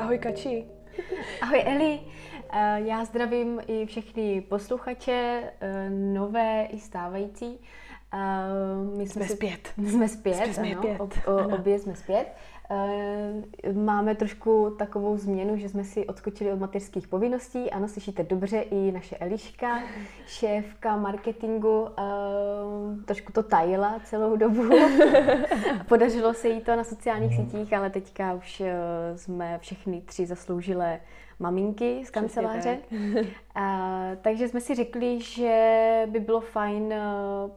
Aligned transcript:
Ahoj 0.00 0.18
Kači. 0.18 0.64
Ahoj 1.42 1.62
Eli. 1.66 2.00
Eh, 2.52 2.80
já 2.80 3.04
zdravím 3.04 3.60
i 3.66 3.86
všechny 3.86 4.40
posluchače, 4.40 5.42
eh, 5.60 5.90
nové 5.90 6.64
i 6.64 6.78
stávající. 6.78 7.58
Eh, 8.14 8.96
my 8.96 9.06
jsme, 9.06 9.24
jsme 9.26 9.36
zpět. 9.36 9.68
Jsme 9.86 10.08
zpět, 10.08 10.54
jsme 10.54 10.70
ano, 10.70 10.82
zpět. 10.82 11.00
Ob, 11.00 11.14
ano. 11.26 11.56
obě 11.56 11.78
jsme 11.78 11.96
zpět. 11.96 12.26
Eh, 12.72 13.72
máme 13.72 14.14
trošku 14.14 14.74
takovou 14.78 15.16
změnu, 15.16 15.56
že 15.56 15.68
jsme 15.68 15.84
si 15.84 16.06
odskočili 16.06 16.52
od 16.52 16.58
mateřských 16.58 17.08
povinností. 17.08 17.70
Ano, 17.70 17.88
slyšíte 17.88 18.22
dobře, 18.22 18.60
i 18.60 18.92
naše 18.92 19.16
Eliška, 19.16 19.82
šéfka 20.26 20.96
marketingu, 20.96 21.88
eh, 21.98 23.04
trošku 23.04 23.32
to 23.32 23.42
tajila 23.42 24.00
celou 24.04 24.36
dobu. 24.36 24.62
Podařilo 25.88 26.34
se 26.34 26.48
jí 26.48 26.60
to 26.60 26.76
na 26.76 26.84
sociálních 26.84 27.36
sítích, 27.36 27.72
ale 27.72 27.90
teďka 27.90 28.32
už 28.32 28.60
eh, 28.60 28.72
jsme 29.18 29.58
všechny 29.58 30.00
tři 30.00 30.26
zasloužilé 30.26 31.00
maminky 31.40 32.02
z 32.06 32.10
kanceláře. 32.10 32.78
A, 33.54 34.00
takže 34.22 34.48
jsme 34.48 34.60
si 34.60 34.74
řekli, 34.74 35.20
že 35.20 36.06
by 36.10 36.20
bylo 36.20 36.40
fajn 36.40 36.94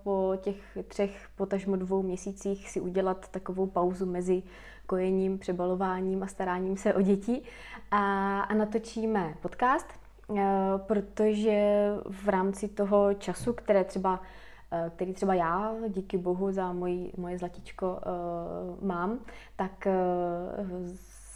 po 0.03 0.33
těch 0.41 0.77
třech, 0.87 1.27
potažmo 1.35 1.75
dvou 1.75 2.01
měsících 2.01 2.69
si 2.69 2.81
udělat 2.81 3.27
takovou 3.27 3.67
pauzu 3.67 4.05
mezi 4.05 4.43
kojením, 4.85 5.39
přebalováním 5.39 6.23
a 6.23 6.27
staráním 6.27 6.77
se 6.77 6.93
o 6.93 7.01
děti. 7.01 7.41
A, 7.91 8.41
a 8.41 8.53
natočíme 8.53 9.33
podcast, 9.41 9.87
eh, 10.37 10.43
protože 10.77 11.87
v 12.09 12.29
rámci 12.29 12.67
toho 12.67 13.13
času, 13.13 13.53
které 13.53 13.83
třeba 13.83 14.21
eh, 14.71 14.91
který 14.95 15.13
třeba 15.13 15.33
já, 15.33 15.73
díky 15.87 16.17
bohu 16.17 16.51
za 16.51 16.73
moji, 16.73 17.11
moje 17.17 17.37
zlatičko 17.37 17.99
mám, 18.81 19.19
tak 19.55 19.87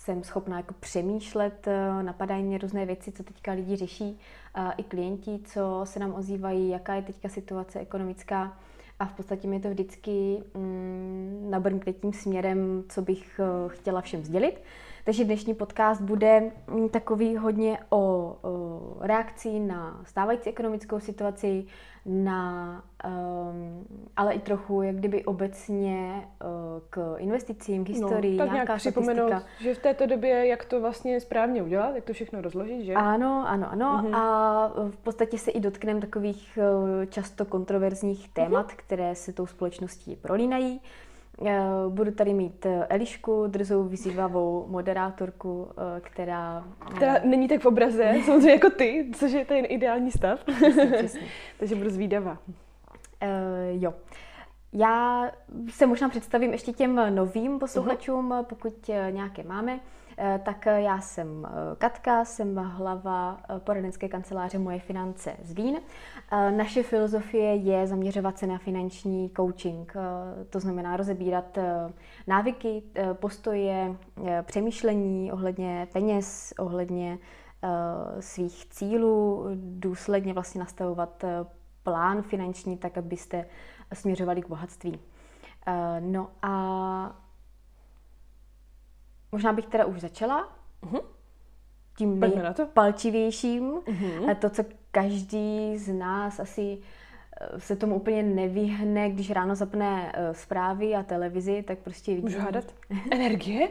jsem 0.08 0.24
schopná 0.24 0.58
jako 0.58 0.74
přemýšlet, 0.80 1.68
napadají 2.02 2.44
mě 2.44 2.58
různé 2.58 2.86
věci, 2.86 3.12
co 3.12 3.24
teďka 3.24 3.52
lidi 3.52 3.76
řeší, 3.76 4.20
i 4.78 4.84
klienti, 4.84 5.40
co 5.46 5.82
se 5.84 6.00
nám 6.00 6.14
ozývají, 6.16 6.70
jaká 6.70 6.96
je 6.96 7.02
teďka 7.02 7.30
situace 7.30 7.80
ekonomická 7.80 8.58
a 9.00 9.06
v 9.06 9.14
podstatě 9.14 9.48
mi 9.48 9.60
to 9.60 9.70
vždycky 9.70 10.38
mm, 10.54 11.48
nabrnkne 11.50 11.94
tím 11.94 12.14
směrem, 12.14 12.84
co 12.90 13.02
bych 13.02 13.40
uh, 13.40 13.72
chtěla 13.72 14.02
všem 14.02 14.24
sdělit. 14.24 14.62
Takže 15.08 15.24
dnešní 15.24 15.54
podcast 15.54 16.02
bude 16.02 16.52
mm, 16.68 16.90
takový 16.90 17.38
hodně 17.38 17.78
o, 17.90 17.98
o 18.42 18.80
reakci 19.00 19.60
na 19.60 20.02
stávající 20.04 20.50
ekonomickou 20.50 21.00
situaci, 21.00 21.66
na, 22.06 22.84
um, 23.06 23.86
ale 24.16 24.34
i 24.34 24.40
trochu 24.40 24.82
jak 24.82 24.96
kdyby 24.96 25.26
obecně 25.26 26.28
uh, 26.44 26.50
k 26.90 27.16
investicím, 27.18 27.86
k 27.86 27.90
no, 27.90 27.94
historii, 27.94 28.38
no, 28.38 28.46
tak 28.46 28.54
nějaká 28.54 28.76
připomenout, 28.76 29.28
statistika. 29.28 29.64
že 29.64 29.74
v 29.74 29.80
této 29.80 30.06
době, 30.06 30.48
jak 30.48 30.66
to 30.66 30.82
vlastně 30.82 31.22
správně 31.22 31.64
udělat, 31.64 31.96
jak 31.96 32.04
to 32.04 32.14
všechno 32.14 32.42
rozložit, 32.42 32.86
že? 32.86 32.94
Ano, 32.94 33.46
ano, 33.48 33.72
ano. 33.72 34.02
Uh-huh. 34.04 34.16
A 34.16 34.68
v 34.90 34.98
podstatě 34.98 35.38
se 35.38 35.52
i 35.52 35.60
dotkneme 35.60 36.02
takových 36.02 36.60
uh, 36.62 37.06
často 37.06 37.46
kontroverzních 37.46 38.30
témat, 38.30 38.68
uh-huh. 38.68 38.76
které 38.76 39.16
se 39.16 39.34
tou 39.34 39.46
společností 39.46 40.16
prolínají. 40.16 40.82
Budu 41.90 42.12
tady 42.12 42.34
mít 42.34 42.66
eh, 42.66 42.88
Elišku, 42.90 43.48
drzou, 43.48 43.84
vyzývavou 43.84 44.66
moderátorku, 44.70 45.68
eh, 45.72 46.02
která... 46.02 46.64
Která 46.96 47.20
není 47.24 47.48
tak 47.48 47.62
v 47.62 47.66
obraze, 47.66 48.14
samozřejmě 48.26 48.52
jako 48.52 48.70
ty, 48.70 49.12
což 49.16 49.32
je 49.32 49.46
ten 49.46 49.66
ideální 49.70 50.12
stav. 50.12 50.44
Přesně, 50.44 50.86
přesně. 50.86 51.22
Takže 51.60 51.76
budu 51.76 51.90
zvídavá. 51.90 52.38
Uh, 53.24 53.84
jo. 53.84 53.94
Já 54.74 55.32
se 55.70 55.86
možná 55.86 56.10
představím 56.10 56.52
ještě 56.52 56.74
těm 56.74 57.16
novým 57.16 57.60
posluchačům, 57.60 58.30
uh-huh. 58.30 58.44
pokud 58.44 58.88
nějaké 59.12 59.44
máme. 59.44 59.80
Eh, 60.20 60.42
tak 60.46 60.68
eh, 60.68 60.82
já 60.82 61.02
jsem 61.02 61.46
eh, 61.46 61.76
Katka, 61.78 62.26
jsem 62.26 62.56
hlava 62.56 63.38
poradenské 63.58 64.10
kanceláře 64.10 64.60
Moje 64.60 64.80
finance 64.80 65.38
z 65.44 65.52
Vín. 65.54 65.80
Naše 66.32 66.84
filozofie 66.84 67.56
je 67.56 67.88
zaměřovat 67.88 68.38
se 68.38 68.48
na 68.48 68.58
finanční 68.58 69.32
coaching, 69.38 69.94
to 70.50 70.60
znamená 70.60 70.98
rozebírat 70.98 71.58
návyky, 72.28 72.84
postoje, 73.14 73.96
přemýšlení 74.42 75.32
ohledně 75.32 75.88
peněz, 75.94 76.54
ohledně 76.60 77.18
svých 78.20 78.66
cílů, 78.70 79.46
důsledně 79.56 80.34
vlastně 80.34 80.60
nastavovat 80.60 81.24
plán 81.84 82.22
finanční 82.22 82.78
tak, 82.78 82.98
abyste 82.98 83.46
směřovali 83.94 84.42
k 84.42 84.48
bohatství. 84.48 85.00
No 86.00 86.30
a 86.42 87.28
Možná 89.32 89.54
bych 89.54 89.66
teda 89.68 89.86
už 89.86 90.02
začala. 90.02 90.50
Uh-huh. 90.84 91.02
Tím 91.98 92.20
nejpalčivějším. 92.20 93.72
Uh-huh. 93.72 94.36
To, 94.36 94.50
co 94.50 94.64
každý 94.92 95.78
z 95.78 95.94
nás 95.94 96.40
asi 96.40 96.78
eh, 97.42 97.60
se 97.60 97.76
tomu 97.76 97.96
úplně 97.96 98.24
nevyhne, 98.24 99.10
když 99.10 99.32
ráno 99.32 99.56
zapne 99.56 100.14
uh, 100.18 100.34
zprávy 100.34 100.96
a 100.96 101.04
televizi, 101.04 101.64
tak 101.64 101.78
prostě 101.80 102.12
vidí. 102.12 102.24
Můžu 102.24 102.40
hádat? 102.40 102.64
Energie? 103.12 103.70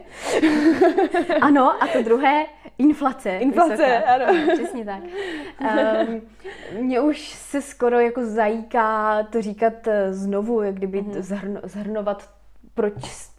ano, 1.41 1.83
a 1.83 1.87
to 1.87 2.01
druhé, 2.01 2.45
inflace. 2.77 3.29
Inflace, 3.29 3.75
vysoká. 3.75 4.13
ano. 4.13 4.53
Přesně 4.53 4.85
tak. 4.85 5.03
Um, 6.07 6.21
mně 6.81 7.01
už 7.01 7.29
se 7.29 7.61
skoro 7.61 7.99
jako 7.99 8.25
zajíká 8.25 9.23
to 9.23 9.41
říkat 9.41 9.87
eh, 9.87 10.13
znovu, 10.13 10.61
jak 10.61 10.75
kdyby 10.75 11.01
uh-huh. 11.01 11.21
zhrn, 11.21 11.59
zhrnovat, 11.63 12.29
proč, 12.73 12.93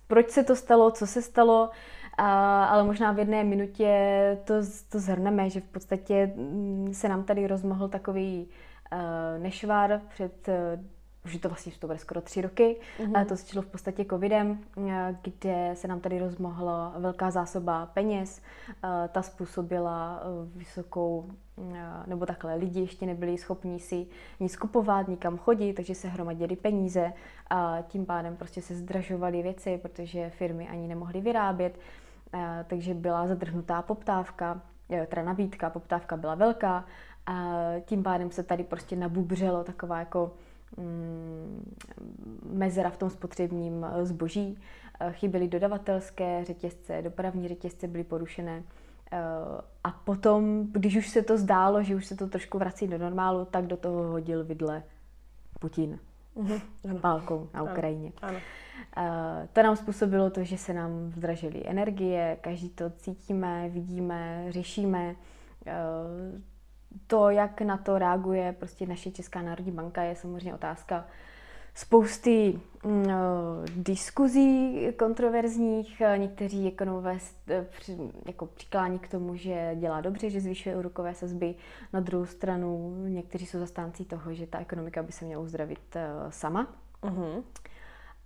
proč 0.07 0.31
se 0.31 0.45
to 0.45 0.57
stalo, 0.57 0.91
co 0.91 1.07
se 1.07 1.23
stalo, 1.23 1.71
a, 2.19 2.65
ale 2.65 2.85
možná 2.85 3.13
v 3.13 3.19
jedné 3.19 3.45
minutě 3.45 4.39
to, 4.45 4.55
to 4.89 4.99
zhrneme, 4.99 5.51
že 5.51 5.61
v 5.61 5.69
podstatě 5.69 6.33
mm, 6.37 6.89
se 6.95 7.09
nám 7.09 7.25
tady 7.25 7.47
rozmohl 7.47 7.89
takový 7.89 8.49
uh, 8.93 9.43
nešvar 9.43 10.01
před 10.09 10.49
uh, 10.49 10.55
už 11.25 11.37
to 11.37 11.49
vlastně 11.49 11.73
to 11.79 11.87
bude 11.87 11.99
skoro 11.99 12.21
tři 12.21 12.41
roky, 12.41 12.77
mm-hmm. 12.99 13.27
to 13.27 13.37
začalo 13.37 13.63
v 13.63 13.67
podstatě 13.67 14.05
covidem, 14.05 14.59
kde 15.23 15.71
se 15.75 15.89
nám 15.89 16.01
tady 16.01 16.19
rozmohla 16.19 16.95
velká 16.99 17.31
zásoba 17.31 17.87
peněz, 17.87 18.43
ta 19.13 19.23
způsobila 19.23 20.23
vysokou, 20.55 21.31
nebo 22.07 22.27
takhle 22.27 22.55
lidi 22.55 22.81
ještě 22.81 23.07
nebyli 23.07 23.39
schopni 23.39 23.81
si 23.81 24.07
nic 24.41 24.57
kupovat, 24.57 25.09
nikam 25.09 25.39
chodit, 25.39 25.73
takže 25.73 25.95
se 25.95 26.09
hromadily 26.09 26.57
peníze 26.57 27.13
a 27.51 27.79
tím 27.89 28.07
pádem 28.07 28.37
prostě 28.37 28.63
se 28.63 28.75
zdražovaly 28.75 29.43
věci, 29.43 29.79
protože 29.83 30.31
firmy 30.31 30.69
ani 30.69 30.89
nemohly 30.89 31.21
vyrábět. 31.21 31.79
Eh, 32.35 32.65
takže 32.69 32.95
byla 32.95 33.27
zadrhnutá 33.27 33.83
poptávka, 33.83 34.63
eh, 34.91 35.07
teda 35.07 35.23
nabídka, 35.23 35.71
poptávka 35.71 36.17
byla 36.17 36.35
velká 36.35 36.85
a 37.27 37.55
tím 37.85 38.03
pádem 38.03 38.31
se 38.31 38.43
tady 38.43 38.65
prostě 38.65 38.97
nabubřelo 38.97 39.65
taková 39.65 39.99
jako 39.99 40.35
mm, 40.77 41.77
mezera 42.53 42.91
v 42.91 42.97
tom 42.97 43.11
spotřebním 43.11 43.85
eh, 43.85 44.07
zboží. 44.07 44.59
Chyběly 45.11 45.49
dodavatelské 45.49 46.45
řetězce, 46.45 47.03
dopravní 47.03 47.49
řetězce 47.49 47.89
byly 47.89 48.05
porušené. 48.05 48.63
A 49.85 49.91
potom, 49.91 50.67
když 50.73 50.97
už 50.97 51.09
se 51.09 51.23
to 51.23 51.39
zdálo, 51.39 51.83
že 51.83 51.95
už 51.95 52.07
se 52.07 52.17
to 52.17 52.27
trošku 52.27 52.59
vrací 52.59 52.89
do 52.89 52.99
normálu, 52.99 53.45
tak 53.45 53.67
do 53.67 53.77
toho 53.77 54.03
hodil 54.03 54.45
vidle 54.45 54.83
Putin 55.61 55.99
mm-hmm. 56.39 57.01
válkou 57.01 57.49
na 57.55 57.63
Ukrajině. 57.63 58.13
Ano. 58.23 58.39
Ano. 58.93 59.49
To 59.53 59.63
nám 59.63 59.77
způsobilo 59.77 60.31
to, 60.31 60.45
že 60.45 60.59
se 60.59 60.73
nám 60.73 61.13
zdražily 61.17 61.63
energie, 61.67 62.39
každý 62.41 62.71
to 62.71 62.91
cítíme, 62.91 63.69
vidíme, 63.69 64.47
řešíme. 64.49 65.15
To, 67.07 67.31
jak 67.31 67.61
na 67.61 67.77
to 67.77 67.99
reaguje 67.99 68.53
prostě 68.53 68.87
naše 68.87 69.11
Česká 69.11 69.43
národní 69.43 69.73
banka, 69.73 70.03
je 70.03 70.15
samozřejmě 70.17 70.55
otázka 70.55 71.05
spousty 71.79 72.61
mm, 72.85 73.07
diskuzí 73.77 74.79
kontroverzních. 74.99 76.03
Někteří 76.17 76.69
ekonomové 76.69 77.19
jako 78.27 78.47
přiklání 78.47 78.99
k 78.99 79.09
tomu, 79.09 79.37
že 79.37 79.73
dělá 79.75 80.01
dobře, 80.01 80.31
že 80.31 80.41
zvyšuje 80.41 80.77
úrokové 80.77 81.15
sazby. 81.15 81.55
Na 81.93 82.01
druhou 82.01 82.27
stranu 82.27 82.95
někteří 83.09 83.47
jsou 83.47 83.59
zastánci 83.59 84.05
toho, 84.05 84.35
že 84.35 84.47
ta 84.47 84.59
ekonomika 84.59 85.03
by 85.03 85.13
se 85.13 85.25
měla 85.25 85.43
uzdravit 85.43 85.97
sama. 86.31 86.75
Uh-huh. 87.03 87.43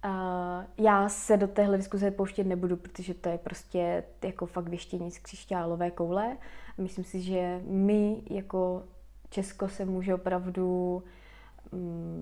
Uh, 0.05 0.65
já 0.79 1.09
se 1.09 1.37
do 1.37 1.49
téhle 1.49 1.77
diskuze 1.77 2.11
pouštět 2.11 2.45
nebudu, 2.45 2.77
protože 2.77 3.15
to 3.15 3.29
je 3.29 3.39
prostě 3.39 4.05
jako 4.25 4.47
fakt 4.47 4.69
věštění 4.69 5.11
z 5.11 5.19
křišťálové 5.19 5.91
koule. 5.91 6.37
Myslím 6.79 7.05
si, 7.05 7.21
že 7.21 7.61
my 7.65 8.23
jako 8.31 8.83
Česko 9.31 9.69
se 9.69 9.85
může 9.85 10.15
opravdu, 10.15 11.03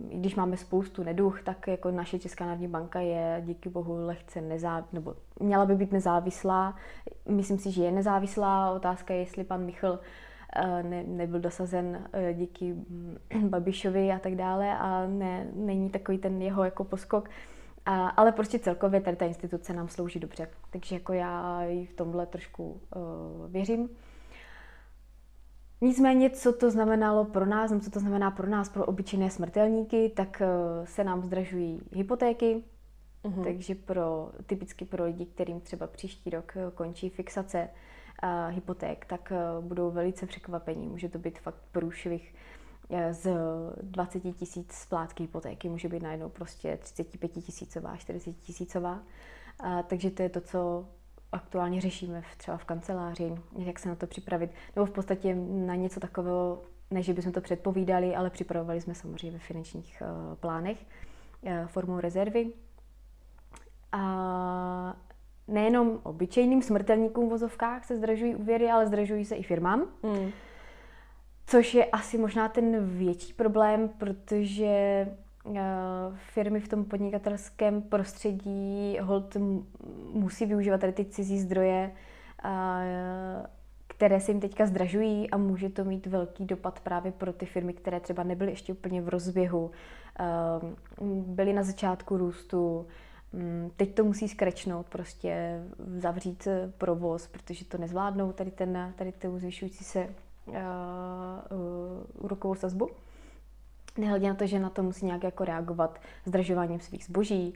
i 0.08 0.18
když 0.18 0.34
máme 0.34 0.56
spoustu 0.56 1.02
neduch, 1.02 1.42
tak 1.42 1.66
jako 1.66 1.90
naše 1.90 2.18
Česká 2.18 2.46
národní 2.46 2.68
banka 2.68 3.00
je 3.00 3.42
díky 3.46 3.68
bohu 3.68 4.06
lehce 4.06 4.40
nezávislá, 4.40 4.88
nebo 4.92 5.14
měla 5.40 5.66
by 5.66 5.74
být 5.74 5.92
nezávislá. 5.92 6.76
Myslím 7.28 7.58
si, 7.58 7.70
že 7.70 7.84
je 7.84 7.92
nezávislá. 7.92 8.72
Otázka 8.72 9.14
je, 9.14 9.20
jestli 9.20 9.44
pan 9.44 9.64
Michl 9.64 9.98
uh, 10.58 10.82
ne, 10.82 11.02
nebyl 11.02 11.40
dosazen 11.40 11.86
uh, 11.86 12.38
díky 12.38 12.72
um, 12.72 13.48
Babišovi 13.48 14.12
a 14.12 14.18
tak 14.18 14.34
dále 14.34 14.78
a 14.78 15.06
ne, 15.06 15.46
není 15.54 15.90
takový 15.90 16.18
ten 16.18 16.42
jeho 16.42 16.64
jako 16.64 16.84
poskok. 16.84 17.28
A, 17.86 18.08
ale 18.08 18.32
prostě 18.32 18.58
celkově 18.58 19.00
tady 19.00 19.16
ta 19.16 19.24
instituce 19.24 19.72
nám 19.72 19.88
slouží 19.88 20.20
dobře. 20.20 20.48
Takže 20.70 20.96
jako 20.96 21.12
já 21.12 21.62
jí 21.64 21.86
v 21.86 21.94
tomhle 21.94 22.26
trošku 22.26 22.64
uh, 22.70 23.50
věřím. 23.50 23.88
Nicméně, 25.80 26.30
co 26.30 26.52
to 26.52 26.70
znamenalo 26.70 27.24
pro 27.24 27.46
nás, 27.46 27.72
co 27.84 27.90
to 27.90 28.00
znamená 28.00 28.30
pro 28.30 28.48
nás, 28.48 28.68
pro 28.68 28.84
obyčejné 28.84 29.30
smrtelníky, 29.30 30.12
tak 30.16 30.42
uh, 30.80 30.86
se 30.86 31.04
nám 31.04 31.22
zdražují 31.22 31.80
hypotéky, 31.92 32.64
uh-huh. 33.24 33.44
takže 33.44 33.74
pro, 33.74 34.30
typicky 34.46 34.84
pro 34.84 35.04
lidi, 35.04 35.26
kterým 35.26 35.60
třeba 35.60 35.86
příští 35.86 36.30
rok 36.30 36.54
končí 36.74 37.08
fixace 37.08 37.68
uh, 38.22 38.54
hypoték, 38.54 39.04
tak 39.04 39.32
uh, 39.58 39.64
budou 39.64 39.90
velice 39.90 40.26
překvapení. 40.26 40.86
Může 40.86 41.08
to 41.08 41.18
být 41.18 41.38
fakt 41.38 41.62
průšvih 41.72 42.34
z 43.10 43.30
20 43.82 44.20
tisíc 44.20 44.72
splátky 44.72 45.22
hypotéky 45.22 45.68
může 45.68 45.88
být 45.88 46.02
najednou 46.02 46.28
prostě 46.28 46.78
35 46.82 47.28
tisícová, 47.28 47.96
40 47.96 48.32
tisícová. 48.32 49.02
takže 49.86 50.10
to 50.10 50.22
je 50.22 50.28
to, 50.28 50.40
co 50.40 50.86
aktuálně 51.32 51.80
řešíme 51.80 52.22
v, 52.22 52.36
třeba 52.36 52.56
v 52.56 52.64
kanceláři, 52.64 53.34
jak 53.58 53.78
se 53.78 53.88
na 53.88 53.94
to 53.94 54.06
připravit, 54.06 54.50
nebo 54.76 54.86
v 54.86 54.90
podstatě 54.90 55.34
na 55.50 55.74
něco 55.74 56.00
takového, 56.00 56.62
než 56.90 57.10
bychom 57.10 57.32
to 57.32 57.40
předpovídali, 57.40 58.16
ale 58.16 58.30
připravovali 58.30 58.80
jsme 58.80 58.94
samozřejmě 58.94 59.30
ve 59.30 59.38
finančních 59.38 60.02
uh, 60.02 60.34
plánech 60.34 60.86
uh, 61.42 61.66
formou 61.66 62.00
rezervy. 62.00 62.52
A 63.92 64.96
nejenom 65.48 66.00
obyčejným 66.02 66.62
smrtelníkům 66.62 67.26
v 67.26 67.30
vozovkách 67.30 67.84
se 67.84 67.96
zdražují 67.96 68.34
úvěry, 68.34 68.70
ale 68.70 68.86
zdražují 68.86 69.24
se 69.24 69.36
i 69.36 69.42
firmám. 69.42 69.86
Hmm. 70.02 70.30
Což 71.46 71.74
je 71.74 71.84
asi 71.84 72.18
možná 72.18 72.48
ten 72.48 72.86
větší 72.98 73.32
problém, 73.32 73.88
protože 73.88 75.06
firmy 76.16 76.60
v 76.60 76.68
tom 76.68 76.84
podnikatelském 76.84 77.82
prostředí 77.82 78.98
hold 79.00 79.36
musí 80.12 80.46
využívat 80.46 80.80
tady 80.80 80.92
ty 80.92 81.04
cizí 81.04 81.40
zdroje, 81.40 81.92
které 83.86 84.20
se 84.20 84.30
jim 84.30 84.40
teďka 84.40 84.66
zdražují 84.66 85.30
a 85.30 85.36
může 85.36 85.68
to 85.68 85.84
mít 85.84 86.06
velký 86.06 86.44
dopad 86.44 86.80
právě 86.80 87.12
pro 87.12 87.32
ty 87.32 87.46
firmy, 87.46 87.72
které 87.72 88.00
třeba 88.00 88.22
nebyly 88.22 88.52
ještě 88.52 88.72
úplně 88.72 89.02
v 89.02 89.08
rozběhu, 89.08 89.70
uh, 91.00 91.08
byly 91.26 91.52
na 91.52 91.62
začátku 91.62 92.16
růstu, 92.16 92.86
um, 93.32 93.70
teď 93.76 93.94
to 93.94 94.04
musí 94.04 94.28
skrečnout, 94.28 94.86
prostě 94.88 95.60
zavřít 95.96 96.48
provoz, 96.78 97.26
protože 97.26 97.64
to 97.64 97.78
nezvládnou, 97.78 98.32
tady, 98.32 98.50
ten, 98.50 98.92
tady 98.96 99.12
ten 99.12 99.38
zvyšující 99.38 99.84
se 99.84 100.08
úrokovou 102.18 102.54
sazbu. 102.54 102.88
Nehledě 103.98 104.28
na 104.28 104.34
to, 104.34 104.46
že 104.46 104.58
na 104.58 104.70
to 104.70 104.82
musí 104.82 105.06
nějak 105.06 105.22
jako 105.22 105.44
reagovat 105.44 106.00
zdražováním 106.24 106.80
svých 106.80 107.04
zboží, 107.04 107.54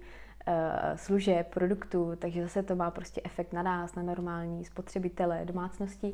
uh, 0.49 0.55
služeb, 0.97 1.55
produktů, 1.55 2.13
takže 2.19 2.43
zase 2.43 2.63
to 2.63 2.77
má 2.77 2.91
prostě 2.91 3.21
efekt 3.25 3.53
na 3.53 3.63
nás, 3.63 3.95
na 3.95 4.03
normální 4.03 4.65
spotřebitele, 4.65 5.45
domácnosti. 5.45 6.13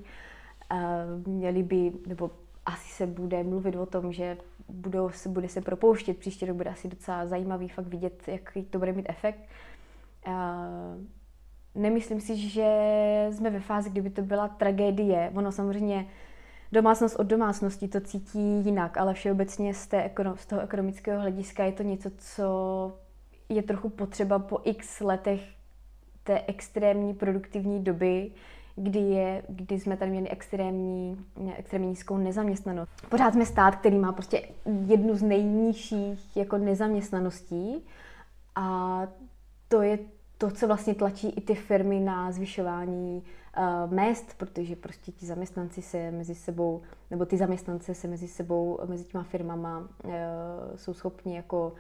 Uh, 0.73 0.79
měli 1.27 1.63
by, 1.63 1.93
nebo 2.07 2.31
asi 2.67 2.89
se 2.89 3.07
bude 3.07 3.43
mluvit 3.43 3.77
o 3.77 3.87
tom, 3.87 4.13
že 4.13 4.37
budou, 4.69 5.11
bude 5.29 5.49
se 5.49 5.61
propouštět, 5.61 6.19
příští 6.19 6.47
rok 6.47 6.57
bude 6.57 6.71
asi 6.71 6.89
docela 6.89 7.27
zajímavý 7.27 7.69
fakt 7.69 7.87
vidět, 7.87 8.23
jaký 8.29 8.63
to 8.63 8.79
bude 8.79 8.93
mít 8.93 9.07
efekt. 9.09 9.41
Uh, 10.27 10.33
nemyslím 11.75 12.21
si, 12.21 12.37
že 12.37 12.69
jsme 13.31 13.51
ve 13.51 13.61
fázi, 13.61 13.91
kdyby 13.91 14.11
to 14.11 14.23
byla 14.23 14.49
tragédie. 14.49 15.33
Ono 15.35 15.53
samozřejmě 15.53 16.07
domácnost 16.73 17.17
od 17.17 17.27
domácnosti 17.27 17.89
to 17.89 18.01
cítí 18.01 18.65
jinak, 18.65 18.97
ale 18.97 19.15
všeobecně 19.15 19.75
z, 19.75 19.87
té, 19.87 20.11
z 20.35 20.47
toho 20.47 20.63
ekonomického 20.63 21.21
hlediska 21.21 21.65
je 21.65 21.73
to 21.73 21.83
něco, 21.83 22.11
co 22.19 22.93
je 23.49 23.63
trochu 23.63 23.89
potřeba 23.89 24.39
po 24.39 24.59
x 24.65 25.01
letech 25.01 25.41
té 26.25 26.43
extrémní 26.47 27.15
produktivní 27.15 27.85
doby, 27.85 28.31
kdy, 28.77 28.99
je, 28.99 29.43
kdy 29.49 29.81
jsme 29.81 29.97
tady 29.97 30.11
měli 30.11 30.29
extrémní, 30.29 31.25
extrémně 31.57 31.89
nízkou 31.89 32.17
nezaměstnanost. 32.17 32.91
Pořád 33.09 33.33
jsme 33.33 33.47
stát, 33.47 33.77
který 33.77 33.99
má 33.99 34.13
prostě 34.13 34.49
jednu 34.87 35.15
z 35.15 35.23
nejnižších 35.23 36.37
jako 36.37 36.59
nezaměstnaností 36.59 37.85
a 38.55 39.01
to 39.69 39.83
je 39.83 39.99
to, 40.41 40.51
co 40.51 40.67
vlastně 40.67 40.95
tlačí 40.95 41.29
i 41.29 41.41
ty 41.41 41.55
firmy 41.55 42.01
na 42.01 42.33
zvyšování 42.33 43.23
uh, 43.59 43.93
mest, 43.93 44.35
protože 44.37 44.77
prostě 44.77 45.13
ti 45.13 45.27
zaměstnanci 45.27 45.83
se 45.83 46.11
mezi 46.11 46.35
sebou, 46.35 46.83
nebo 47.11 47.27
ty 47.27 47.37
zaměstnance 47.37 47.95
se 47.95 48.09
mezi 48.09 48.29
sebou, 48.29 48.79
mezi 48.87 49.05
těma 49.05 49.25
firmama 49.25 49.79
uh, 49.79 50.13
jsou 50.77 50.95
schopni 50.95 51.37
jako, 51.37 51.73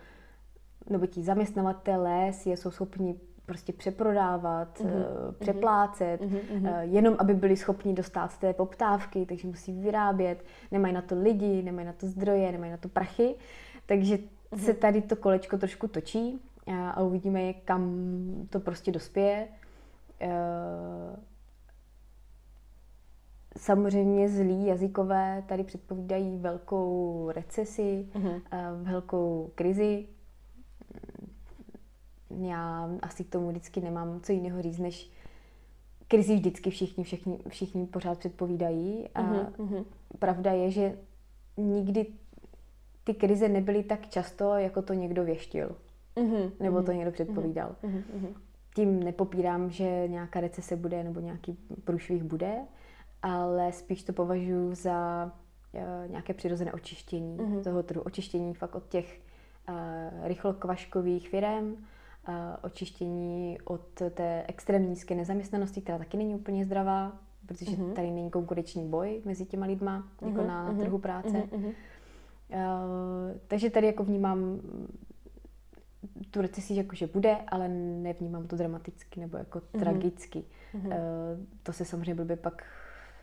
nebo 0.91 1.07
ti 1.07 1.23
zaměstnavatelé 1.23 2.33
si 2.33 2.51
je 2.51 2.57
jsou 2.57 2.71
schopni 2.71 3.15
prostě 3.47 3.73
přeprodávat, 3.73 4.79
mm-hmm. 4.79 5.33
přeplácet, 5.39 6.21
mm-hmm. 6.21 6.81
jenom 6.81 7.17
aby 7.19 7.35
byli 7.35 7.56
schopni 7.56 7.95
dostat 7.95 8.33
z 8.33 8.39
té 8.39 8.53
poptávky, 8.53 9.27
takže 9.27 9.49
musí 9.49 9.73
vyrábět, 9.73 10.45
nemají 10.71 10.95
na 10.95 11.03
to 11.03 11.15
lidi, 11.23 11.63
nemají 11.63 11.87
na 11.87 11.93
to 11.93 12.06
zdroje, 12.06 12.53
nemají 12.53 12.71
na 12.73 12.79
to 12.79 12.89
prachy, 12.89 13.35
takže 13.87 14.17
mm-hmm. 14.17 14.65
se 14.65 14.75
tady 14.75 15.03
to 15.03 15.17
kolečko 15.17 15.59
trošku 15.59 15.89
točí 15.89 16.41
a 16.67 17.03
uvidíme, 17.03 17.53
kam 17.53 18.07
to 18.51 18.61
prostě 18.61 18.93
dospěje. 18.93 19.49
Samozřejmě 23.57 24.29
zlí 24.29 24.67
jazykové 24.67 25.45
tady 25.49 25.65
předpovídají 25.65 26.39
velkou 26.39 27.31
recesi, 27.35 28.09
mm-hmm. 28.12 28.43
velkou 28.83 29.51
krizi. 29.55 30.07
Já 32.41 32.91
asi 33.03 33.25
k 33.25 33.31
tomu 33.31 33.49
vždycky 33.49 33.81
nemám 33.81 34.21
co 34.21 34.33
jiného 34.33 34.63
říct, 34.63 34.79
než 34.79 35.11
krizi 36.09 36.35
vždycky 36.35 36.71
všichni, 36.71 37.05
všichni, 37.05 37.39
všichni 37.49 37.87
pořád 37.87 38.19
předpovídají. 38.19 39.09
A 39.15 39.23
mm-hmm. 39.23 39.85
pravda 40.19 40.53
je, 40.53 40.71
že 40.71 40.99
nikdy 41.56 42.06
ty 43.05 43.15
krize 43.15 43.49
nebyly 43.49 43.83
tak 43.83 44.09
často, 44.09 44.55
jako 44.55 44.83
to 44.83 44.93
někdo 44.93 45.25
věštil. 45.25 45.77
Mm-hmm. 46.20 46.52
Nebo 46.61 46.82
to 46.82 46.90
mhm. 46.90 46.96
někdo 46.96 47.12
předpovídal. 47.12 47.76
Mm-hmm. 47.82 48.34
Tím 48.75 49.02
nepopírám, 49.02 49.70
že 49.70 50.08
nějaká 50.08 50.40
recese 50.40 50.76
bude 50.76 51.05
nebo 51.05 51.20
nějaký 51.20 51.58
průšvih 51.84 52.22
bude, 52.22 52.55
ale 53.22 53.72
spíš 53.72 54.02
to 54.02 54.12
považuji 54.12 54.75
za 54.75 55.31
uh, 55.72 56.11
nějaké 56.11 56.34
přirozené 56.34 56.72
očištění 56.72 57.38
mm-hmm. 57.38 57.62
toho 57.62 57.82
trhu. 57.82 58.02
Očištění 58.02 58.55
fakt 58.55 58.75
od 58.75 58.88
těch 58.88 59.20
uh, 59.69 59.75
rychlokvaškových 60.26 61.28
firm, 61.28 61.72
uh, 61.72 62.34
očištění 62.62 63.58
od 63.64 64.02
té 64.11 64.44
extrémně 64.49 64.88
nízké 64.88 65.14
nezaměstnanosti, 65.14 65.81
která 65.81 65.99
taky 65.99 66.17
není 66.17 66.34
úplně 66.34 66.64
zdravá, 66.64 67.12
protože 67.46 67.77
mm-hmm. 67.77 67.93
tady 67.93 68.10
není 68.10 68.31
konkurenční 68.31 68.89
boj 68.89 69.22
mezi 69.24 69.44
těma 69.44 69.67
lidma, 69.67 70.00
mm-hmm. 70.00 70.29
jako 70.29 70.48
na 70.48 70.72
mm-hmm. 70.72 70.79
trhu 70.79 70.98
práce. 70.98 71.29
Mm-hmm. 71.29 71.72
Uh, 72.50 73.36
takže 73.48 73.70
tady 73.70 73.86
jako 73.86 74.05
vnímám 74.05 74.60
tu 76.31 76.41
recesi 76.41 76.75
jakože 76.75 77.07
bude, 77.07 77.37
ale 77.49 77.69
nevnímám 77.69 78.47
to 78.47 78.57
dramaticky 78.57 79.21
nebo 79.21 79.37
jako 79.37 79.59
mm-hmm. 79.59 79.79
tragicky. 79.79 80.45
Mm-hmm. 80.75 80.93
To 81.63 81.73
se 81.73 81.85
samozřejmě 81.85 82.15
blbě 82.15 82.37
pak 82.37 82.65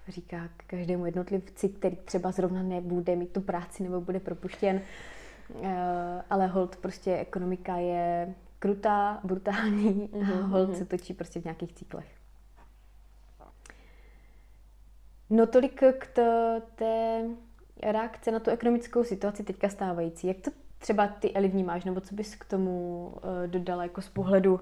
říká 0.07 0.49
každému 0.67 1.05
jednotlivci, 1.05 1.69
který 1.69 1.95
třeba 1.95 2.31
zrovna 2.31 2.63
nebude 2.63 3.15
mít 3.15 3.33
tu 3.33 3.41
práci 3.41 3.83
nebo 3.83 4.01
bude 4.01 4.19
propuštěn. 4.19 4.81
Uh, 5.49 5.65
ale 6.29 6.47
hold 6.47 6.75
prostě 6.75 7.17
ekonomika 7.17 7.75
je 7.75 8.35
krutá, 8.59 9.19
brutální 9.23 10.07
mm-hmm. 10.07 10.43
a 10.43 10.45
hold 10.45 10.77
se 10.77 10.85
točí 10.85 11.13
prostě 11.13 11.41
v 11.41 11.43
nějakých 11.43 11.73
cyklech. 11.73 12.07
No 15.29 15.47
tolik 15.47 15.83
k 15.97 16.07
té 16.75 17.23
reakce 17.83 18.31
na 18.31 18.39
tu 18.39 18.49
ekonomickou 18.49 19.03
situaci 19.03 19.43
teďka 19.43 19.69
stávající. 19.69 20.27
Jak 20.27 20.37
to 20.41 20.51
třeba 20.79 21.07
ty 21.07 21.33
Eli 21.33 21.47
vnímáš, 21.47 21.85
nebo 21.85 22.01
co 22.01 22.15
bys 22.15 22.35
k 22.35 22.45
tomu 22.45 23.07
uh, 23.15 23.47
dodala 23.47 23.83
jako 23.83 24.01
z 24.01 24.09
pohledu 24.09 24.59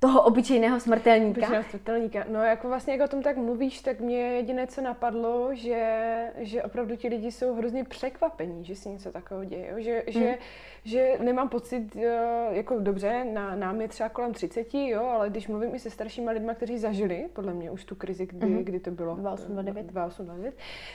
toho 0.00 0.22
obyčejného 0.22 0.80
smrtelníka. 0.80 1.40
Obyčejného 1.40 1.64
smrtelníka. 1.70 2.24
No 2.28 2.42
jako 2.42 2.68
vlastně, 2.68 2.92
jak 2.94 3.02
o 3.02 3.08
tom 3.08 3.22
tak 3.22 3.36
mluvíš, 3.36 3.80
tak 3.80 4.00
mě 4.00 4.16
jediné, 4.16 4.66
co 4.66 4.80
napadlo, 4.80 5.50
že, 5.52 6.32
že 6.36 6.62
opravdu 6.62 6.96
ti 6.96 7.08
lidi 7.08 7.32
jsou 7.32 7.54
hrozně 7.54 7.84
překvapení, 7.84 8.64
že 8.64 8.76
se 8.76 8.88
něco 8.88 9.12
takového 9.12 9.44
děje. 9.44 9.74
Že, 9.76 9.92
hmm. 9.92 10.22
že, 10.22 10.38
že 10.84 11.12
nemám 11.22 11.48
pocit, 11.48 11.96
eh, 11.96 12.46
jako 12.50 12.78
dobře, 12.78 13.24
na, 13.24 13.56
nám 13.56 13.80
je 13.80 13.88
třeba 13.88 14.08
kolem 14.08 14.32
30, 14.32 14.74
jo, 14.74 15.04
ale 15.04 15.30
když 15.30 15.48
mluvím 15.48 15.74
i 15.74 15.78
se 15.78 15.90
staršíma 15.90 16.32
lidma, 16.32 16.54
kteří 16.54 16.78
zažili, 16.78 17.28
podle 17.32 17.54
mě 17.54 17.70
už 17.70 17.84
tu 17.84 17.94
krizi, 17.94 18.26
kdy, 18.26 18.46
hmm. 18.46 18.64
kdy 18.64 18.80
to 18.80 18.90
bylo 18.90 19.14
2829, 19.14 19.86
2829 19.86 20.54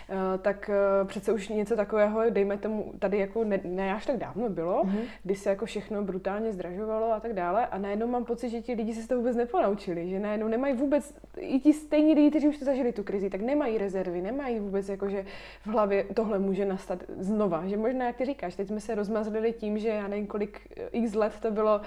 eh, 0.10 0.38
tak 0.38 0.70
eh, 0.70 1.06
přece 1.06 1.34
už 1.34 1.50
něco 1.50 1.76
takového, 1.76 2.30
dejme 2.30 2.58
tomu, 2.58 2.94
tady 3.00 3.18
jako 3.18 3.44
ne, 3.44 3.60
ne 3.64 3.94
až 3.94 4.06
tak 4.06 4.18
dávno 4.18 4.50
bylo, 4.50 4.84
hmm. 4.84 5.02
kdy 5.24 5.36
se 5.36 5.50
jako 5.50 5.66
všechno 5.66 6.04
brutálně 6.04 6.52
zdražovalo 6.52 7.14
a 7.14 7.20
tak 7.20 7.34
dále 7.34 7.68
a 7.68 7.78
najednou 7.78 8.08
mám 8.08 8.26
pocit, 8.26 8.50
že 8.50 8.62
ti 8.62 8.74
lidi 8.74 8.94
se 8.94 9.02
z 9.02 9.08
toho 9.08 9.22
vůbec 9.22 9.36
neponaučili, 9.36 10.10
že 10.10 10.20
najednou 10.20 10.48
nemají 10.48 10.74
vůbec, 10.74 11.14
i 11.38 11.60
ti 11.60 11.74
stejní 11.74 12.14
lidi, 12.14 12.30
kteří 12.30 12.48
už 12.48 12.58
to 12.58 12.66
zažili 12.66 12.92
tu 12.92 13.04
krizi, 13.04 13.30
tak 13.30 13.42
nemají 13.42 13.78
rezervy, 13.78 14.22
nemají 14.22 14.60
vůbec 14.60 14.90
jako, 14.90 15.10
že 15.10 15.26
v 15.62 15.68
hlavě 15.68 16.04
tohle 16.14 16.40
může 16.40 16.66
nastat 16.66 17.04
znova, 17.20 17.68
že 17.68 17.78
možná, 17.78 18.06
jak 18.06 18.16
ty 18.16 18.26
říkáš, 18.26 18.56
teď 18.56 18.68
jsme 18.68 18.80
se 18.80 18.96
rozmazlili 18.96 19.54
tím, 19.54 19.75
že 19.78 19.90
já 19.90 20.08
nevím, 20.08 20.28
kolik 20.28 20.60
x 20.92 21.14
let 21.14 21.34
to 21.42 21.52
bylo 21.52 21.82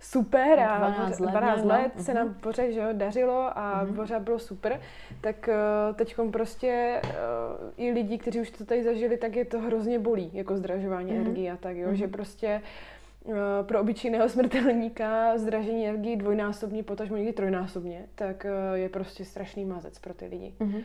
super 0.00 0.60
a 0.60 0.78
12 0.78 1.20
let, 1.20 1.30
12 1.30 1.64
let 1.64 1.92
no. 1.96 2.02
se 2.02 2.14
nám 2.14 2.26
mhm. 2.26 2.34
pořád 2.34 2.70
že 2.70 2.80
jo, 2.80 2.86
dařilo 2.92 3.58
a 3.58 3.84
mm-hmm. 3.84 3.94
pořád 3.94 4.22
bylo 4.22 4.38
super, 4.38 4.80
tak 5.20 5.48
uh, 5.88 5.96
teď 5.96 6.16
prostě 6.30 7.00
uh, 7.04 7.10
i 7.76 7.92
lidi, 7.92 8.18
kteří 8.18 8.40
už 8.40 8.50
to 8.50 8.64
tady 8.64 8.84
zažili, 8.84 9.16
tak 9.16 9.36
je 9.36 9.44
to 9.44 9.60
hrozně 9.60 9.98
bolí, 9.98 10.30
jako 10.32 10.56
zdražování 10.56 11.12
mm-hmm. 11.12 11.20
energie 11.20 11.52
a 11.52 11.56
tak, 11.56 11.76
jo, 11.76 11.88
mm-hmm. 11.88 11.94
že 11.94 12.08
prostě 12.08 12.62
uh, 13.24 13.34
pro 13.62 13.80
obyčejného 13.80 14.28
smrtelníka 14.28 15.38
zdražení 15.38 15.88
energie 15.88 16.16
dvojnásobně, 16.16 16.82
potažmo 16.82 17.16
někdy 17.16 17.32
trojnásobně, 17.32 18.06
tak 18.14 18.46
je 18.74 18.88
prostě 18.88 19.24
strašný 19.24 19.64
mazec 19.64 19.98
pro 19.98 20.14
ty 20.14 20.26
lidi. 20.26 20.54
Mm-hmm. 20.60 20.82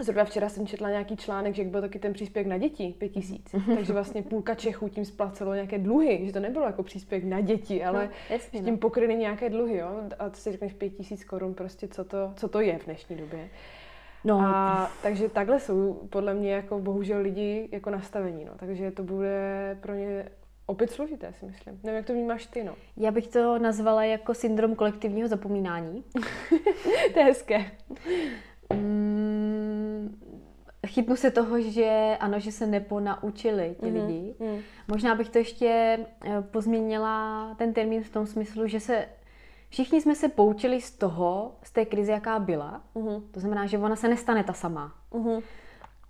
Zrovna 0.00 0.24
včera 0.24 0.48
jsem 0.48 0.66
četla 0.66 0.90
nějaký 0.90 1.16
článek, 1.16 1.54
že 1.54 1.64
byl 1.64 1.80
taky 1.80 1.98
ten 1.98 2.12
příspěvek 2.12 2.46
na 2.46 2.58
děti, 2.58 2.94
pět 2.98 3.08
tisíc. 3.08 3.52
Mhm. 3.52 3.76
Takže 3.76 3.92
vlastně 3.92 4.22
půlka 4.22 4.54
Čechů 4.54 4.88
tím 4.88 5.04
splacelo 5.04 5.54
nějaké 5.54 5.78
dluhy, 5.78 6.20
že 6.26 6.32
to 6.32 6.40
nebylo 6.40 6.66
jako 6.66 6.82
příspěvek 6.82 7.24
na 7.24 7.40
děti, 7.40 7.84
ale 7.84 8.04
no, 8.04 8.10
jasně, 8.30 8.60
tím 8.60 8.74
no. 8.74 8.78
pokryly 8.78 9.14
nějaké 9.14 9.50
dluhy, 9.50 9.76
jo. 9.76 9.88
A 10.18 10.30
to 10.30 10.36
si 10.36 10.52
řekneš 10.52 10.72
pět 10.72 10.90
tisíc 10.90 11.24
korun, 11.24 11.54
prostě 11.54 11.88
co 11.88 12.04
to, 12.04 12.32
co 12.36 12.48
to 12.48 12.60
je 12.60 12.78
v 12.78 12.84
dnešní 12.84 13.16
době. 13.16 13.48
No. 14.24 14.40
A 14.40 14.90
takže 15.02 15.28
takhle 15.28 15.60
jsou 15.60 15.94
podle 16.10 16.34
mě 16.34 16.52
jako 16.52 16.78
bohužel 16.78 17.20
lidi 17.20 17.68
jako 17.72 17.90
nastavení, 17.90 18.44
no. 18.44 18.52
Takže 18.56 18.90
to 18.90 19.02
bude 19.02 19.76
pro 19.80 19.94
ně 19.94 20.28
opět 20.66 20.90
složité, 20.90 21.32
si 21.32 21.46
myslím. 21.46 21.80
Nevím, 21.84 21.96
jak 21.96 22.06
to 22.06 22.12
vnímáš 22.12 22.46
ty, 22.46 22.64
no. 22.64 22.74
Já 22.96 23.10
bych 23.10 23.28
to 23.28 23.58
nazvala 23.58 24.04
jako 24.04 24.34
syndrom 24.34 24.74
kolektivního 24.74 25.28
zapomínání. 25.28 26.04
to 27.12 27.18
je 27.18 27.24
hezké. 27.24 27.70
Mm, 28.72 30.18
chytnu 30.86 31.16
se 31.16 31.30
toho, 31.30 31.60
že 31.60 32.16
ano, 32.20 32.40
že 32.40 32.52
se 32.52 32.66
neponaučili 32.66 33.76
ti 33.80 33.86
mm-hmm. 33.86 34.06
lidi. 34.06 34.34
Mm. 34.40 34.58
Možná 34.88 35.14
bych 35.14 35.28
to 35.28 35.38
ještě 35.38 35.98
eh, 36.24 36.42
pozměnila 36.42 37.54
ten 37.58 37.72
termín 37.72 38.02
v 38.02 38.10
tom 38.10 38.26
smyslu, 38.26 38.66
že 38.66 38.80
se 38.80 39.06
všichni 39.68 40.00
jsme 40.00 40.14
se 40.14 40.28
poučili 40.28 40.80
z 40.80 40.90
toho, 40.90 41.52
z 41.62 41.72
té 41.72 41.84
krize, 41.84 42.12
jaká 42.12 42.38
byla. 42.38 42.82
Mm-hmm. 42.94 43.22
To 43.30 43.40
znamená, 43.40 43.66
že 43.66 43.78
ona 43.78 43.96
se 43.96 44.08
nestane 44.08 44.44
ta 44.44 44.52
sama. 44.52 44.92
Mm-hmm. 45.12 45.42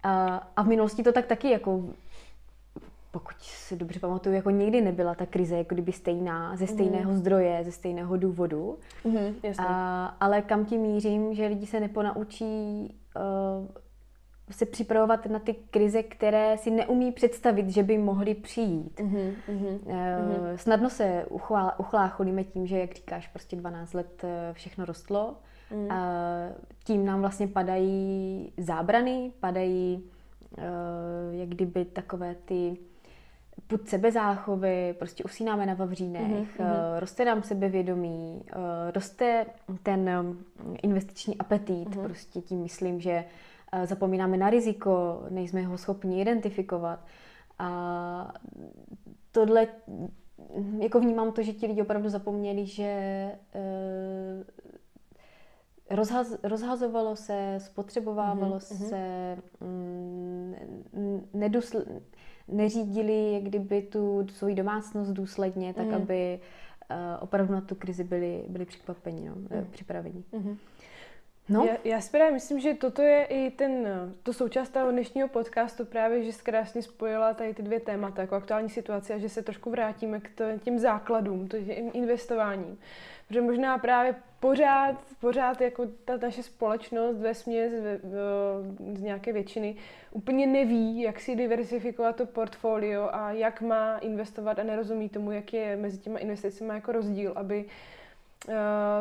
A, 0.02 0.36
a 0.56 0.62
v 0.62 0.66
minulosti 0.66 1.02
to 1.02 1.12
tak 1.12 1.26
taky 1.26 1.50
jako 1.50 1.84
pokud 3.10 3.36
si 3.40 3.76
dobře 3.76 4.00
pamatuju, 4.00 4.34
jako 4.34 4.50
nikdy 4.50 4.80
nebyla 4.80 5.14
ta 5.14 5.26
krize 5.26 5.56
jako 5.56 5.74
kdyby 5.74 5.92
stejná, 5.92 6.56
ze 6.56 6.66
stejného 6.66 7.10
mm. 7.10 7.16
zdroje, 7.16 7.64
ze 7.64 7.72
stejného 7.72 8.16
důvodu. 8.16 8.78
Mm, 9.04 9.34
jasně. 9.42 9.64
A, 9.68 10.06
ale 10.20 10.42
kam 10.42 10.64
tím 10.64 10.80
mířím, 10.80 11.34
že 11.34 11.46
lidi 11.46 11.66
se 11.66 11.80
neponaučí 11.80 12.94
uh, 13.16 13.68
se 14.50 14.66
připravovat 14.66 15.26
na 15.26 15.38
ty 15.38 15.54
krize, 15.54 16.02
které 16.02 16.56
si 16.56 16.70
neumí 16.70 17.12
představit, 17.12 17.70
že 17.70 17.82
by 17.82 17.98
mohly 17.98 18.34
přijít. 18.34 19.00
Mm-hmm, 19.00 19.34
mm-hmm, 19.48 19.78
uh, 19.86 20.56
snadno 20.56 20.90
se 20.90 21.26
uchlácholíme 21.78 22.44
tím, 22.44 22.66
že, 22.66 22.78
jak 22.78 22.94
říkáš, 22.94 23.28
prostě 23.28 23.56
12 23.56 23.94
let 23.94 24.24
eh, 24.24 24.52
všechno 24.52 24.84
rostlo. 24.84 25.36
Mm. 25.70 25.84
Uh, 25.84 25.90
tím 26.84 27.04
nám 27.04 27.20
vlastně 27.20 27.48
padají 27.48 28.52
zábrany, 28.56 29.32
padají 29.40 30.04
uh, 30.58 31.34
jak 31.34 31.48
kdyby 31.48 31.84
takové 31.84 32.34
ty 32.34 32.76
put 33.66 33.88
sebezáchovy, 33.88 34.94
prostě 34.98 35.24
usínáme 35.24 35.66
na 35.66 35.74
vavřínech, 35.74 36.60
mm-hmm. 36.60 36.98
roste 36.98 37.24
nám 37.24 37.42
sebevědomí, 37.42 38.42
eh, 38.52 38.90
roste 38.90 39.46
ten 39.82 40.22
mm, 40.22 40.44
investiční 40.82 41.38
apetit, 41.38 41.88
mm-hmm. 41.88 42.04
prostě 42.04 42.40
tím 42.40 42.62
myslím, 42.62 43.00
že 43.00 43.24
eh, 43.72 43.86
zapomínáme 43.86 44.36
na 44.36 44.50
riziko, 44.50 45.22
nejsme 45.30 45.62
ho 45.62 45.78
schopni 45.78 46.20
identifikovat. 46.20 47.04
A 47.58 48.32
tohle, 49.32 49.66
mm, 49.86 50.82
jako 50.82 51.00
vnímám 51.00 51.32
to, 51.32 51.42
že 51.42 51.52
ti 51.52 51.66
lidi 51.66 51.82
opravdu 51.82 52.08
zapomněli, 52.08 52.66
že 52.66 53.32
rozhaz, 55.90 56.38
rozhazovalo 56.42 57.16
se, 57.16 57.54
spotřebovávalo 57.58 58.56
mm-hmm. 58.56 58.88
se, 58.88 59.36
mm, 59.60 61.28
nedusl, 61.34 61.84
neřídili 62.48 63.32
jak 63.32 63.42
kdyby 63.42 63.82
tu 63.82 64.26
svoji 64.32 64.54
domácnost 64.54 65.10
důsledně, 65.10 65.74
tak 65.74 65.86
mm. 65.86 65.94
aby 65.94 66.40
uh, 66.90 66.96
opravdu 67.20 67.52
na 67.52 67.60
tu 67.60 67.74
krizi 67.74 68.04
byli, 68.04 68.44
byli 68.48 68.64
překvapeni, 68.64 69.28
no, 69.28 69.34
mm. 69.34 69.66
připraveni. 69.70 70.24
Mm. 70.32 70.58
No. 71.48 71.64
Já, 71.64 71.76
já 71.84 72.00
si 72.00 72.10
právě 72.10 72.32
myslím, 72.32 72.60
že 72.60 72.74
toto 72.74 73.02
je 73.02 73.24
i 73.24 73.50
ten, 73.50 73.88
to 74.22 74.32
součást 74.32 74.68
toho 74.68 74.90
dnešního 74.90 75.28
podcastu 75.28 75.84
právě, 75.84 76.24
že 76.24 76.38
krásně 76.42 76.82
spojila 76.82 77.34
tady 77.34 77.54
ty 77.54 77.62
dvě 77.62 77.80
témata, 77.80 78.22
jako 78.22 78.34
aktuální 78.34 78.68
situace 78.68 79.14
a 79.14 79.18
že 79.18 79.28
se 79.28 79.42
trošku 79.42 79.70
vrátíme 79.70 80.20
k 80.20 80.58
těm 80.62 80.78
základům, 80.78 81.48
to 81.48 81.56
těm 81.58 81.90
investováním. 81.92 82.78
Protože 83.28 83.40
možná 83.40 83.78
právě 83.78 84.14
pořád, 84.40 84.96
pořád 85.20 85.60
jako 85.60 85.86
ta 86.04 86.16
naše 86.16 86.42
společnost 86.42 87.18
ve 87.18 87.34
směs 87.34 87.72
z 88.94 89.00
nějaké 89.02 89.32
většiny 89.32 89.76
úplně 90.10 90.46
neví, 90.46 91.00
jak 91.00 91.20
si 91.20 91.36
diversifikovat 91.36 92.16
to 92.16 92.26
portfolio 92.26 93.08
a 93.12 93.32
jak 93.32 93.60
má 93.60 93.98
investovat 93.98 94.58
a 94.58 94.62
nerozumí 94.62 95.08
tomu, 95.08 95.32
jak 95.32 95.52
je 95.52 95.76
mezi 95.76 95.98
těma 95.98 96.18
investicemi 96.18 96.70
jako 96.74 96.92
rozdíl, 96.92 97.32
aby 97.36 97.64
uh, 98.48 98.54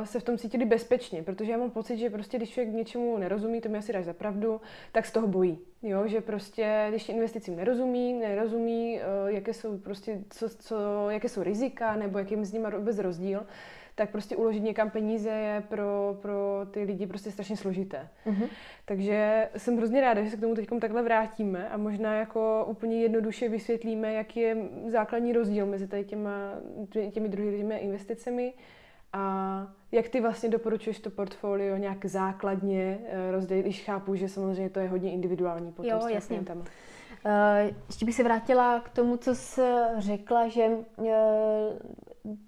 se 0.05 0.19
v 0.19 0.24
tom 0.24 0.38
cítili 0.38 0.65
bezpečně, 0.65 1.24
protože 1.24 1.51
já 1.51 1.57
mám 1.57 1.72
pocit, 1.72 1.98
že 1.98 2.10
prostě 2.10 2.38
když 2.38 2.50
člověk 2.50 2.75
něčemu 2.75 3.17
nerozumí, 3.17 3.62
to 3.62 3.69
mi 3.69 3.77
asi 3.77 3.93
dáš 3.93 4.05
za 4.05 4.13
pravdu, 4.13 4.62
tak 4.91 5.05
z 5.05 5.12
toho 5.12 5.27
bojí. 5.27 5.60
Jo, 5.84 6.07
že 6.07 6.22
prostě, 6.22 6.86
když 6.89 7.10
investicím 7.10 7.55
nerozumí, 7.55 8.13
nerozumí, 8.13 9.00
uh, 9.24 9.29
jaké 9.29 9.53
jsou 9.53 9.77
prostě, 9.77 10.19
co, 10.29 10.50
co, 10.50 10.75
jaké 11.10 11.29
jsou 11.29 11.43
rizika, 11.43 11.96
nebo 11.96 12.19
jaký 12.19 12.34
je 12.34 12.38
mezi 12.38 12.57
nimi 12.57 12.72
vůbec 12.77 13.00
rozdíl, 13.00 13.46
tak 13.98 14.10
prostě 14.10 14.36
uložit 14.36 14.63
někam 14.63 14.89
peníze 14.89 15.30
je 15.30 15.63
pro, 15.70 16.18
pro 16.22 16.62
ty 16.72 16.84
lidi 16.84 17.08
prostě 17.08 17.32
strašně 17.32 17.58
složité. 17.58 18.08
Mm-hmm. 18.27 18.48
Takže 18.86 19.50
jsem 19.58 19.77
hrozně 19.77 20.01
ráda, 20.01 20.24
že 20.24 20.30
se 20.30 20.38
k 20.38 20.39
tomu 20.39 20.56
teď 20.56 20.70
takhle 20.82 21.04
vrátíme 21.04 21.70
a 21.70 21.77
možná 21.77 22.16
jako 22.16 22.66
úplně 22.70 23.01
jednoduše 23.01 23.50
vysvětlíme, 23.50 24.13
jaký 24.13 24.39
je 24.39 24.58
základní 24.88 25.34
rozdíl 25.34 25.66
mezi 25.66 25.88
tady 25.88 26.04
těma, 26.04 26.54
těmi 27.12 27.30
druhými 27.30 27.77
investicemi 27.77 28.54
a 29.13 29.68
jak 29.92 30.10
ty 30.10 30.22
vlastně 30.22 30.50
doporučuješ 30.50 31.00
to 31.00 31.10
portfolio 31.10 31.77
nějak 31.77 32.06
základně 32.06 33.00
eh, 33.06 33.32
rozdělit, 33.32 33.62
když 33.62 33.84
chápu, 33.84 34.16
že 34.16 34.30
samozřejmě 34.30 34.70
to 34.70 34.80
je 34.80 34.89
hodně 34.89 35.12
individuální 35.12 35.72
potom 35.72 35.92
jo, 35.92 36.08
jasně. 36.08 36.42
Tam. 36.42 36.63
Uh, 37.27 37.75
ještě 37.88 38.05
bych 38.05 38.15
se 38.15 38.24
vrátila 38.24 38.79
k 38.79 38.89
tomu, 38.89 39.17
co 39.17 39.36
jsi 39.36 39.62
řekla, 39.98 40.48
že 40.48 40.67
uh, 40.67 41.05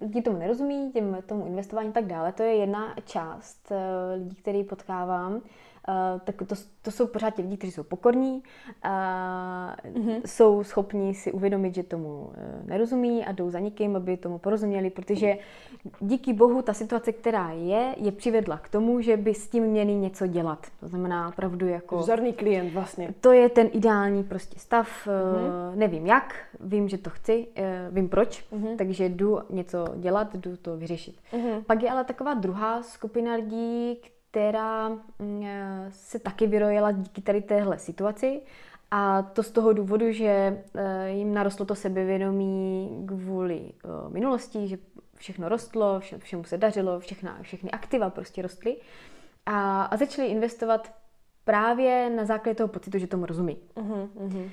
lidi 0.02 0.22
tomu 0.22 0.38
nerozumí, 0.38 0.92
těm, 0.92 1.18
tomu 1.26 1.46
investování 1.46 1.90
a 1.90 1.92
tak 1.92 2.06
dále. 2.06 2.32
To 2.32 2.44
je 2.44 2.56
jedna 2.56 2.96
část 3.06 3.72
uh, 3.72 3.78
lidí, 4.24 4.36
který 4.36 4.64
potkávám. 4.64 5.42
Uh, 5.90 6.20
tak 6.20 6.36
to, 6.36 6.56
to 6.82 6.92
jsou 6.92 7.08
pořád 7.08 7.30
ti 7.30 7.42
lidi, 7.42 7.58
kteří 7.58 7.72
jsou 7.72 7.84
pokorní, 7.84 8.34
uh, 8.34 8.42
mm-hmm. 9.92 10.22
jsou 10.26 10.64
schopni 10.64 11.14
si 11.14 11.32
uvědomit, 11.32 11.76
že 11.76 11.84
tomu 11.84 12.08
uh, 12.08 12.34
nerozumí 12.66 13.26
a 13.26 13.32
jdou 13.32 13.50
za 13.50 13.60
někým, 13.60 13.96
aby 13.96 14.18
tomu 14.18 14.38
porozuměli, 14.38 14.90
protože 14.90 15.38
díky 16.00 16.34
bohu 16.34 16.62
ta 16.62 16.74
situace, 16.74 17.12
která 17.12 17.52
je, 17.52 17.96
je 17.98 18.12
přivedla 18.12 18.58
k 18.58 18.70
tomu, 18.70 19.02
že 19.02 19.18
by 19.18 19.34
s 19.34 19.48
tím 19.48 19.64
měli 19.64 19.94
něco 19.94 20.28
dělat. 20.28 20.68
To 20.80 20.88
znamená 20.88 21.30
opravdu 21.30 21.68
jako... 21.68 21.98
Vzorný 21.98 22.34
klient 22.34 22.74
vlastně. 22.74 23.14
To 23.22 23.32
je 23.32 23.50
ten 23.50 23.70
ideální 23.72 24.24
prostě 24.24 24.60
stav. 24.60 25.08
Mm-hmm. 25.08 25.76
Nevím 25.76 26.06
jak, 26.06 26.36
vím, 26.60 26.90
že 26.90 26.98
to 26.98 27.10
chci, 27.10 27.48
vím 27.92 28.10
proč, 28.10 28.46
mm-hmm. 28.52 28.78
takže 28.78 29.10
jdu 29.10 29.40
něco 29.50 29.86
dělat, 29.96 30.36
jdu 30.36 30.58
to 30.58 30.78
vyřešit. 30.78 31.16
Mm-hmm. 31.34 31.64
Pak 31.64 31.84
je 31.84 31.92
ale 31.92 32.04
taková 32.04 32.34
druhá 32.34 32.84
skupina 32.84 33.36
lidí, 33.36 33.98
která 34.32 34.90
mm, 34.90 35.46
se 35.90 36.20
taky 36.20 36.48
vyrojila 36.48 36.92
díky 36.92 37.22
tady 37.22 37.42
téhle 37.42 37.80
situaci. 37.80 38.42
A 38.92 39.22
to 39.22 39.44
z 39.44 39.52
toho 39.52 39.74
důvodu, 39.74 40.12
že 40.12 40.64
eh, 40.76 41.10
jim 41.10 41.34
narostlo 41.34 41.66
to 41.66 41.76
sebevědomí 41.76 42.90
kvůli 43.08 43.62
eh, 43.72 44.10
minulosti, 44.10 44.68
že 44.68 44.78
všechno 45.16 45.50
rostlo, 45.50 46.00
vše, 46.00 46.18
všemu 46.18 46.44
se 46.44 46.58
dařilo, 46.58 47.00
všechna, 47.00 47.38
všechny 47.42 47.72
aktiva 47.72 48.10
prostě 48.10 48.42
rostly. 48.42 48.78
A, 49.46 49.82
a 49.84 49.98
začali 49.98 50.28
investovat 50.28 50.94
právě 51.44 52.10
na 52.10 52.26
základě 52.26 52.56
toho 52.56 52.68
pocitu, 52.68 52.98
že 52.98 53.08
tomu 53.08 53.26
rozumí. 53.26 53.58
Uh-huh, 53.76 54.10
uh-huh. 54.16 54.50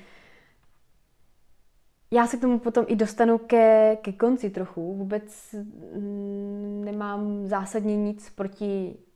Já 2.11 2.27
se 2.27 2.37
k 2.37 2.41
tomu 2.41 2.59
potom 2.59 2.85
i 2.87 2.95
dostanu 2.95 3.37
ke, 3.37 3.97
ke 4.01 4.11
konci 4.11 4.49
trochu. 4.49 4.95
Vůbec 4.95 5.55
mm, 5.95 6.81
nemám 6.85 7.47
zásadně 7.47 7.97
nic 7.97 8.29
proti 8.29 8.97
Eh, 8.97 9.06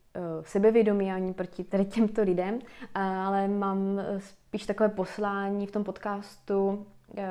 sebevědomí 0.41 1.11
ani 1.11 1.33
proti 1.33 1.63
tady 1.63 1.85
těmto 1.85 2.21
lidem, 2.21 2.59
ale 2.95 3.47
mám 3.47 3.99
eh, 3.99 4.19
spíš 4.19 4.65
takové 4.65 4.89
poslání 4.89 5.67
v 5.67 5.71
tom 5.71 5.83
podcastu 5.83 6.85
eh, 7.17 7.23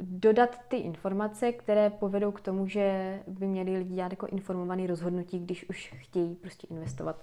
dodat 0.00 0.58
ty 0.68 0.76
informace, 0.76 1.52
které 1.52 1.90
povedou 1.90 2.32
k 2.32 2.40
tomu, 2.40 2.66
že 2.66 3.18
by 3.26 3.46
měli 3.46 3.76
lidi 3.78 3.94
dělat 3.94 4.12
jako 4.12 4.26
informovaný 4.26 4.86
rozhodnutí, 4.86 5.38
když 5.38 5.68
už 5.68 5.94
chtějí 5.98 6.34
prostě 6.34 6.66
investovat. 6.70 7.22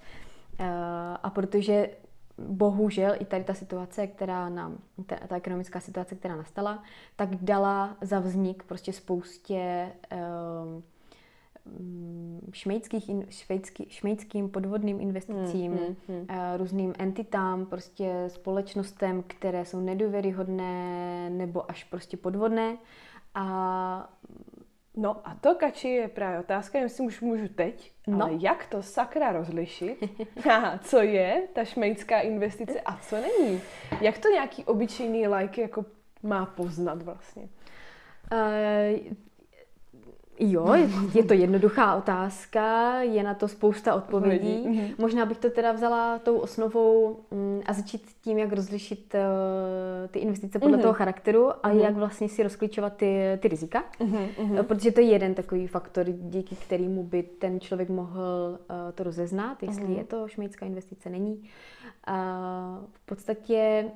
A 1.23 1.29
protože 1.29 1.89
bohužel 2.47 3.15
i 3.19 3.25
tady 3.25 3.43
ta 3.43 3.53
situace, 3.53 4.07
která 4.07 4.49
nám, 4.49 4.77
ta, 5.05 5.15
ta 5.27 5.35
ekonomická 5.35 5.79
situace, 5.79 6.15
která 6.15 6.35
nastala, 6.35 6.83
tak 7.15 7.35
dala 7.35 7.97
za 8.01 8.19
vznik 8.19 8.63
prostě 8.63 8.93
spoustě 8.93 9.91
šmejdských, 12.51 13.11
švejský, 13.29 13.85
šmejdským 13.89 14.49
podvodným 14.49 15.01
investicím, 15.01 15.71
hmm, 15.71 15.95
hmm, 16.07 16.25
hmm. 16.29 16.57
různým 16.57 16.93
entitám, 16.99 17.65
prostě 17.65 18.13
společnostem, 18.27 19.23
které 19.27 19.65
jsou 19.65 19.79
nedůvěryhodné 19.79 21.29
nebo 21.29 21.71
až 21.71 21.83
prostě 21.83 22.17
podvodné. 22.17 22.77
A 23.35 24.13
No 24.95 25.21
a 25.23 25.35
to, 25.35 25.55
Kači, 25.55 25.87
je 25.87 26.07
právě 26.07 26.39
otázka, 26.39 26.77
nevím, 26.77 26.85
jestli 26.85 27.05
už 27.05 27.21
můžu 27.21 27.47
teď, 27.47 27.91
no. 28.07 28.25
ale 28.25 28.31
jak 28.39 28.65
to 28.65 28.83
sakra 28.83 29.31
rozlišit, 29.31 30.03
co 30.81 31.01
je 31.01 31.47
ta 31.53 31.65
šmejdská 31.65 32.19
investice 32.19 32.81
a 32.81 32.97
co 32.97 33.15
není? 33.15 33.61
Jak 34.01 34.17
to 34.17 34.29
nějaký 34.29 34.63
obyčejný 34.63 35.27
like 35.27 35.61
jako 35.61 35.85
má 36.23 36.45
poznat 36.45 37.01
vlastně? 37.01 37.49
Uh, 38.31 39.13
Jo, 40.39 40.75
je 41.13 41.23
to 41.23 41.33
jednoduchá 41.33 41.95
otázka, 41.95 42.93
je 43.01 43.23
na 43.23 43.33
to 43.33 43.47
spousta 43.47 43.95
odpovědí. 43.95 44.65
Mm-hmm. 44.67 44.95
Možná 44.97 45.25
bych 45.25 45.37
to 45.37 45.49
teda 45.49 45.71
vzala 45.71 46.19
tou 46.19 46.37
osnovou 46.37 47.19
mm, 47.31 47.61
a 47.65 47.73
začít 47.73 48.01
tím, 48.21 48.37
jak 48.37 48.53
rozlišit 48.53 49.15
uh, 49.15 50.07
ty 50.07 50.19
investice 50.19 50.59
podle 50.59 50.77
mm-hmm. 50.77 50.81
toho 50.81 50.93
charakteru 50.93 51.49
a 51.49 51.69
mm-hmm. 51.69 51.83
jak 51.83 51.95
vlastně 51.95 52.29
si 52.29 52.43
rozklíčovat 52.43 52.93
ty, 52.93 53.37
ty 53.39 53.47
rizika. 53.47 53.83
Mm-hmm. 53.99 54.63
Protože 54.63 54.91
to 54.91 54.99
je 54.99 55.07
jeden 55.07 55.33
takový 55.33 55.67
faktor, 55.67 56.05
díky 56.09 56.55
kterému 56.55 57.03
by 57.03 57.23
ten 57.23 57.59
člověk 57.59 57.89
mohl 57.89 58.59
uh, 58.59 58.91
to 58.95 59.03
rozeznat, 59.03 59.63
jestli 59.63 59.83
mm-hmm. 59.83 59.97
je 59.97 60.03
to 60.03 60.27
šmejdská 60.27 60.65
investice, 60.65 61.09
není. 61.09 61.49
Uh, 62.09 62.85
v 62.93 63.05
podstatě 63.05 63.85
Eh, 63.85 63.91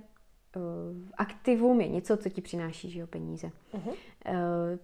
aktivum 1.18 1.82
je 1.82 1.88
něco, 1.88 2.18
co 2.18 2.30
ti 2.30 2.42
přináší 2.42 2.90
že 2.90 3.00
jo, 3.00 3.08
peníze. 3.08 3.52
Uh-huh. 3.74 3.94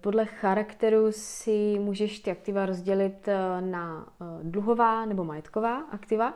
Podle 0.00 0.24
charakteru 0.24 1.12
si 1.12 1.78
můžeš 1.78 2.18
ty 2.18 2.30
aktiva 2.30 2.66
rozdělit 2.66 3.28
eh, 3.28 3.60
na 3.60 4.12
dluhová 4.42 5.04
nebo 5.04 5.24
majetková 5.24 5.76
aktiva. 5.78 6.34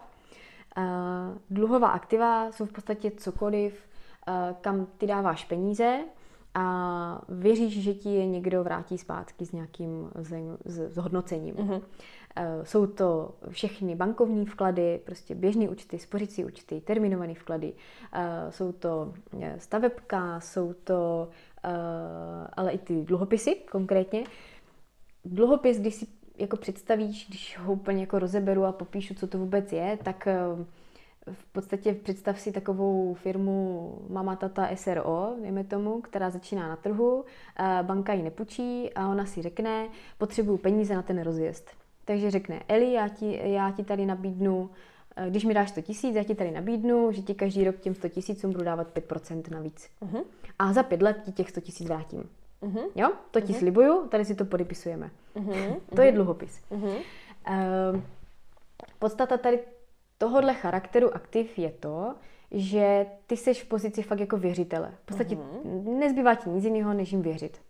Dluhová 1.50 1.88
aktiva 1.88 2.52
jsou 2.52 2.66
v 2.66 2.72
podstatě 2.72 3.10
cokoliv, 3.10 3.88
kam 4.60 4.86
ty 4.98 5.06
dáváš 5.06 5.44
peníze 5.44 6.00
a 6.54 7.20
věříš, 7.28 7.82
že 7.82 7.94
ti 7.94 8.14
je 8.14 8.26
někdo 8.26 8.64
vrátí 8.64 8.98
zpátky 8.98 9.46
s 9.46 9.52
nějakým 9.52 10.10
zhodnocením. 10.64 11.54
Uh-huh. 11.54 11.82
Eh, 12.36 12.64
jsou 12.64 12.86
to 12.86 13.34
všechny 13.48 13.96
bankovní 13.96 14.46
vklady, 14.46 15.00
prostě 15.04 15.34
běžné 15.34 15.68
účty, 15.68 15.98
spořící 15.98 16.44
účty, 16.44 16.80
terminované 16.80 17.34
vklady. 17.34 17.72
Eh, 18.12 18.52
jsou 18.52 18.72
to 18.72 19.14
eh, 19.40 19.60
stavebka, 19.60 20.40
jsou 20.40 20.72
to 20.72 21.28
ale 22.56 22.72
i 22.72 22.78
ty 22.78 23.02
dluhopisy 23.02 23.54
konkrétně. 23.54 24.24
Dluhopis, 25.24 25.80
když 25.80 25.94
si 25.94 26.06
jako 26.38 26.56
představíš, 26.56 27.26
když 27.28 27.58
ho 27.58 27.72
úplně 27.72 28.00
jako 28.00 28.18
rozeberu 28.18 28.64
a 28.64 28.72
popíšu, 28.72 29.14
co 29.14 29.26
to 29.26 29.38
vůbec 29.38 29.72
je, 29.72 29.98
tak 30.02 30.28
v 31.32 31.44
podstatě 31.52 31.94
představ 31.94 32.40
si 32.40 32.52
takovou 32.52 33.14
firmu 33.14 33.98
Mama 34.08 34.36
Tata 34.36 34.68
SRO, 34.74 35.34
dejme 35.42 35.64
tomu, 35.64 36.00
která 36.00 36.30
začíná 36.30 36.68
na 36.68 36.76
trhu, 36.76 37.24
banka 37.82 38.12
ji 38.12 38.22
nepůjčí 38.22 38.90
a 38.94 39.08
ona 39.08 39.26
si 39.26 39.42
řekne, 39.42 39.88
potřebuju 40.18 40.58
peníze 40.58 40.94
na 40.94 41.02
ten 41.02 41.22
rozjezd 41.22 41.83
takže 42.04 42.30
řekne, 42.30 42.62
Eli, 42.68 42.92
já 42.92 43.08
ti, 43.08 43.40
já 43.52 43.70
ti 43.70 43.84
tady 43.84 44.06
nabídnu, 44.06 44.70
eh, 45.16 45.30
když 45.30 45.44
mi 45.44 45.54
dáš 45.54 45.70
100 45.70 45.80
tisíc, 45.80 46.16
já 46.16 46.24
ti 46.24 46.34
tady 46.34 46.50
nabídnu, 46.50 47.12
že 47.12 47.22
ti 47.22 47.34
každý 47.34 47.64
rok 47.64 47.76
těm 47.76 47.94
100 47.94 48.08
tisícům 48.08 48.52
budu 48.52 48.64
dávat 48.64 48.92
5% 48.92 49.50
navíc. 49.50 49.90
Uh-huh. 50.02 50.24
A 50.58 50.72
za 50.72 50.82
pět 50.82 51.02
let 51.02 51.20
ti 51.24 51.32
těch 51.32 51.50
100 51.50 51.60
tisíc 51.60 51.88
vrátím. 51.88 52.30
Uh-huh. 52.62 52.90
Jo? 52.94 53.12
To 53.30 53.40
ti 53.40 53.52
uh-huh. 53.52 53.58
slibuju, 53.58 54.06
tady 54.08 54.24
si 54.24 54.34
to 54.34 54.44
podepisujeme. 54.44 55.10
Uh-huh. 55.36 55.80
to 55.94 56.02
je 56.02 56.12
dluhopis. 56.12 56.62
Uh-huh. 56.70 56.96
Uh, 56.96 58.00
podstata 58.98 59.36
tady 59.36 59.60
tohohle 60.18 60.54
charakteru 60.54 61.14
aktiv 61.14 61.58
je 61.58 61.70
to, 61.70 62.14
že 62.50 63.06
ty 63.26 63.36
seš 63.36 63.62
v 63.62 63.66
pozici 63.68 64.02
fakt 64.02 64.20
jako 64.20 64.36
věřitele. 64.36 64.94
V 65.02 65.06
podstatě 65.06 65.34
uh-huh. 65.34 65.98
nezbývá 65.98 66.34
ti 66.34 66.48
nic 66.50 66.64
jiného, 66.64 66.94
než 66.94 67.12
jim 67.12 67.22
věřit. 67.22 67.60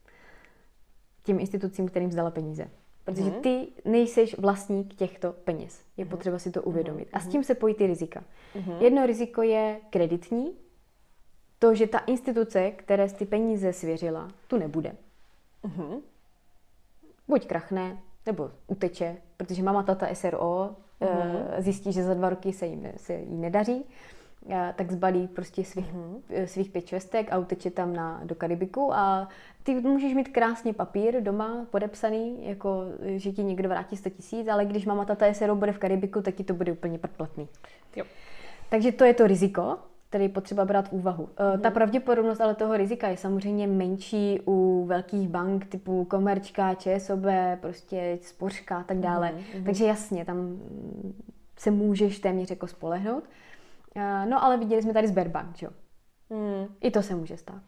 Těm 1.23 1.41
institucím, 1.41 1.89
kterým 1.89 2.13
zdala 2.13 2.31
peníze. 2.31 2.71
Protože 3.05 3.31
mhm. 3.31 3.41
ty 3.41 3.69
nejseš 3.85 4.39
vlastník 4.39 4.95
těchto 4.95 5.33
peněz. 5.33 5.81
Je 5.97 6.05
mhm. 6.05 6.11
potřeba 6.11 6.39
si 6.39 6.51
to 6.51 6.63
uvědomit. 6.63 7.09
A 7.13 7.21
s 7.21 7.23
mhm. 7.23 7.33
tím 7.33 7.45
se 7.45 7.55
pojí 7.55 7.75
ty 7.75 7.87
rizika. 7.87 8.25
Jedno 8.81 9.07
riziko 9.07 9.43
je 9.43 9.81
kreditní, 9.91 10.53
to, 11.59 11.75
že 11.75 11.87
ta 11.87 11.99
instituce, 11.99 12.71
které 12.71 13.09
ty 13.09 13.27
peníze 13.27 13.73
svěřila, 13.73 14.31
tu 14.49 14.59
nebude. 14.59 14.97
Buď 17.29 17.47
krachne, 17.47 17.99
nebo 18.27 18.51
uteče, 18.67 19.17
protože 19.37 19.63
mama 19.63 19.83
tata 19.83 20.15
SRO 20.15 20.77
uh 21.01 21.55
zjistí, 21.59 21.93
že 21.93 22.05
za 22.05 22.15
dva 22.15 22.29
roky 22.29 22.53
se 22.53 22.67
jí, 22.67 22.83
se 22.97 23.15
jí 23.15 23.37
nedaří 23.37 23.85
tak 24.77 24.93
zbalí 24.93 25.29
prostě 25.29 25.65
svých, 25.65 25.95
mm-hmm. 25.95 26.45
svých 26.45 26.71
pět 26.71 26.87
čvestek 26.87 27.33
a 27.33 27.39
uteče 27.39 27.71
tam 27.71 27.93
na, 27.93 28.21
do 28.25 28.35
Karibiku 28.35 28.95
a 28.95 29.29
ty 29.63 29.75
můžeš 29.75 30.15
mít 30.15 30.29
krásně 30.29 30.73
papír 30.73 31.21
doma 31.21 31.67
podepsaný, 31.71 32.37
jako 32.41 32.85
že 33.03 33.33
ti 33.33 33.45
někdo 33.45 33.69
vrátí 33.69 33.97
100 33.97 34.11
tisíc, 34.11 34.49
ale 34.49 34.65
když 34.65 34.87
mama 34.87 35.05
tata 35.05 35.35
SRO 35.35 35.57
bude 35.57 35.73
v 35.73 35.79
Karibiku, 35.79 36.23
tak 36.23 36.35
ti 36.35 36.45
to 36.45 36.55
bude 36.55 36.73
úplně 36.73 36.99
predplatný. 36.99 37.49
Jo. 37.97 38.05
Takže 38.69 38.93
to 38.93 39.05
je 39.05 39.15
to 39.15 39.27
riziko, 39.27 39.79
který 40.09 40.25
je 40.25 40.29
potřeba 40.29 40.65
brát 40.65 40.89
v 40.89 40.93
úvahu. 40.93 41.29
Mm-hmm. 41.37 41.61
Ta 41.61 41.71
pravděpodobnost 41.71 42.41
ale 42.41 42.55
toho 42.55 42.77
rizika 42.77 43.09
je 43.09 43.17
samozřejmě 43.17 43.67
menší 43.67 44.41
u 44.47 44.85
velkých 44.85 45.29
bank 45.29 45.67
typu 45.67 46.05
Komerčka, 46.05 46.75
ČSOB, 46.75 47.25
prostě 47.61 48.19
Spořka 48.23 48.79
a 48.79 48.83
tak 48.83 48.99
dále. 48.99 49.33
Mm-hmm. 49.33 49.65
Takže 49.65 49.85
jasně, 49.85 50.25
tam 50.25 50.59
se 51.59 51.71
můžeš 51.71 52.19
téměř 52.19 52.51
jako 52.51 52.67
spolehnout. 52.67 53.25
Eh, 53.97 54.27
no 54.27 54.45
ale 54.45 54.57
viděli 54.57 54.83
jsme 54.83 54.93
tady 54.93 55.09
Sberbank, 55.09 55.63
jo. 55.63 55.71
Hmm. 56.31 56.67
I 56.81 56.91
to 56.91 57.03
se 57.03 57.15
může 57.15 57.37
stát. 57.37 57.63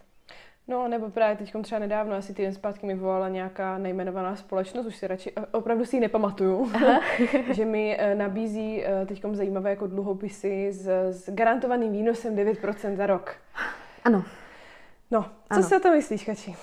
No, 0.69 0.89
nebo 0.89 1.11
právě 1.11 1.37
teď 1.37 1.55
třeba 1.63 1.79
nedávno, 1.79 2.17
asi 2.17 2.35
týden 2.35 2.55
zpátky 2.55 2.87
mi 2.87 2.95
volala 2.95 3.29
nějaká 3.29 3.79
nejmenovaná 3.79 4.37
společnost, 4.37 4.87
už 4.87 4.97
si 4.97 5.07
radši, 5.07 5.33
eh, 5.37 5.47
opravdu 5.53 5.85
si 5.85 5.97
ji 5.97 6.01
nepamatuju, 6.01 6.73
že 7.53 7.65
mi 7.65 7.97
eh, 7.99 8.15
nabízí 8.15 8.85
teď 9.07 9.25
zajímavé 9.33 9.71
jako 9.71 9.87
dluhopisy 9.87 10.73
s, 10.73 10.87
s 11.11 11.31
garantovaným 11.31 11.93
výnosem 11.93 12.37
9% 12.37 12.97
za 12.97 13.07
rok. 13.07 13.37
Ano. 14.05 14.25
No, 15.11 15.23
co 15.23 15.31
ano. 15.51 15.63
si 15.63 15.77
o 15.77 15.81
to 15.81 15.91
myslíš, 15.91 16.25
Kači? 16.25 16.57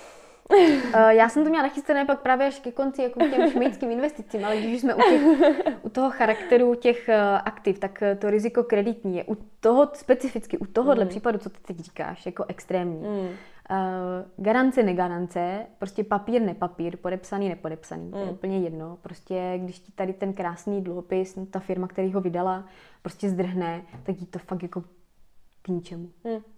Uh, 0.50 1.08
já 1.08 1.28
jsem 1.28 1.44
to 1.44 1.50
měla 1.50 1.62
nachystané 1.62 2.04
pak 2.04 2.20
právě 2.20 2.46
až 2.46 2.60
ke 2.60 2.72
konci 2.72 3.02
jako 3.02 3.20
k 3.20 3.30
těm 3.30 3.50
šmejdským 3.50 3.90
investicím, 3.90 4.44
ale 4.44 4.56
když 4.56 4.80
jsme 4.80 4.94
u, 4.94 5.00
těch, 5.00 5.22
u 5.82 5.88
toho 5.88 6.10
charakteru 6.10 6.74
těch 6.74 7.08
uh, 7.08 7.14
aktiv, 7.44 7.78
tak 7.78 8.02
uh, 8.02 8.18
to 8.18 8.30
riziko 8.30 8.64
kreditní 8.64 9.16
je 9.16 9.24
u 9.24 9.36
toho, 9.60 9.90
specificky 9.94 10.58
u 10.58 10.66
tohohle 10.66 11.04
mm. 11.04 11.08
případu, 11.08 11.38
co 11.38 11.50
ty 11.50 11.58
teď 11.62 11.80
říkáš, 11.80 12.26
jako 12.26 12.44
extrémní. 12.48 13.08
Mm. 13.08 13.28
Uh, 13.70 14.44
garance, 14.44 14.82
negarance, 14.82 15.66
prostě 15.78 16.04
papír, 16.04 16.42
nepapír, 16.42 16.96
podepsaný, 16.96 17.48
nepodepsaný, 17.48 18.04
mm. 18.04 18.10
to 18.10 18.18
je 18.18 18.24
mm. 18.24 18.30
úplně 18.30 18.58
jedno. 18.58 18.98
Prostě 19.02 19.54
když 19.56 19.78
ti 19.78 19.92
tady 19.92 20.12
ten 20.12 20.32
krásný 20.32 20.82
dluhopis, 20.82 21.38
ta 21.50 21.60
firma, 21.60 21.88
který 21.88 22.12
ho 22.12 22.20
vydala, 22.20 22.64
prostě 23.02 23.28
zdrhne, 23.28 23.82
tak 24.02 24.16
ti 24.16 24.26
to 24.26 24.38
fakt 24.38 24.62
jako 24.62 24.84
k 25.62 25.68
ničemu. 25.68 26.08
Mm. 26.24 26.53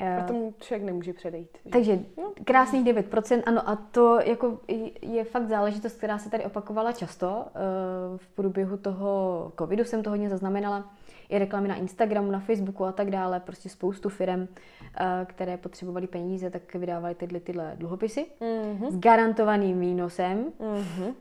A 0.00 0.22
tomu 0.22 0.54
člověk 0.60 0.86
nemůže 0.86 1.12
předejít. 1.12 1.58
Že? 1.64 1.70
Takže 1.70 1.98
no. 2.16 2.32
krásných 2.44 2.84
9%, 2.84 3.42
ano 3.46 3.68
a 3.68 3.76
to 3.76 4.20
jako 4.24 4.58
je 5.02 5.24
fakt 5.24 5.48
záležitost, 5.48 5.96
která 5.96 6.18
se 6.18 6.30
tady 6.30 6.44
opakovala 6.44 6.92
často. 6.92 7.44
Eh, 7.46 8.18
v 8.18 8.28
průběhu 8.28 8.76
toho 8.76 9.52
covidu 9.58 9.84
jsem 9.84 10.02
to 10.02 10.10
hodně 10.10 10.28
zaznamenala. 10.28 10.94
I 11.28 11.38
reklamy 11.38 11.68
na 11.68 11.74
Instagramu, 11.74 12.30
na 12.30 12.40
Facebooku 12.40 12.84
a 12.84 12.92
tak 12.92 13.10
dále. 13.10 13.40
Prostě 13.40 13.68
spoustu 13.68 14.08
firm, 14.08 14.48
eh, 14.96 15.26
které 15.26 15.56
potřebovaly 15.56 16.06
peníze, 16.06 16.50
tak 16.50 16.74
vydávaly 16.74 17.14
tyhle, 17.14 17.40
tyhle 17.40 17.72
dluhopisy 17.76 18.26
mm-hmm. 18.40 18.90
s 18.90 18.98
garantovaným 18.98 19.80
výnosem. 19.80 20.52
Mm-hmm. 20.60 21.14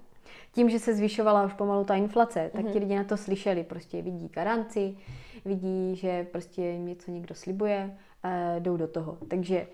Tím, 0.51 0.69
že 0.69 0.79
se 0.79 0.93
zvyšovala 0.93 1.45
už 1.45 1.53
pomalu 1.53 1.83
ta 1.83 1.95
inflace, 1.95 2.49
tak 2.53 2.65
mm-hmm. 2.65 2.71
ti 2.71 2.79
lidi 2.79 2.95
na 2.95 3.03
to 3.03 3.17
slyšeli. 3.17 3.63
Prostě 3.63 4.01
vidí 4.01 4.29
garanci, 4.33 4.97
vidí, 5.45 5.95
že 5.95 6.27
prostě 6.31 6.77
něco 6.77 7.11
někdo 7.11 7.35
slibuje 7.35 7.97
jdou 8.59 8.77
do 8.77 8.87
toho. 8.87 9.17
Takže 9.27 9.67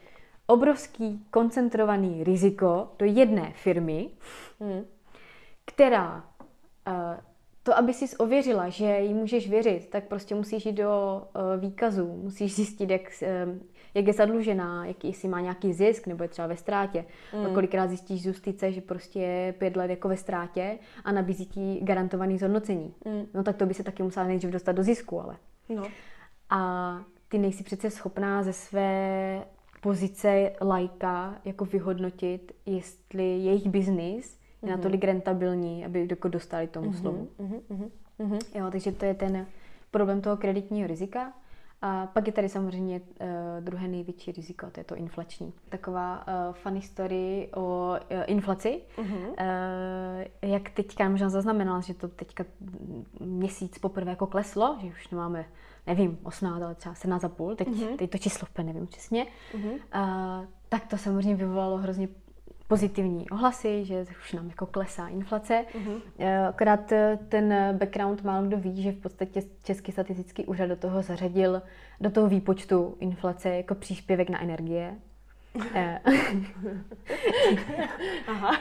obrovský 0.47 1.25
koncentrovaný 1.31 2.23
riziko 2.23 2.87
do 2.99 3.05
jedné 3.05 3.51
firmy, 3.55 4.09
hmm. 4.59 4.85
která 5.65 6.23
uh, 6.87 6.93
to, 7.63 7.77
aby 7.77 7.93
si 7.93 8.17
ověřila, 8.17 8.69
že 8.69 8.99
jí 8.99 9.13
můžeš 9.13 9.49
věřit, 9.49 9.89
tak 9.89 10.03
prostě 10.03 10.35
musíš 10.35 10.65
jít 10.65 10.73
do 10.73 11.21
uh, 11.35 11.61
výkazu, 11.61 12.07
musíš 12.23 12.55
zjistit, 12.55 12.89
jak, 12.89 13.01
jak 13.93 14.07
je 14.07 14.13
zadlužená, 14.13 14.85
jak, 14.85 15.05
jestli 15.05 15.27
má 15.27 15.39
nějaký 15.39 15.73
zisk, 15.73 16.07
nebo 16.07 16.23
je 16.23 16.29
třeba 16.29 16.47
ve 16.47 16.57
ztrátě. 16.57 17.05
Mm. 17.33 17.45
A 17.45 17.49
kolikrát 17.49 17.87
zjistíš 17.87 18.21
z 18.21 18.25
justice, 18.25 18.71
že 18.71 18.81
prostě 18.81 19.19
je 19.19 19.53
pět 19.53 19.75
let 19.75 19.89
jako 19.89 20.07
ve 20.07 20.17
ztrátě 20.17 20.77
a 21.03 21.11
nabízí 21.11 21.45
ti 21.45 21.79
garantovaný 21.81 22.37
zhodnocení. 22.37 22.93
Mm. 23.05 23.25
No 23.33 23.43
tak 23.43 23.55
to 23.55 23.65
by 23.65 23.73
se 23.73 23.83
taky 23.83 24.03
musela 24.03 24.27
nejdřív 24.27 24.49
dostat 24.49 24.71
do 24.71 24.83
zisku, 24.83 25.21
ale. 25.21 25.37
No. 25.69 25.83
a 26.49 27.01
ty 27.33 27.39
nejsi 27.39 27.63
přece 27.63 27.89
schopná 27.89 28.43
ze 28.43 28.53
své 28.53 29.41
pozice 29.81 30.51
lajka 30.61 31.35
jako 31.45 31.65
vyhodnotit, 31.65 32.51
jestli 32.65 33.23
jejich 33.23 33.67
biznis 33.67 34.39
je 34.61 34.67
mm-hmm. 34.67 34.71
natolik 34.71 35.03
rentabilní, 35.03 35.85
aby 35.85 36.07
jako 36.09 36.27
dostali 36.27 36.67
tomu 36.67 36.91
mm-hmm. 36.91 37.01
slovu. 37.01 37.27
Mm-hmm. 37.39 37.89
Mm-hmm. 38.19 38.59
Jo, 38.59 38.71
takže 38.71 38.91
to 38.91 39.05
je 39.05 39.13
ten 39.13 39.47
problém 39.91 40.21
toho 40.21 40.37
kreditního 40.37 40.87
rizika. 40.87 41.33
A 41.81 42.07
pak 42.07 42.27
je 42.27 42.33
tady 42.33 42.49
samozřejmě 42.49 43.01
uh, 43.01 43.27
druhé 43.59 43.87
největší 43.87 44.31
riziko, 44.31 44.67
to 44.71 44.79
je 44.79 44.83
to 44.83 44.95
inflační. 44.95 45.53
Taková 45.69 46.27
uh, 46.27 46.53
funny 46.53 46.81
story 46.81 47.49
o 47.55 47.95
uh, 48.11 48.17
inflaci. 48.27 48.81
Uh-huh. 48.97 49.27
Uh, 49.27 50.51
jak 50.51 50.69
teďka 50.69 51.09
možná 51.09 51.29
zaznamenala, 51.29 51.81
že 51.81 51.93
to 51.93 52.07
teďka 52.07 52.45
měsíc 53.19 53.77
poprvé 53.77 54.11
jako 54.11 54.27
kleslo, 54.27 54.77
že 54.81 54.87
už 54.87 55.09
nemáme, 55.09 55.45
nevím, 55.87 56.19
18, 56.23 56.61
ale 56.61 56.75
třeba 56.75 56.95
17,5, 56.95 57.55
teď, 57.55 57.67
uh-huh. 57.67 57.97
teď 57.97 58.09
to 58.09 58.17
číslo 58.17 58.47
úplně 58.51 58.73
nevím 58.73 58.87
přesně, 58.87 59.27
uh-huh. 59.53 59.71
uh, 59.73 60.45
tak 60.69 60.87
to 60.87 60.97
samozřejmě 60.97 61.35
vyvolalo 61.35 61.77
hrozně 61.77 62.07
pozitivní 62.67 63.29
ohlasy, 63.29 63.85
že 63.85 64.05
už 64.21 64.33
nám 64.33 64.49
jako 64.49 64.65
klesá 64.65 65.07
inflace. 65.07 65.65
Uh-huh. 65.73 66.01
Akorát 66.49 66.91
eh, 66.91 67.19
ten 67.29 67.53
background 67.77 68.23
málo 68.23 68.47
kdo 68.47 68.57
ví, 68.57 68.81
že 68.83 68.91
v 68.91 68.97
podstatě 68.97 69.41
Český 69.63 69.91
statistický 69.91 70.45
úřad 70.45 70.65
do 70.65 70.75
toho 70.75 71.01
zařadil 71.01 71.61
do 72.01 72.09
toho 72.09 72.27
výpočtu 72.27 72.97
inflace 72.99 73.49
jako 73.49 73.75
příspěvek 73.75 74.29
na 74.29 74.41
energie. 74.41 74.95
Eh, 75.73 75.99
Aha. 78.27 78.59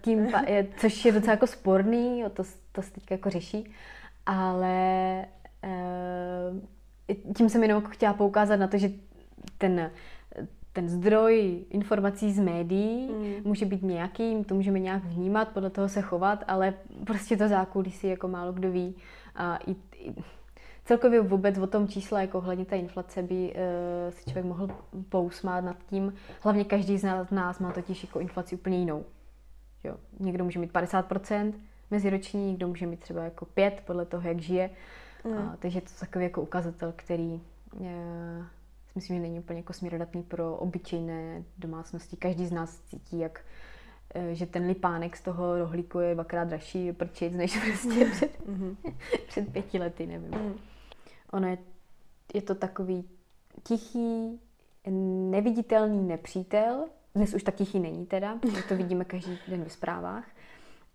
Tím, 0.00 0.32
což 0.76 1.04
je 1.04 1.12
docela 1.12 1.30
jako 1.30 1.46
sporný, 1.46 2.24
to, 2.32 2.42
to 2.72 2.82
se 2.82 2.92
teď 2.92 3.10
jako 3.10 3.30
řeší, 3.30 3.72
ale 4.26 5.26
tím 7.36 7.48
jsem 7.48 7.62
jenom 7.62 7.82
chtěla 7.84 8.14
poukázat 8.14 8.56
na 8.56 8.66
to, 8.66 8.78
že 8.78 8.90
ten 9.58 9.90
ten 10.74 10.88
zdroj 10.88 11.64
informací 11.70 12.32
z 12.32 12.40
médií 12.40 13.08
mm. 13.08 13.34
může 13.44 13.66
být 13.66 13.82
nějaký, 13.82 14.44
to 14.44 14.54
můžeme 14.54 14.78
nějak 14.78 15.04
vnímat, 15.04 15.48
podle 15.48 15.70
toho 15.70 15.88
se 15.88 16.02
chovat, 16.02 16.44
ale 16.46 16.74
prostě 17.06 17.36
to 17.36 17.48
zákulisí 17.48 18.08
jako 18.08 18.28
málo 18.28 18.52
kdo 18.52 18.70
ví. 18.70 18.94
A 19.34 19.56
i, 19.56 19.70
i, 19.96 20.14
celkově 20.84 21.20
vůbec 21.20 21.58
o 21.58 21.66
tom 21.66 21.88
čísle, 21.88 22.20
jako 22.20 22.40
hledně 22.40 22.64
té 22.64 22.76
inflace, 22.76 23.22
by 23.22 23.34
uh, 23.34 24.10
si 24.10 24.24
člověk 24.24 24.46
mohl 24.46 24.68
pousmát 25.08 25.64
nad 25.64 25.76
tím. 25.86 26.14
Hlavně 26.40 26.64
každý 26.64 26.98
z 26.98 27.04
nás 27.30 27.58
má 27.58 27.72
totiž 27.72 28.04
jako 28.04 28.20
inflaci 28.20 28.54
úplně 28.54 28.78
jinou. 28.78 29.04
Jo. 29.84 29.96
Někdo 30.20 30.44
může 30.44 30.58
mít 30.58 30.72
50% 30.72 31.52
meziroční, 31.90 32.46
někdo 32.46 32.68
může 32.68 32.86
mít 32.86 33.00
třeba 33.00 33.24
jako 33.24 33.44
5, 33.44 33.82
podle 33.86 34.04
toho, 34.04 34.28
jak 34.28 34.40
žije. 34.40 34.70
Mm. 35.24 35.38
A, 35.38 35.56
takže 35.58 35.80
to 35.80 35.90
je 35.90 36.00
takový 36.00 36.24
jako 36.24 36.42
ukazatel, 36.42 36.92
který 36.96 37.42
uh, 37.72 37.86
myslím, 38.94 39.16
že 39.16 39.22
není 39.22 39.38
úplně 39.38 39.58
jako 39.58 39.72
směrodatný 39.72 40.22
pro 40.22 40.56
obyčejné 40.56 41.44
domácnosti. 41.58 42.16
Každý 42.16 42.46
z 42.46 42.52
nás 42.52 42.80
cítí, 42.80 43.18
jak 43.18 43.44
eh, 44.14 44.34
že 44.34 44.46
ten 44.46 44.66
lipánek 44.66 45.16
z 45.16 45.22
toho 45.22 45.58
rohlíku 45.58 45.98
je 45.98 46.14
dvakrát 46.14 46.44
dražší 46.44 46.92
prčic, 46.92 47.34
než 47.34 47.60
prostě 47.60 48.04
před, 48.04 48.48
mhm. 48.48 48.76
před 49.28 49.52
pěti 49.52 49.78
lety, 49.78 50.06
nevím. 50.06 50.30
Mm. 50.30 50.54
Ono 51.32 51.48
je, 51.48 51.58
je 52.34 52.42
to 52.42 52.54
takový 52.54 53.08
tichý, 53.62 54.40
neviditelný 55.30 56.02
nepřítel. 56.02 56.84
Dnes 57.14 57.34
už 57.34 57.42
tak 57.42 57.54
tichý 57.54 57.80
není 57.80 58.06
teda, 58.06 58.38
to 58.68 58.76
vidíme 58.76 59.04
každý 59.04 59.38
den 59.48 59.64
ve 59.64 59.70
zprávách. 59.70 60.24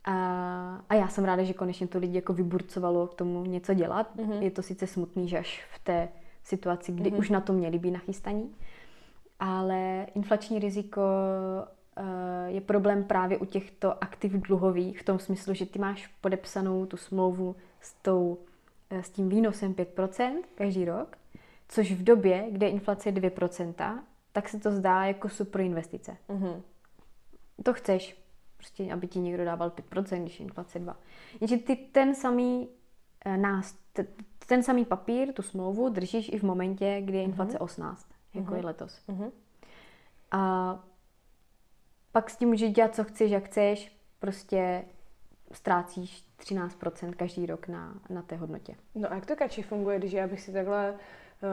A, 0.06 0.82
a 0.90 0.96
já 0.96 1.08
jsem 1.08 1.26
ráda, 1.26 1.44
že 1.44 1.54
konečně 1.54 1.88
to 1.88 2.00
lidi 2.00 2.16
jako 2.16 2.34
vyburcovalo 2.34 3.08
k 3.08 3.14
tomu 3.14 3.46
něco 3.46 3.74
dělat. 3.74 4.16
Mm-hmm. 4.18 4.42
Je 4.42 4.52
to 4.52 4.62
sice 4.62 4.88
smutný, 4.88 5.30
že 5.30 5.38
až 5.38 5.68
v 5.76 5.80
té 5.80 6.10
situaci, 6.44 6.92
kdy 6.92 7.12
mm-hmm. 7.12 7.20
už 7.20 7.30
na 7.30 7.42
to 7.42 7.54
měli 7.54 7.80
být 7.80 7.92
nachystaní. 7.92 8.56
Ale 9.40 10.08
inflační 10.16 10.60
riziko 10.60 11.02
uh, 11.02 12.04
je 12.48 12.62
problém 12.62 13.04
právě 13.04 13.38
u 13.38 13.46
těchto 13.46 14.04
aktiv 14.04 14.32
dluhových 14.32 15.00
v 15.00 15.06
tom 15.06 15.20
smyslu, 15.20 15.54
že 15.54 15.66
ty 15.66 15.80
máš 15.80 16.08
podepsanou 16.08 16.86
tu 16.86 16.98
smlouvu 16.98 17.56
s, 17.82 17.94
tou, 17.94 18.38
uh, 18.92 19.00
s 19.00 19.10
tím 19.10 19.30
výnosem 19.30 19.74
5% 19.74 20.42
každý 20.56 20.86
rok, 20.86 21.18
což 21.68 21.92
v 21.92 22.04
době, 22.04 22.48
kde 22.52 22.70
inflace 22.70 23.10
je 23.10 23.14
2%, 23.14 24.00
tak 24.32 24.50
se 24.50 24.60
to 24.60 24.72
zdá 24.72 25.06
jako 25.06 25.30
super 25.30 25.62
investice. 25.62 26.18
Mm-hmm. 26.30 26.62
To 27.64 27.74
chceš, 27.74 28.29
prostě, 28.60 28.94
aby 28.94 29.08
ti 29.08 29.20
někdo 29.20 29.46
dával 29.46 29.70
5%, 29.70 30.22
když 30.22 30.40
je 30.40 30.44
inflace 30.44 30.80
2. 30.80 30.98
Jenže 31.42 31.58
ty 31.58 31.76
ten 31.76 32.16
samý 32.16 32.68
uh, 33.26 33.38
nás, 33.38 33.76
ten 34.48 34.64
samý 34.64 34.86
papír, 34.86 35.34
tu 35.34 35.42
smlouvu, 35.42 35.90
držíš 35.90 36.30
i 36.34 36.40
v 36.40 36.44
momentě, 36.44 37.02
kdy 37.02 37.18
je 37.18 37.24
inflace 37.24 37.58
mm-hmm. 37.58 37.64
18, 37.64 38.08
jako 38.34 38.52
mm-hmm. 38.52 38.56
je 38.56 38.66
letos. 38.66 39.02
Mm-hmm. 39.10 39.32
A 40.32 40.84
pak 42.12 42.30
s 42.30 42.38
tím 42.38 42.50
můžeš 42.50 42.72
dělat, 42.72 42.96
co 42.96 43.04
chceš, 43.04 43.32
jak 43.32 43.46
chceš, 43.46 43.98
prostě 44.20 44.86
ztrácíš 45.52 46.26
13% 46.40 47.14
každý 47.14 47.46
rok 47.46 47.68
na, 47.68 47.94
na 48.10 48.22
té 48.22 48.36
hodnotě. 48.36 48.76
No 48.96 49.12
a 49.12 49.16
jak 49.16 49.26
to 49.26 49.36
kači 49.36 49.62
funguje, 49.62 50.00
když 50.00 50.12
já 50.12 50.28
bych 50.28 50.42
si 50.42 50.54
takhle 50.54 50.94
eh, 50.94 50.98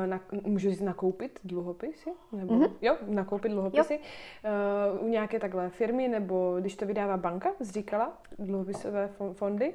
na, 0.07 0.21
můžu 0.43 0.75
si 0.75 0.85
nakoupit 0.85 1.41
dluhopisy? 1.45 2.11
Nebo, 2.33 2.55
mm-hmm. 2.55 2.71
Jo, 2.83 2.97
nakoupit 3.07 3.53
dluhopisy 3.53 4.01
jo. 4.45 4.51
Uh, 4.99 5.07
u 5.07 5.09
nějaké 5.09 5.39
takhle 5.39 5.71
firmy, 5.71 6.09
nebo 6.09 6.57
když 6.61 6.77
to 6.77 6.87
vydává 6.87 7.17
banka, 7.17 7.51
zříkala 7.61 8.13
dluhopisové 8.39 9.11
fondy, 9.33 9.75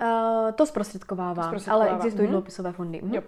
Uh, 0.00 0.52
to 0.52 0.66
zprostředkovává, 0.66 1.42
zprostředkovává, 1.42 1.90
ale 1.90 1.96
existují 1.96 2.26
mm-hmm. 2.26 2.30
dluhopisové 2.30 2.72
fondy. 2.72 3.02
Mm-hmm. 3.02 3.14
Jo. 3.14 3.22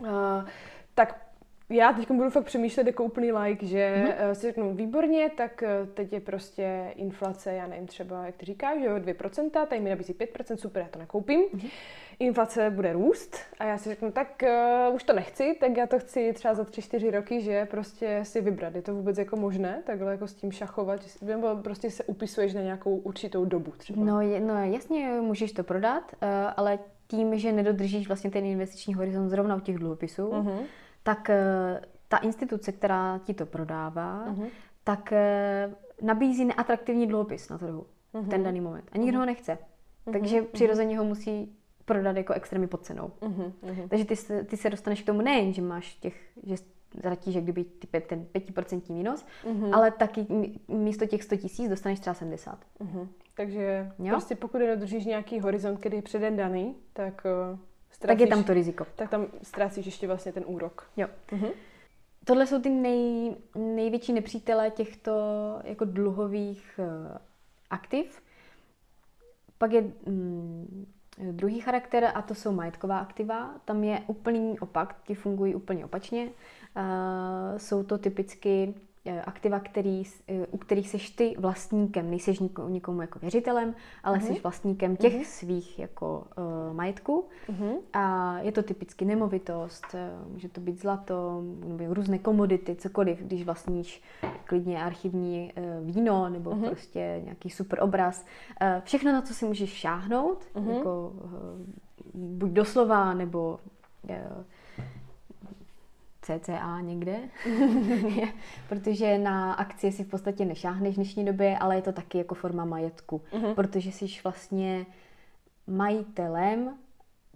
Uh, 0.00 0.48
tak 0.94 1.27
já 1.70 1.92
teď 1.92 2.10
budu 2.10 2.30
fakt 2.30 2.44
přemýšlet 2.44 2.86
jako 2.86 3.04
úplný 3.04 3.32
like, 3.32 3.66
že 3.66 3.94
mm-hmm. 3.96 4.32
si 4.32 4.46
řeknu 4.46 4.74
výborně, 4.74 5.30
tak 5.36 5.64
teď 5.94 6.12
je 6.12 6.20
prostě 6.20 6.92
inflace, 6.96 7.52
já 7.52 7.66
nevím, 7.66 7.86
třeba, 7.86 8.26
jak 8.26 8.36
ty 8.36 8.46
říkáš, 8.46 8.80
že 8.80 8.86
jo, 8.86 8.94
2%, 8.94 9.66
tady 9.66 9.80
mi 9.80 9.90
nabízí 9.90 10.14
5%, 10.14 10.56
super, 10.56 10.82
já 10.82 10.88
to 10.88 10.98
nakoupím. 10.98 11.40
Mm-hmm 11.40 11.70
inflace 12.18 12.70
bude 12.70 12.92
růst 12.92 13.36
a 13.58 13.64
já 13.64 13.78
si 13.78 13.88
řeknu, 13.88 14.12
tak 14.12 14.42
uh, 14.88 14.94
už 14.94 15.02
to 15.02 15.12
nechci, 15.12 15.56
tak 15.60 15.76
já 15.76 15.86
to 15.86 15.98
chci 15.98 16.32
třeba 16.32 16.54
za 16.54 16.64
tři, 16.64 16.82
čtyři 16.82 17.10
roky, 17.10 17.40
že 17.40 17.66
prostě 17.66 18.20
si 18.22 18.40
vybrat. 18.40 18.74
Je 18.74 18.82
to 18.82 18.94
vůbec 18.94 19.18
jako 19.18 19.36
možné, 19.36 19.82
takhle 19.86 20.12
jako 20.12 20.26
s 20.26 20.34
tím 20.34 20.52
šachovat, 20.52 21.00
nebo 21.22 21.56
prostě 21.56 21.90
se 21.90 22.04
upisuješ 22.04 22.54
na 22.54 22.60
nějakou 22.60 22.96
určitou 22.96 23.44
dobu 23.44 23.72
třeba? 23.76 24.04
No, 24.04 24.20
je, 24.20 24.40
no 24.40 24.64
jasně, 24.64 25.08
můžeš 25.20 25.52
to 25.52 25.64
prodat, 25.64 26.02
uh, 26.12 26.28
ale 26.56 26.78
tím, 27.06 27.38
že 27.38 27.52
nedodržíš 27.52 28.08
vlastně 28.08 28.30
ten 28.30 28.44
investiční 28.44 28.94
horizont 28.94 29.28
zrovna 29.28 29.56
u 29.56 29.60
těch 29.60 29.78
dluhopisů, 29.78 30.26
uh-huh. 30.26 30.58
Tak 31.08 31.28
uh, 31.28 31.86
ta 32.08 32.16
instituce, 32.16 32.72
která 32.72 33.20
ti 33.24 33.34
to 33.34 33.46
prodává, 33.46 34.26
uh-huh. 34.28 34.50
tak 34.84 35.12
uh, 35.12 36.06
nabízí 36.06 36.44
neatraktivní 36.44 37.06
dluhopis 37.06 37.48
na 37.48 37.58
trhu 37.58 37.86
uh-huh. 38.14 38.22
v 38.22 38.28
ten 38.28 38.42
daný 38.42 38.60
moment. 38.60 38.84
A 38.92 38.98
nikdo 38.98 39.16
uh-huh. 39.16 39.20
ho 39.20 39.26
nechce. 39.26 39.58
Takže 40.12 40.42
přirozeně 40.42 40.98
ho 40.98 41.04
musí 41.04 41.56
prodat 41.84 42.16
jako 42.16 42.32
extrémně 42.32 42.68
pod 42.68 42.84
cenou. 42.84 43.12
Uh-huh, 43.20 43.52
uh-huh. 43.62 43.88
Takže 43.88 44.04
ty 44.04 44.16
se, 44.16 44.44
ty 44.44 44.56
se 44.56 44.70
dostaneš 44.70 45.02
k 45.02 45.06
tomu 45.06 45.22
nejen, 45.22 45.52
že 45.52 45.62
máš 45.62 45.94
těch, 45.94 46.14
že 46.42 46.56
ztratíš 46.56 47.34
jak 47.34 47.44
kdyby 47.44 47.64
ty, 47.64 48.00
ten 48.00 48.26
5% 48.34 48.92
minus, 48.92 49.26
uh-huh. 49.44 49.74
ale 49.74 49.90
taky 49.90 50.26
místo 50.68 51.06
těch 51.06 51.22
100 51.22 51.36
tisíc 51.36 51.70
dostaneš 51.70 52.00
třeba 52.00 52.14
70. 52.14 52.58
Uh-huh. 52.80 53.08
Takže 53.34 53.92
jo? 53.98 54.08
prostě 54.08 54.34
pokud 54.34 54.58
nedodržíš 54.58 55.04
nějaký 55.04 55.40
horizont, 55.40 55.76
který 55.76 55.96
je 55.96 56.02
předem 56.02 56.36
daný, 56.36 56.76
tak 56.92 57.26
uh, 57.52 57.58
ztrácíš, 57.98 58.18
tak 58.18 58.20
je 58.20 58.26
tam 58.26 58.44
to 58.44 58.54
riziko. 58.54 58.86
Tak 58.96 59.10
tam 59.10 59.26
ztrácíš 59.42 59.86
ještě 59.86 60.06
vlastně 60.06 60.32
ten 60.32 60.44
úrok. 60.46 60.90
Jo. 60.96 61.08
Uh-huh. 61.28 61.50
Tohle 62.24 62.46
jsou 62.46 62.60
ty 62.60 62.70
nej, 62.70 63.36
největší 63.54 64.12
nepřítele 64.12 64.70
těchto 64.70 65.12
jako 65.64 65.84
dluhových 65.84 66.80
uh, 66.82 67.16
aktiv. 67.70 68.22
Pak 69.58 69.72
je 69.72 69.82
mm, 70.06 70.86
Druhý 71.32 71.60
charakter, 71.60 72.12
a 72.14 72.22
to 72.22 72.34
jsou 72.34 72.52
majetková 72.52 72.98
aktiva, 72.98 73.54
tam 73.64 73.84
je 73.84 74.02
úplný 74.06 74.58
opak, 74.58 74.96
ty 75.06 75.14
fungují 75.14 75.54
úplně 75.54 75.84
opačně. 75.84 76.28
Jsou 77.56 77.82
to 77.82 77.98
typicky 77.98 78.74
aktiva, 79.24 79.60
který, 79.60 80.02
e, 80.28 80.46
u 80.46 80.58
kterých 80.58 80.88
seš 80.88 81.10
ty 81.10 81.34
vlastníkem, 81.38 82.10
nejseš 82.10 82.40
nikomu, 82.68 83.00
jako 83.00 83.18
věřitelem, 83.18 83.74
ale 84.02 84.18
mm-hmm. 84.18 84.34
jsi 84.34 84.40
vlastníkem 84.40 84.96
těch 84.96 85.14
mm-hmm. 85.14 85.24
svých 85.24 85.78
jako 85.78 86.24
uh, 86.36 86.76
majetků. 86.76 87.24
Mm-hmm. 87.48 87.74
A 87.92 88.34
je 88.38 88.52
to 88.52 88.62
typicky 88.62 89.04
nemovitost, 89.04 89.84
může 90.32 90.48
to 90.48 90.60
být 90.60 90.80
zlato, 90.80 91.42
nebo 91.64 91.94
různé 91.94 92.18
komodity, 92.18 92.76
cokoliv, 92.76 93.22
když 93.22 93.44
vlastníš 93.44 94.02
klidně 94.44 94.84
archivní 94.84 95.52
uh, 95.56 95.86
víno 95.86 96.28
nebo 96.28 96.50
mm-hmm. 96.50 96.66
prostě 96.66 97.20
nějaký 97.24 97.50
super 97.50 97.82
obraz. 97.82 98.24
Uh, 98.62 98.68
všechno, 98.84 99.12
na 99.12 99.22
co 99.22 99.34
si 99.34 99.44
můžeš 99.44 99.70
šáhnout, 99.70 100.44
mm-hmm. 100.54 100.76
jako 100.76 101.12
uh, 101.14 101.30
buď 102.14 102.50
doslova, 102.50 103.14
nebo 103.14 103.58
uh, 104.10 104.16
CCA 106.28 106.80
někde, 106.80 107.18
protože 108.68 109.18
na 109.18 109.52
akci 109.52 109.92
si 109.92 110.04
v 110.04 110.08
podstatě 110.08 110.44
nešáhneš 110.44 110.94
v 110.94 110.96
dnešní 110.96 111.24
době, 111.24 111.58
ale 111.58 111.76
je 111.76 111.82
to 111.82 111.92
taky 111.92 112.18
jako 112.18 112.34
forma 112.34 112.64
majetku, 112.64 113.22
uh-huh. 113.32 113.54
protože 113.54 113.92
jsi 113.92 114.06
vlastně 114.24 114.86
majitelem 115.66 116.74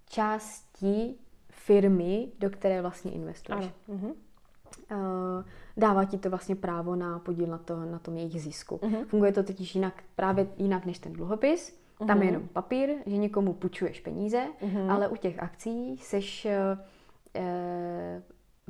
části 0.08 1.14
firmy, 1.50 2.28
do 2.38 2.50
které 2.50 2.82
vlastně 2.82 3.10
investuješ. 3.10 3.70
Ano. 3.88 3.98
Uh-huh. 3.98 4.14
Dává 5.76 6.04
ti 6.04 6.18
to 6.18 6.30
vlastně 6.30 6.56
právo 6.56 6.96
na 6.96 7.18
podíl 7.18 7.46
na, 7.46 7.58
to, 7.58 7.84
na 7.84 7.98
tom 7.98 8.16
jejich 8.16 8.42
zisku. 8.42 8.76
Uh-huh. 8.76 9.04
Funguje 9.06 9.32
to 9.32 9.42
totiž 9.42 9.74
jinak, 9.74 10.02
právě 10.16 10.46
jinak 10.56 10.86
než 10.86 10.98
ten 10.98 11.12
dluhopis. 11.12 11.78
Uh-huh. 12.00 12.06
Tam 12.06 12.22
je 12.22 12.28
jenom 12.28 12.48
papír, 12.48 12.90
že 13.06 13.16
někomu 13.16 13.52
půjčuješ 13.52 14.00
peníze, 14.00 14.46
uh-huh. 14.60 14.92
ale 14.92 15.08
u 15.08 15.16
těch 15.16 15.38
akcí 15.42 15.96
seš 15.96 16.46
e, 16.46 18.22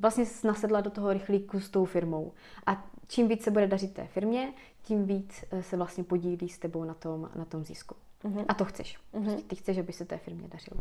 vlastně 0.02 0.24
nasedla 0.44 0.80
do 0.80 0.90
toho 0.90 1.12
rychlíku 1.12 1.60
s 1.60 1.70
tou 1.70 1.84
firmou. 1.84 2.32
A 2.66 2.84
čím 3.08 3.28
víc 3.28 3.42
se 3.42 3.50
bude 3.50 3.66
dařit 3.66 3.94
té 3.94 4.06
firmě, 4.06 4.52
tím 4.82 5.06
víc 5.06 5.44
eh, 5.50 5.62
se 5.62 5.76
vlastně 5.76 6.04
podílí 6.04 6.48
s 6.48 6.58
tebou 6.58 6.84
na 6.84 6.94
tom, 6.94 7.30
na 7.34 7.44
tom 7.44 7.64
zisku. 7.64 7.94
Uh-huh. 8.24 8.44
A 8.48 8.54
to 8.54 8.64
chceš. 8.64 8.98
Uh-huh. 9.14 9.24
Prostě 9.24 9.42
ty 9.42 9.56
chceš, 9.56 9.78
aby 9.78 9.92
se 9.92 10.04
té 10.04 10.18
firmě 10.18 10.48
dařilo. 10.48 10.80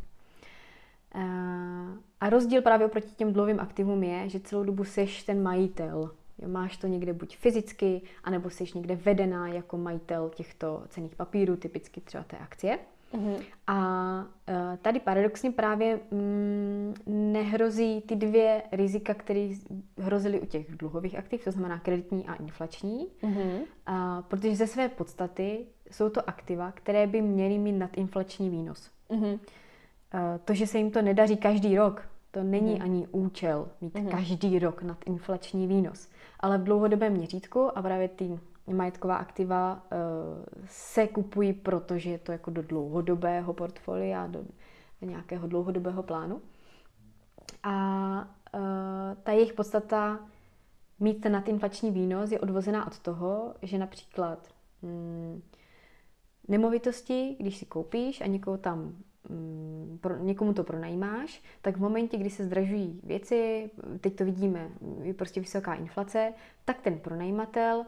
Uh, 1.16 1.22
a 2.20 2.30
rozdíl 2.30 2.62
právě 2.62 2.88
oproti 2.88 3.16
těm 3.16 3.34
dlouhým 3.34 3.60
aktivům 3.60 4.04
je, 4.04 4.30
že 4.30 4.40
celou 4.40 4.64
dobu 4.64 4.84
seš 4.84 5.24
ten 5.24 5.44
majitel. 5.44 6.12
Máš 6.48 6.78
to 6.78 6.88
někde 6.88 7.14
buď 7.14 7.38
fyzicky, 7.38 8.02
anebo 8.24 8.50
jsi 8.50 8.66
někde 8.76 8.96
vedená 8.96 9.48
jako 9.48 9.78
majitel 9.78 10.30
těchto 10.36 10.84
cených 10.90 11.16
papírů, 11.16 11.56
typicky 11.56 12.02
třeba 12.02 12.24
té 12.24 12.38
akcie. 12.38 12.80
Mm-hmm. 13.14 13.44
A 13.68 13.78
uh, 14.50 14.78
tady 14.82 15.00
paradoxně 15.00 15.52
právě 15.52 16.00
mm, 16.12 16.94
nehrozí 17.06 18.02
ty 18.02 18.16
dvě 18.16 18.64
rizika, 18.72 19.14
které 19.14 19.50
hrozily 19.98 20.40
u 20.40 20.46
těch 20.46 20.76
dluhových 20.76 21.18
aktiv, 21.18 21.44
to 21.44 21.52
znamená 21.52 21.80
kreditní 21.80 22.28
a 22.28 22.34
inflační, 22.34 23.08
mm-hmm. 23.24 23.60
uh, 23.60 23.96
protože 24.28 24.56
ze 24.56 24.68
své 24.68 24.90
podstaty 24.90 25.66
jsou 25.92 26.10
to 26.10 26.30
aktiva, 26.30 26.72
které 26.72 27.08
by 27.08 27.22
měly 27.22 27.58
mít 27.58 27.78
nadinflační 27.78 28.50
výnos. 28.50 28.92
Mm-hmm. 29.10 29.34
Uh, 29.34 29.40
to, 30.46 30.54
že 30.54 30.68
se 30.68 30.78
jim 30.78 30.92
to 30.92 31.02
nedaří 31.02 31.38
každý 31.38 31.78
rok, 31.78 32.08
to 32.32 32.44
není 32.44 32.76
mm-hmm. 32.76 32.84
ani 32.84 33.08
účel 33.12 33.68
mít 33.82 33.94
mm-hmm. 33.94 34.12
každý 34.12 34.60
rok 34.60 34.84
nadinflační 34.84 35.68
výnos. 35.68 36.10
Ale 36.40 36.58
v 36.58 36.64
dlouhodobém 36.64 37.14
měřítku 37.14 37.78
a 37.78 37.82
právě 37.82 38.08
ty 38.08 38.40
majetková 38.74 39.16
aktiva 39.16 39.74
uh, 39.74 40.56
se 40.66 41.08
kupují, 41.08 41.54
protože 41.54 42.10
je 42.10 42.18
to 42.18 42.32
jako 42.32 42.52
do 42.52 42.62
dlouhodobého 42.62 43.54
portfolia, 43.54 44.28
do 44.28 44.44
nějakého 45.02 45.48
dlouhodobého 45.48 46.04
plánu. 46.04 46.42
A 47.64 47.76
uh, 48.54 48.62
ta 49.24 49.32
jejich 49.32 49.54
podstata 49.54 50.20
mít 51.00 51.22
ten 51.22 51.32
nadinflační 51.32 51.92
výnos 51.92 52.32
je 52.32 52.40
odvozená 52.40 52.88
od 52.88 53.00
toho, 53.00 53.56
že 53.62 53.78
například 53.78 54.48
hmm, 54.84 55.42
nemovitosti, 56.48 57.36
když 57.40 57.58
si 57.58 57.66
koupíš 57.66 58.22
a 58.22 58.28
někoho 58.28 58.58
tam 58.58 58.96
mm, 59.30 59.98
pro, 60.02 60.18
někomu 60.18 60.54
to 60.54 60.64
pronajímáš, 60.64 61.44
tak 61.62 61.78
v 61.78 61.82
momentě, 61.82 62.18
kdy 62.18 62.30
se 62.30 62.46
zdražují 62.46 63.02
věci, 63.04 63.72
teď 64.02 64.16
to 64.16 64.26
vidíme, 64.26 64.70
je 65.02 65.14
prostě 65.14 65.40
vysoká 65.40 65.74
inflace, 65.74 66.34
tak 66.66 66.82
ten 66.82 67.00
pronajímatel 67.00 67.86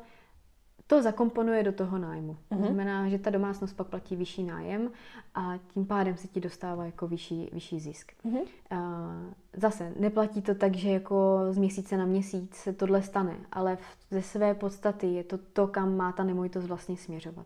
to 0.88 1.02
zakomponuje 1.02 1.64
do 1.64 1.72
toho 1.72 1.98
nájmu. 1.98 2.34
Mm-hmm. 2.34 2.58
To 2.58 2.64
znamená, 2.64 3.10
že 3.10 3.20
ta 3.20 3.30
domácnost 3.30 3.76
pak 3.76 3.88
platí 3.88 4.16
vyšší 4.16 4.44
nájem 4.44 4.92
a 5.36 5.60
tím 5.74 5.86
pádem 5.86 6.18
se 6.18 6.28
ti 6.28 6.40
dostává 6.40 6.86
jako 6.86 7.08
vyšší, 7.08 7.50
vyšší 7.54 7.80
zisk. 7.80 8.12
Mm-hmm. 8.26 8.42
Uh, 8.42 9.34
zase, 9.54 9.94
neplatí 10.00 10.42
to 10.42 10.56
tak, 10.56 10.76
že 10.76 10.90
jako 10.90 11.40
z 11.50 11.58
měsíce 11.58 11.98
na 11.98 12.06
měsíc 12.06 12.56
se 12.56 12.74
tohle 12.74 13.02
stane, 13.02 13.38
ale 13.52 13.78
ze 14.12 14.22
své 14.22 14.54
podstaty 14.54 15.08
je 15.08 15.24
to 15.24 15.38
to, 15.38 15.68
kam 15.68 15.98
má 15.98 16.12
ta 16.12 16.24
nemovitost 16.24 16.66
vlastně 16.66 16.98
směřovat. 16.98 17.46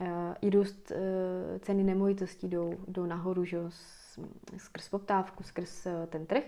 Uh, 0.00 0.06
I 0.40 0.50
růst 0.50 0.90
uh, 0.90 1.58
ceny 1.58 1.84
nemovitostí 1.84 2.48
jdou, 2.48 2.74
jdou 2.88 3.06
nahoru, 3.06 3.44
že 3.44 3.58
skrz 4.56 4.88
poptávku, 4.88 5.42
skrz 5.42 5.86
uh, 5.86 5.92
ten 6.06 6.26
trh. 6.26 6.44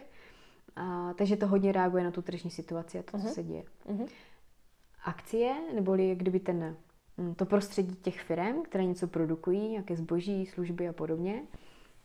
Uh, 0.79 1.13
takže 1.13 1.37
to 1.37 1.47
hodně 1.47 1.73
reaguje 1.73 2.05
na 2.05 2.11
tu 2.11 2.23
tržní 2.23 2.51
situaci 2.51 2.99
a 2.99 3.03
to, 3.03 3.17
uh-huh. 3.17 3.23
co 3.23 3.29
se 3.29 3.43
děje. 3.43 3.65
Uh-huh 3.87 4.09
akcie, 5.05 5.55
neboli 5.75 6.15
kdyby 6.15 6.41
ten, 6.41 6.77
mm, 7.17 7.35
to 7.35 7.47
prostředí 7.47 7.95
těch 7.95 8.21
firm, 8.21 8.63
které 8.63 8.85
něco 8.85 9.09
produkují, 9.09 9.69
nějaké 9.69 9.97
zboží, 9.97 10.47
služby 10.47 10.89
a 10.89 10.93
podobně, 10.93 11.43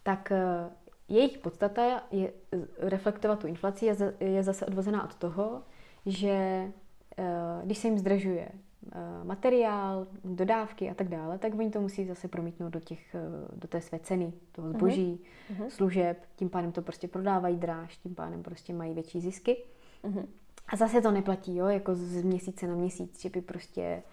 tak 0.03 0.31
eh, 0.31 0.69
jejich 1.09 1.37
podstata 1.37 2.03
je 2.11 2.33
reflektovat 2.77 3.39
tu 3.39 3.47
inflaci, 3.47 3.91
je 4.19 4.43
zase 4.43 4.65
odvozená 4.65 5.03
od 5.03 5.15
toho, 5.15 5.63
že 6.05 6.29
eh, 7.17 7.23
když 7.63 7.77
se 7.77 7.87
jim 7.87 7.97
zdražuje 7.97 8.49
eh, 8.51 9.23
materiál, 9.23 10.07
dodávky 10.23 10.89
a 10.89 10.93
tak 10.93 11.07
dále, 11.07 11.37
tak 11.37 11.53
oni 11.53 11.69
to 11.69 11.81
musí 11.81 12.05
zase 12.05 12.27
promítnout 12.27 12.69
do, 12.69 12.79
těch, 12.79 13.15
do 13.55 13.67
té 13.67 13.81
své 13.81 13.99
ceny, 13.99 14.33
toho 14.51 14.67
mhm. 14.67 14.77
zboží, 14.77 15.23
uh-huh. 15.53 15.67
služeb, 15.67 16.25
tím 16.35 16.49
pádem 16.49 16.71
to 16.71 16.81
prostě 16.81 17.07
prodávají 17.07 17.57
dráž, 17.57 17.97
tím 17.97 18.15
pádem 18.15 18.43
prostě 18.43 18.73
mají 18.73 18.93
větší 18.93 19.21
zisky. 19.21 19.57
Uh-huh. 20.03 20.25
A 20.67 20.75
zase 20.75 21.01
to 21.01 21.11
neplatí, 21.11 21.55
jo, 21.55 21.65
jako 21.67 21.95
z 21.95 22.23
měsíce 22.23 22.67
na 22.67 22.75
měsíc, 22.75 23.21
že 23.21 23.29
by 23.29 23.41
prostě 23.41 24.03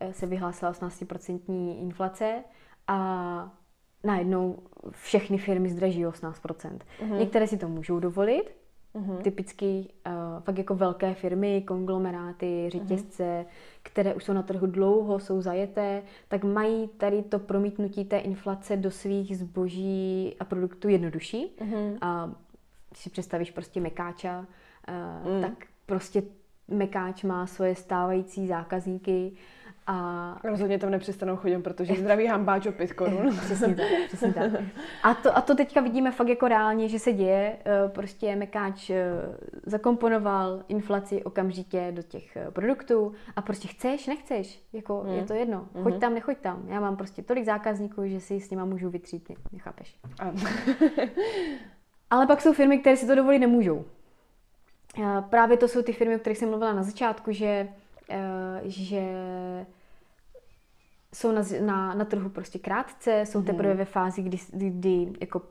eh, 0.00 0.12
se 0.12 0.26
vyhlásila 0.26 0.72
18% 0.72 1.40
inflace 1.80 2.44
a 2.86 3.56
najednou 4.04 4.58
všechny 4.90 5.38
firmy 5.38 5.70
zdraží 5.70 6.06
18%. 6.06 6.78
Mm-hmm. 7.00 7.18
Některé 7.18 7.46
si 7.46 7.56
to 7.56 7.68
můžou 7.68 8.00
dovolit, 8.00 8.56
mm-hmm. 8.94 9.22
typicky 9.22 9.88
uh, 10.06 10.42
fakt 10.42 10.58
jako 10.58 10.74
velké 10.74 11.14
firmy, 11.14 11.62
konglomeráty, 11.66 12.66
řetězce, 12.68 13.22
mm-hmm. 13.22 13.80
které 13.82 14.14
už 14.14 14.24
jsou 14.24 14.32
na 14.32 14.42
trhu 14.42 14.66
dlouho, 14.66 15.18
jsou 15.18 15.40
zajeté, 15.40 16.02
tak 16.28 16.44
mají 16.44 16.88
tady 16.88 17.22
to 17.22 17.38
promítnutí 17.38 18.04
té 18.04 18.18
inflace 18.18 18.76
do 18.76 18.90
svých 18.90 19.38
zboží 19.38 20.36
a 20.40 20.44
produktů 20.44 20.88
jednodušší. 20.88 21.56
Mm-hmm. 21.58 21.98
A 22.00 22.30
když 22.90 23.02
si 23.02 23.10
představíš 23.10 23.50
prostě 23.50 23.80
mekáča, 23.80 24.46
uh, 25.24 25.32
mm. 25.32 25.40
tak 25.40 25.66
prostě 25.90 26.22
Mekáč 26.68 27.22
má 27.22 27.46
svoje 27.46 27.74
stávající 27.74 28.46
zákazníky 28.46 29.32
a... 29.86 30.36
Rozhodně 30.44 30.78
tam 30.78 30.90
nepřestanou 30.90 31.36
chodit, 31.36 31.58
protože 31.58 31.94
zdraví 31.94 32.26
hambáč 32.26 32.66
o 32.66 32.72
5 32.72 32.92
korun. 32.92 33.36
přesně 33.44 33.74
tak, 33.74 33.86
přesně 34.06 34.32
tak. 34.32 34.52
A 35.02 35.14
to, 35.14 35.36
a 35.36 35.40
to 35.40 35.54
teďka 35.54 35.80
vidíme 35.80 36.10
fakt 36.10 36.28
jako 36.28 36.48
reálně, 36.48 36.88
že 36.88 36.98
se 36.98 37.12
děje. 37.12 37.56
Eh, 37.64 37.88
prostě 37.88 38.36
Mekáč 38.36 38.90
eh, 38.90 39.04
zakomponoval 39.66 40.62
inflaci 40.68 41.24
okamžitě 41.24 41.92
do 41.94 42.02
těch 42.02 42.36
eh, 42.36 42.50
produktů 42.50 43.12
a 43.36 43.42
prostě 43.42 43.68
chceš, 43.68 44.06
nechceš, 44.06 44.62
jako 44.72 45.00
hmm. 45.00 45.14
je 45.14 45.24
to 45.24 45.34
jedno. 45.34 45.68
Choď 45.82 45.92
hmm. 45.92 46.00
tam, 46.00 46.14
nechoď 46.14 46.38
tam. 46.38 46.62
Já 46.68 46.80
mám 46.80 46.96
prostě 46.96 47.22
tolik 47.22 47.44
zákazníků, 47.44 48.06
že 48.06 48.20
si 48.20 48.40
s 48.40 48.50
nima 48.50 48.64
můžu 48.64 48.90
vytřít, 48.90 49.32
nechápeš. 49.52 49.96
Ale 52.10 52.26
pak 52.26 52.40
jsou 52.40 52.52
firmy, 52.52 52.78
které 52.78 52.96
si 52.96 53.06
to 53.06 53.14
dovolit 53.14 53.38
nemůžou. 53.38 53.84
Právě 55.30 55.56
to 55.56 55.68
jsou 55.68 55.82
ty 55.82 55.92
firmy, 55.92 56.16
o 56.16 56.18
kterých 56.18 56.38
jsem 56.38 56.48
mluvila 56.48 56.72
na 56.72 56.82
začátku, 56.82 57.32
že, 57.32 57.68
eh, 58.10 58.60
že 58.64 59.02
jsou 61.14 61.32
na, 61.32 61.42
na, 61.60 61.94
na 61.94 62.04
trhu 62.04 62.28
prostě 62.28 62.58
krátce, 62.58 63.22
jsou 63.26 63.42
teprve 63.42 63.68
mhm. 63.68 63.78
ve 63.78 63.84
fázi, 63.84 64.22
kdy, 64.22 64.38
kdy 64.52 65.12
jako 65.20 65.42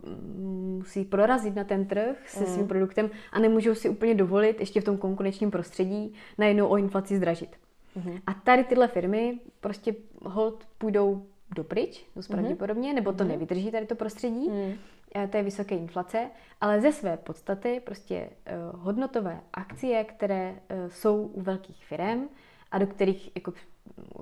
musí 0.78 1.06
prorazit 1.06 1.56
na 1.56 1.64
ten 1.64 1.86
trh 1.86 2.30
se 2.30 2.46
svým 2.46 2.60
mhm. 2.60 2.68
produktem 2.68 3.10
a 3.32 3.40
nemůžou 3.40 3.76
si 3.76 3.90
úplně 3.90 4.16
dovolit 4.16 4.60
ještě 4.60 4.82
v 4.82 4.84
tom 4.84 4.98
konkurenčním 4.98 5.52
prostředí 5.52 6.14
najednou 6.38 6.68
o 6.68 6.78
inflaci 6.78 7.18
zdražit. 7.18 7.50
Mm. 7.96 8.18
A 8.28 8.34
tady 8.34 8.64
tyhle 8.64 8.88
firmy 8.88 9.40
prostě 9.62 9.96
hold 10.26 10.64
půjdou 10.78 11.26
dopryč, 11.56 12.06
dost 12.16 12.28
pravděpodobně, 12.28 12.94
nebo 12.94 13.14
to 13.14 13.24
nevydrží 13.24 13.72
tady 13.72 13.86
to 13.86 13.96
prostředí. 13.96 14.50
Mm 14.50 14.74
Eh, 14.74 14.99
té 15.30 15.44
vysoké 15.44 15.76
inflace, 15.76 16.30
ale 16.62 16.82
ze 16.82 16.92
své 16.92 17.18
podstaty 17.18 17.82
prostě 17.86 18.30
uh, 18.30 18.80
hodnotové 18.82 19.42
akcie, 19.54 20.04
které 20.04 20.52
uh, 20.52 20.90
jsou 20.90 21.24
u 21.24 21.42
velkých 21.42 21.86
firm 21.86 22.28
a 22.72 22.78
do 22.78 22.88
kterých 22.88 23.32
jako 23.36 23.54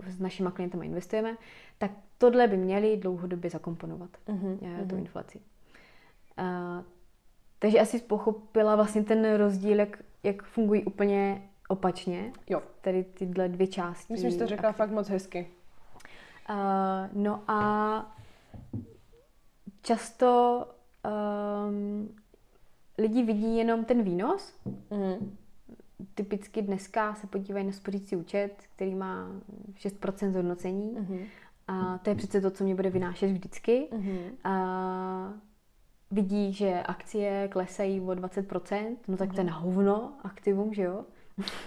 s 0.08 0.20
našimi 0.20 0.50
klienty 0.54 0.78
investujeme, 0.82 1.38
tak 1.78 1.92
tohle 2.18 2.48
by 2.48 2.58
měli 2.58 2.98
dlouhodobě 2.98 3.50
zakomponovat, 3.50 4.10
uh, 4.26 4.58
tu 4.90 4.96
inflaci. 4.96 5.40
Uh, 6.40 6.84
takže 7.60 7.80
asi 7.80 8.00
pochopila 8.00 8.76
vlastně 8.76 9.04
ten 9.04 9.36
rozdíl, 9.36 9.80
jak, 9.80 10.04
jak 10.24 10.44
fungují 10.44 10.84
úplně 10.84 11.50
opačně. 11.68 12.32
Jo. 12.50 12.62
Tady 12.82 13.04
tyhle 13.04 13.50
dvě 13.50 13.68
části. 13.68 14.14
Myslím, 14.14 14.32
že 14.32 14.38
to 14.38 14.48
řekla 14.48 14.70
aktiv. 14.70 14.78
fakt 14.78 14.92
moc 14.92 15.10
hezky. 15.10 15.48
Uh, 16.50 16.56
no 17.14 17.44
a 17.48 18.18
často 19.82 20.66
um, 21.08 22.16
lidi 22.98 23.24
vidí 23.24 23.58
jenom 23.58 23.86
ten 23.86 24.04
výnos. 24.04 24.54
Mm. 24.92 25.38
Typicky 26.16 26.62
dneska 26.62 27.16
se 27.16 27.28
podívají 27.28 27.66
na 27.66 27.72
spořící 27.72 28.16
účet, 28.16 28.56
který 28.76 28.96
má 28.96 29.32
6% 29.76 30.32
zhodnocení. 30.32 30.96
Mm. 31.00 31.20
A 31.68 31.98
to 31.98 32.10
je 32.10 32.16
přece 32.16 32.42
to, 32.42 32.52
co 32.52 32.64
mě 32.64 32.76
bude 32.76 32.90
vynášet 32.90 33.28
vždycky. 33.28 33.88
Mm. 33.92 34.18
A 34.44 35.34
vidí, 36.12 36.54
že 36.54 36.82
akcie 36.82 37.48
klesají 37.48 38.02
o 38.02 38.06
20%, 38.06 38.98
no 39.08 39.18
tak 39.18 39.30
mm. 39.30 39.36
to 39.36 39.42
je 39.42 39.46
na 39.46 39.54
hovno 39.54 40.14
aktivum, 40.24 40.74
že 40.74 40.82
jo? 40.82 41.06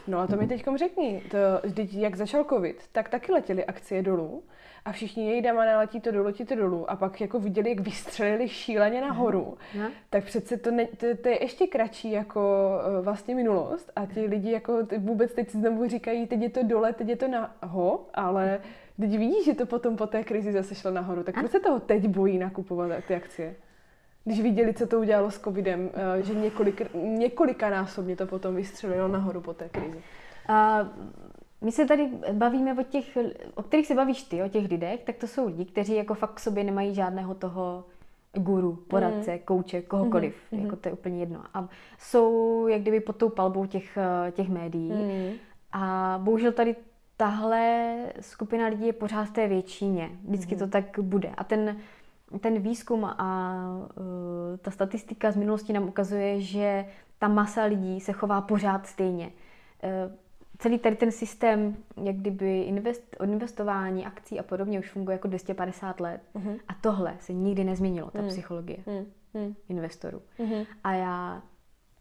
No 0.07 0.19
a 0.19 0.27
to 0.27 0.37
mi 0.37 0.47
teď 0.47 0.65
řekni, 0.77 1.23
to, 1.31 1.39
vždyť 1.63 1.95
jak 1.95 2.17
začal 2.17 2.45
covid, 2.45 2.83
tak 2.93 3.09
taky 3.09 3.33
letěly 3.33 3.65
akcie 3.65 4.03
dolů 4.03 4.43
a 4.85 4.93
všichni 4.93 5.31
její 5.31 5.43
dama 5.43 5.65
naletí 5.65 6.01
to 6.01 6.11
dolů, 6.11 6.25
letí 6.25 6.45
to 6.45 6.55
dolů 6.55 6.91
a 6.91 6.97
pak 6.97 7.21
jako 7.21 7.41
viděli, 7.41 7.71
jak 7.71 7.81
vystřelili 7.81 8.49
šíleně 8.49 9.01
nahoru, 9.01 9.59
Aha. 9.79 9.91
tak 10.11 10.25
přece 10.25 10.57
to, 10.57 10.71
ne, 10.71 10.87
to, 10.87 11.07
to, 11.23 11.29
je 11.29 11.43
ještě 11.43 11.67
kratší 11.67 12.11
jako 12.11 12.71
uh, 12.99 13.05
vlastně 13.05 13.35
minulost 13.35 13.93
a 13.97 14.07
ti 14.07 14.21
lidi 14.21 14.51
jako 14.51 14.79
vůbec 14.99 15.33
teď 15.33 15.51
znovu 15.51 15.89
říkají, 15.89 16.27
teď 16.27 16.41
je 16.41 16.51
to 16.51 16.63
dole, 16.63 16.93
teď 16.93 17.09
je 17.09 17.17
to 17.17 17.29
naho, 17.29 18.07
ale 18.15 18.61
teď 19.01 19.19
vidíš, 19.19 19.45
že 19.45 19.55
to 19.55 19.67
potom 19.67 19.97
po 19.97 20.07
té 20.07 20.25
krizi 20.25 20.53
zase 20.53 20.75
šlo 20.75 20.91
nahoru, 20.91 21.23
tak 21.23 21.35
proč 21.35 21.51
se 21.51 21.61
toho 21.61 21.81
teď 21.81 22.09
bojí 22.09 22.39
nakupovat 22.39 23.05
ty 23.09 23.15
akcie? 23.15 23.57
Když 24.25 24.41
viděli, 24.41 24.75
co 24.75 24.87
to 24.87 25.01
udělalo 25.01 25.31
s 25.31 25.41
covidem, 25.41 25.91
eh, 25.95 26.23
že 26.23 26.35
několik, 26.35 26.95
několikanásobně 26.95 28.17
to 28.17 28.27
potom 28.27 28.55
vystřelilo 28.55 29.09
nahoru 29.09 29.41
po 29.41 29.55
té 29.55 29.69
krizi. 29.69 30.03
A 30.49 30.89
my 31.61 31.73
se 31.73 31.87
tady 31.87 32.09
bavíme 32.33 32.75
o 32.75 32.83
těch, 32.83 33.19
o 33.55 33.63
kterých 33.63 33.87
se 33.87 33.95
bavíš 33.95 34.23
ty, 34.23 34.43
o 34.43 34.49
těch 34.49 34.71
lidech, 34.71 35.01
tak 35.05 35.17
to 35.17 35.27
jsou 35.27 35.47
lidi, 35.47 35.65
kteří 35.65 35.95
jako 35.95 36.15
fakt 36.15 36.35
k 36.35 36.41
sobě 36.41 36.65
nemají 36.65 36.95
žádného 36.95 37.35
toho 37.35 37.85
guru, 38.33 38.77
poradce, 38.89 39.33
mm. 39.33 39.39
kouče, 39.39 39.83
kohokoliv. 39.83 40.35
Mm-hmm. 40.53 40.63
Jako 40.63 40.77
to 40.77 40.89
je 40.89 40.93
úplně 40.93 41.21
jedno. 41.21 41.43
A 41.55 41.69
jsou 41.99 42.67
jak 42.67 42.81
kdyby 42.81 43.01
pod 43.01 43.17
tou 43.17 43.29
palbou 43.29 43.67
těch, 43.67 43.97
eh, 43.97 44.33
těch 44.33 44.49
médií. 44.49 44.93
Mm. 44.93 45.33
A 45.73 46.15
bohužel 46.23 46.53
tady 46.53 46.77
tahle 47.17 47.97
skupina 48.21 48.67
lidí 48.67 48.87
je 48.87 48.93
pořád 48.93 49.25
v 49.25 49.33
té 49.33 49.49
většině. 49.49 50.11
Vždycky 50.29 50.55
mm. 50.55 50.59
to 50.59 50.67
tak 50.67 50.99
bude. 50.99 51.29
A 51.37 51.45
ten, 51.45 51.77
ten 52.39 52.61
výzkum 52.61 53.05
a 53.05 53.57
uh, 53.81 54.57
ta 54.63 54.71
statistika 54.71 55.31
z 55.31 55.37
minulosti 55.37 55.73
nám 55.73 55.89
ukazuje, 55.89 56.41
že 56.41 56.85
ta 57.19 57.29
masa 57.29 57.65
lidí 57.65 58.01
se 58.01 58.13
chová 58.13 58.41
pořád 58.41 58.87
stejně. 58.87 59.33
Uh, 59.85 60.13
celý 60.59 60.79
tady 60.79 60.97
ten 60.97 61.13
systém, 61.13 61.77
jak 62.03 62.17
kdyby 62.17 62.61
invest, 62.63 63.17
investování 63.25 64.07
akcí 64.07 64.39
a 64.39 64.43
podobně 64.43 64.79
už 64.79 64.91
funguje 64.91 65.15
jako 65.15 65.29
250 65.29 66.01
let. 66.01 66.21
Uh-huh. 66.35 66.61
A 66.69 66.75
tohle 66.75 67.17
se 67.21 67.33
nikdy 67.33 67.65
nezměnilo, 67.65 68.11
ta 68.11 68.19
uh-huh. 68.19 68.29
psychologie 68.29 68.79
uh-huh. 68.87 69.55
investorů. 69.69 70.23
Uh-huh. 70.39 70.67
A 70.85 70.93
já 70.93 71.43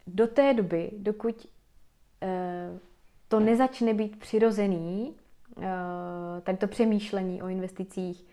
do 0.08 0.28
té 0.28 0.54
doby, 0.54 0.92
dokud 0.98 1.46
uh, 1.46 2.80
to 3.28 3.40
nezačne 3.40 3.94
být 3.94 4.20
přirozený, 4.20 5.14
uh, 5.58 5.64
tady 6.44 6.58
to 6.58 6.68
přemýšlení 6.68 7.42
o 7.42 7.48
investicích, 7.48 8.26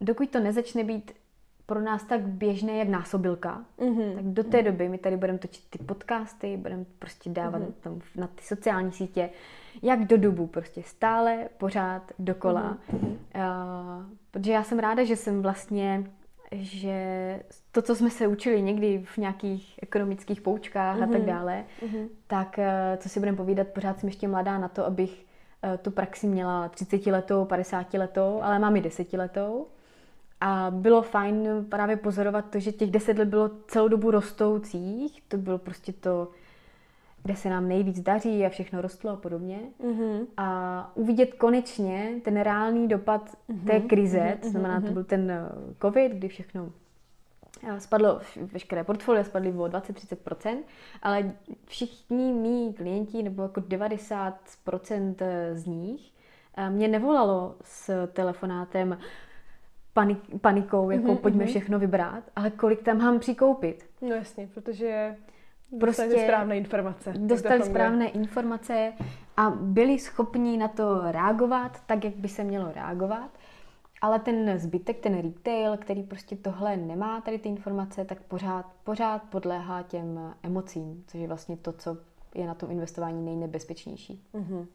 dokud 0.00 0.30
to 0.30 0.40
nezačne 0.40 0.84
být 0.84 1.12
pro 1.70 1.80
nás 1.80 2.04
tak 2.04 2.20
běžné 2.20 2.76
jak 2.76 2.88
násobilka, 2.88 3.64
mm-hmm. 3.78 4.14
tak 4.14 4.24
do 4.24 4.44
té 4.44 4.62
doby 4.62 4.88
my 4.88 4.98
tady 4.98 5.16
budeme 5.16 5.38
točit 5.38 5.64
ty 5.70 5.78
podcasty, 5.78 6.56
budeme 6.56 6.84
prostě 6.98 7.30
dávat 7.30 7.62
mm-hmm. 7.62 7.72
tam 7.80 8.00
na 8.16 8.26
ty 8.26 8.42
sociální 8.42 8.92
sítě, 8.92 9.30
jak 9.82 10.04
do 10.04 10.16
dobu, 10.16 10.46
prostě 10.46 10.82
stále, 10.82 11.48
pořád, 11.58 12.12
dokola. 12.18 12.78
Mm-hmm. 12.92 13.08
Uh, 13.08 14.04
protože 14.30 14.52
já 14.52 14.62
jsem 14.62 14.78
ráda, 14.78 15.04
že 15.04 15.16
jsem 15.16 15.42
vlastně, 15.42 16.10
že 16.52 17.40
to, 17.72 17.82
co 17.82 17.96
jsme 17.96 18.10
se 18.10 18.26
učili 18.26 18.62
někdy 18.62 19.02
v 19.04 19.18
nějakých 19.18 19.78
ekonomických 19.82 20.40
poučkách 20.40 20.96
mm-hmm. 20.96 21.04
a 21.04 21.12
tak 21.12 21.20
mhm. 21.20 21.26
dále, 21.26 21.64
mm-hmm. 21.82 22.08
tak 22.26 22.58
uh, 22.58 22.64
co 22.96 23.08
si 23.08 23.20
budeme 23.20 23.36
povídat, 23.36 23.68
pořád 23.68 24.00
jsem 24.00 24.08
ještě 24.08 24.28
mladá 24.28 24.58
na 24.58 24.68
to, 24.68 24.86
abych 24.86 25.26
uh, 25.64 25.76
tu 25.76 25.90
praxi 25.90 26.26
měla 26.26 26.68
30 26.68 27.06
letou, 27.06 27.44
50 27.44 27.94
letou, 27.94 28.40
ale 28.42 28.58
mám 28.58 28.76
i 28.76 28.80
10 28.80 29.12
letou. 29.12 29.66
A 30.40 30.70
bylo 30.70 31.02
fajn 31.02 31.66
právě 31.68 31.96
pozorovat 31.96 32.50
to, 32.50 32.58
že 32.58 32.72
těch 32.72 32.90
deset 32.90 33.18
let 33.18 33.28
bylo 33.28 33.50
celou 33.66 33.88
dobu 33.88 34.10
rostoucích. 34.10 35.22
To 35.28 35.36
bylo 35.36 35.58
prostě 35.58 35.92
to, 35.92 36.28
kde 37.22 37.36
se 37.36 37.50
nám 37.50 37.68
nejvíc 37.68 38.00
daří 38.00 38.46
a 38.46 38.48
všechno 38.48 38.80
rostlo 38.80 39.10
a 39.10 39.16
podobně. 39.16 39.60
Mm-hmm. 39.84 40.26
A 40.36 40.92
uvidět 40.94 41.34
konečně 41.34 42.20
ten 42.24 42.40
reálný 42.40 42.88
dopad 42.88 43.36
mm-hmm. 43.50 43.66
té 43.66 43.80
krize, 43.80 44.18
mm-hmm. 44.18 44.38
to 44.38 44.48
znamená, 44.48 44.80
to 44.80 44.86
mhm. 44.86 44.94
byl 44.94 45.04
ten 45.04 45.30
eh, 45.30 45.48
covid, 45.82 46.12
kdy 46.12 46.28
všechno 46.28 46.72
eh, 47.68 47.80
spadlo, 47.80 48.20
veškeré 48.52 48.84
portfolia 48.84 49.24
spadly 49.24 49.52
o 49.52 49.64
20-30%, 49.64 50.58
ale 51.02 51.32
všichni 51.66 52.32
mý 52.32 52.74
klienti, 52.74 53.22
nebo 53.22 53.42
jako 53.42 53.60
90% 53.60 55.14
z 55.52 55.66
nich, 55.66 56.12
eh, 56.56 56.70
mě 56.70 56.88
nevolalo 56.88 57.56
s 57.62 58.06
telefonátem, 58.06 58.98
panik, 59.92 60.18
panikou, 60.40 60.90
jako 60.90 61.06
mm-hmm, 61.06 61.16
pojďme 61.16 61.44
mm-hmm. 61.44 61.48
všechno 61.48 61.78
vybrat, 61.78 62.24
ale 62.36 62.50
kolik 62.50 62.82
tam 62.82 62.98
mám 62.98 63.18
přikoupit. 63.18 63.90
No 64.00 64.14
jasně, 64.14 64.48
protože 64.54 65.16
prostě 65.80 66.02
dostali 66.02 66.24
správné 66.24 66.56
informace. 66.56 67.12
Dostali 67.16 67.62
správné 67.62 68.08
informace 68.08 68.92
a 69.36 69.50
byli 69.50 69.98
schopni 69.98 70.56
na 70.56 70.68
to 70.68 71.12
reagovat 71.12 71.80
tak, 71.86 72.04
jak 72.04 72.16
by 72.16 72.28
se 72.28 72.44
mělo 72.44 72.72
reagovat. 72.72 73.30
Ale 74.02 74.18
ten 74.18 74.58
zbytek, 74.58 75.00
ten 75.00 75.22
retail, 75.22 75.76
který 75.76 76.02
prostě 76.02 76.36
tohle 76.36 76.76
nemá, 76.76 77.20
tady 77.20 77.38
ty 77.38 77.48
informace, 77.48 78.04
tak 78.04 78.20
pořád, 78.20 78.66
pořád 78.84 79.22
podléhá 79.22 79.82
těm 79.82 80.34
emocím, 80.42 81.04
což 81.06 81.20
je 81.20 81.28
vlastně 81.28 81.56
to, 81.56 81.72
co 81.72 81.96
je 82.34 82.46
na 82.46 82.54
tom 82.54 82.70
investování 82.70 83.24
nejnebezpečnější. 83.24 84.22
Mm-hmm. 84.34 84.66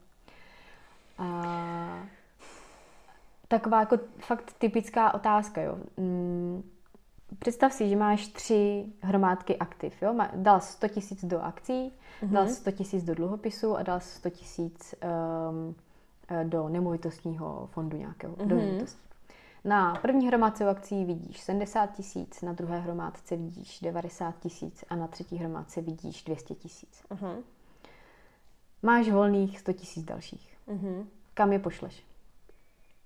A 1.18 2.08
taková 3.48 3.80
jako 3.80 3.98
fakt 4.20 4.54
typická 4.58 5.14
otázka, 5.14 5.62
jo. 5.62 5.78
Mm, 5.98 6.64
představ 7.40 7.74
si, 7.74 7.90
že 7.90 7.96
máš 7.96 8.28
tři 8.28 8.86
hromádky 9.02 9.58
aktiv, 9.58 10.02
jo. 10.02 10.16
Dal 10.36 10.60
100 10.60 10.88
tisíc 10.88 11.26
do 11.26 11.42
akcí, 11.42 11.74
mm-hmm. 11.74 12.30
dal 12.30 12.48
100 12.48 12.72
tisíc 12.72 13.04
do 13.04 13.16
dluhopisu 13.16 13.76
a 13.78 13.84
dal 13.84 14.00
100 14.00 14.30
tisíc 14.30 14.96
um, 15.50 15.76
do 16.44 16.70
nemovitostního 16.70 17.70
fondu 17.72 17.98
nějakého, 17.98 18.36
mm-hmm. 18.36 18.48
do 18.48 18.56
nemovitosti. 18.56 19.06
Na 19.66 19.96
první 19.96 20.28
hromádce 20.28 20.70
akcí 20.70 21.06
vidíš 21.06 21.40
70 21.42 21.88
tisíc, 21.88 22.42
na 22.42 22.54
druhé 22.54 22.80
hromádce 22.80 23.36
vidíš 23.36 23.80
90 23.82 24.40
tisíc 24.40 24.84
a 24.90 24.96
na 24.96 25.08
třetí 25.08 25.38
hromádce 25.38 25.82
vidíš 25.82 26.24
200 26.24 26.56
tisíc. 26.56 27.04
Mm-hmm. 27.10 27.36
Máš 28.84 29.10
volných 29.10 29.60
100 29.60 29.74
tisíc 29.74 30.04
dalších. 30.04 30.58
Mm-hmm. 30.68 31.06
Kam 31.34 31.54
je 31.54 31.60
pošleš? 31.60 32.04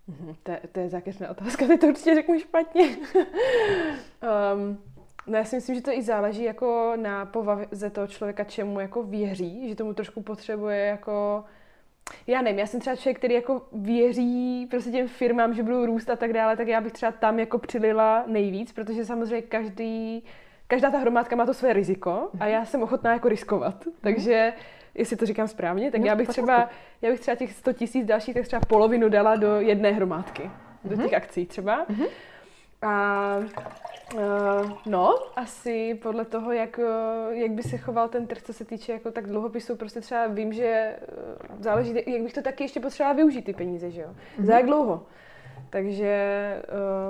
Mhm, 0.09 0.35
to, 0.43 0.51
je, 0.51 0.59
to 0.71 0.79
je 0.79 0.89
zákeřná 0.89 1.29
otázka, 1.29 1.67
ty 1.67 1.77
to 1.77 1.87
určitě 1.87 2.15
řeknu 2.15 2.39
špatně. 2.39 2.87
um, 4.55 4.77
no 5.27 5.37
já 5.37 5.43
si 5.43 5.55
myslím, 5.55 5.75
že 5.75 5.81
to 5.81 5.91
i 5.91 6.01
záleží 6.01 6.43
jako 6.43 6.93
na 6.95 7.25
povaze 7.25 7.89
toho 7.89 8.07
člověka, 8.07 8.43
čemu 8.43 8.79
jako 8.79 9.03
věří, 9.03 9.69
že 9.69 9.75
tomu 9.75 9.93
trošku 9.93 10.21
potřebuje 10.21 10.77
jako 10.77 11.43
já 12.27 12.41
nevím, 12.41 12.59
já 12.59 12.67
jsem 12.67 12.79
třeba 12.79 12.95
člověk, 12.95 13.17
který 13.17 13.33
jako 13.33 13.61
věří 13.73 14.67
prostě 14.71 14.91
těm 14.91 15.07
firmám, 15.07 15.53
že 15.53 15.63
budou 15.63 15.85
růst 15.85 16.09
a 16.09 16.15
tak 16.15 16.33
dále, 16.33 16.57
tak 16.57 16.67
já 16.67 16.81
bych 16.81 16.91
třeba 16.93 17.11
tam 17.11 17.39
jako 17.39 17.57
přilila 17.57 18.23
nejvíc, 18.27 18.71
protože 18.71 19.05
samozřejmě 19.05 19.41
každý, 19.41 20.23
každá 20.67 20.91
ta 20.91 20.97
hromádka 20.97 21.35
má 21.35 21.45
to 21.45 21.53
své 21.53 21.73
riziko 21.73 22.29
a 22.39 22.45
já 22.45 22.65
jsem 22.65 22.83
ochotná 22.83 23.13
jako 23.13 23.29
riskovat. 23.29 23.83
Takže 24.01 24.53
jestli 24.99 25.17
to 25.17 25.25
říkám 25.25 25.47
správně, 25.47 25.91
tak 25.91 26.01
no, 26.01 26.07
já 26.07 26.15
bych 26.15 26.27
třeba, 26.27 26.69
já 27.01 27.11
bych 27.11 27.19
třeba 27.19 27.35
těch 27.35 27.53
100 27.53 27.73
tisíc 27.73 28.05
dalších, 28.05 28.33
tak 28.33 28.45
třeba 28.47 28.59
polovinu 28.67 29.09
dala 29.09 29.35
do 29.35 29.59
jedné 29.59 29.91
hromádky, 29.91 30.43
mm-hmm. 30.43 30.89
do 30.89 30.95
mhm. 30.95 31.03
těch 31.03 31.13
akcí 31.13 31.45
třeba. 31.45 31.85
Mm-hmm. 31.85 32.07
A 32.81 33.35
uh, 34.13 34.71
no, 34.85 35.15
asi 35.35 35.99
podle 36.01 36.25
toho, 36.25 36.51
jak, 36.51 36.79
jak 37.29 37.51
by 37.51 37.63
se 37.63 37.77
choval 37.77 38.09
ten 38.09 38.27
trh, 38.27 38.41
co 38.41 38.53
se 38.53 38.65
týče 38.65 38.91
jako 38.91 39.11
tak 39.11 39.27
dluhopisů, 39.27 39.75
prostě 39.75 40.01
třeba 40.01 40.27
vím, 40.27 40.53
že 40.53 40.95
záleží, 41.59 41.93
jak 42.07 42.21
bych 42.21 42.33
to 42.33 42.41
taky 42.41 42.63
ještě 42.63 42.79
potřebovala 42.79 43.15
využít 43.15 43.45
ty 43.45 43.53
peníze, 43.53 43.91
že 43.91 44.01
jo? 44.01 44.09
Mm-hmm. 44.09 44.45
Za 44.45 44.53
jak 44.53 44.65
dlouho. 44.65 45.05
Takže 45.69 46.15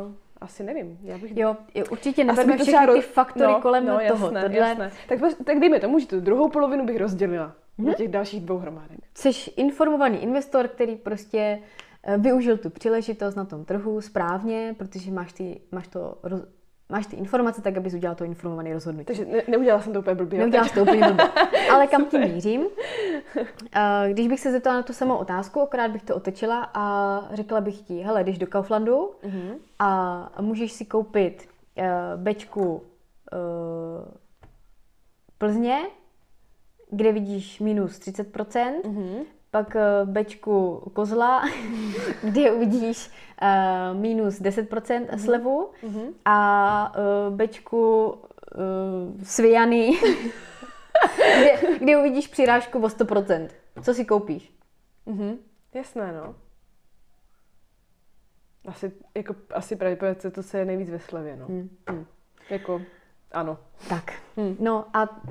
uh, 0.05 0.13
asi 0.41 0.63
nevím. 0.63 0.99
Já 1.03 1.17
bych... 1.17 1.37
Jo, 1.37 1.57
určitě 1.91 2.23
neberme 2.23 2.57
všechny 2.57 2.87
ty 2.93 3.01
faktory 3.01 3.53
no, 3.53 3.61
kolem 3.61 3.85
no, 3.85 3.99
toho. 4.07 4.25
Jasné, 4.25 4.41
Tohle... 4.41 4.57
jasné. 4.57 4.91
Tak, 5.07 5.19
tak 5.45 5.59
dejme 5.59 5.79
tomu, 5.79 5.99
že 5.99 6.07
tu 6.07 6.19
druhou 6.19 6.49
polovinu 6.49 6.85
bych 6.85 6.97
rozdělila 6.97 7.55
hmm? 7.79 7.87
na 7.87 7.93
těch 7.93 8.07
dalších 8.07 8.45
dvou 8.45 8.57
hromádek. 8.57 8.99
Jsi 9.13 9.51
informovaný 9.55 10.23
investor, 10.23 10.67
který 10.67 10.95
prostě 10.95 11.59
eh, 12.03 12.17
využil 12.17 12.57
tu 12.57 12.69
příležitost 12.69 13.35
na 13.35 13.45
tom 13.45 13.65
trhu 13.65 14.01
správně, 14.01 14.75
protože 14.77 15.11
máš, 15.11 15.33
ty, 15.33 15.61
máš 15.71 15.87
to 15.87 16.17
máš 16.89 17.05
ty 17.05 17.15
informace 17.15 17.61
tak, 17.61 17.77
abys 17.77 17.93
udělal 17.93 18.15
to 18.15 18.23
informovaný 18.23 18.73
rozhodnutí. 18.73 19.05
Takže 19.05 19.25
ne, 19.25 19.41
neudělala 19.47 19.81
jsem 19.81 19.93
to 19.93 19.99
úplně 19.99 20.15
blbě. 20.15 20.39
Neudělala 20.39 20.69
jsem 20.69 20.75
to 20.75 20.81
úplně 20.91 21.07
blbě. 21.07 21.25
Ale 21.73 21.87
kam 21.87 22.05
tím 22.05 22.21
mířím? 22.21 22.65
Eh, 23.75 24.09
když 24.13 24.27
bych 24.27 24.39
se 24.39 24.51
zeptala 24.51 24.75
na 24.75 24.83
tu 24.83 24.93
samou 24.93 25.15
otázku, 25.15 25.61
akorát 25.61 25.91
bych 25.91 26.03
to 26.03 26.15
otočila 26.15 26.69
a 26.73 27.23
řekla 27.33 27.61
bych 27.61 27.81
ti, 27.81 27.99
hele, 27.99 28.23
jdeš 28.23 28.37
do 28.37 28.47
Kauflandu 28.47 29.11
uh-huh. 29.23 29.55
a 29.79 30.41
můžeš 30.41 30.71
si 30.71 30.85
koupit 30.85 31.49
uh, 31.77 31.85
bečku 32.15 32.73
uh, 32.73 32.81
Plzně, 35.39 35.77
kde 36.89 37.11
vidíš 37.11 37.59
minus 37.59 37.99
30%, 37.99 38.81
mm-hmm. 38.83 39.25
pak 39.51 39.75
uh, 39.75 40.09
bečku 40.09 40.83
kozla, 40.93 41.43
kde 42.23 42.51
uvidíš 42.51 43.09
uh, 43.09 43.99
minus 43.99 44.41
10% 44.41 44.67
mm-hmm. 44.67 45.17
slevu 45.17 45.71
mm-hmm. 45.83 46.13
a 46.25 46.93
uh, 46.97 47.35
bečku 47.35 48.07
uh, 48.07 49.23
svijany, 49.23 49.91
kde, 51.15 51.77
kde 51.79 51.97
uvidíš 51.97 52.27
přirážku 52.27 52.79
o 52.79 52.87
100%. 52.87 53.47
Co 53.81 53.93
si 53.93 54.05
koupíš? 54.05 54.53
Mhm, 55.05 55.37
jasné, 55.73 56.11
no. 56.11 56.35
Asi, 58.65 58.91
jako, 59.15 59.35
asi 59.53 59.75
pravděpodobně 59.75 60.31
to, 60.31 60.43
co 60.43 60.57
je 60.57 60.65
nejvíc 60.65 60.89
ve 60.89 60.99
slevě, 60.99 61.35
no. 61.35 61.45
Hmm. 61.45 61.69
Hmm. 61.87 62.05
Jako, 62.49 62.81
ano. 63.31 63.57
Tak, 63.89 64.13
hmm. 64.37 64.55
no 64.59 64.85
a 64.93 65.21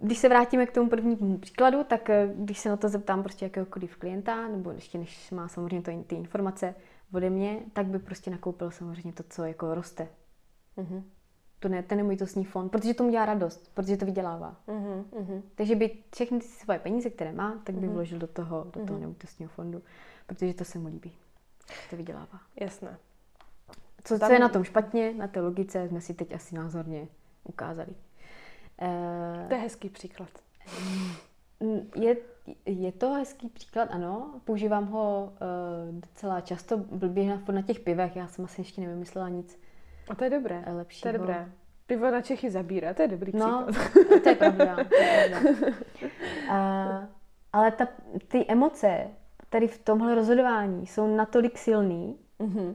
když 0.00 0.18
se 0.18 0.28
vrátíme 0.28 0.66
k 0.66 0.72
tomu 0.72 0.90
prvnímu 0.90 1.38
příkladu, 1.38 1.84
tak 1.84 2.10
eh, 2.10 2.32
když 2.36 2.58
se 2.58 2.68
na 2.68 2.76
to 2.76 2.88
zeptám 2.88 3.22
prostě 3.22 3.44
jakéhokoliv 3.44 3.96
klienta, 3.96 4.48
nebo 4.48 4.70
ještě 4.70 4.98
než 4.98 5.30
má 5.30 5.48
samozřejmě 5.48 5.82
to, 5.82 6.02
ty 6.06 6.14
informace 6.14 6.74
ode 7.12 7.30
mě, 7.30 7.60
tak 7.72 7.86
by 7.86 7.98
prostě 7.98 8.30
nakoupil 8.30 8.70
samozřejmě 8.70 9.12
to, 9.12 9.22
co 9.28 9.44
jako 9.44 9.74
roste. 9.74 10.08
Mm-hmm. 10.78 11.02
To 11.58 11.68
ne, 11.68 11.82
ten 11.82 11.98
nemovitostní 11.98 12.44
fond, 12.44 12.68
protože 12.68 12.94
to 12.94 13.04
mu 13.04 13.10
dělá 13.10 13.26
radost, 13.26 13.70
protože 13.74 13.96
to 13.96 14.06
vydělává. 14.06 14.56
Mm-hmm. 14.68 15.42
Takže 15.54 15.76
by 15.76 15.90
všechny 16.14 16.38
ty 16.38 16.46
svoje 16.46 16.78
peníze, 16.78 17.10
které 17.10 17.32
má, 17.32 17.60
tak 17.64 17.74
by 17.74 17.86
mm-hmm. 17.86 17.92
vložil 17.92 18.18
do 18.18 18.26
toho, 18.26 18.64
do 18.64 18.70
toho 18.70 18.84
mm-hmm. 18.84 19.00
nemovitostního 19.00 19.50
fondu, 19.50 19.82
protože 20.26 20.54
to 20.54 20.64
se 20.64 20.78
mu 20.78 20.88
líbí. 20.88 21.12
To 21.90 21.96
vydělává. 21.96 22.40
Jasné. 22.60 22.98
Co, 24.04 24.18
tam... 24.18 24.28
co 24.28 24.32
je 24.32 24.38
na 24.38 24.48
tom 24.48 24.64
špatně, 24.64 25.14
na 25.14 25.28
té 25.28 25.40
logice 25.40 25.88
jsme 25.88 26.00
si 26.00 26.14
teď 26.14 26.34
asi 26.34 26.54
názorně 26.54 27.08
ukázali. 27.44 27.94
Uh, 28.82 29.48
to 29.48 29.54
je 29.54 29.60
hezký 29.60 29.88
příklad. 29.88 30.28
Je, 31.96 32.16
je 32.66 32.92
to 32.92 33.12
hezký 33.12 33.48
příklad, 33.48 33.88
ano. 33.92 34.40
Používám 34.44 34.86
ho 34.86 35.32
uh, 35.32 36.00
docela 36.00 36.40
často, 36.40 36.76
blbě 36.76 37.26
na, 37.26 37.42
na 37.52 37.62
těch 37.62 37.80
pivech. 37.80 38.16
Já 38.16 38.26
jsem 38.26 38.44
asi 38.44 38.60
ještě 38.60 38.80
nevymyslela 38.80 39.28
nic 39.28 39.58
A 40.08 40.14
to 40.14 40.24
je 40.24 40.30
dobré. 40.30 40.64
Lepšího. 40.72 41.02
To 41.02 41.08
je 41.08 41.18
dobré. 41.18 41.52
Pivo 41.86 42.10
na 42.10 42.20
Čechy 42.20 42.50
zabírá, 42.50 42.94
to 42.94 43.02
je 43.02 43.08
dobrý 43.08 43.32
no, 43.34 43.66
příklad. 43.70 44.22
to 44.22 44.28
je 44.28 44.34
pravda. 44.34 44.74
To 44.74 44.96
je 44.96 45.28
pravda. 45.30 45.50
Uh, 46.48 47.04
ale 47.52 47.70
ta, 47.70 47.88
ty 48.28 48.44
emoce 48.48 49.06
tady 49.48 49.68
v 49.68 49.78
tomhle 49.78 50.14
rozhodování 50.14 50.86
jsou 50.86 51.16
natolik 51.16 51.58
silný, 51.58 52.18
mm-hmm. 52.40 52.74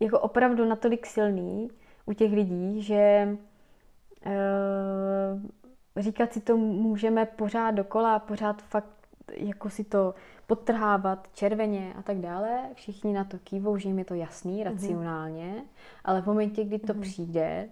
Jako 0.00 0.20
opravdu 0.20 0.64
natolik 0.64 1.06
silný 1.06 1.68
u 2.06 2.12
těch 2.12 2.32
lidí, 2.32 2.82
že 2.82 3.28
uh, 4.26 5.42
říkat 5.96 6.32
si 6.32 6.40
to 6.40 6.56
můžeme 6.56 7.26
pořád 7.26 7.70
dokola, 7.70 8.18
pořád 8.18 8.62
fakt 8.62 8.96
jako 9.32 9.70
si 9.70 9.84
to 9.84 10.14
podtrhávat 10.46 11.28
červeně 11.32 11.94
a 11.98 12.02
tak 12.02 12.18
dále. 12.18 12.60
Všichni 12.74 13.12
na 13.12 13.24
to 13.24 13.38
kývou, 13.38 13.76
že 13.76 13.88
jim 13.88 13.98
je 13.98 14.04
to 14.04 14.14
jasný, 14.14 14.60
mm-hmm. 14.60 14.72
racionálně, 14.72 15.64
ale 16.04 16.22
v 16.22 16.26
momentě, 16.26 16.64
kdy 16.64 16.78
to 16.78 16.94
mm-hmm. 16.94 17.00
přijde, 17.00 17.68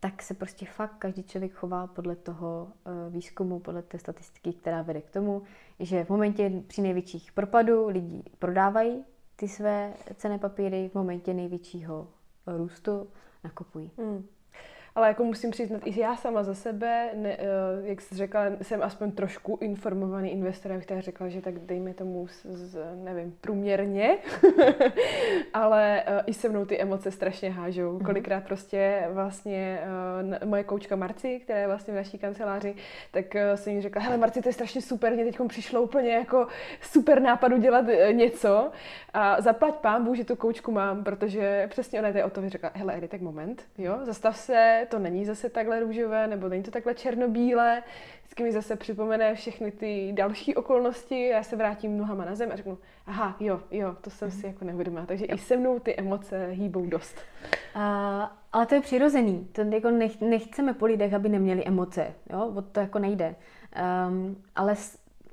tak 0.00 0.22
se 0.22 0.34
prostě 0.34 0.66
fakt 0.66 0.94
každý 0.98 1.22
člověk 1.22 1.52
chová 1.52 1.86
podle 1.86 2.16
toho 2.16 2.68
uh, 2.86 3.12
výzkumu, 3.12 3.58
podle 3.58 3.82
té 3.82 3.98
statistiky, 3.98 4.52
která 4.52 4.82
vede 4.82 5.00
k 5.00 5.10
tomu, 5.10 5.42
že 5.80 6.04
v 6.04 6.08
momentě 6.08 6.52
při 6.66 6.82
největších 6.82 7.32
propadů 7.32 7.88
lidi 7.88 8.22
prodávají 8.38 9.04
ty 9.36 9.48
své 9.48 9.94
cené 10.14 10.38
papíry, 10.38 10.88
v 10.88 10.94
momentě 10.94 11.34
největšího 11.34 12.08
růstu 12.46 13.08
nakupují. 13.44 13.90
Mm 13.96 14.26
ale 14.94 15.08
jako 15.08 15.24
musím 15.24 15.50
přiznat, 15.50 15.82
i 15.84 16.00
já 16.00 16.16
sama 16.16 16.42
za 16.42 16.54
sebe, 16.54 17.10
ne, 17.14 17.36
eh, 17.38 17.44
jak 17.82 18.00
jsi 18.00 18.14
řekla, 18.14 18.44
jsem 18.62 18.82
aspoň 18.82 19.12
trošku 19.12 19.58
informovaný 19.60 20.32
investor, 20.32 20.72
abych 20.72 20.86
tak 20.86 21.00
řekla, 21.00 21.28
že 21.28 21.40
tak 21.40 21.58
dejme 21.58 21.94
tomu, 21.94 22.26
z, 22.26 22.46
z, 22.46 22.78
nevím, 22.94 23.36
průměrně, 23.40 24.18
ale 25.54 26.02
uh, 26.08 26.20
i 26.26 26.34
se 26.34 26.48
mnou 26.48 26.64
ty 26.64 26.80
emoce 26.80 27.10
strašně 27.10 27.50
hážou. 27.50 27.98
Mm-hmm. 27.98 28.04
Kolikrát 28.04 28.44
prostě 28.44 29.08
vlastně 29.12 29.80
uh, 30.42 30.48
moje 30.48 30.64
koučka 30.64 30.96
Marci, 30.96 31.40
která 31.40 31.58
je 31.58 31.66
vlastně 31.66 31.94
v 31.94 31.96
naší 31.96 32.18
kanceláři, 32.18 32.74
tak 33.10 33.24
uh, 33.34 33.56
jsem 33.56 33.72
jí 33.72 33.80
řekla, 33.80 34.02
hele 34.02 34.16
Marci, 34.16 34.42
to 34.42 34.48
je 34.48 34.52
strašně 34.52 34.82
super, 34.82 35.12
mě 35.12 35.24
teď 35.24 35.38
přišlo 35.48 35.82
úplně 35.82 36.10
jako 36.10 36.46
super 36.80 37.22
nápadu 37.22 37.56
dělat 37.56 37.84
uh, 37.84 38.12
něco 38.12 38.70
a 39.14 39.40
zaplať 39.40 39.74
pán 39.74 40.04
Bůh, 40.04 40.16
že 40.16 40.24
tu 40.24 40.36
koučku 40.36 40.72
mám, 40.72 41.04
protože 41.04 41.66
přesně 41.70 41.98
ona 41.98 42.08
je 42.08 42.24
o 42.24 42.30
to, 42.30 42.48
řekla, 42.48 42.70
hele 42.74 42.96
Edy, 42.96 43.08
tak 43.08 43.20
moment, 43.20 43.62
jo, 43.78 43.98
zastav 44.02 44.36
se, 44.36 44.81
to 44.86 44.98
není 44.98 45.24
zase 45.24 45.48
takhle 45.48 45.80
růžové, 45.80 46.26
nebo 46.26 46.48
není 46.48 46.62
to 46.62 46.70
takhle 46.70 46.94
černobílé. 46.94 47.82
Vždycky 48.22 48.42
mi 48.42 48.52
zase 48.52 48.76
připomene 48.76 49.34
všechny 49.34 49.70
ty 49.70 50.12
další 50.12 50.54
okolnosti, 50.54 51.28
já 51.28 51.42
se 51.42 51.56
vrátím 51.56 51.98
nohama 51.98 52.24
na 52.24 52.34
zem 52.34 52.52
a 52.52 52.56
řeknu, 52.56 52.78
aha, 53.06 53.36
jo, 53.40 53.60
jo, 53.70 53.96
to 54.00 54.10
jsem 54.10 54.30
si 54.30 54.46
jako 54.46 54.64
neuvědomila. 54.64 55.06
Takže 55.06 55.26
jo. 55.28 55.34
i 55.34 55.38
se 55.38 55.56
mnou 55.56 55.78
ty 55.78 55.96
emoce 55.96 56.46
hýbou 56.46 56.86
dost. 56.86 57.16
A, 57.74 58.36
ale 58.52 58.66
to 58.66 58.74
je 58.74 58.80
přirozený. 58.80 59.48
To 59.52 59.60
jako 59.60 59.90
nech, 59.90 60.20
nechceme 60.20 60.74
po 60.74 60.86
lidech, 60.86 61.14
aby 61.14 61.28
neměli 61.28 61.64
emoce. 61.64 62.14
Jo? 62.32 62.52
O 62.56 62.62
to 62.62 62.80
jako 62.80 62.98
nejde. 62.98 63.34
Um, 64.08 64.42
ale 64.56 64.74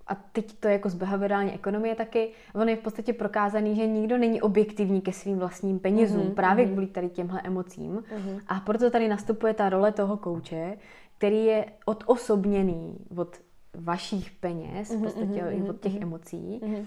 a 0.09 0.15
teď 0.15 0.53
to 0.59 0.67
je 0.67 0.73
jako 0.73 0.89
z 0.89 0.95
behaviorální 0.95 1.53
ekonomie 1.53 1.95
taky, 1.95 2.29
on 2.55 2.69
je 2.69 2.75
v 2.75 2.79
podstatě 2.79 3.13
prokázaný, 3.13 3.75
že 3.75 3.87
nikdo 3.87 4.17
není 4.17 4.41
objektivní 4.41 5.01
ke 5.01 5.11
svým 5.13 5.37
vlastním 5.37 5.79
penězům, 5.79 6.21
mm-hmm. 6.21 6.33
právě 6.33 6.65
mm-hmm. 6.65 6.71
kvůli 6.71 6.87
tady 6.87 7.09
těmhle 7.09 7.41
emocím. 7.43 7.95
Mm-hmm. 7.95 8.41
A 8.47 8.59
proto 8.59 8.89
tady 8.89 9.07
nastupuje 9.07 9.53
ta 9.53 9.69
role 9.69 9.91
toho 9.91 10.17
kouče, 10.17 10.77
který 11.17 11.45
je 11.45 11.65
odosobněný 11.85 12.97
od 13.17 13.37
vašich 13.73 14.31
peněz, 14.31 14.89
v 14.89 14.93
mhm, 14.93 15.03
podstatě 15.03 15.43
mm-hmm. 15.43 15.69
od 15.69 15.79
těch 15.81 15.93
mm-hmm. 15.93 16.03
emocí. 16.03 16.59
Mm-hmm. 16.63 16.85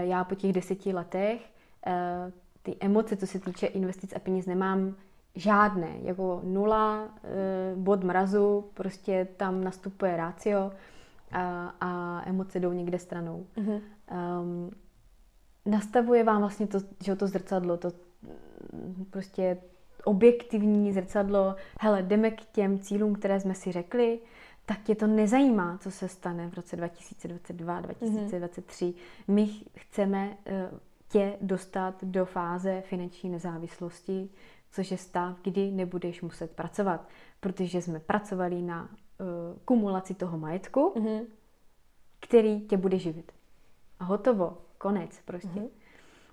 Já 0.00 0.24
po 0.24 0.34
těch 0.34 0.52
deseti 0.52 0.92
letech 0.92 1.40
eh, 1.86 2.32
ty 2.62 2.76
emoce, 2.80 3.16
co 3.16 3.26
se 3.26 3.38
týče 3.38 3.66
investic 3.66 4.12
a 4.16 4.18
peněz, 4.18 4.46
nemám 4.46 4.94
žádné, 5.34 5.96
jako 6.02 6.40
nula, 6.44 7.08
eh, 7.24 7.74
bod 7.76 8.04
mrazu, 8.04 8.64
prostě 8.74 9.28
tam 9.36 9.64
nastupuje 9.64 10.16
rácio 10.16 10.72
a, 11.32 11.74
a 11.80 12.22
emoce 12.28 12.60
jdou 12.60 12.72
někde 12.72 12.98
stranou. 12.98 13.46
Mm-hmm. 13.56 13.80
Um, 14.40 14.70
nastavuje 15.66 16.24
vám 16.24 16.40
vlastně 16.40 16.66
to, 16.66 16.78
že 17.04 17.16
to 17.16 17.26
zrcadlo, 17.26 17.76
to 17.76 17.92
mm, 18.72 19.06
prostě 19.10 19.58
objektivní 20.04 20.92
zrcadlo, 20.92 21.56
hele, 21.80 22.02
jdeme 22.02 22.30
k 22.30 22.44
těm 22.44 22.78
cílům, 22.78 23.14
které 23.14 23.40
jsme 23.40 23.54
si 23.54 23.72
řekli, 23.72 24.20
tak 24.66 24.82
tě 24.82 24.94
to 24.94 25.06
nezajímá, 25.06 25.78
co 25.78 25.90
se 25.90 26.08
stane 26.08 26.48
v 26.50 26.54
roce 26.54 26.76
2022, 26.76 27.80
2023. 27.80 28.84
Mm-hmm. 28.84 28.94
My 29.28 29.48
chceme 29.74 30.28
uh, 30.28 30.78
tě 31.08 31.36
dostat 31.40 32.04
do 32.04 32.24
fáze 32.24 32.80
finanční 32.80 33.30
nezávislosti, 33.30 34.28
což 34.70 34.90
je 34.90 34.96
stav, 34.98 35.36
kdy 35.42 35.70
nebudeš 35.70 36.22
muset 36.22 36.50
pracovat, 36.50 37.08
protože 37.40 37.82
jsme 37.82 38.00
pracovali 38.00 38.62
na 38.62 38.88
kumulaci 39.64 40.14
toho 40.14 40.38
majetku, 40.38 40.92
mm-hmm. 40.96 41.26
který 42.20 42.60
tě 42.60 42.76
bude 42.76 42.98
živit. 42.98 43.32
A 44.00 44.04
hotovo, 44.04 44.58
konec 44.78 45.20
prostě. 45.24 45.48
Mm-hmm. 45.48 45.68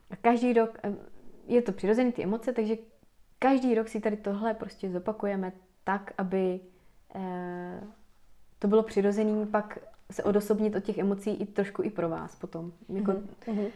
A 0.10 0.16
každý 0.16 0.54
rok, 0.54 0.78
eh, 0.84 0.96
je 1.48 1.62
to 1.62 1.72
přirozený 1.72 2.12
ty 2.12 2.24
emoce, 2.24 2.54
takže 2.54 2.78
každý 3.40 3.76
rok 3.76 3.88
si 3.88 4.00
tady 4.00 4.18
tohle 4.18 4.54
prostě 4.54 4.90
zopakujeme 4.90 5.52
tak, 5.84 6.14
aby 6.18 6.60
uh, 7.16 7.22
to 8.60 8.68
bylo 8.68 8.84
přirozený, 8.84 9.46
pak 9.46 9.78
se 10.12 10.24
odosobnit 10.24 10.76
od 10.76 10.84
těch 10.84 10.98
emocí 10.98 11.30
i 11.30 11.46
trošku 11.46 11.84
i 11.84 11.90
pro 11.90 12.10
vás 12.10 12.36
potom. 12.36 12.72
Jako 12.90 13.12
mm-hmm. 13.12 13.72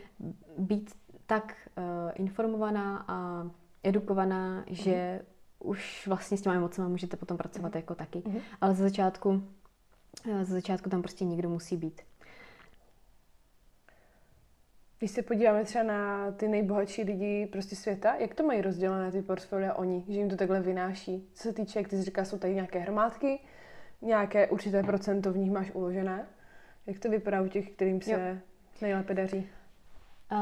být 0.58 0.96
tak 1.26 1.56
uh, 1.78 1.84
informovaná 2.16 3.06
a 3.08 3.48
edukovaná, 3.84 4.64
mm-hmm. 4.64 5.20
Už 5.64 6.08
vlastně 6.08 6.38
s 6.38 6.42
těma 6.42 6.56
emocemi 6.56 6.90
můžete 6.90 7.18
potom 7.18 7.38
pracovat 7.38 7.74
mm. 7.74 7.78
jako 7.78 7.96
taky. 7.96 8.22
Mm. 8.26 8.40
Ale 8.62 8.76
za 8.76 8.84
začátku, 8.84 9.44
eh, 10.32 10.46
za 10.46 10.54
začátku 10.54 10.90
tam 10.90 11.02
prostě 11.02 11.26
někdo 11.26 11.50
musí 11.50 11.78
být. 11.78 12.02
Když 15.00 15.12
se 15.12 15.22
podíváme 15.22 15.64
třeba 15.64 15.84
na 15.84 16.32
ty 16.32 16.48
nejbohatší 16.48 17.04
lidi 17.04 17.50
prostě 17.52 17.76
světa, 17.76 18.16
jak 18.16 18.36
to 18.36 18.44
mají 18.44 18.62
rozdělené 18.62 19.12
ty 19.12 19.22
portfolia 19.22 19.74
oni, 19.74 20.04
že 20.08 20.14
jim 20.14 20.30
to 20.30 20.36
takhle 20.36 20.62
vynáší? 20.62 21.30
Co 21.34 21.44
se 21.44 21.54
týče, 21.54 21.80
jak 21.80 21.88
ty 21.88 21.98
jsi 21.98 22.04
říká, 22.04 22.26
jsou 22.26 22.38
tady 22.38 22.56
nějaké 22.56 22.80
hromádky, 22.80 23.40
nějaké 24.02 24.48
určité 24.48 24.84
procento 24.84 25.34
v 25.34 25.38
nich 25.38 25.52
máš 25.52 25.72
uložené. 25.74 26.28
Jak 26.86 27.00
to 27.00 27.10
vypadá 27.10 27.42
u 27.42 27.48
těch, 27.48 27.70
kterým 27.70 28.02
se 28.02 28.12
jo. 28.12 28.38
nejlépe 28.82 29.14
daří? 29.14 29.50
Uh, 30.32 30.38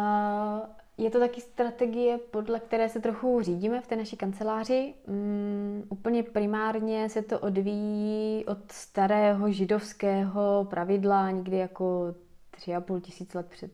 je 0.98 1.10
to 1.10 1.20
taky 1.20 1.42
strategie, 1.42 2.18
podle 2.18 2.60
které 2.60 2.89
se 2.89 3.00
trochu 3.00 3.42
řídíme 3.42 3.82
v 3.82 3.88
té 3.88 3.96
naší 3.96 4.18
kanceláři. 4.18 4.94
Um, 5.08 5.84
úplně 5.89 6.24
primárně 6.24 7.10
se 7.10 7.22
to 7.22 7.39
odvíjí 7.39 8.46
od 8.46 8.72
starého 8.72 9.52
židovského 9.52 10.68
pravidla, 10.70 11.32
někdy 11.32 11.58
jako 11.58 12.16
tři 12.52 12.76
a 12.76 12.82
půl 12.82 13.00
tisíc 13.00 13.34
let 13.34 13.46
před, 13.50 13.72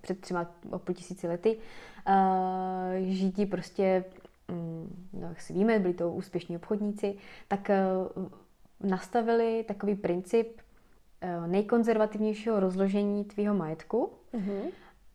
před 0.00 0.20
třema 0.20 0.46
a 0.72 0.78
půl 0.78 0.94
tisíci 0.94 1.28
lety. 1.28 1.58
Uh, 2.08 3.06
Židi 3.06 3.46
prostě, 3.46 4.04
um, 4.48 4.88
no, 5.12 5.28
jak 5.28 5.40
si 5.40 5.52
víme, 5.52 5.78
byli 5.78 5.94
to 5.94 6.12
úspěšní 6.12 6.56
obchodníci, 6.56 7.14
tak 7.48 7.70
uh, 8.16 8.26
nastavili 8.80 9.64
takový 9.68 9.94
princip 9.94 10.60
uh, 11.40 11.46
nejkonzervativnějšího 11.46 12.60
rozložení 12.60 13.24
tvýho 13.24 13.54
majetku. 13.54 14.12
Mm-hmm 14.34 14.70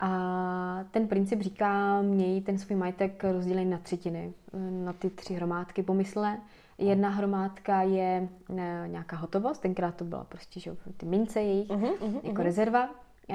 A 0.06 0.84
ten 0.90 1.08
princip 1.08 1.42
říká, 1.42 2.02
měj 2.02 2.40
ten 2.40 2.58
svůj 2.58 2.76
majetek 2.76 3.24
rozdělený 3.24 3.70
na 3.70 3.78
třetiny, 3.78 4.32
na 4.70 4.92
ty 4.92 5.10
tři 5.10 5.34
hromádky 5.34 5.82
pomysle. 5.82 6.38
Jedna 6.78 7.08
hromádka 7.08 7.82
je 7.82 8.28
ne, 8.48 8.84
nějaká 8.86 9.16
hotovost, 9.16 9.62
tenkrát 9.62 9.94
to 9.94 10.04
byla 10.04 10.24
prostě 10.24 10.60
že, 10.60 10.76
ty 10.96 11.06
mince 11.06 11.42
jejich, 11.42 11.68
uh-huh, 11.68 11.94
uh-huh, 11.98 12.20
jako 12.22 12.36
uh-huh. 12.36 12.44
rezerva, 12.44 12.90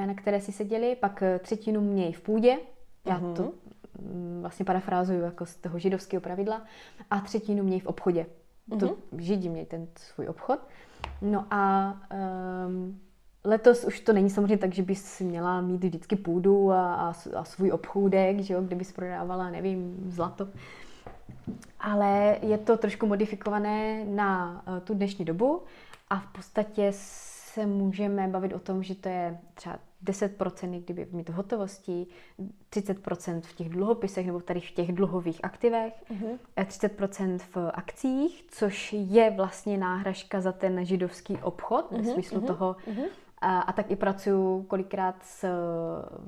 na 0.06 0.14
které 0.14 0.42
si 0.42 0.52
seděli, 0.52 0.96
pak 0.96 1.24
třetinu 1.40 1.82
měj 1.82 2.12
v 2.12 2.22
půdě, 2.22 2.58
já 3.06 3.20
uh-huh. 3.20 3.34
to 3.34 3.52
mm, 4.02 4.38
vlastně 4.42 4.66
parafrázuju 4.66 5.22
jako 5.22 5.46
z 5.46 5.56
toho 5.56 5.80
židovského 5.80 6.22
pravidla, 6.22 6.62
a 7.12 7.20
třetinu 7.20 7.64
měj 7.64 7.80
v 7.80 7.88
obchodě. 7.88 8.26
Uh-huh. 8.70 8.80
To 8.80 8.98
židi 9.18 9.50
měj 9.50 9.66
ten 9.66 9.88
svůj 9.96 10.28
obchod. 10.28 10.60
No 11.22 11.46
a 11.52 11.94
um, 12.68 13.00
Letos 13.44 13.84
už 13.84 14.00
to 14.00 14.14
není 14.14 14.30
samozřejmě 14.30 14.58
tak, 14.58 14.74
že 14.74 14.84
bys 14.84 15.20
měla 15.20 15.62
mít 15.62 15.84
vždycky 15.84 16.16
půdu 16.16 16.72
a, 16.72 16.96
a, 16.96 17.14
a 17.38 17.44
svůj 17.44 17.72
obchůdek, 17.72 18.40
že 18.40 18.54
jo, 18.54 18.62
kde 18.62 18.76
bys 18.76 18.92
prodávala, 18.92 19.50
nevím, 19.50 19.96
zlato. 20.08 20.48
Ale 21.80 22.38
je 22.42 22.58
to 22.58 22.78
trošku 22.78 23.08
modifikované 23.08 24.06
na 24.06 24.64
uh, 24.68 24.80
tu 24.80 24.94
dnešní 24.94 25.26
dobu 25.26 25.62
a 26.10 26.20
v 26.20 26.28
podstatě 26.28 26.92
se 27.54 27.66
můžeme 27.66 28.28
bavit 28.28 28.54
o 28.54 28.60
tom, 28.60 28.84
že 28.84 28.96
to 28.96 29.10
je 29.10 29.38
třeba 29.54 29.80
10% 30.04 30.84
kdyby 30.84 31.08
mít 31.12 31.30
hotovosti, 31.30 32.08
30% 32.72 33.42
v 33.42 33.54
těch 33.54 33.70
dluhopisech 33.70 34.26
nebo 34.26 34.40
tady 34.40 34.60
v 34.60 34.72
těch 34.72 34.92
dluhových 34.94 35.40
aktivech. 35.44 35.94
Mhm. 36.10 36.40
30% 36.58 37.38
v 37.38 37.58
akcích, 37.74 38.46
což 38.48 38.94
je 38.94 39.32
vlastně 39.32 39.78
náhražka 39.78 40.42
za 40.42 40.52
ten 40.52 40.86
židovský 40.86 41.38
obchod, 41.38 41.92
ve 41.92 41.98
mhm, 41.98 42.14
smyslu 42.14 42.42
uh-huh. 42.42 42.48
toho, 42.48 42.76
uh-huh. 42.88 43.06
A, 43.42 43.60
a 43.60 43.72
tak 43.72 43.92
i 43.92 43.96
pracuju 43.96 44.64
kolikrát 44.64 45.16
s, 45.22 45.46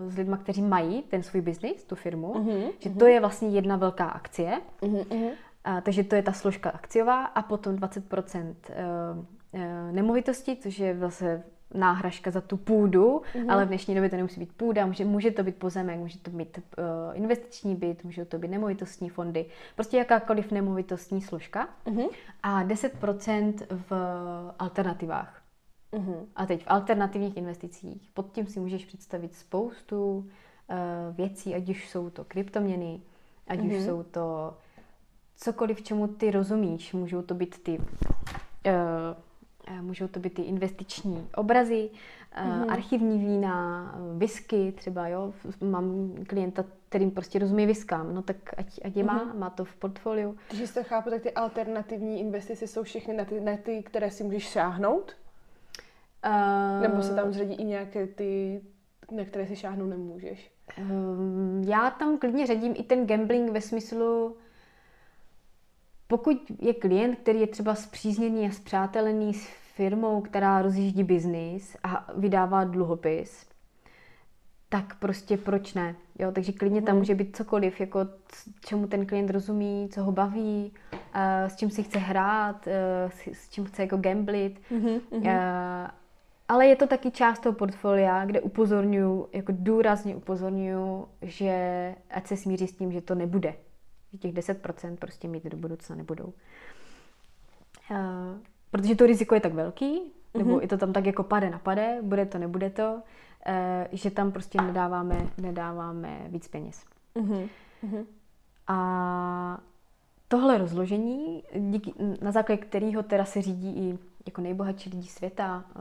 s 0.08 0.18
lidmi, 0.18 0.36
kteří 0.40 0.62
mají 0.62 1.02
ten 1.02 1.24
svůj 1.24 1.42
biznis, 1.42 1.84
tu 1.84 1.96
firmu, 1.96 2.34
uh-huh, 2.34 2.72
že 2.80 2.90
uh-huh. 2.90 2.98
to 2.98 3.06
je 3.06 3.20
vlastně 3.20 3.50
jedna 3.50 3.76
velká 3.76 4.06
akcie. 4.06 4.62
Uh-huh. 4.82 5.32
A, 5.64 5.82
takže 5.82 6.04
to 6.04 6.16
je 6.16 6.24
ta 6.24 6.32
složka 6.32 6.70
akciová 6.70 7.26
a 7.26 7.42
potom 7.42 7.76
20% 7.76 8.56
uh, 8.70 9.20
uh, 9.52 9.62
nemovitosti, 9.92 10.56
což 10.56 10.80
je 10.80 10.94
vlastně 10.94 11.44
náhražka 11.74 12.32
za 12.32 12.42
tu 12.42 12.58
půdu, 12.58 13.22
uh-huh. 13.36 13.52
ale 13.52 13.66
v 13.66 13.68
dnešní 13.68 13.96
době 13.96 14.10
to 14.10 14.16
nemusí 14.16 14.40
být 14.40 14.54
půda, 14.54 14.86
může, 14.86 15.06
může 15.06 15.32
to 15.32 15.44
být 15.44 15.56
pozemek, 15.56 16.00
může 16.00 16.20
to 16.20 16.32
být 16.32 16.58
uh, 16.58 16.84
investiční 17.18 17.76
byt, 17.76 18.04
může 18.04 18.26
to 18.26 18.38
být 18.38 18.52
nemovitostní 18.52 19.10
fondy, 19.10 19.46
prostě 19.76 19.98
jakákoliv 19.98 20.52
nemovitostní 20.52 21.22
složka 21.22 21.70
uh-huh. 21.86 22.10
a 22.44 22.64
10% 22.64 23.54
v 23.70 23.94
alternativách. 24.60 25.41
Uh-huh. 25.94 26.26
A 26.36 26.46
teď 26.46 26.64
v 26.64 26.68
alternativních 26.68 27.38
investicích, 27.38 28.10
pod 28.14 28.32
tím 28.32 28.48
si 28.48 28.60
můžeš 28.60 28.86
představit 28.86 29.36
spoustu 29.36 30.16
uh, 30.18 30.26
věcí, 31.16 31.56
ať 31.56 31.70
už 31.70 31.90
jsou 31.90 32.10
to 32.10 32.24
kryptoměny, 32.24 33.02
ať 33.48 33.60
uh-huh. 33.60 33.68
už 33.68 33.74
mhm. 33.74 33.86
jsou 33.86 34.04
to 34.04 34.58
cokoliv, 35.36 35.82
čemu 35.82 36.08
ty 36.08 36.32
rozumíš. 36.32 36.94
Můžou 36.94 37.22
to 37.22 37.34
být 37.34 37.64
ty 37.64 37.78
uh, 37.80 37.86
můžou 39.82 40.08
to 40.08 40.20
být 40.20 40.34
ty 40.34 40.42
investiční 40.42 41.28
obrazy, 41.36 41.90
uh-huh. 42.36 42.72
archivní 42.72 43.20
vína, 43.20 43.96
whisky 44.18 44.74
třeba, 44.78 45.08
jo. 45.08 45.34
Mám 45.62 46.14
klienta, 46.28 46.66
kterým 46.90 47.12
prostě 47.12 47.40
rozumí 47.40 47.66
viskám, 47.66 48.16
no 48.16 48.22
tak 48.22 48.36
ať, 48.58 48.80
ať 48.84 48.96
je 48.96 49.04
má, 49.04 49.26
uh-huh. 49.26 49.38
má 49.38 49.50
to 49.50 49.66
v 49.66 49.76
portfoliu. 49.76 50.38
Když 50.52 50.72
to 50.72 50.84
chápu, 50.84 51.10
tak 51.10 51.22
ty 51.22 51.32
alternativní 51.32 52.20
investice 52.20 52.68
jsou 52.68 52.84
všechny 52.84 53.14
na 53.14 53.26
ty, 53.26 53.42
na 53.42 53.58
ty 53.58 53.84
které 53.84 54.12
si 54.12 54.24
můžeš 54.24 54.44
šáhnout? 54.50 55.16
Uh, 56.26 56.82
Nebo 56.82 57.02
se 57.02 57.16
tam 57.16 57.34
zředí 57.34 57.54
i 57.54 57.64
nějaké 57.64 58.08
ty, 58.08 58.62
na 59.12 59.26
které 59.26 59.48
si 59.48 59.56
šáhnout 59.56 59.90
nemůžeš? 59.90 60.52
Um, 60.78 61.64
já 61.68 61.90
tam 61.90 62.18
klidně 62.18 62.48
řadím 62.48 62.74
i 62.78 62.84
ten 62.84 63.08
gambling 63.08 63.52
ve 63.52 63.62
smyslu, 63.62 64.38
pokud 66.08 66.52
je 66.60 66.74
klient, 66.74 67.16
který 67.16 67.40
je 67.40 67.48
třeba 67.48 67.76
zpřízněný 67.76 68.48
a 68.48 68.52
zpřátelený 68.52 69.34
s 69.34 69.48
firmou, 69.76 70.22
která 70.22 70.62
rozjíždí 70.62 71.04
biznis 71.04 71.78
a 71.84 72.08
vydává 72.16 72.64
dluhopis, 72.64 73.46
tak 74.70 75.00
prostě 75.00 75.38
proč 75.38 75.74
ne? 75.74 75.96
Jo, 76.20 76.32
takže 76.32 76.52
klidně 76.52 76.82
tam 76.82 76.96
mhm. 76.96 77.00
může 77.00 77.16
být 77.16 77.36
cokoliv, 77.36 77.80
jako 77.80 78.00
čemu 78.66 78.88
ten 78.88 79.06
klient 79.06 79.30
rozumí, 79.30 79.90
co 79.92 80.04
ho 80.04 80.12
baví, 80.12 80.74
uh, 80.94 81.00
s 81.48 81.56
čím 81.56 81.70
si 81.70 81.84
chce 81.84 82.00
hrát, 82.00 82.68
uh, 82.68 83.12
s, 83.12 83.28
s 83.28 83.50
čím 83.50 83.66
chce 83.66 83.82
jako 83.82 83.98
gamblit. 83.98 84.62
Mm-hmm. 84.72 85.02
Uh, 85.12 85.92
ale 86.52 86.68
je 86.68 86.76
to 86.76 86.88
taky 86.88 87.12
část 87.12 87.40
toho 87.40 87.54
portfolia, 87.54 88.26
kde 88.26 88.42
upozorňuji, 88.42 89.28
jako 89.34 89.52
důrazně 89.56 90.16
upozorňuji, 90.16 91.08
že 91.22 91.56
ať 92.10 92.28
se 92.28 92.38
smíří 92.38 92.68
s 92.68 92.76
tím, 92.76 92.92
že 92.92 93.02
to 93.02 93.16
nebude. 93.16 93.56
Že 94.12 94.18
těch 94.18 94.34
10% 94.34 94.96
prostě 94.96 95.28
mít 95.28 95.44
do 95.46 95.58
budoucna 95.58 95.96
nebudou. 95.96 96.34
Uh, 97.92 97.98
protože 98.72 98.96
to 98.96 99.06
riziko 99.06 99.36
je 99.36 99.42
tak 99.42 99.54
velký, 99.54 100.02
nebo 100.38 100.56
mm-hmm. 100.56 100.62
je 100.62 100.68
to 100.68 100.78
tam 100.78 100.94
tak 100.94 101.06
jako 101.06 101.24
pade 101.24 101.50
na 101.50 101.60
pade, 101.60 102.00
bude 102.02 102.26
to, 102.26 102.38
nebude 102.38 102.70
to, 102.70 102.94
uh, 102.94 103.54
že 103.92 104.12
tam 104.12 104.32
prostě 104.32 104.62
nedáváme, 104.62 105.28
nedáváme 105.38 106.26
víc 106.28 106.48
peněz. 106.48 106.86
Mm-hmm. 107.16 107.48
A 108.68 109.62
tohle 110.28 110.58
rozložení, 110.58 111.44
díky, 111.60 111.94
na 112.22 112.32
základě 112.32 112.62
kterého 112.62 113.04
teda 113.04 113.26
se 113.26 113.42
řídí 113.42 113.90
i 113.90 114.11
jako 114.26 114.42
nejbohatší 114.42 114.90
lidi 114.90 115.08
světa, 115.08 115.66
eh, 115.70 115.76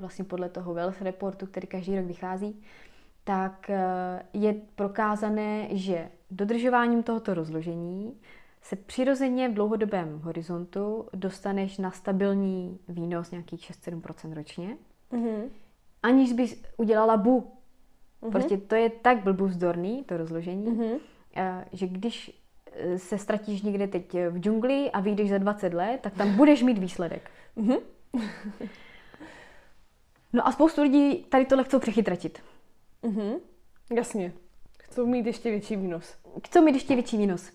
vlastně 0.00 0.24
podle 0.24 0.48
toho 0.48 0.74
Wealth 0.74 1.02
Reportu, 1.02 1.46
který 1.46 1.66
každý 1.66 1.96
rok 1.96 2.06
vychází, 2.06 2.62
tak 3.24 3.70
eh, 3.70 4.22
je 4.32 4.54
prokázané, 4.74 5.68
že 5.70 6.08
dodržováním 6.30 7.02
tohoto 7.02 7.34
rozložení 7.34 8.16
se 8.62 8.76
přirozeně 8.76 9.48
v 9.48 9.54
dlouhodobém 9.54 10.20
horizontu 10.20 11.08
dostaneš 11.14 11.78
na 11.78 11.90
stabilní 11.90 12.78
výnos 12.88 13.30
nějakých 13.30 13.60
6-7% 13.60 14.34
ročně, 14.34 14.76
mm-hmm. 15.12 15.48
aniž 16.02 16.32
bys 16.32 16.62
udělala 16.76 17.16
bu. 17.16 17.40
Mm-hmm. 17.40 18.30
Prostě 18.30 18.56
to 18.56 18.74
je 18.74 18.90
tak 18.90 19.22
blbuzdorný, 19.22 20.04
to 20.04 20.16
rozložení, 20.16 20.66
mm-hmm. 20.66 20.98
že 21.72 21.86
když 21.86 22.45
se 22.96 23.18
ztratíš 23.18 23.62
někde 23.62 23.86
teď 23.88 24.14
v 24.30 24.38
džungli 24.38 24.90
a 24.90 25.00
vyjdeš 25.00 25.30
za 25.30 25.38
20 25.38 25.74
let, 25.74 26.00
tak 26.00 26.14
tam 26.14 26.36
budeš 26.36 26.62
mít 26.62 26.78
výsledek. 26.78 27.30
Mm-hmm. 27.56 27.80
no 30.32 30.46
a 30.46 30.52
spoustu 30.52 30.82
lidí 30.82 31.24
tady 31.24 31.44
tohle 31.44 31.64
chcou 31.64 31.78
přechytratit. 31.78 32.42
Mm-hmm. 33.02 33.40
Jasně. 33.94 34.32
Chcou 34.78 35.06
mít 35.06 35.26
ještě 35.26 35.50
větší 35.50 35.76
výnos. 35.76 36.16
Chcou 36.46 36.62
mít 36.62 36.74
ještě 36.74 36.94
větší 36.94 37.16
výnos. 37.16 37.52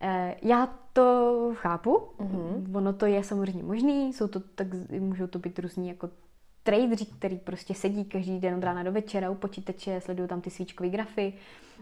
E, 0.00 0.36
já 0.42 0.66
to 0.92 1.52
chápu. 1.54 1.96
Mm-hmm. 2.18 2.76
Ono 2.76 2.92
to 2.92 3.06
je 3.06 3.24
samozřejmě 3.24 3.62
možný. 3.62 4.12
Jsou 4.12 4.28
to 4.28 4.40
tak, 4.40 4.66
můžou 4.90 5.26
to 5.26 5.38
být 5.38 5.58
různí 5.58 5.88
jako 5.88 6.10
tradeři, 6.64 7.06
který 7.06 7.38
prostě 7.38 7.74
sedí 7.74 8.04
každý 8.04 8.40
den 8.40 8.54
od 8.54 8.64
rána 8.64 8.82
do 8.82 8.92
večera 8.92 9.30
u 9.30 9.34
počítače, 9.34 10.00
sledují 10.00 10.28
tam 10.28 10.40
ty 10.40 10.50
svíčkové 10.50 10.88
grafy, 10.88 11.32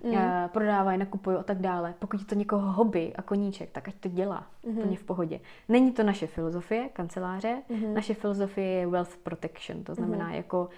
mm. 0.05 0.14
prodávají, 0.49 0.99
nakupují 0.99 1.37
a 1.37 1.43
tak 1.43 1.59
dále. 1.59 1.95
Pokud 1.99 2.20
je 2.20 2.26
to 2.26 2.35
někoho 2.35 2.72
hobby 2.72 3.12
a 3.16 3.22
koníček, 3.22 3.70
tak 3.70 3.89
ať 3.89 3.95
to 3.95 4.09
dělá 4.09 4.47
mm. 4.66 4.78
úplně 4.78 4.97
v 4.97 5.05
pohodě. 5.05 5.41
Není 5.68 5.93
to 5.93 6.03
naše 6.03 6.26
filozofie 6.26 6.89
kanceláře, 6.89 7.62
mm. 7.68 7.95
naše 7.95 8.14
filozofie 8.14 8.68
je 8.68 8.87
wealth 8.87 9.16
protection, 9.16 9.85
to 9.85 9.95
znamená 9.95 10.28
mm. 10.28 10.35
jako 10.35 10.68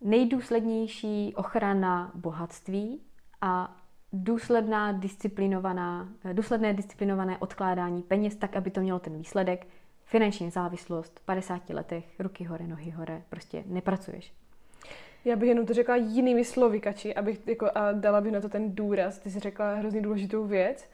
nejdůslednější 0.00 1.34
ochrana 1.36 2.10
bohatství 2.14 3.00
a 3.40 3.76
důsledná 4.12 4.92
disciplinovaná, 4.92 6.08
důsledné 6.32 6.74
disciplinované 6.74 7.38
odkládání 7.38 8.02
peněz 8.02 8.36
tak, 8.36 8.56
aby 8.56 8.70
to 8.70 8.80
mělo 8.80 8.98
ten 8.98 9.18
výsledek, 9.18 9.66
finanční 10.12 10.50
závislost, 10.50 11.20
50 11.24 11.70
letech, 11.70 12.04
ruky 12.18 12.44
hore, 12.44 12.66
nohy 12.66 12.90
hore, 12.90 13.22
prostě 13.28 13.62
nepracuješ. 13.66 14.32
Já 15.24 15.36
bych 15.36 15.48
jenom 15.48 15.66
to 15.66 15.74
řekla 15.74 15.96
jinými 15.96 16.44
slovy, 16.44 16.80
Kači, 16.80 17.14
abych 17.14 17.48
jako, 17.48 17.70
a 17.74 17.92
dala 17.92 18.20
bych 18.20 18.32
na 18.32 18.40
to 18.40 18.48
ten 18.48 18.74
důraz. 18.74 19.18
Ty 19.18 19.30
jsi 19.30 19.40
řekla 19.40 19.74
hrozně 19.74 20.00
důležitou 20.00 20.46
věc. 20.46 20.88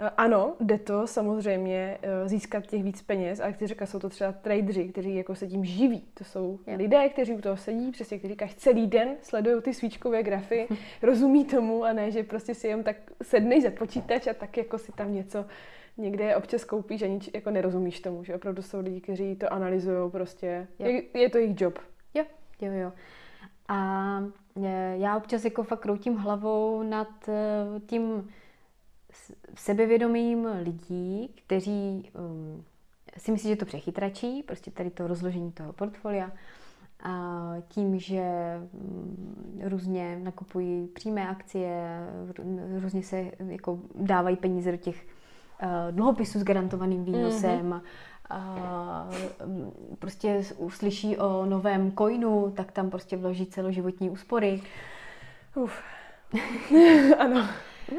E, 0.00 0.10
ano, 0.16 0.54
jde 0.60 0.78
to 0.78 1.06
samozřejmě 1.06 1.98
e, 2.02 2.28
získat 2.28 2.66
těch 2.66 2.82
víc 2.82 3.02
peněz, 3.02 3.40
ale 3.40 3.48
jak 3.48 3.56
ty 3.56 3.66
řekla, 3.66 3.86
jsou 3.86 3.98
to 3.98 4.08
třeba 4.08 4.32
tradeři, 4.32 4.88
kteří 4.88 5.14
jako 5.14 5.34
se 5.34 5.46
tím 5.46 5.64
živí. 5.64 6.04
To 6.14 6.24
jsou 6.24 6.58
yeah. 6.66 6.80
lidé, 6.80 7.08
kteří 7.08 7.32
u 7.32 7.40
toho 7.40 7.56
sedí, 7.56 7.90
přesně 7.90 8.18
kteří 8.18 8.36
celý 8.56 8.86
den 8.86 9.08
sledují 9.22 9.62
ty 9.62 9.74
svíčkové 9.74 10.22
grafy, 10.22 10.68
rozumí 11.02 11.44
tomu 11.44 11.84
a 11.84 11.92
ne, 11.92 12.10
že 12.10 12.22
prostě 12.22 12.54
si 12.54 12.68
jen 12.68 12.82
tak 12.82 12.96
sedneš 13.22 13.62
za 13.62 13.70
počítač 13.70 14.26
a 14.26 14.34
tak 14.34 14.56
jako 14.56 14.78
si 14.78 14.92
tam 14.92 15.14
něco 15.14 15.44
někde 16.00 16.36
občas 16.36 16.64
koupíš 16.64 17.02
a 17.02 17.06
nič 17.06 17.30
jako 17.34 17.50
nerozumíš 17.50 18.00
tomu, 18.00 18.24
že 18.24 18.34
opravdu 18.34 18.62
jsou 18.62 18.80
lidi, 18.80 19.00
kteří 19.00 19.36
to 19.36 19.52
analyzují 19.52 20.10
prostě. 20.10 20.68
Je, 20.78 21.02
je 21.18 21.30
to 21.30 21.38
jejich 21.38 21.60
job. 21.60 21.78
Jo, 22.14 22.24
jo, 22.60 22.72
jo. 22.72 22.92
A 23.68 24.22
e, 24.62 24.96
já 24.98 25.16
občas 25.16 25.44
jako 25.44 25.62
fakt 25.62 25.80
kroutím 25.80 26.16
hlavou 26.16 26.82
nad 26.82 27.28
e, 27.28 27.64
tím 27.86 28.28
sebevědomým 29.54 30.48
lidí, 30.62 31.34
kteří 31.44 32.10
um, 32.18 32.64
si 33.16 33.32
myslí, 33.32 33.48
že 33.48 33.56
to 33.56 33.64
přechytračí, 33.64 34.42
prostě 34.42 34.70
tady 34.70 34.90
to 34.90 35.06
rozložení 35.06 35.52
toho 35.52 35.72
portfolia 35.72 36.32
a 37.02 37.54
tím, 37.68 37.98
že 37.98 38.22
mm, 38.72 39.60
různě 39.64 40.18
nakupují 40.18 40.86
přímé 40.88 41.28
akcie, 41.28 41.98
různě 42.80 43.02
se 43.02 43.30
jako 43.48 43.78
dávají 43.94 44.36
peníze 44.36 44.70
do 44.70 44.76
těch 44.76 45.06
dluhopisů 45.90 46.38
s 46.38 46.44
garantovaným 46.44 47.04
výnosem, 47.04 47.70
mm-hmm. 47.70 47.80
a 48.30 49.08
mm, 49.46 49.96
prostě 49.98 50.42
uslyší 50.56 51.18
o 51.18 51.46
novém 51.46 51.92
coinu, 51.92 52.52
tak 52.56 52.72
tam 52.72 52.90
prostě 52.90 53.16
vloží 53.16 53.46
celoživotní 53.46 54.10
úspory. 54.10 54.62
Uf. 55.54 55.82
ano. 57.18 57.48
Uh, 57.92 57.98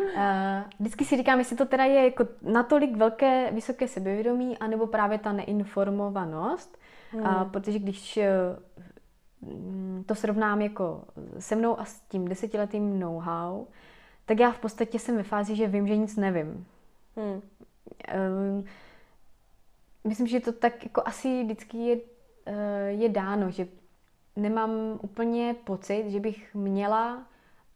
vždycky 0.80 1.05
si 1.05 1.18
říkám, 1.18 1.39
jestli 1.39 1.55
to 1.55 1.66
teda 1.66 1.84
je 1.84 2.03
jako 2.03 2.28
natolik 2.41 2.97
velké, 2.97 3.51
vysoké 3.51 3.88
sebevědomí, 3.88 4.57
anebo 4.57 4.88
právě 4.88 5.18
ta 5.18 5.32
neinformovanost, 5.32 6.78
hmm. 7.12 7.24
uh, 7.24 7.43
protože 7.43 7.80
když 7.80 8.18
uh, 8.18 8.24
to 10.05 10.16
srovnám 10.16 10.62
jako 10.62 11.03
se 11.39 11.55
mnou 11.55 11.80
a 11.80 11.86
s 11.86 11.99
tím 11.99 12.28
desetiletým 12.28 12.99
know-how, 12.99 13.66
tak 14.26 14.39
já 14.39 14.51
v 14.51 14.59
podstatě 14.59 14.99
jsem 14.99 15.18
ve 15.18 15.24
fázi, 15.24 15.55
že 15.55 15.68
vím, 15.68 15.88
že 15.88 15.97
nic 15.97 16.18
nevím. 16.18 16.66
Hmm. 17.16 17.41
Uh, 18.14 18.66
myslím, 20.04 20.28
že 20.28 20.40
to 20.40 20.52
tak 20.52 20.84
jako 20.84 21.02
asi 21.06 21.44
vždycky 21.44 21.78
je, 21.78 21.96
uh, 21.96 22.04
je 22.88 23.10
dáno, 23.10 23.52
že 23.52 23.68
nemám 24.36 25.00
úplně 25.02 25.56
pocit, 25.64 26.12
že 26.12 26.20
bych 26.20 26.56
měla 26.56 27.28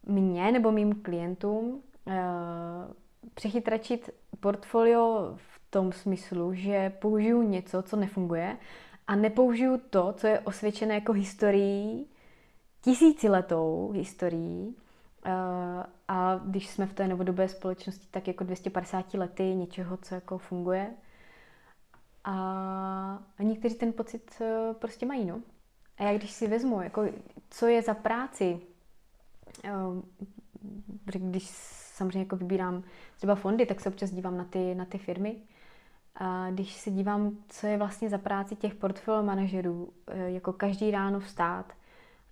mě 0.03 0.51
nebo 0.51 0.71
mým 0.71 1.01
klientům 1.01 1.83
Eh, 2.07 2.93
přechytračit 3.33 4.09
portfolio 4.39 5.33
v 5.35 5.61
tom 5.69 5.91
smyslu, 5.91 6.53
že 6.53 6.89
použiju 6.89 7.41
něco, 7.41 7.81
co 7.81 7.95
nefunguje 7.95 8.57
a 9.07 9.15
nepoužiju 9.15 9.77
to, 9.89 10.13
co 10.17 10.27
je 10.27 10.39
osvědčené 10.39 10.95
jako 10.95 11.13
historií, 11.13 12.07
tisíciletou 12.81 13.91
historií. 13.95 14.75
Eh, 15.25 15.83
a 16.07 16.39
když 16.45 16.69
jsme 16.69 16.85
v 16.85 16.93
té 16.93 17.07
novodobé 17.07 17.47
společnosti, 17.47 18.07
tak 18.11 18.27
jako 18.27 18.43
250 18.43 19.13
lety 19.13 19.43
něčeho, 19.43 19.97
co 19.97 20.15
jako 20.15 20.37
funguje. 20.37 20.93
A, 22.23 22.33
a 23.37 23.43
někteří 23.43 23.75
ten 23.75 23.93
pocit 23.93 24.41
eh, 24.41 24.73
prostě 24.73 25.05
mají, 25.05 25.25
no. 25.25 25.41
A 25.97 26.03
já 26.03 26.17
když 26.17 26.31
si 26.31 26.47
vezmu, 26.47 26.81
jako, 26.81 27.05
co 27.49 27.67
je 27.67 27.81
za 27.81 27.93
práci, 27.93 28.59
když 31.11 31.49
samozřejmě 31.95 32.19
jako 32.19 32.35
vybírám 32.35 32.83
třeba 33.17 33.35
fondy, 33.35 33.65
tak 33.65 33.81
se 33.81 33.89
občas 33.89 34.11
dívám 34.11 34.37
na 34.37 34.43
ty, 34.43 34.75
na 34.75 34.85
ty 34.85 34.97
firmy. 34.97 35.35
A 36.15 36.51
když 36.51 36.73
se 36.73 36.91
dívám, 36.91 37.37
co 37.49 37.67
je 37.67 37.77
vlastně 37.77 38.09
za 38.09 38.17
práci 38.17 38.55
těch 38.55 38.75
portfolio 38.75 39.23
manažerů, 39.23 39.93
eh, 40.07 40.31
jako 40.31 40.53
každý 40.53 40.91
ráno 40.91 41.19
vstát, 41.19 41.73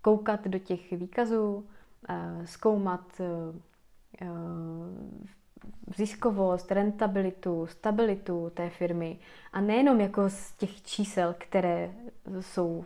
koukat 0.02 0.48
do 0.48 0.60
těch 0.60 0.91
výkazů, 0.91 1.66
eh, 1.68 1.73
zkoumat 2.45 3.22
eh, 3.22 4.28
ziskovost, 5.97 6.72
rentabilitu, 6.72 7.68
stabilitu 7.68 8.51
té 8.54 8.70
firmy. 8.70 9.18
A 9.54 9.62
nejenom 9.62 10.01
jako 10.01 10.30
z 10.30 10.51
těch 10.51 10.82
čísel, 10.82 11.36
které 11.38 11.91
jsou 12.39 12.86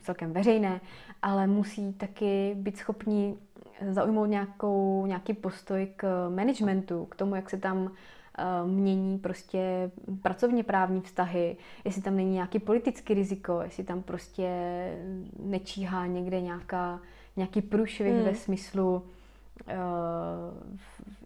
celkem 0.00 0.32
veřejné, 0.32 0.80
ale 1.22 1.46
musí 1.46 1.92
taky 1.92 2.54
být 2.54 2.76
schopni 2.76 3.36
zaujmout 3.88 4.28
nějakou, 4.28 5.06
nějaký 5.06 5.34
postoj 5.34 5.88
k 5.96 6.28
managementu, 6.28 7.04
k 7.04 7.16
tomu, 7.16 7.34
jak 7.34 7.50
se 7.50 7.56
tam 7.56 7.92
eh, 8.38 8.44
mění 8.66 9.18
prostě 9.18 9.90
pracovně 10.22 10.64
právní 10.64 11.00
vztahy, 11.00 11.56
jestli 11.84 12.02
tam 12.02 12.16
není 12.16 12.32
nějaký 12.32 12.58
politický 12.58 13.14
riziko, 13.14 13.60
jestli 13.62 13.84
tam 13.84 14.02
prostě 14.02 14.48
nečíhá 15.38 16.06
někde 16.06 16.40
nějaká, 16.40 17.00
nějaký 17.36 17.62
průšvih 17.62 18.14
hmm. 18.14 18.24
ve 18.24 18.34
smyslu 18.34 18.94
uh, 18.94 19.72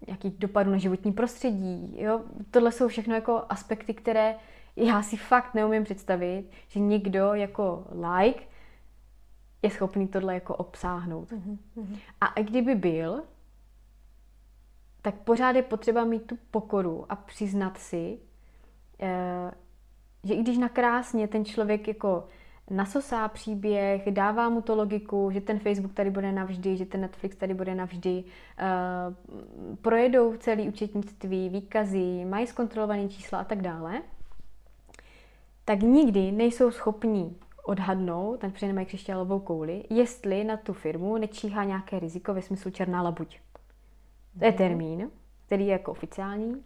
nějakých 0.06 0.38
dopadů 0.38 0.70
na 0.70 0.78
životní 0.78 1.12
prostředí. 1.12 1.94
Jo? 1.98 2.20
Tohle 2.50 2.72
jsou 2.72 2.88
všechno 2.88 3.14
jako 3.14 3.42
aspekty, 3.48 3.94
které 3.94 4.36
já 4.76 5.02
si 5.02 5.16
fakt 5.16 5.54
neumím 5.54 5.84
představit, 5.84 6.44
že 6.68 6.80
někdo 6.80 7.34
jako 7.34 7.86
like 7.90 8.44
je 9.62 9.70
schopný 9.70 10.08
tohle 10.08 10.34
jako 10.34 10.56
obsáhnout. 10.56 11.32
Mm-hmm. 11.32 11.98
A 12.20 12.40
kdyby 12.42 12.74
byl, 12.74 13.22
tak 15.02 15.14
pořád 15.14 15.56
je 15.56 15.62
potřeba 15.62 16.04
mít 16.04 16.26
tu 16.26 16.38
pokoru 16.50 17.06
a 17.08 17.16
přiznat 17.16 17.78
si, 17.78 18.18
eh, 19.00 19.50
že 20.24 20.34
i 20.34 20.42
když 20.42 20.58
nakrásně 20.58 21.28
ten 21.28 21.44
člověk 21.44 21.88
jako 21.88 22.28
nasosá 22.70 23.28
příběh, 23.28 24.10
dává 24.10 24.48
mu 24.48 24.62
to 24.62 24.74
logiku, 24.74 25.30
že 25.30 25.40
ten 25.40 25.58
Facebook 25.58 25.92
tady 25.92 26.10
bude 26.10 26.32
navždy, 26.32 26.76
že 26.76 26.86
ten 26.86 27.00
Netflix 27.00 27.36
tady 27.36 27.54
bude 27.54 27.74
navždy, 27.74 28.24
eh, 28.58 28.64
projedou 29.82 30.36
celý 30.36 30.68
účetnictví, 30.68 31.48
výkazy, 31.48 32.24
mají 32.24 32.46
zkontrolované 32.46 33.08
čísla 33.08 33.38
a 33.38 33.44
tak 33.44 33.62
dále, 33.62 34.02
tak 35.64 35.82
nikdy 35.82 36.32
nejsou 36.32 36.70
schopní 36.70 37.36
odhadnout, 37.64 38.40
ten 38.40 38.52
přijde 38.52 38.72
nemají 38.72 38.86
křišťálovou 38.86 39.40
kouli, 39.40 39.84
jestli 39.90 40.44
na 40.44 40.56
tu 40.56 40.72
firmu 40.72 41.18
nečíhá 41.18 41.64
nějaké 41.64 41.98
riziko 41.98 42.34
ve 42.34 42.42
smyslu 42.42 42.70
černá 42.70 43.02
labuť. 43.02 43.40
To 44.38 44.44
je 44.44 44.50
mhm. 44.50 44.58
termín, 44.58 45.10
který 45.46 45.66
je 45.66 45.72
jako 45.72 45.90
oficiální. 45.90 46.64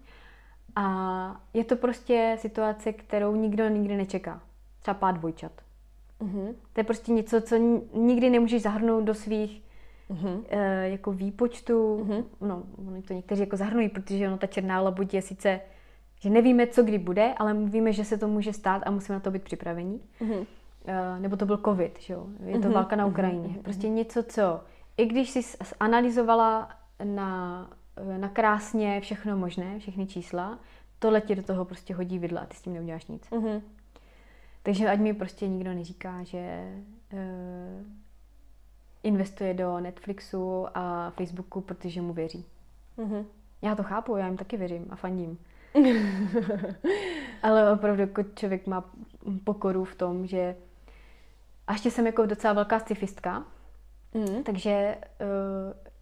A 0.76 1.40
je 1.54 1.64
to 1.64 1.76
prostě 1.76 2.36
situace, 2.38 2.92
kterou 2.92 3.36
nikdo 3.36 3.68
nikdy 3.68 3.96
nečeká. 3.96 4.40
Třeba 4.80 4.94
pád 4.94 5.10
dvojčat. 5.10 5.67
Uh-huh. 6.20 6.54
To 6.72 6.80
je 6.80 6.84
prostě 6.84 7.12
něco, 7.12 7.40
co 7.40 7.56
nikdy 7.94 8.30
nemůžeš 8.30 8.62
zahrnout 8.62 9.04
do 9.04 9.14
svých 9.14 9.62
uh-huh. 10.10 10.36
uh, 10.36 10.44
jako 10.82 11.12
výpočtů. 11.12 11.96
Uh-huh. 11.96 12.24
No, 12.40 12.62
oni 12.88 13.02
to 13.02 13.14
někteří 13.14 13.40
jako 13.40 13.56
zahrnují, 13.56 13.88
protože 13.88 14.28
ono 14.28 14.38
ta 14.38 14.46
černá 14.46 14.80
labuť 14.80 15.14
je 15.14 15.22
sice, 15.22 15.60
že 16.20 16.30
nevíme, 16.30 16.66
co 16.66 16.82
kdy 16.82 16.98
bude, 16.98 17.34
ale 17.36 17.54
víme, 17.54 17.92
že 17.92 18.04
se 18.04 18.18
to 18.18 18.28
může 18.28 18.52
stát 18.52 18.82
a 18.86 18.90
musíme 18.90 19.16
na 19.16 19.20
to 19.20 19.30
být 19.30 19.42
připraveni. 19.42 20.00
Uh-huh. 20.20 20.38
Uh, 20.38 20.46
nebo 21.18 21.36
to 21.36 21.46
byl 21.46 21.56
covid, 21.56 22.00
že 22.00 22.14
jo? 22.14 22.26
Je 22.44 22.58
to 22.58 22.68
uh-huh. 22.68 22.72
válka 22.72 22.96
na 22.96 23.06
Ukrajině. 23.06 23.48
Uh-huh. 23.48 23.62
Prostě 23.62 23.88
něco, 23.88 24.22
co, 24.22 24.60
i 24.96 25.06
když 25.06 25.30
jsi 25.30 25.56
analyzovala 25.80 26.68
na, 27.04 27.70
na 28.16 28.28
krásně 28.28 29.00
všechno 29.00 29.36
možné, 29.36 29.78
všechny 29.78 30.06
čísla, 30.06 30.58
tohle 30.98 31.20
ti 31.20 31.34
do 31.34 31.42
toho 31.42 31.64
prostě 31.64 31.94
hodí 31.94 32.18
vidla 32.18 32.40
a 32.40 32.46
ty 32.46 32.56
s 32.56 32.62
tím 32.62 32.74
neuděláš 32.74 33.06
nic. 33.06 33.22
Uh-huh. 33.30 33.62
Takže 34.68 34.88
ať 34.88 34.98
mi 34.98 35.14
prostě 35.14 35.48
nikdo 35.48 35.74
neříká, 35.74 36.22
že 36.22 36.72
uh, 37.12 37.18
investuje 39.02 39.54
do 39.54 39.80
Netflixu 39.80 40.66
a 40.74 41.10
Facebooku, 41.10 41.60
protože 41.60 42.00
mu 42.00 42.12
věří. 42.12 42.44
Uh-huh. 42.98 43.24
Já 43.62 43.74
to 43.74 43.82
chápu, 43.82 44.16
já 44.16 44.26
jim 44.26 44.36
taky 44.36 44.56
věřím 44.56 44.86
a 44.90 44.96
fandím. 44.96 45.38
Ale 47.42 47.72
opravdu 47.72 48.00
jako 48.00 48.22
člověk 48.22 48.66
má 48.66 48.90
pokoru 49.44 49.84
v 49.84 49.94
tom, 49.94 50.26
že 50.26 50.56
a 51.66 51.72
ještě 51.72 51.90
jsem 51.90 52.06
jako 52.06 52.26
docela 52.26 52.52
velká 52.52 52.78
scifistka, 52.78 53.44
mm. 54.14 54.42
takže 54.42 54.96
uh, 55.20 55.26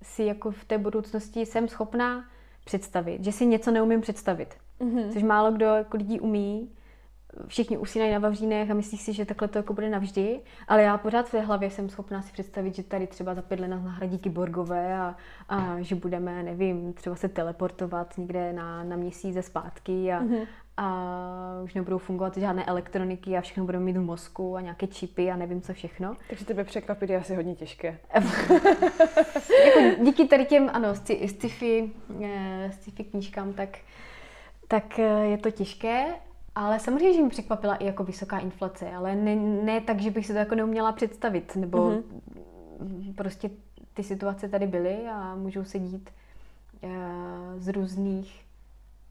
si 0.03 0.25
jako 0.25 0.51
v 0.51 0.65
té 0.65 0.79
budoucnosti 0.79 1.47
jsem 1.47 1.69
schopná 1.69 2.29
představit, 2.65 3.25
že 3.25 3.33
si 3.33 3.47
něco 3.47 3.71
neumím 3.71 4.01
představit. 4.01 4.55
Mm-hmm. 4.81 5.13
Což 5.13 5.23
málo 5.23 5.53
kdo 5.53 5.67
jako 5.67 5.97
lidí 5.97 6.21
umí. 6.21 6.76
Všichni 7.47 7.79
usínají 7.79 8.13
na 8.13 8.19
vavřínech 8.19 8.71
a 8.71 8.75
myslí 8.75 8.99
si, 8.99 9.13
že 9.13 9.25
takhle 9.25 9.49
to 9.49 9.59
jako 9.59 9.73
bude 9.73 9.91
navždy, 9.91 10.41
ale 10.69 10.83
já 10.83 10.99
pořád 10.99 11.29
v 11.29 11.31
té 11.31 11.41
hlavě 11.41 11.71
jsem 11.71 11.89
schopná 11.89 12.23
si 12.23 12.33
představit, 12.33 12.75
že 12.75 12.83
tady 12.83 13.07
třeba 13.07 13.35
za 13.35 13.43
pět 13.43 13.61
let 13.61 13.69
nás 13.69 13.85
nahradí 13.85 14.19
kyborgové 14.19 14.99
a, 14.99 15.17
a 15.49 15.77
že 15.81 15.95
budeme, 15.95 16.43
nevím, 16.43 16.93
třeba 16.93 17.17
se 17.17 17.29
teleportovat 17.29 18.19
někde 18.19 18.53
na, 18.53 18.85
na 18.85 18.97
měsíce 18.97 19.43
zpátky 19.43 20.13
a, 20.13 20.23
mm-hmm 20.23 20.47
a 20.77 21.61
už 21.65 21.75
nebudou 21.75 21.99
fungovat 21.99 22.37
žádné 22.37 22.65
elektroniky 22.65 23.37
a 23.37 23.41
všechno 23.41 23.65
budeme 23.65 23.85
mít 23.85 23.97
v 23.97 24.01
mozku 24.01 24.57
a 24.57 24.61
nějaké 24.61 24.87
čipy 24.87 25.31
a 25.31 25.37
nevím 25.37 25.61
co 25.61 25.73
všechno. 25.73 26.17
Takže 26.29 26.45
tebe 26.45 26.65
překvapit 26.65 27.11
je 27.11 27.17
asi 27.17 27.35
hodně 27.35 27.55
těžké. 27.55 27.99
jako 29.65 30.05
díky 30.05 30.25
tady 30.25 30.45
těm, 30.45 30.71
ano, 30.73 30.95
sci-fi, 30.95 31.93
eh, 32.25 32.71
sci-fi 32.73 33.05
knížkám, 33.05 33.53
tak, 33.53 33.79
tak 34.69 34.99
eh, 34.99 35.27
je 35.27 35.39
to 35.39 35.51
těžké, 35.51 36.07
ale 36.57 36.81
samozřejmě, 36.81 37.13
že 37.13 37.23
mi 37.23 37.31
překvapila 37.31 37.77
i 37.77 37.87
jako 37.87 38.05
vysoká 38.05 38.39
inflace, 38.39 38.91
ale 38.91 39.17
ne, 39.17 39.37
ne 39.37 39.81
tak, 39.81 40.01
že 40.01 40.11
bych 40.11 40.27
si 40.27 40.33
to 40.33 40.39
jako 40.39 40.55
neuměla 40.55 40.93
představit, 40.93 41.57
nebo 41.57 41.79
mm-hmm. 41.79 43.15
prostě 43.15 43.51
ty 43.95 44.03
situace 44.03 44.49
tady 44.49 44.67
byly 44.67 45.09
a 45.09 45.35
můžou 45.35 45.65
se 45.65 45.79
dít 45.79 46.11
uh, 46.81 46.91
z 47.57 47.69
různých 47.69 48.45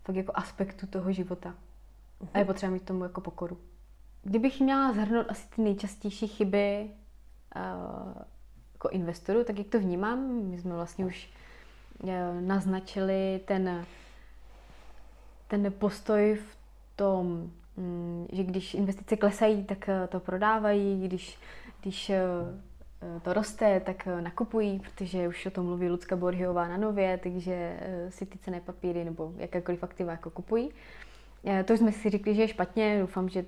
fakt 0.04 0.16
jako 0.16 0.32
aspektu 0.36 0.88
toho 0.88 1.12
života. 1.12 1.50
Uh-huh. 2.22 2.28
A 2.34 2.40
je 2.40 2.46
potřeba 2.46 2.72
mít 2.72 2.84
tomu 2.84 3.04
jako 3.04 3.22
pokoru. 3.22 3.58
Kdybych 4.24 4.60
měla 4.60 4.94
zhrnout 4.94 5.26
asi 5.30 5.48
ty 5.56 5.62
nejčastější 5.62 6.28
chyby 6.28 6.90
uh, 7.56 8.22
jako 8.74 8.90
investoru, 8.90 9.44
tak 9.44 9.58
jak 9.58 9.68
to 9.68 9.80
vnímám, 9.80 10.20
my 10.20 10.60
jsme 10.60 10.76
vlastně 10.76 11.06
už 11.06 11.30
uh, 12.04 12.10
naznačili 12.42 13.42
ten, 13.46 13.86
ten 15.48 15.74
postoj 15.80 16.36
v 16.36 16.55
tom, 16.96 17.52
um, 17.76 18.28
že 18.32 18.44
když 18.44 18.74
investice 18.74 19.18
klesají, 19.18 19.64
tak 19.64 19.88
uh, 19.88 20.08
to 20.08 20.20
prodávají, 20.20 21.08
když 21.08 21.38
když 21.82 22.12
to 23.22 23.34
roste, 23.34 23.80
tak 23.80 24.06
nakupují, 24.06 24.80
protože 24.80 25.28
už 25.28 25.46
o 25.46 25.52
tom 25.52 25.66
mluví 25.66 25.90
Lucka 25.90 26.16
Borhiová 26.16 26.68
na 26.68 26.78
nově, 26.78 27.20
takže 27.24 27.80
si 28.10 28.26
ty 28.26 28.38
cené 28.38 28.62
papíry 28.62 29.04
nebo 29.04 29.34
jakékoliv 29.38 29.84
aktiva 29.84 30.12
jako 30.12 30.30
kupují. 30.30 30.70
To 31.66 31.74
jsme 31.74 31.92
si 31.92 32.10
řekli, 32.10 32.36
že 32.36 32.42
je 32.42 32.48
špatně, 32.48 33.00
doufám, 33.00 33.30
že 33.30 33.46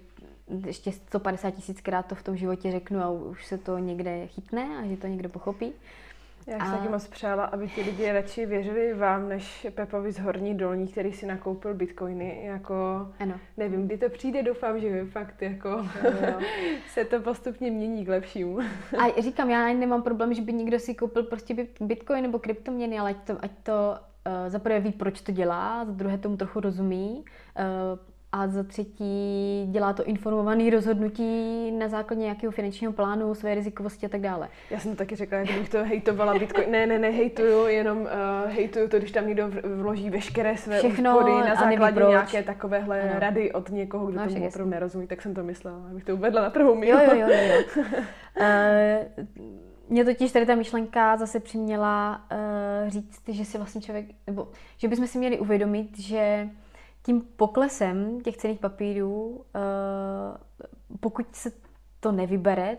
ještě 0.65 0.91
150 0.91 1.51
tisíckrát 1.51 2.05
to 2.05 2.15
v 2.15 2.23
tom 2.23 2.37
životě 2.37 2.71
řeknu 2.71 2.99
a 2.99 3.09
už 3.09 3.45
se 3.45 3.57
to 3.57 3.77
někde 3.77 4.27
chytne 4.27 4.77
a 4.77 4.87
že 4.87 4.97
to 4.97 5.07
někdo 5.07 5.29
pochopí. 5.29 5.73
Já 6.47 6.57
a... 6.57 6.71
taky 6.71 6.89
moc 6.89 7.07
přála, 7.07 7.45
aby 7.45 7.67
ti 7.67 7.81
lidi 7.81 8.11
radši 8.11 8.45
věřili 8.45 8.93
vám, 8.93 9.29
než 9.29 9.67
Pepovi 9.75 10.11
z 10.11 10.19
Horní 10.19 10.55
Dolní, 10.55 10.87
který 10.87 11.13
si 11.13 11.25
nakoupil 11.25 11.73
bitcoiny. 11.73 12.41
Jako, 12.43 13.07
ano. 13.19 13.39
Nevím, 13.57 13.85
kdy 13.85 13.97
to 13.97 14.09
přijde, 14.09 14.43
doufám, 14.43 14.79
že 14.79 15.05
fakt 15.05 15.41
jako 15.41 15.69
jo. 16.03 16.39
se 16.87 17.05
to 17.05 17.21
postupně 17.21 17.71
mění 17.71 18.05
k 18.05 18.09
lepšímu. 18.09 18.59
a 18.99 19.21
říkám, 19.21 19.49
já 19.49 19.73
nemám 19.73 20.03
problém, 20.03 20.33
že 20.33 20.41
by 20.41 20.53
někdo 20.53 20.79
si 20.79 20.95
koupil 20.95 21.23
prostě 21.23 21.67
bitcoin 21.81 22.23
nebo 22.23 22.39
kryptoměny, 22.39 22.99
ale 22.99 23.09
ať 23.09 23.17
to, 23.27 23.37
ať 23.39 23.51
to 23.63 23.73
uh, 24.27 24.49
za 24.49 24.59
prvé 24.59 24.79
ví, 24.79 24.91
proč 24.91 25.21
to 25.21 25.31
dělá, 25.31 25.85
za 25.85 25.91
druhé 25.91 26.17
tomu 26.17 26.37
trochu 26.37 26.59
rozumí. 26.59 27.25
Uh, 27.59 27.99
a 28.31 28.47
za 28.47 28.63
třetí 28.63 29.67
dělá 29.71 29.93
to 29.93 30.03
informované 30.03 30.69
rozhodnutí 30.69 31.71
na 31.71 31.87
základě 31.87 32.21
nějakého 32.21 32.51
finančního 32.51 32.93
plánu, 32.93 33.35
své 33.35 33.55
rizikovosti 33.55 34.05
a 34.05 34.09
tak 34.09 34.21
dále. 34.21 34.49
Já 34.69 34.79
jsem 34.79 34.91
to 34.91 34.97
taky 34.97 35.15
řekla, 35.15 35.37
jak 35.37 35.51
bych 35.59 35.69
to 35.69 35.83
hejtovala 35.83 36.39
Bitcoin. 36.39 36.71
Ne, 36.71 36.87
ne, 36.87 36.99
ne, 36.99 37.09
hejtuju, 37.09 37.67
jenom 37.67 37.97
uh, 37.97 38.07
hejtuju 38.51 38.87
to, 38.87 38.97
když 38.97 39.11
tam 39.11 39.27
někdo 39.27 39.49
vloží 39.75 40.09
veškeré 40.09 40.57
své 40.57 40.77
Všechno 40.77 41.17
úspory 41.17 41.49
na 41.49 41.55
základě 41.55 42.03
nějaké 42.09 42.43
takovéhle 42.43 43.01
ano. 43.01 43.19
rady 43.19 43.51
od 43.51 43.69
někoho, 43.69 44.05
kdo 44.05 44.19
no, 44.19 44.27
tomu 44.27 44.47
opravdu 44.47 44.71
nerozumí, 44.71 45.07
tak 45.07 45.21
jsem 45.21 45.33
to 45.33 45.43
myslela, 45.43 45.77
abych 45.91 46.03
to 46.03 46.15
uvedla 46.15 46.41
na 46.41 46.49
prvou 46.49 46.75
míru. 46.75 46.97
Jo, 46.97 47.03
jo, 47.05 47.19
jo. 47.19 47.27
jo, 47.29 47.63
jo. 47.75 47.83
uh, 48.39 49.37
mě 49.89 50.05
totiž 50.05 50.31
tady 50.31 50.45
ta 50.45 50.55
myšlenka 50.55 51.17
zase 51.17 51.39
přiměla 51.39 52.21
uh, 52.31 52.89
říct, 52.89 53.21
že 53.27 53.45
si 53.45 53.57
vlastně 53.57 53.81
člověk, 53.81 54.05
nebo 54.27 54.47
že 54.77 54.87
bychom 54.87 55.07
si 55.07 55.17
měli 55.17 55.39
uvědomit, 55.39 55.99
že 55.99 56.49
tím 57.07 57.21
poklesem 57.21 58.21
těch 58.21 58.37
cených 58.37 58.59
papírů, 58.59 59.45
eh, 59.55 60.37
pokud 60.99 61.35
se 61.35 61.51
to 61.99 62.11
nevybere, 62.11 62.77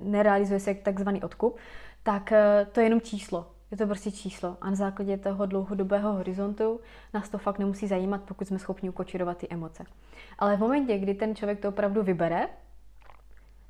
nerealizuje 0.00 0.60
se 0.60 0.74
takzvaný 0.74 1.22
odkup, 1.22 1.56
tak 2.02 2.32
eh, 2.32 2.66
to 2.72 2.80
je 2.80 2.86
jenom 2.86 3.00
číslo. 3.00 3.46
Je 3.70 3.76
to 3.76 3.86
prostě 3.86 4.10
číslo. 4.10 4.56
A 4.60 4.70
na 4.70 4.76
základě 4.76 5.16
toho 5.16 5.46
dlouhodobého 5.46 6.12
horizontu 6.12 6.80
nás 7.14 7.28
to 7.28 7.38
fakt 7.38 7.58
nemusí 7.58 7.86
zajímat, 7.86 8.22
pokud 8.22 8.48
jsme 8.48 8.58
schopni 8.58 8.88
ukočirovat 8.88 9.36
ty 9.38 9.46
emoce. 9.50 9.84
Ale 10.38 10.56
v 10.56 10.60
momentě, 10.60 10.98
kdy 10.98 11.14
ten 11.14 11.36
člověk 11.36 11.60
to 11.60 11.68
opravdu 11.68 12.02
vybere, 12.02 12.48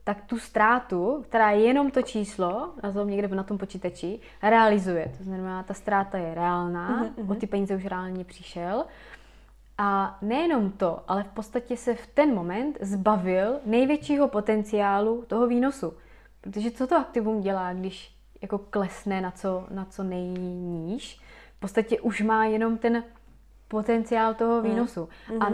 tak 0.05 0.23
tu 0.23 0.39
ztrátu, 0.39 1.25
která 1.29 1.51
je 1.51 1.63
jenom 1.63 1.91
to 1.91 2.03
číslo, 2.03 2.75
na 2.83 2.93
tom 2.93 3.11
někde 3.11 3.29
na 3.29 3.43
tom 3.43 3.59
počítači, 3.59 4.21
realizuje. 4.43 5.13
To 5.19 5.25
znamená, 5.25 5.63
ta 5.63 5.75
ztráta 5.75 6.19
je 6.19 6.35
reálná, 6.35 7.05
uh-huh. 7.05 7.33
o 7.33 7.35
ty 7.35 7.47
peníze 7.47 7.77
už 7.77 7.87
reálně 7.87 8.25
přišel 8.25 8.85
a 9.79 10.19
nejenom 10.23 10.71
to, 10.71 11.01
ale 11.09 11.23
v 11.23 11.29
podstatě 11.29 11.77
se 11.77 11.95
v 11.95 12.07
ten 12.07 12.35
moment 12.35 12.79
zbavil 12.81 13.59
největšího 13.65 14.29
potenciálu 14.29 15.25
toho 15.27 15.47
výnosu. 15.47 15.93
Protože 16.41 16.71
co 16.71 16.87
to 16.87 16.97
aktivum 16.97 17.41
dělá, 17.41 17.73
když 17.73 18.15
jako 18.43 18.59
klesne 18.59 19.21
na 19.21 19.31
co, 19.31 19.67
na 19.71 19.85
co 19.85 20.03
nejníž? 20.03 21.21
V 21.57 21.61
podstatě 21.61 22.01
už 22.01 22.21
má 22.21 22.45
jenom 22.45 22.79
ten 22.79 23.05
potenciál 23.69 24.35
toho 24.35 24.57
mm. 24.57 24.63
výnosu. 24.63 25.09
Mm. 25.33 25.43
A, 25.43 25.53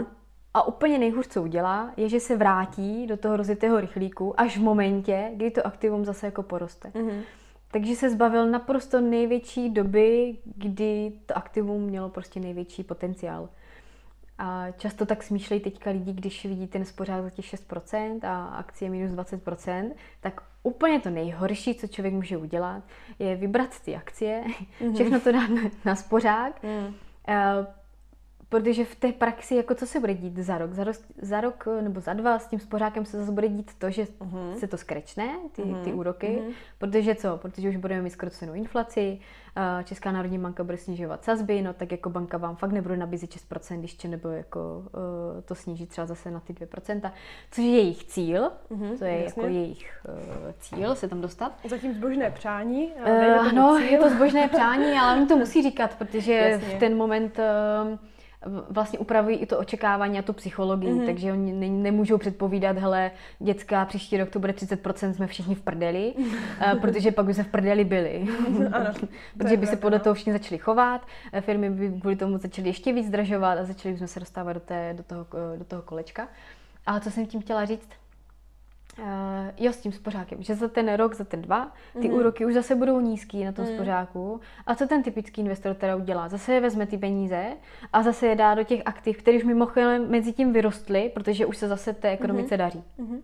a 0.53 0.67
úplně 0.67 0.97
nejhůř, 0.97 1.27
co 1.27 1.43
udělá, 1.43 1.91
je, 1.97 2.09
že 2.09 2.19
se 2.19 2.37
vrátí 2.37 3.07
do 3.07 3.17
toho 3.17 3.37
rozjetého 3.37 3.79
rychlíku 3.79 4.39
až 4.39 4.57
v 4.57 4.61
momentě, 4.61 5.31
kdy 5.33 5.51
to 5.51 5.67
aktivum 5.67 6.05
zase 6.05 6.25
jako 6.25 6.43
poroste. 6.43 6.91
Mm. 6.93 7.21
Takže 7.71 7.95
se 7.95 8.09
zbavil 8.09 8.47
naprosto 8.47 9.01
největší 9.01 9.69
doby, 9.69 10.37
kdy 10.55 11.11
to 11.25 11.37
aktivum 11.37 11.81
mělo 11.81 12.09
prostě 12.09 12.39
největší 12.39 12.83
potenciál. 12.83 13.49
A 14.37 14.71
často 14.71 15.05
tak 15.05 15.23
smýšlejí 15.23 15.61
teďka 15.61 15.91
lidi, 15.91 16.13
když 16.13 16.45
vidí 16.45 16.67
ten 16.67 16.85
spořák 16.85 17.23
za 17.23 17.29
těch 17.29 17.45
6% 17.45 18.19
a 18.23 18.45
akcie 18.45 18.91
minus 18.91 19.11
20%, 19.11 19.91
tak 20.21 20.41
úplně 20.63 20.99
to 20.99 21.09
nejhorší, 21.09 21.75
co 21.75 21.87
člověk 21.87 22.13
může 22.13 22.37
udělat, 22.37 22.83
je 23.19 23.35
vybrat 23.35 23.79
ty 23.85 23.95
akcie, 23.95 24.43
mm-hmm. 24.81 24.93
všechno 24.93 25.19
to 25.19 25.31
dát 25.31 25.47
na, 25.49 25.61
na 25.85 25.95
spořák, 25.95 26.63
mm. 26.63 26.85
uh, 26.85 26.93
protože 28.59 28.85
v 28.85 28.95
té 28.95 29.11
praxi, 29.11 29.55
jako 29.55 29.75
co 29.75 29.87
se 29.87 29.99
bude 29.99 30.13
dít 30.13 30.37
za 30.37 30.57
rok? 30.57 30.73
Za 30.73 30.83
rok, 30.83 30.95
za 31.21 31.41
rok 31.41 31.67
nebo 31.81 32.01
za 32.01 32.13
dva 32.13 32.39
s 32.39 32.47
tím 32.47 32.59
spořákem 32.59 33.05
se 33.05 33.19
zase 33.19 33.31
bude 33.31 33.47
dít 33.47 33.71
to, 33.77 33.89
že 33.89 34.03
uh-huh. 34.03 34.53
se 34.53 34.67
to 34.67 34.77
skrečne, 34.77 35.29
ty, 35.51 35.61
uh-huh. 35.61 35.83
ty 35.83 35.93
úroky, 35.93 36.27
uh-huh. 36.27 36.53
protože 36.77 37.15
co? 37.15 37.37
Protože 37.37 37.69
už 37.69 37.75
budeme 37.75 38.01
mít 38.01 38.09
skrocenou 38.09 38.53
inflaci, 38.53 39.19
Česká 39.83 40.11
národní 40.11 40.39
banka 40.39 40.63
bude 40.63 40.77
snižovat 40.77 41.23
sazby, 41.23 41.61
no 41.61 41.73
tak 41.73 41.91
jako 41.91 42.09
banka 42.09 42.37
vám 42.37 42.55
fakt 42.55 42.71
nebude 42.71 42.97
nabízet 42.97 43.29
6%, 43.29 43.79
když 43.79 44.03
nebo 44.03 44.29
jako 44.29 44.77
uh, 44.77 45.41
to 45.45 45.55
sníží 45.55 45.85
třeba 45.85 46.07
zase 46.07 46.31
na 46.31 46.39
ty 46.39 46.53
2%, 46.53 47.11
což 47.51 47.63
je 47.63 47.71
jejich 47.71 48.03
cíl, 48.03 48.51
uh-huh, 48.71 48.97
to 48.97 49.05
je 49.05 49.23
jasně. 49.23 49.43
jako 49.43 49.53
jejich 49.53 50.05
uh, 50.09 50.51
cíl 50.59 50.95
se 50.95 51.07
tam 51.07 51.21
dostat. 51.21 51.59
Zatím 51.69 51.93
zbožné 51.93 52.31
přání. 52.31 52.93
Uh, 53.07 53.49
ano, 53.49 53.77
je 53.77 53.97
to 53.97 54.09
zbožné 54.09 54.47
přání, 54.47 54.93
ale 54.93 55.21
on 55.21 55.27
to 55.27 55.37
musí 55.37 55.63
říkat, 55.63 55.95
protože 55.97 56.33
jasně. 56.51 56.75
v 56.75 56.79
ten 56.79 56.97
moment 56.97 57.39
uh, 57.39 57.97
vlastně 58.69 58.99
upravují 58.99 59.37
i 59.37 59.45
to 59.45 59.59
očekávání 59.59 60.19
a 60.19 60.21
tu 60.21 60.33
psychologii, 60.33 60.93
mm-hmm. 60.93 61.05
takže 61.05 61.31
oni 61.31 61.53
ne, 61.53 61.69
nemůžou 61.69 62.17
předpovídat, 62.17 62.77
hele, 62.77 63.11
dětská, 63.39 63.85
příští 63.85 64.17
rok 64.17 64.29
to 64.29 64.39
bude 64.39 64.53
30%, 64.53 65.11
jsme 65.11 65.27
všichni 65.27 65.55
v 65.55 65.61
prdeli, 65.61 66.13
uh, 66.17 66.79
protože 66.81 67.11
pak 67.11 67.25
by 67.25 67.33
se 67.33 67.43
v 67.43 67.47
prdeli 67.47 67.83
byli. 67.83 68.27
ano, 68.71 68.93
protože 69.37 69.57
by 69.57 69.67
se 69.67 69.75
podle 69.75 69.97
no. 69.97 70.03
toho 70.03 70.13
všichni 70.13 70.33
začali 70.33 70.57
chovat, 70.57 71.07
eh, 71.33 71.41
firmy 71.41 71.69
by 71.69 71.99
kvůli 71.99 72.15
tomu 72.15 72.37
začaly 72.37 72.69
ještě 72.69 72.93
víc 72.93 73.07
zdražovat 73.07 73.57
a 73.57 73.63
začali 73.63 73.93
bychom 73.93 74.07
se 74.07 74.19
dostávat 74.19 74.53
do, 74.53 74.59
té, 74.59 74.93
do, 74.97 75.03
toho, 75.03 75.27
do 75.57 75.65
toho 75.65 75.81
kolečka. 75.81 76.27
Ale 76.85 77.01
co 77.01 77.11
jsem 77.11 77.25
tím 77.25 77.41
chtěla 77.41 77.65
říct? 77.65 77.89
Uh, 78.99 79.05
jo, 79.57 79.73
s 79.73 79.77
tím 79.77 79.91
spořákem, 79.91 80.43
že 80.43 80.55
za 80.55 80.67
ten 80.67 80.93
rok, 80.93 81.15
za 81.15 81.23
ten 81.23 81.41
dva, 81.41 81.73
ty 81.93 81.99
mm-hmm. 81.99 82.13
úroky 82.13 82.45
už 82.45 82.53
zase 82.53 82.75
budou 82.75 82.99
nízký 82.99 83.43
na 83.43 83.51
tom 83.51 83.65
mm. 83.65 83.75
spořáku. 83.75 84.39
A 84.65 84.75
co 84.75 84.87
ten 84.87 85.03
typický 85.03 85.41
investor 85.41 85.75
teda 85.75 85.95
udělá? 85.95 86.29
Zase 86.29 86.53
je 86.53 86.61
vezme 86.61 86.85
ty 86.85 86.97
peníze 86.97 87.45
a 87.93 88.03
zase 88.03 88.27
je 88.27 88.35
dá 88.35 88.55
do 88.55 88.63
těch 88.63 88.81
aktiv, 88.85 89.17
které 89.17 89.37
už 89.37 89.43
mimochodem 89.43 90.09
mezi 90.09 90.33
tím 90.33 90.53
vyrostly, 90.53 91.11
protože 91.13 91.45
už 91.45 91.57
se 91.57 91.67
zase 91.67 91.93
té 91.93 92.09
ekonomice 92.09 92.55
mm-hmm. 92.55 92.57
daří. 92.57 92.83
Mm-hmm. 92.99 93.19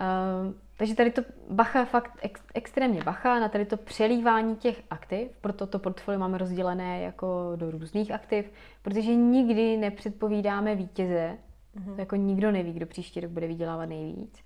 Uh, 0.00 0.54
takže 0.76 0.94
tady 0.94 1.10
to 1.10 1.22
bacha 1.50 1.84
fakt 1.84 2.18
ex, 2.22 2.42
extrémně 2.54 3.02
bacha 3.02 3.40
na 3.40 3.48
tady 3.48 3.64
to 3.64 3.76
přelívání 3.76 4.56
těch 4.56 4.82
aktiv, 4.90 5.28
proto 5.40 5.66
to 5.66 5.78
portfolio 5.78 6.20
máme 6.20 6.38
rozdělené 6.38 7.00
jako 7.00 7.52
do 7.56 7.70
různých 7.70 8.10
aktiv, 8.10 8.52
protože 8.82 9.14
nikdy 9.14 9.76
nepředpovídáme 9.76 10.74
vítěze, 10.74 11.38
mm-hmm. 11.76 11.98
jako 11.98 12.16
nikdo 12.16 12.50
neví, 12.50 12.72
kdo 12.72 12.86
příští 12.86 13.20
rok 13.20 13.30
bude 13.30 13.46
vydělávat 13.46 13.86
nejvíc 13.86 14.43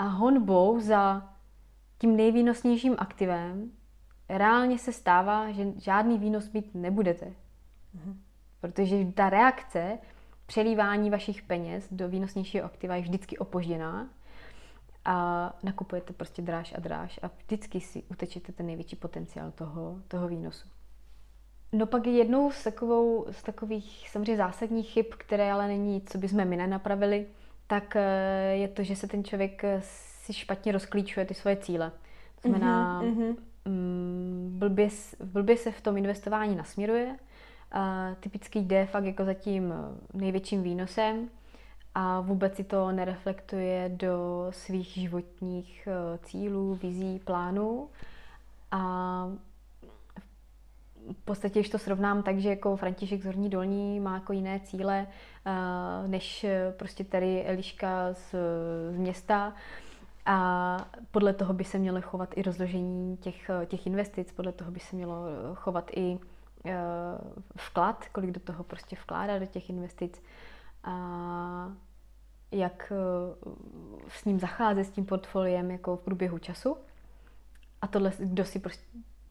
a 0.00 0.02
honbou 0.02 0.80
za 0.80 1.28
tím 1.98 2.16
nejvýnosnějším 2.16 2.94
aktivem 2.98 3.70
reálně 4.28 4.78
se 4.78 4.92
stává, 4.92 5.50
že 5.52 5.66
žádný 5.76 6.18
výnos 6.18 6.52
mít 6.52 6.74
nebudete. 6.74 7.26
Mm-hmm. 7.26 8.14
Protože 8.60 9.04
ta 9.04 9.30
reakce 9.30 9.98
přelívání 10.46 11.10
vašich 11.10 11.42
peněz 11.42 11.88
do 11.90 12.08
výnosnějšího 12.08 12.64
aktiva 12.64 12.96
je 12.96 13.02
vždycky 13.02 13.38
opožděná 13.38 14.08
a 15.04 15.52
nakupujete 15.62 16.12
prostě 16.12 16.42
dráž 16.42 16.74
a 16.76 16.80
dráž 16.80 17.20
a 17.22 17.30
vždycky 17.36 17.80
si 17.80 18.02
utečete 18.10 18.52
ten 18.52 18.66
největší 18.66 18.96
potenciál 18.96 19.50
toho, 19.50 20.00
toho 20.08 20.28
výnosu. 20.28 20.68
No 21.72 21.86
pak 21.86 22.06
jednou 22.06 22.50
z, 22.50 22.64
takovou, 22.64 23.26
z 23.30 23.42
takových 23.42 24.10
samozřejmě 24.10 24.36
zásadních 24.36 24.88
chyb, 24.88 25.06
které 25.18 25.52
ale 25.52 25.68
není, 25.68 26.00
co 26.00 26.18
bychom 26.18 26.44
my 26.44 26.56
nenapravili, 26.56 27.26
tak 27.70 27.96
eh, 27.96 28.52
je 28.52 28.68
to, 28.68 28.82
že 28.82 28.96
se 28.96 29.08
ten 29.08 29.24
člověk 29.24 29.64
eh, 29.64 29.80
si 29.82 30.32
špatně 30.32 30.72
rozklíčuje 30.72 31.26
ty 31.26 31.34
svoje 31.34 31.56
cíle. 31.56 31.92
To 32.42 32.48
znamená, 32.48 33.02
mm-hmm. 33.02 33.36
blbě, 34.48 34.88
blbě 35.24 35.56
se 35.56 35.70
v 35.72 35.80
tom 35.80 35.96
investování 35.96 36.56
nasměruje, 36.56 37.16
a 37.72 38.14
typicky 38.20 38.58
jde 38.58 38.86
fakt 38.86 39.04
jako 39.04 39.24
za 39.24 39.34
tím 39.34 39.72
eh, 39.72 40.18
největším 40.18 40.62
výnosem 40.62 41.28
a 41.94 42.20
vůbec 42.20 42.56
si 42.56 42.64
to 42.64 42.92
nereflektuje 42.92 43.88
do 43.88 44.46
svých 44.50 44.88
životních 44.88 45.88
cílů, 46.22 46.74
vizí, 46.74 47.18
plánů. 47.18 47.88
A 48.70 49.32
v 51.12 51.24
podstatě, 51.24 51.60
když 51.60 51.70
to 51.70 51.78
srovnám 51.78 52.22
tak, 52.22 52.38
že 52.38 52.48
jako 52.48 52.76
František 52.76 53.22
z 53.22 53.26
Horní 53.26 53.48
Dolní 53.48 54.00
má 54.00 54.14
jako 54.14 54.32
jiné 54.32 54.60
cíle, 54.60 55.06
eh, 55.46 56.08
než 56.08 56.46
prostě 56.76 57.04
tady 57.04 57.44
Eliška 57.44 58.12
z, 58.12 58.34
z 58.90 58.96
města, 58.96 59.54
a 60.26 60.76
podle 61.10 61.32
toho 61.32 61.54
by 61.54 61.64
se 61.64 61.78
mělo 61.78 62.02
chovat 62.02 62.38
i 62.38 62.42
rozložení 62.42 63.16
těch, 63.16 63.50
těch 63.66 63.86
investic, 63.86 64.32
podle 64.32 64.52
toho 64.52 64.70
by 64.70 64.80
se 64.80 64.96
mělo 64.96 65.24
chovat 65.54 65.90
i 65.96 66.18
eh, 66.64 66.74
vklad, 67.56 68.08
kolik 68.08 68.30
do 68.30 68.40
toho 68.40 68.64
prostě 68.64 68.96
vkládá 68.96 69.38
do 69.38 69.46
těch 69.46 69.70
investic. 69.70 70.22
A 70.84 71.72
jak 72.52 72.92
eh, 72.92 73.50
s 74.08 74.24
ním 74.24 74.40
zacházet, 74.40 74.86
s 74.86 74.90
tím 74.90 75.06
portfoliem 75.06 75.70
jako 75.70 75.96
v 75.96 76.00
průběhu 76.00 76.38
času. 76.38 76.76
A 77.82 77.86
tohle, 77.86 78.12
kdo 78.18 78.44
si 78.44 78.58
prostě, 78.58 78.84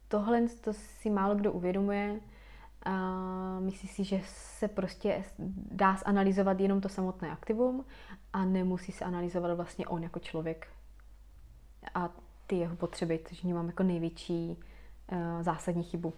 tohle 0.09 0.41
to 0.61 0.73
si 0.73 1.09
málo 1.09 1.35
kdo 1.35 1.51
uvědomuje. 1.51 2.19
A 2.85 3.59
myslí 3.59 3.87
si, 3.87 4.03
že 4.03 4.21
se 4.23 4.67
prostě 4.67 5.23
dá 5.71 5.95
zanalizovat 6.05 6.59
jenom 6.59 6.81
to 6.81 6.89
samotné 6.89 7.31
aktivum 7.31 7.85
a 8.33 8.45
nemusí 8.45 8.91
se 8.91 9.05
analyzovat 9.05 9.57
vlastně 9.57 9.87
on 9.87 10.03
jako 10.03 10.19
člověk 10.19 10.67
a 11.95 12.09
ty 12.47 12.55
jeho 12.55 12.75
potřeby, 12.75 13.17
takže 13.17 13.53
mám 13.53 13.67
jako 13.67 13.83
největší 13.83 14.57
uh, 15.11 15.41
zásadní 15.41 15.83
chybu. 15.83 16.13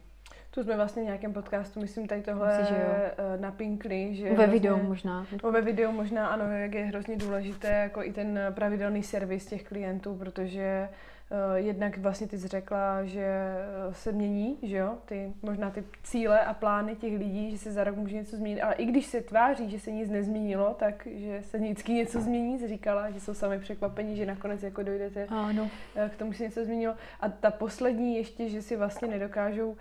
Tu 0.52 0.64
jsme 0.64 0.76
vlastně 0.76 1.02
v 1.02 1.06
nějakém 1.06 1.34
podcastu, 1.34 1.80
myslím, 1.80 2.08
tady 2.08 2.22
tohle 2.22 2.58
Myslí, 2.58 2.76
že 2.76 2.82
jo? 2.82 2.90
Eh, 3.18 3.38
napinkli. 3.38 4.16
Že 4.16 4.24
ve 4.24 4.36
vlastně, 4.36 4.54
videu 4.54 4.78
možná. 4.84 5.26
Ve 5.52 5.62
videu 5.62 5.92
možná, 5.92 6.28
ano, 6.28 6.46
jak 6.46 6.74
je 6.74 6.86
hrozně 6.86 7.18
důležité 7.18 7.68
jako 7.68 8.04
i 8.04 8.14
ten 8.14 8.40
pravidelný 8.52 9.04
servis 9.04 9.46
těch 9.46 9.64
klientů, 9.64 10.16
protože 10.16 10.90
Uh, 10.90 10.96
jednak 11.56 11.98
vlastně 11.98 12.28
ty 12.28 12.38
jsi 12.38 12.48
řekla, 12.48 13.04
že 13.04 13.26
eh, 13.26 13.94
se 13.94 14.12
mění, 14.12 14.58
že 14.62 14.78
jo, 14.78 14.98
ty, 15.06 15.34
možná 15.42 15.72
ty 15.72 15.84
cíle 16.04 16.40
a 16.40 16.54
plány 16.54 16.96
těch 16.96 17.18
lidí, 17.18 17.52
že 17.52 17.58
se 17.58 17.72
za 17.72 17.84
rok 17.84 17.96
může 17.96 18.16
něco 18.16 18.38
změnit, 18.38 18.62
ale 18.62 18.74
i 18.74 18.86
když 18.86 19.06
se 19.06 19.22
tváří, 19.22 19.70
že 19.70 19.80
se 19.80 19.92
nic 19.92 20.10
nezměnilo, 20.10 20.76
tak 20.80 21.08
že 21.12 21.42
se 21.42 21.58
vždycky 21.58 21.94
něco 21.94 22.22
změní, 22.22 22.60
jsi 22.60 22.68
říkala, 22.68 23.12
že 23.12 23.20
jsou 23.20 23.34
sami 23.34 23.60
překvapení, 23.60 24.16
že 24.16 24.26
nakonec 24.26 24.64
jako 24.64 24.84
dojdete 24.84 25.26
ano. 25.26 25.70
k 26.10 26.16
tomu, 26.16 26.32
že 26.32 26.38
se 26.38 26.44
něco 26.44 26.66
změnilo. 26.66 26.96
A 27.22 27.30
ta 27.30 27.52
poslední 27.52 28.16
ještě, 28.16 28.50
že 28.50 28.62
si 28.62 28.76
vlastně 28.76 29.08
nedokážou 29.08 29.76
Eh, 29.76 29.78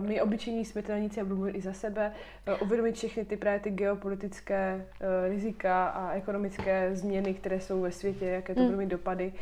my 0.00 0.20
obyčejní 0.20 0.64
smrtelníci, 0.64 1.20
a 1.20 1.24
budu 1.24 1.36
mluvit 1.36 1.56
i 1.56 1.60
za 1.60 1.72
sebe, 1.72 2.12
eh, 2.46 2.54
uvědomit 2.54 2.94
všechny 2.94 3.24
ty 3.24 3.36
právě 3.36 3.60
ty 3.60 3.70
geopolitické 3.70 4.86
eh, 5.00 5.28
rizika 5.28 5.86
a 5.86 6.12
ekonomické 6.12 6.96
změny, 6.96 7.34
které 7.34 7.60
jsou 7.60 7.80
ve 7.80 7.92
světě, 7.92 8.26
jaké 8.26 8.54
to 8.54 8.60
mm. 8.60 8.66
budou 8.66 8.78
mít 8.78 8.88
dopady 8.88 9.32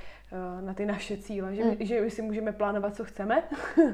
na 0.61 0.75
ty 0.75 0.87
naše 0.87 1.17
cíle. 1.17 1.55
Že, 1.55 1.65
mm. 1.65 1.77
že 1.81 2.01
my 2.01 2.11
si 2.11 2.23
můžeme 2.23 2.53
plánovat, 2.53 2.97
co 2.97 3.05
chceme, 3.05 3.43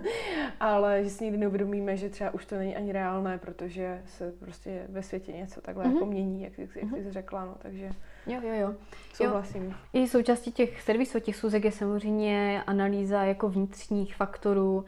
ale 0.61 1.05
že 1.05 1.11
si 1.11 1.25
nikdy 1.25 1.39
neuvědomíme, 1.39 1.97
že 1.97 2.09
třeba 2.09 2.31
už 2.31 2.47
to 2.47 2.57
není 2.57 2.77
ani 2.77 2.93
reálné, 2.93 3.39
protože 3.39 4.03
se 4.07 4.33
prostě 4.33 4.83
ve 4.89 5.03
světě 5.03 5.33
něco 5.33 5.61
takhle 5.61 5.85
mm. 5.85 5.93
jako 5.93 6.07
mění, 6.07 6.43
jak, 6.43 6.59
jak, 6.59 6.77
jak 6.77 6.85
mm-hmm. 6.85 7.03
jsi 7.03 7.13
řekla. 7.13 7.45
No, 7.45 7.55
takže 7.59 7.91
Jo, 8.27 8.41
jo, 8.43 8.55
jo. 8.55 8.75
Souhlasím. 9.15 9.65
Jo. 9.65 9.73
I 9.93 10.09
součástí 10.09 10.53
těch 10.53 10.83
servisů, 10.83 11.21
těch 11.21 11.37
sůzek 11.37 11.65
je 11.65 11.73
samozřejmě 11.73 12.63
analýza 12.67 13.23
jako 13.23 13.49
vnitřních 13.49 14.17
faktorů, 14.17 14.85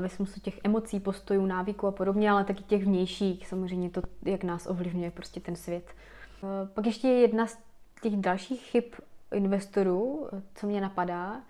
ve 0.00 0.08
smyslu 0.08 0.42
těch 0.42 0.60
emocí, 0.64 1.00
postojů, 1.00 1.46
návyků 1.46 1.86
a 1.86 1.92
podobně, 1.92 2.30
ale 2.30 2.44
taky 2.44 2.62
těch 2.62 2.84
vnějších, 2.84 3.46
samozřejmě 3.46 3.90
to, 3.90 4.02
jak 4.24 4.44
nás 4.44 4.66
ovlivňuje 4.66 5.10
prostě 5.10 5.40
ten 5.40 5.56
svět. 5.56 5.84
E, 5.88 6.66
pak 6.66 6.86
ještě 6.86 7.08
jedna 7.08 7.46
z 7.46 7.58
těch 8.02 8.16
dalších 8.16 8.60
chyb 8.60 8.84
investorů, 9.34 10.28
co 10.54 10.66
mě 10.66 10.80
napadá, 10.80 11.40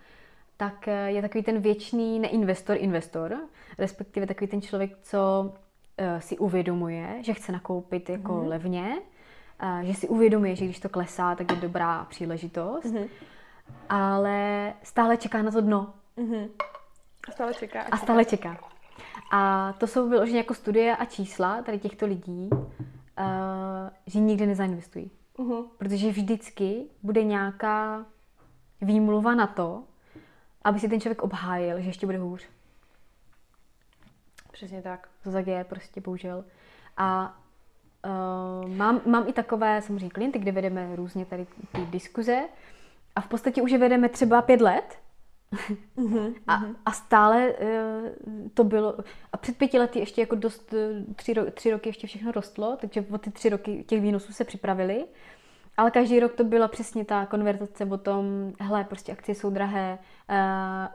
tak 0.56 0.86
je 1.06 1.22
takový 1.22 1.44
ten 1.44 1.60
věčný 1.60 2.20
neinvestor-investor, 2.20 3.36
respektive 3.78 4.26
takový 4.26 4.48
ten 4.48 4.62
člověk, 4.62 4.98
co 5.02 5.52
si 6.18 6.38
uvědomuje, 6.38 7.18
že 7.20 7.34
chce 7.34 7.52
nakoupit 7.52 8.10
jako 8.10 8.32
mm-hmm. 8.32 8.48
levně, 8.48 8.98
že 9.82 9.94
si 9.94 10.08
uvědomuje, 10.08 10.56
že 10.56 10.64
když 10.64 10.80
to 10.80 10.88
klesá, 10.88 11.34
tak 11.34 11.50
je 11.50 11.56
dobrá 11.56 12.04
příležitost, 12.04 12.84
mm-hmm. 12.84 13.08
ale 13.88 14.72
stále 14.82 15.16
čeká 15.16 15.42
na 15.42 15.50
to 15.50 15.60
dno. 15.60 15.94
Mm-hmm. 16.18 16.48
A 17.28 17.32
stále 17.32 17.54
čeká. 17.54 17.82
A, 17.82 17.86
a 17.90 17.96
stále 17.96 18.24
čeká. 18.24 18.58
A 19.32 19.72
to 19.72 19.86
jsou 19.86 20.08
vyloženě 20.08 20.38
jako 20.38 20.54
studie 20.54 20.96
a 20.96 21.04
čísla 21.04 21.62
tady 21.62 21.78
těchto 21.78 22.06
lidí, 22.06 22.50
uh, 22.52 22.58
že 24.06 24.18
nikdy 24.20 24.46
nezainvestují. 24.46 25.10
Uh-huh. 25.38 25.66
Protože 25.78 26.10
vždycky 26.10 26.84
bude 27.02 27.24
nějaká 27.24 28.06
výmluva 28.80 29.34
na 29.34 29.46
to, 29.46 29.82
aby 30.64 30.80
si 30.80 30.88
ten 30.88 31.00
člověk 31.00 31.22
obhájil, 31.22 31.80
že 31.80 31.88
ještě 31.88 32.06
bude 32.06 32.18
hůř. 32.18 32.48
Přesně 34.52 34.82
tak. 34.82 35.08
To 35.24 35.32
tak 35.32 35.46
je 35.46 35.64
prostě, 35.64 36.00
bohužel. 36.00 36.44
A 36.96 37.38
uh, 38.04 38.70
mám, 38.70 39.00
mám 39.06 39.28
i 39.28 39.32
takové 39.32 39.82
samozřejmě 39.82 40.10
klienty, 40.10 40.38
kde 40.38 40.52
vedeme 40.52 40.96
různě 40.96 41.26
tady 41.26 41.46
ty 41.72 41.86
diskuze 41.86 42.48
a 43.16 43.20
v 43.20 43.28
podstatě 43.28 43.62
už 43.62 43.70
je 43.70 43.78
vedeme 43.78 44.08
třeba 44.08 44.42
pět 44.42 44.60
let 44.60 45.01
Mm-hmm, 45.96 46.34
a, 46.48 46.62
a 46.86 46.92
stále 46.92 47.52
uh, 47.52 48.08
to 48.54 48.64
bylo, 48.64 48.96
a 49.32 49.36
před 49.36 49.56
pěti 49.56 49.78
lety 49.78 49.98
ještě 49.98 50.20
jako 50.20 50.34
dost, 50.34 50.74
eh, 50.74 51.14
tři, 51.14 51.32
ro, 51.34 51.50
tři 51.50 51.70
roky 51.70 51.88
ještě 51.88 52.06
všechno 52.06 52.32
rostlo, 52.32 52.76
takže 52.80 53.04
o 53.10 53.18
ty 53.18 53.30
tři 53.30 53.48
roky 53.48 53.84
těch 53.86 54.00
výnosů 54.00 54.32
se 54.32 54.44
připravili, 54.44 55.04
ale 55.76 55.90
každý 55.90 56.20
rok 56.20 56.34
to 56.34 56.44
byla 56.44 56.68
přesně 56.68 57.04
ta 57.04 57.26
konverzace 57.26 57.84
o 57.84 57.98
tom, 57.98 58.52
hele, 58.60 58.84
prostě 58.84 59.12
akcie 59.12 59.34
jsou 59.34 59.50
drahé, 59.50 59.98
uh, 60.30 60.36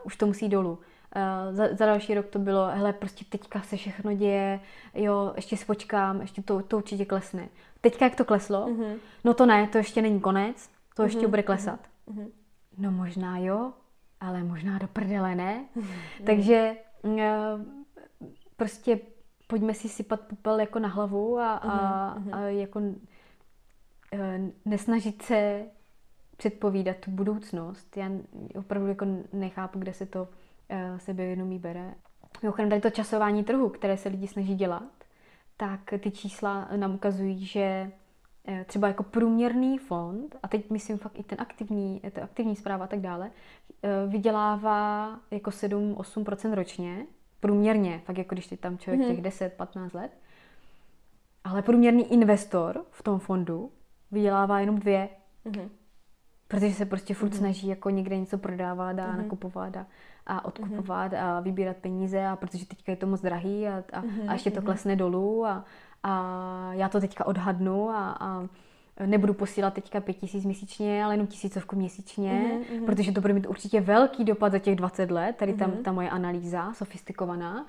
už 0.03 0.15
to 0.15 0.27
musí 0.27 0.49
dolů. 0.49 0.71
Uh, 0.71 1.55
za, 1.55 1.67
za 1.71 1.85
další 1.85 2.13
rok 2.13 2.25
to 2.25 2.39
bylo, 2.39 2.67
hele, 2.67 2.93
prostě 2.93 3.25
teďka 3.29 3.61
se 3.61 3.77
všechno 3.77 4.13
děje, 4.13 4.59
jo, 4.93 5.33
ještě 5.35 5.57
spočkám, 5.57 6.21
ještě 6.21 6.41
to, 6.41 6.61
to 6.61 6.77
určitě 6.77 7.05
klesne. 7.05 7.49
Teďka 7.81 8.05
jak 8.05 8.15
to 8.15 8.25
kleslo, 8.25 8.67
mm-hmm. 8.67 8.95
no 9.23 9.33
to 9.33 9.45
ne, 9.45 9.67
to 9.67 9.77
ještě 9.77 10.01
není 10.01 10.19
konec, 10.19 10.69
to 10.95 11.03
ještě 11.03 11.19
mm-hmm. 11.19 11.29
bude 11.29 11.43
klesat. 11.43 11.79
Mm-hmm. 12.11 12.27
No 12.77 12.91
možná 12.91 13.37
jo, 13.37 13.73
ale 14.19 14.43
možná 14.43 14.77
do 14.77 14.87
prdele 14.87 15.35
ne. 15.35 15.65
Mm. 15.75 16.25
Takže 16.25 16.75
eh, 17.19 17.31
prostě 18.55 18.99
pojďme 19.47 19.73
si 19.73 19.89
sypat 19.89 20.21
popel 20.21 20.59
jako 20.59 20.79
na 20.79 20.89
hlavu 20.89 21.39
a, 21.39 21.53
a, 21.53 22.19
mm. 22.19 22.33
a 22.33 22.41
jako 22.41 22.81
eh, 24.13 24.39
nesnažit 24.65 25.21
se 25.21 25.65
předpovídat 26.37 26.97
tu 26.97 27.11
budoucnost. 27.11 27.97
Já 27.97 28.11
opravdu 28.55 28.87
jako 28.87 29.05
nechápu, 29.33 29.79
kde 29.79 29.93
se 29.93 30.05
to 30.05 30.27
eh, 30.69 30.99
sebevědomí 30.99 31.59
bere. 31.59 31.95
Mimochodem 32.41 32.69
tady 32.69 32.81
to 32.81 32.89
časování 32.89 33.43
trhu, 33.43 33.69
které 33.69 33.97
se 33.97 34.09
lidi 34.09 34.27
snaží 34.27 34.55
dělat, 34.55 34.91
tak 35.57 35.93
ty 35.99 36.11
čísla 36.11 36.67
nám 36.75 36.95
ukazují, 36.95 37.45
že 37.45 37.91
třeba 38.65 38.87
jako 38.87 39.03
průměrný 39.03 39.77
fond, 39.77 40.35
a 40.43 40.47
teď 40.47 40.69
myslím 40.69 40.97
fakt 40.97 41.19
i 41.19 41.23
ten 41.23 41.41
aktivní, 41.41 42.01
to 42.13 42.23
aktivní 42.23 42.55
zpráva 42.55 42.85
a 42.85 42.87
tak 42.87 42.99
dále, 42.99 43.31
eh, 43.83 43.89
vydělává 44.07 45.19
jako 45.31 45.51
7-8% 45.51 46.53
ročně, 46.53 47.05
průměrně, 47.39 48.01
fakt 48.05 48.17
jako 48.17 48.35
když 48.35 48.47
ty 48.47 48.57
tam 48.57 48.77
člověk 48.77 49.01
mm-hmm. 49.01 49.21
těch 49.21 49.51
10-15 49.57 49.95
let, 49.95 50.11
ale 51.43 51.61
průměrný 51.61 52.13
investor 52.13 52.85
v 52.91 53.03
tom 53.03 53.19
fondu 53.19 53.71
vydělává 54.11 54.59
jenom 54.59 54.79
dvě. 54.79 55.09
Mm-hmm. 55.45 55.69
Protože 56.47 56.73
se 56.73 56.85
prostě 56.85 57.13
furt 57.13 57.29
mm-hmm. 57.29 57.37
snaží 57.37 57.67
jako 57.67 57.89
někde 57.89 58.17
něco 58.17 58.37
prodávat 58.37 58.99
a 58.99 59.07
mm-hmm. 59.07 59.17
nakupovat 59.17 59.77
a, 59.77 59.87
a 60.25 60.45
odkupovat 60.45 61.11
mm-hmm. 61.11 61.23
a 61.23 61.39
vybírat 61.39 61.77
peníze 61.77 62.25
a 62.25 62.35
protože 62.35 62.65
teďka 62.65 62.91
je 62.91 62.95
to 62.95 63.07
moc 63.07 63.21
drahý 63.21 63.67
a, 63.67 63.83
a, 63.93 64.01
mm-hmm. 64.01 64.29
a 64.29 64.33
ještě 64.33 64.51
to 64.51 64.61
klesne 64.61 64.95
dolů 64.95 65.45
a, 65.45 65.65
a 66.03 66.69
já 66.73 66.89
to 66.89 67.01
teďka 67.01 67.25
odhadnu 67.25 67.89
a, 67.89 68.17
a 68.19 68.47
nebudu 69.05 69.33
posílat 69.33 69.73
teďka 69.73 70.01
pět 70.01 70.17
tisíc 70.17 70.45
měsíčně, 70.45 71.03
ale 71.03 71.13
jenom 71.13 71.27
tisícovku 71.27 71.75
měsíčně, 71.75 72.31
mm-hmm. 72.31 72.85
protože 72.85 73.11
to 73.11 73.21
bude 73.21 73.33
mít 73.33 73.47
určitě 73.47 73.81
velký 73.81 74.23
dopad 74.23 74.51
za 74.51 74.59
těch 74.59 74.75
20 74.75 75.11
let, 75.11 75.35
tady 75.35 75.53
tam 75.53 75.71
mm-hmm. 75.71 75.81
ta 75.81 75.91
moje 75.91 76.09
analýza, 76.09 76.73
sofistikovaná. 76.73 77.65
Mm-hmm. 77.65 77.67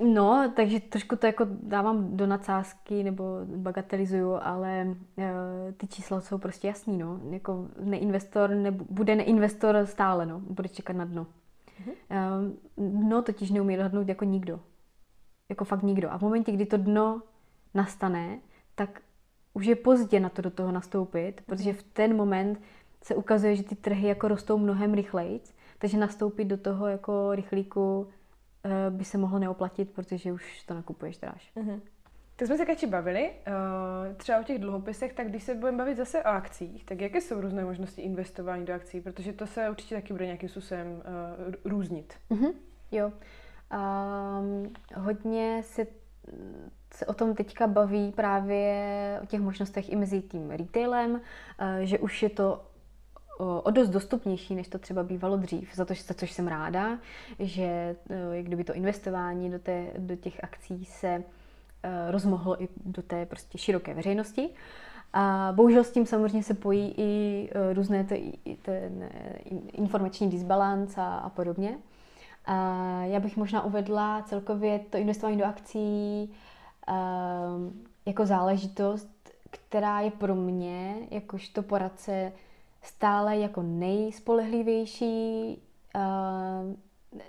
Uh, 0.00 0.14
no, 0.14 0.52
takže 0.56 0.80
trošku 0.80 1.16
to 1.16 1.26
jako 1.26 1.46
dávám 1.62 2.16
do 2.16 2.26
nadsázky 2.26 3.02
nebo 3.02 3.24
bagatelizuju, 3.56 4.38
ale 4.42 4.86
uh, 4.86 5.24
ty 5.76 5.86
čísla 5.86 6.20
jsou 6.20 6.38
prostě 6.38 6.68
jasný, 6.68 6.98
no. 6.98 7.20
Jako 7.30 7.66
neinvestor, 7.80 8.50
nebu, 8.50 8.86
bude 8.90 9.16
neinvestor 9.16 9.86
stále, 9.86 10.26
no. 10.26 10.40
Bude 10.40 10.68
čekat 10.68 10.96
na 10.96 11.04
dno. 11.04 11.26
Mm-hmm. 11.26 11.92
Uh, 12.76 13.08
no, 13.08 13.22
totiž 13.22 13.50
neumí 13.50 13.76
dohadnout 13.76 14.08
jako 14.08 14.24
nikdo. 14.24 14.60
Jako 15.50 15.64
fakt 15.64 15.82
nikdo. 15.82 16.12
A 16.12 16.18
v 16.18 16.22
momentě, 16.22 16.52
kdy 16.52 16.66
to 16.66 16.76
dno 16.76 17.22
nastane, 17.74 18.38
tak 18.74 19.00
už 19.54 19.66
je 19.66 19.76
pozdě 19.76 20.20
na 20.20 20.28
to 20.28 20.42
do 20.42 20.50
toho 20.50 20.72
nastoupit, 20.72 21.40
protože 21.46 21.72
v 21.72 21.82
ten 21.82 22.16
moment 22.16 22.60
se 23.02 23.14
ukazuje, 23.14 23.56
že 23.56 23.62
ty 23.62 23.74
trhy 23.74 24.08
jako 24.08 24.28
rostou 24.28 24.58
mnohem 24.58 24.94
rychleji, 24.94 25.40
takže 25.78 25.98
nastoupit 25.98 26.44
do 26.44 26.56
toho 26.56 26.86
jako 26.86 27.34
rychlíku 27.34 28.00
uh, 28.00 28.96
by 28.96 29.04
se 29.04 29.18
mohlo 29.18 29.38
neoplatit, 29.38 29.90
protože 29.90 30.32
už 30.32 30.62
to 30.62 30.74
nakupuješ 30.74 31.18
dráž. 31.18 31.52
Mm-hmm. 31.56 31.80
Tak 32.36 32.46
jsme 32.46 32.56
se 32.56 32.66
Kači 32.66 32.86
bavili, 32.86 33.30
uh, 33.30 34.16
třeba 34.16 34.40
o 34.40 34.42
těch 34.42 34.58
dluhopisech, 34.58 35.12
tak 35.12 35.28
když 35.28 35.42
se 35.42 35.54
budeme 35.54 35.78
bavit 35.78 35.96
zase 35.96 36.22
o 36.22 36.26
akcích, 36.26 36.84
tak 36.84 37.00
jaké 37.00 37.20
jsou 37.20 37.40
různé 37.40 37.64
možnosti 37.64 38.02
investování 38.02 38.64
do 38.64 38.74
akcí? 38.74 39.00
Protože 39.00 39.32
to 39.32 39.46
se 39.46 39.70
určitě 39.70 39.94
taky 39.94 40.12
bude 40.12 40.24
nějakým 40.26 40.48
způsobem 40.48 40.86
uh, 40.86 41.54
různit. 41.64 42.14
Mm-hmm. 42.30 42.52
Jo. 42.92 43.12
Um, 43.72 44.72
hodně 44.94 45.62
se, 45.64 45.86
se 46.94 47.06
o 47.06 47.14
tom 47.14 47.34
teďka 47.34 47.66
baví 47.66 48.12
právě 48.12 49.20
o 49.22 49.26
těch 49.26 49.40
možnostech 49.40 49.92
i 49.92 49.96
mezi 49.96 50.22
tím 50.22 50.50
retailem, 50.50 51.10
uh, 51.10 51.18
že 51.80 51.98
už 51.98 52.22
je 52.22 52.30
to 52.30 52.62
o 53.38 53.70
dost 53.70 53.88
dostupnější, 53.88 54.54
než 54.54 54.68
to 54.68 54.78
třeba 54.78 55.02
bývalo 55.02 55.36
dřív, 55.36 55.76
za, 55.76 55.84
to, 55.84 55.94
za 55.94 56.14
což 56.14 56.32
jsem 56.32 56.48
ráda, 56.48 56.98
že 57.38 57.96
jak 58.32 58.44
kdyby 58.44 58.64
to 58.64 58.74
investování 58.74 59.50
do, 59.50 59.58
té, 59.58 59.86
do 59.98 60.16
těch 60.16 60.44
akcí 60.44 60.84
se 60.84 61.16
uh, 61.18 62.10
rozmohlo 62.10 62.62
i 62.62 62.68
do 62.84 63.02
té 63.02 63.26
prostě 63.26 63.58
široké 63.58 63.94
veřejnosti. 63.94 64.50
A 65.12 65.52
bohužel 65.56 65.84
s 65.84 65.90
tím 65.90 66.06
samozřejmě 66.06 66.42
se 66.42 66.54
pojí 66.54 66.94
i 66.96 67.50
různé 67.72 68.04
to, 68.04 68.14
i 68.14 68.56
ten 68.62 69.10
informační 69.72 70.30
disbalans 70.30 70.98
a, 70.98 71.18
a 71.18 71.28
podobně. 71.28 71.78
A 72.52 73.02
já 73.04 73.20
bych 73.20 73.36
možná 73.36 73.64
uvedla 73.64 74.22
celkově 74.22 74.78
to 74.78 74.98
investování 74.98 75.38
do 75.38 75.44
akcí 75.44 76.30
uh, 76.88 76.94
jako 78.06 78.26
záležitost, 78.26 79.30
která 79.50 80.00
je 80.00 80.10
pro 80.10 80.34
mě, 80.34 80.96
jakožto 81.10 81.62
poradce, 81.62 82.32
stále 82.82 83.38
jako 83.38 83.62
nejspolehlivější, 83.62 85.58
uh, 85.96 86.74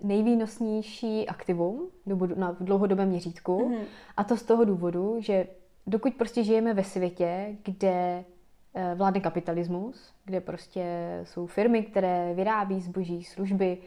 nejvýnosnější 0.04 1.28
aktivum 1.28 1.90
na 2.36 2.58
dlouhodobém 2.60 3.10
měřítku. 3.10 3.70
Mm-hmm. 3.70 3.86
A 4.18 4.24
to 4.24 4.38
z 4.38 4.44
toho 4.44 4.66
důvodu, 4.66 5.16
že 5.20 5.48
dokud 5.88 6.14
prostě 6.14 6.44
žijeme 6.44 6.74
ve 6.74 6.84
světě, 6.84 7.56
kde 7.64 8.24
uh, 8.74 8.98
vládne 8.98 9.22
kapitalismus, 9.22 10.14
kde 10.26 10.42
prostě 10.42 10.86
jsou 11.24 11.48
firmy, 11.48 11.84
které 11.84 12.34
vyrábí 12.34 12.82
zboží, 12.82 13.24
služby, 13.24 13.78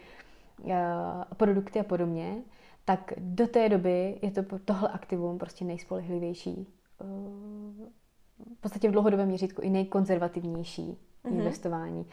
produkty 1.37 1.81
a 1.81 1.85
podobně, 1.85 2.37
tak 2.85 3.13
do 3.19 3.47
té 3.47 3.69
doby 3.69 4.19
je 4.23 4.31
to 4.31 4.59
tohle 4.65 4.89
aktivum 4.89 5.39
prostě 5.39 5.65
nejspolehlivější 5.65 6.67
v 8.39 8.61
podstatě 8.61 8.89
v 8.89 8.93
dlouhodobém 8.93 9.29
měřítku 9.29 9.63
i 9.63 9.71
nejkonzervativnější 9.71 10.83
mm-hmm. 10.83 11.35
investování. 11.35 12.07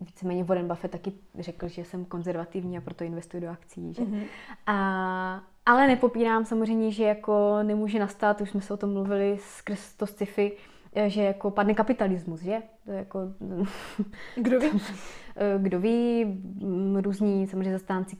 Víceméně 0.00 0.44
Warren 0.44 0.68
Buffett 0.68 0.92
taky 0.92 1.12
řekl, 1.38 1.68
že 1.68 1.84
jsem 1.84 2.04
konzervativní 2.04 2.78
a 2.78 2.80
proto 2.80 3.04
investuji 3.04 3.40
do 3.40 3.50
akcí. 3.50 3.94
Že? 3.94 4.02
Mm-hmm. 4.02 4.24
A, 4.66 5.42
ale 5.66 5.86
nepopírám 5.86 6.44
samozřejmě, 6.44 6.92
že 6.92 7.04
jako 7.04 7.58
nemůže 7.62 7.98
nastat, 7.98 8.40
už 8.40 8.50
jsme 8.50 8.60
se 8.60 8.74
o 8.74 8.76
tom 8.76 8.92
mluvili 8.92 9.38
skrz 9.40 9.94
to 9.94 10.06
sci-fi, 10.06 10.52
že 11.06 11.22
jako 11.22 11.50
padne 11.50 11.74
kapitalismus, 11.74 12.40
že? 12.40 12.62
To 12.84 12.90
jako... 12.90 13.20
Kdo 14.36 14.60
ví? 14.60 14.70
Kdo 15.58 15.80
ví, 15.80 16.26
různí 17.00 17.46
samozřejmě 17.46 17.72
zastánci 17.72 18.16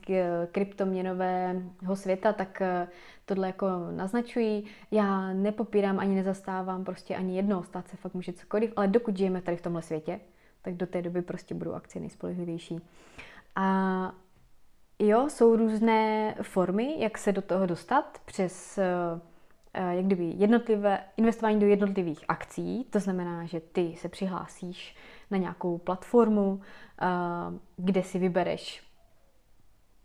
kryptoměnového 0.51 1.95
světa, 1.95 2.33
tak 2.33 2.61
tohle 3.25 3.47
jako 3.47 3.65
naznačují. 3.91 4.65
Já 4.91 5.33
nepopírám 5.33 5.99
ani 5.99 6.15
nezastávám 6.15 6.83
prostě 6.83 7.15
ani 7.15 7.35
jedno, 7.35 7.63
stát 7.63 7.87
se 7.87 7.97
fakt 7.97 8.13
může 8.13 8.33
cokoliv, 8.33 8.73
ale 8.75 8.87
dokud 8.87 9.17
žijeme 9.17 9.41
tady 9.41 9.57
v 9.57 9.61
tomhle 9.61 9.81
světě, 9.81 10.19
tak 10.61 10.73
do 10.73 10.87
té 10.87 11.01
doby 11.01 11.21
prostě 11.21 11.55
budou 11.55 11.73
akcie 11.73 12.01
nejspolehlivější. 12.01 12.79
A 13.55 14.15
jo, 14.99 15.29
jsou 15.29 15.55
různé 15.55 16.35
formy, 16.41 16.95
jak 16.97 17.17
se 17.17 17.31
do 17.31 17.41
toho 17.41 17.65
dostat 17.65 18.21
přes 18.25 18.77
eh, 18.77 18.83
jak 19.73 20.05
kdyby 20.05 20.33
jednotlivé, 20.37 20.99
investování 21.17 21.59
do 21.59 21.67
jednotlivých 21.67 22.25
akcí, 22.27 22.85
to 22.89 22.99
znamená, 22.99 23.45
že 23.45 23.59
ty 23.59 23.95
se 23.97 24.09
přihlásíš 24.09 24.95
na 25.31 25.37
nějakou 25.37 25.77
platformu, 25.77 26.61
eh, 27.01 27.05
kde 27.77 28.03
si 28.03 28.19
vybereš 28.19 28.91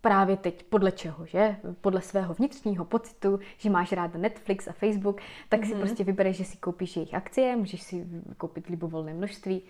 právě 0.01 0.37
teď 0.37 0.63
podle 0.63 0.93
čeho, 0.93 1.27
že? 1.27 1.57
Podle 1.81 2.01
svého 2.01 2.35
vnitřního 2.35 2.85
pocitu, 2.85 3.41
že 3.59 3.71
máš 3.71 3.93
rád 3.93 4.15
Netflix 4.15 4.69
a 4.69 4.73
Facebook, 4.73 5.21
tak 5.49 5.61
mm-hmm. 5.61 5.67
si 5.67 5.73
mhm. 5.73 5.81
prostě 5.81 6.05
vybereš, 6.05 6.37
že 6.37 6.45
si 6.45 6.57
koupíš 6.57 6.97
jejich 6.97 7.15
akcie, 7.15 7.57
můžeš 7.57 7.83
si 7.83 8.07
koupit 8.37 8.67
libovolné 8.67 9.15
množství 9.15 9.63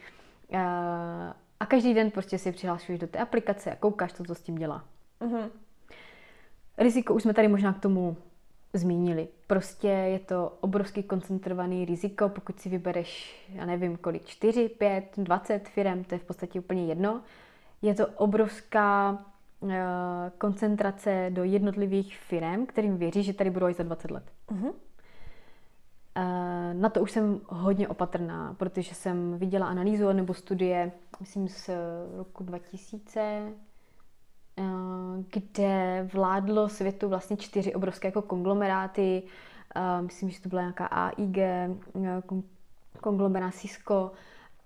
a 1.61 1.67
každý 1.69 1.95
den 1.95 2.11
prostě 2.11 2.39
si 2.39 2.53
přihlašuješ 2.53 3.01
do 3.01 3.07
té 3.07 3.19
aplikace 3.19 3.73
a 3.73 3.77
koukáš 3.77 4.13
to, 4.13 4.25
co 4.25 4.35
s 4.35 4.43
tím 4.43 4.55
dělá. 4.55 4.85
Mm-hmm. 5.21 5.51
Riziko 6.79 7.15
už 7.15 7.23
jsme 7.23 7.35
tady 7.35 7.49
možná 7.49 7.73
k 7.73 7.81
tomu 7.81 8.17
zmínili. 8.79 9.29
Prostě 9.47 9.89
je 9.89 10.19
to 10.19 10.53
obrovský 10.61 11.03
koncentrovaný 11.03 11.85
riziko, 11.85 12.29
pokud 12.29 12.61
si 12.61 12.69
vybereš, 12.69 13.41
já 13.55 13.67
nevím 13.67 13.97
kolik, 13.97 14.27
4, 14.27 14.69
5, 14.69 15.05
20 15.17 15.69
firm, 15.69 16.05
to 16.05 16.15
je 16.15 16.19
v 16.19 16.25
podstatě 16.25 16.61
úplně 16.61 16.87
jedno. 16.87 17.23
Je 17.83 17.95
to 17.95 18.07
obrovská 18.07 19.19
Eh, 19.63 20.33
koncentrace 20.39 21.31
do 21.31 21.45
jednotlivých 21.45 22.19
firm, 22.19 22.67
kterým 22.67 22.97
věří, 22.97 23.23
že 23.23 23.33
tady 23.33 23.51
budou 23.51 23.69
i 23.69 23.75
za 23.75 23.83
20 23.83 24.11
let. 24.11 24.25
Uh-huh. 24.49 24.73
Na 26.73 26.89
to 26.89 27.01
už 27.01 27.11
jsem 27.11 27.41
hodně 27.47 27.89
opatrná, 27.89 28.55
protože 28.59 28.95
jsem 28.95 29.39
viděla 29.39 29.67
analýzu 29.67 30.13
nebo 30.13 30.35
studie, 30.35 30.93
myslím 31.21 31.49
z 31.49 31.71
roku 32.17 32.45
2000, 32.45 33.21
eh, 33.21 33.53
kde 35.33 36.09
vládlo 36.13 36.69
světu 36.69 37.09
vlastně 37.09 37.37
čtyři 37.37 37.75
obrovské 37.75 38.09
jako 38.09 38.23
konglomeráty. 38.23 39.23
Myslím, 40.01 40.31
že 40.31 40.43
to 40.43 40.49
byla 40.49 40.63
nějaká 40.63 40.87
AIG, 40.87 41.39
konglomerát 43.01 43.55
Cisco. 43.55 44.13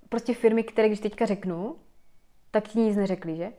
Prostě 0.08 0.34
firmy, 0.34 0.62
které 0.62 0.88
když 0.88 1.00
teďka 1.00 1.26
řeknu, 1.26 1.76
tak 2.50 2.68
ti 2.68 2.78
nic 2.78 2.96
neřekli, 2.96 3.36
že? 3.36 3.52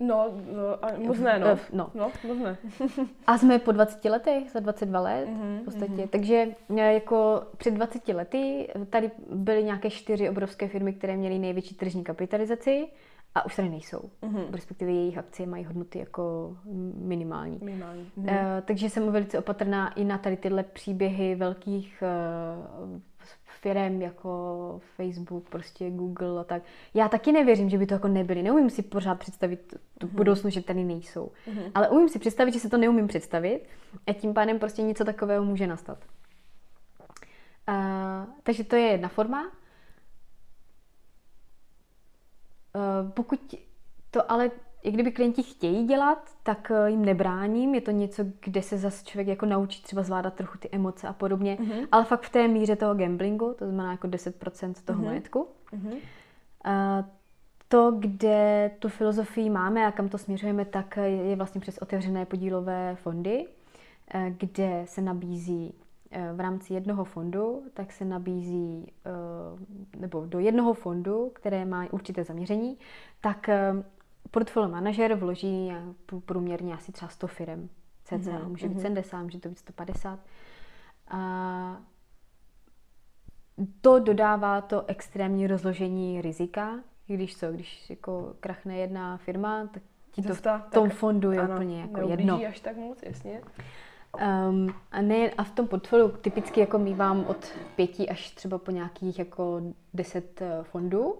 No, 0.00 0.26
no 0.52 0.84
a 0.84 0.98
moc 0.98 1.18
ne, 1.18 1.38
no. 1.38 1.58
No, 1.72 1.90
no 1.94 2.12
moc 2.28 2.38
ne. 2.38 2.56
a 3.26 3.38
jsme 3.38 3.58
po 3.58 3.72
20 3.72 4.04
letech, 4.04 4.50
za 4.50 4.60
22 4.60 5.00
let 5.00 5.28
mm-hmm, 5.28 5.60
v 5.60 5.64
podstatě. 5.64 5.92
Mm-hmm. 5.92 6.08
Takže 6.08 6.46
jako 6.76 7.42
před 7.56 7.70
20 7.70 8.08
lety 8.08 8.68
tady 8.90 9.10
byly 9.30 9.64
nějaké 9.64 9.90
čtyři 9.90 10.30
obrovské 10.30 10.68
firmy, 10.68 10.92
které 10.92 11.16
měly 11.16 11.38
největší 11.38 11.74
tržní 11.74 12.04
kapitalizaci 12.04 12.88
a 13.34 13.44
už 13.44 13.56
tady 13.56 13.68
nejsou. 13.68 14.10
Mm-hmm. 14.22 14.44
Respektive 14.52 14.92
jejich 14.92 15.18
akcie 15.18 15.46
mají 15.46 15.64
hodnoty 15.64 15.98
jako 15.98 16.56
minimální. 16.94 17.58
minimální. 17.62 18.10
Mm-hmm. 18.18 18.56
Uh, 18.56 18.60
takže 18.64 18.90
jsem 18.90 19.12
velice 19.12 19.38
opatrná 19.38 19.94
i 19.94 20.04
na 20.04 20.18
tady 20.18 20.36
tyhle 20.36 20.62
příběhy 20.62 21.34
velkých 21.34 22.02
uh, 22.82 23.00
firm 23.60 24.02
jako 24.02 24.80
Facebook, 24.96 25.48
prostě 25.48 25.90
Google 25.90 26.40
a 26.40 26.44
tak. 26.44 26.62
Já 26.94 27.08
taky 27.08 27.32
nevěřím, 27.32 27.70
že 27.70 27.78
by 27.78 27.86
to 27.86 27.94
jako 27.94 28.08
nebyly. 28.08 28.42
Neumím 28.42 28.70
si 28.70 28.82
pořád 28.82 29.14
představit 29.14 29.74
tu 29.98 30.06
mm-hmm. 30.06 30.10
budoucnost, 30.10 30.54
že 30.54 30.62
tady 30.62 30.84
nejsou. 30.84 31.32
Mm-hmm. 31.48 31.70
Ale 31.74 31.88
umím 31.88 32.08
si 32.08 32.18
představit, 32.18 32.54
že 32.54 32.60
se 32.60 32.70
to 32.70 32.78
neumím 32.78 33.08
představit 33.08 33.68
a 34.06 34.12
tím 34.12 34.34
pádem 34.34 34.58
prostě 34.58 34.82
něco 34.82 35.04
takového 35.04 35.44
může 35.44 35.66
nastat. 35.66 35.98
Uh, 37.68 37.74
takže 38.42 38.64
to 38.64 38.76
je 38.76 38.82
jedna 38.82 39.08
forma. 39.08 39.46
Uh, 39.46 39.52
pokud 43.14 43.54
to 44.10 44.32
ale 44.32 44.50
i 44.82 44.90
kdyby 44.90 45.12
klienti 45.12 45.42
chtějí 45.42 45.86
dělat, 45.86 46.30
tak 46.42 46.70
eh, 46.70 46.90
jim 46.90 47.04
nebráním. 47.04 47.74
Je 47.74 47.80
to 47.80 47.90
něco, 47.90 48.24
kde 48.40 48.62
se 48.62 48.78
zase 48.78 49.04
člověk 49.04 49.28
jako 49.28 49.46
naučí 49.46 49.82
třeba 49.82 50.02
zvládat 50.02 50.34
trochu 50.34 50.58
ty 50.58 50.68
emoce 50.72 51.08
a 51.08 51.12
podobně, 51.12 51.56
mm-hmm. 51.60 51.88
ale 51.92 52.04
fakt 52.04 52.22
v 52.22 52.30
té 52.30 52.48
míře 52.48 52.76
toho 52.76 52.94
gamblingu, 52.94 53.54
to 53.58 53.66
znamená 53.66 53.90
jako 53.90 54.08
10% 54.08 54.74
toho 54.84 54.98
mm-hmm. 54.98 55.04
majetku. 55.04 55.48
Mm-hmm. 55.72 55.96
A 56.64 57.04
to, 57.68 57.96
kde 57.98 58.70
tu 58.78 58.88
filozofii 58.88 59.50
máme 59.50 59.86
a 59.86 59.92
kam 59.92 60.08
to 60.08 60.18
směřujeme, 60.18 60.64
tak 60.64 60.96
je 60.96 61.36
vlastně 61.36 61.60
přes 61.60 61.78
otevřené 61.78 62.26
podílové 62.26 62.94
fondy, 62.94 63.46
eh, 64.14 64.34
kde 64.38 64.82
se 64.84 65.00
nabízí 65.00 65.74
eh, 66.10 66.32
v 66.32 66.40
rámci 66.40 66.74
jednoho 66.74 67.04
fondu, 67.04 67.62
tak 67.74 67.92
se 67.92 68.04
nabízí, 68.04 68.92
nebo 70.00 70.26
do 70.26 70.38
jednoho 70.38 70.74
fondu, 70.74 71.30
které 71.34 71.64
má 71.64 71.86
určité 71.90 72.24
zaměření, 72.24 72.78
tak 73.20 73.50
portfolio 74.30 74.70
manažer 74.70 75.14
vloží 75.14 75.72
průměrně 76.24 76.74
asi 76.74 76.92
třeba 76.92 77.08
100 77.08 77.26
firm. 77.26 77.68
CCA, 78.04 78.16
mm-hmm. 78.16 78.48
může 78.48 78.68
být 78.68 78.80
70, 78.80 79.16
mhm. 79.16 79.24
může 79.26 79.40
to 79.40 79.48
být 79.48 79.58
150. 79.58 80.20
A 81.08 81.82
to 83.80 83.98
dodává 83.98 84.60
to 84.60 84.84
extrémní 84.86 85.46
rozložení 85.46 86.22
rizika, 86.22 86.80
když 87.06 87.36
co, 87.36 87.52
když 87.52 87.90
jako 87.90 88.34
krachne 88.40 88.78
jedna 88.78 89.16
firma, 89.16 89.66
tak 89.66 89.82
ti 90.10 90.22
to 90.22 90.34
v 90.34 90.42
tom 90.70 90.88
tak, 90.88 90.98
fondu 90.98 91.32
je 91.32 91.40
ano, 91.40 91.54
úplně 91.54 91.80
jako 91.80 92.08
jedno. 92.08 92.40
až 92.48 92.60
tak 92.60 92.76
moc, 92.76 92.98
jasně. 93.02 93.40
Um, 94.18 94.74
a, 94.90 95.00
ne, 95.00 95.30
a 95.30 95.44
v 95.44 95.50
tom 95.50 95.68
portfoliu 95.68 96.08
typicky 96.08 96.60
jako 96.60 96.78
mývám 96.78 97.24
od 97.26 97.52
pěti 97.76 98.08
až 98.08 98.30
třeba 98.30 98.58
po 98.58 98.70
nějakých 98.70 99.18
jako 99.18 99.62
deset 99.94 100.42
eh, 100.42 100.62
fondů. 100.62 101.18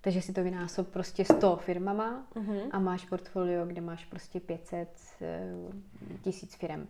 Takže 0.00 0.22
si 0.22 0.32
to 0.32 0.42
vynásob 0.42 0.88
prostě 0.88 1.24
100 1.24 1.56
firmama 1.56 2.26
uh-huh. 2.34 2.68
a 2.70 2.78
máš 2.78 3.04
portfolio, 3.04 3.66
kde 3.66 3.80
máš 3.80 4.04
prostě 4.04 4.40
500 4.40 4.88
eh, 5.20 5.54
tisíc 6.22 6.54
firm. 6.54 6.86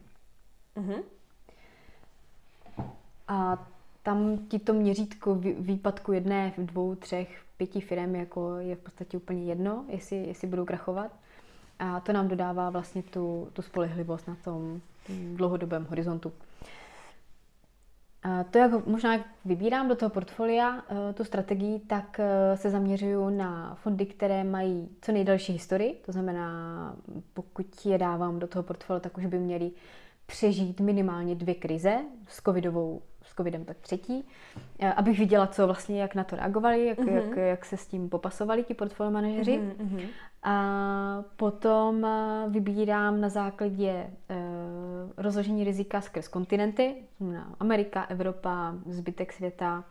Uh-huh. 0.77 1.03
A 3.29 3.67
tam 4.03 4.39
ti 4.39 4.59
to 4.59 4.73
měřítko 4.73 5.35
výpadku 5.59 6.13
jedné, 6.13 6.53
dvou, 6.59 6.95
třech, 6.95 7.43
pěti 7.57 7.81
firm 7.81 8.15
jako 8.15 8.57
je 8.59 8.77
v 8.77 8.79
podstatě 8.79 9.17
úplně 9.17 9.45
jedno, 9.45 9.85
jestli, 9.89 10.17
jestli 10.17 10.49
budou 10.49 10.65
krachovat. 10.65 11.13
A 11.79 12.01
to 12.01 12.13
nám 12.13 12.29
dodává 12.29 12.71
vlastně 12.71 13.03
tu, 13.03 13.49
tu 13.53 13.63
spolehlivost 13.63 14.29
na 14.29 14.37
tom 14.45 14.81
dlouhodobém 15.35 15.87
horizontu. 15.91 16.33
To, 18.51 18.59
jak 18.59 18.87
možná 18.87 19.25
vybírám 19.45 19.89
do 19.89 19.97
toho 19.97 20.11
portfolia 20.11 20.83
eh, 20.89 21.13
tu 21.13 21.25
strategii, 21.25 21.79
tak 21.79 22.21
eh, 22.21 22.57
se 22.57 22.71
zaměřuju 22.71 23.31
na 23.31 23.75
fondy, 23.75 24.07
které 24.07 24.45
mají 24.45 24.89
co 25.01 25.13
nejdelší 25.13 25.53
historii. 25.53 26.03
To 26.07 26.13
znamená, 26.13 26.97
pokud 27.35 27.87
je 27.87 27.99
dávám 27.99 28.39
do 28.39 28.47
toho 28.47 28.63
portfolia, 28.63 29.01
tak 29.01 29.19
už 29.19 29.27
by 29.27 29.39
měli 29.39 29.71
přežít 30.27 30.81
minimálně 30.81 31.35
dvě 31.35 31.55
krize 31.55 31.99
s 32.29 32.43
covidovou 32.43 33.03
s 33.23 33.35
covidem 33.35 33.65
tak 33.65 33.77
třetí, 33.77 34.25
eh, 34.79 34.93
abych 34.93 35.19
viděla, 35.19 35.47
co 35.47 35.67
vlastně, 35.67 36.03
jak 36.03 36.15
na 36.15 36.25
to 36.25 36.37
reagovali, 36.37 36.87
jak, 36.87 36.99
mm-hmm. 36.99 37.29
jak, 37.29 37.37
jak 37.37 37.65
se 37.65 37.77
s 37.77 37.87
tím 37.87 38.09
popasovali 38.09 38.65
ti 38.65 38.75
portfolio 38.75 39.11
manažeři. 39.11 39.59
Mm-hmm. 39.59 40.09
A 40.45 41.25
potom 41.37 42.05
eh, 42.05 42.45
vybírám 42.49 43.21
na 43.21 43.29
základě 43.29 44.07
uh, 44.31 44.37
rozložení 45.17 45.65
rizika 45.65 46.01
skrz 46.01 46.29
kontinenty, 46.29 46.95
znamená 47.19 47.55
Amerika, 47.61 48.05
Evropa, 48.05 48.75
zbytek 48.87 49.33
světa, 49.33 49.85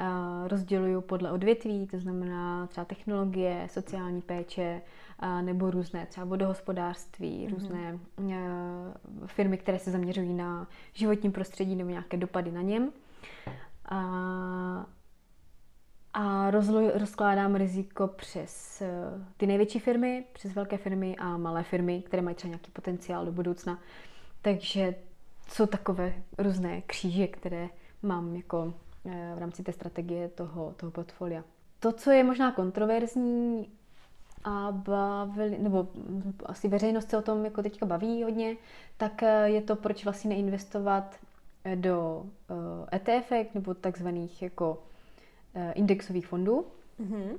uh, 0.00 0.48
rozděluju 0.48 1.00
podle 1.00 1.32
odvětví, 1.32 1.86
to 1.86 1.98
znamená 1.98 2.66
třeba 2.66 2.84
technologie, 2.84 3.66
sociální 3.70 4.22
péče, 4.22 4.82
nebo 5.42 5.70
různé 5.70 6.06
třeba 6.06 6.26
vodohospodářství, 6.26 7.46
mm-hmm. 7.46 7.54
různé 7.54 7.98
firmy, 9.26 9.58
které 9.58 9.78
se 9.78 9.90
zaměřují 9.90 10.34
na 10.34 10.66
životní 10.92 11.30
prostředí 11.30 11.76
nebo 11.76 11.90
nějaké 11.90 12.16
dopady 12.16 12.52
na 12.52 12.62
něm. 12.62 12.92
A 16.20 16.50
rozlo- 16.50 16.90
rozkládám 16.94 17.54
riziko 17.54 18.08
přes 18.08 18.82
uh, 18.82 19.22
ty 19.36 19.46
největší 19.46 19.78
firmy, 19.78 20.24
přes 20.32 20.54
velké 20.54 20.76
firmy 20.76 21.16
a 21.16 21.36
malé 21.36 21.62
firmy, 21.62 22.02
které 22.02 22.22
mají 22.22 22.36
třeba 22.36 22.48
nějaký 22.48 22.70
potenciál 22.70 23.24
do 23.24 23.32
budoucna. 23.32 23.78
Takže 24.42 24.94
jsou 25.48 25.66
takové 25.66 26.14
různé 26.38 26.80
kříže, 26.80 27.26
které 27.26 27.68
mám 28.02 28.36
jako 28.36 28.64
uh, 29.02 29.12
v 29.34 29.38
rámci 29.38 29.62
té 29.62 29.72
strategie 29.72 30.28
toho, 30.28 30.74
toho 30.76 30.92
portfolia. 30.92 31.44
To, 31.80 31.92
co 31.92 32.10
je 32.10 32.24
možná 32.24 32.52
kontroverzní 32.52 33.68
a 34.44 34.68
bavili, 34.72 35.58
nebo 35.58 35.88
asi 36.46 36.68
veřejnost 36.68 37.10
se 37.10 37.18
o 37.18 37.22
tom 37.22 37.44
jako 37.44 37.62
teďka 37.62 37.86
baví 37.86 38.22
hodně, 38.22 38.56
tak 38.96 39.22
eh, 39.22 39.48
je 39.48 39.62
to, 39.62 39.76
proč 39.76 40.04
vlastně 40.04 40.30
neinvestovat 40.30 41.16
do 41.74 42.26
ETF 42.92 43.54
nebo 43.54 43.74
takzvaných 43.74 44.42
jako 44.42 44.78
Eh, 44.78 44.97
indexových 45.74 46.26
fondů, 46.26 46.66
mm-hmm. 47.00 47.38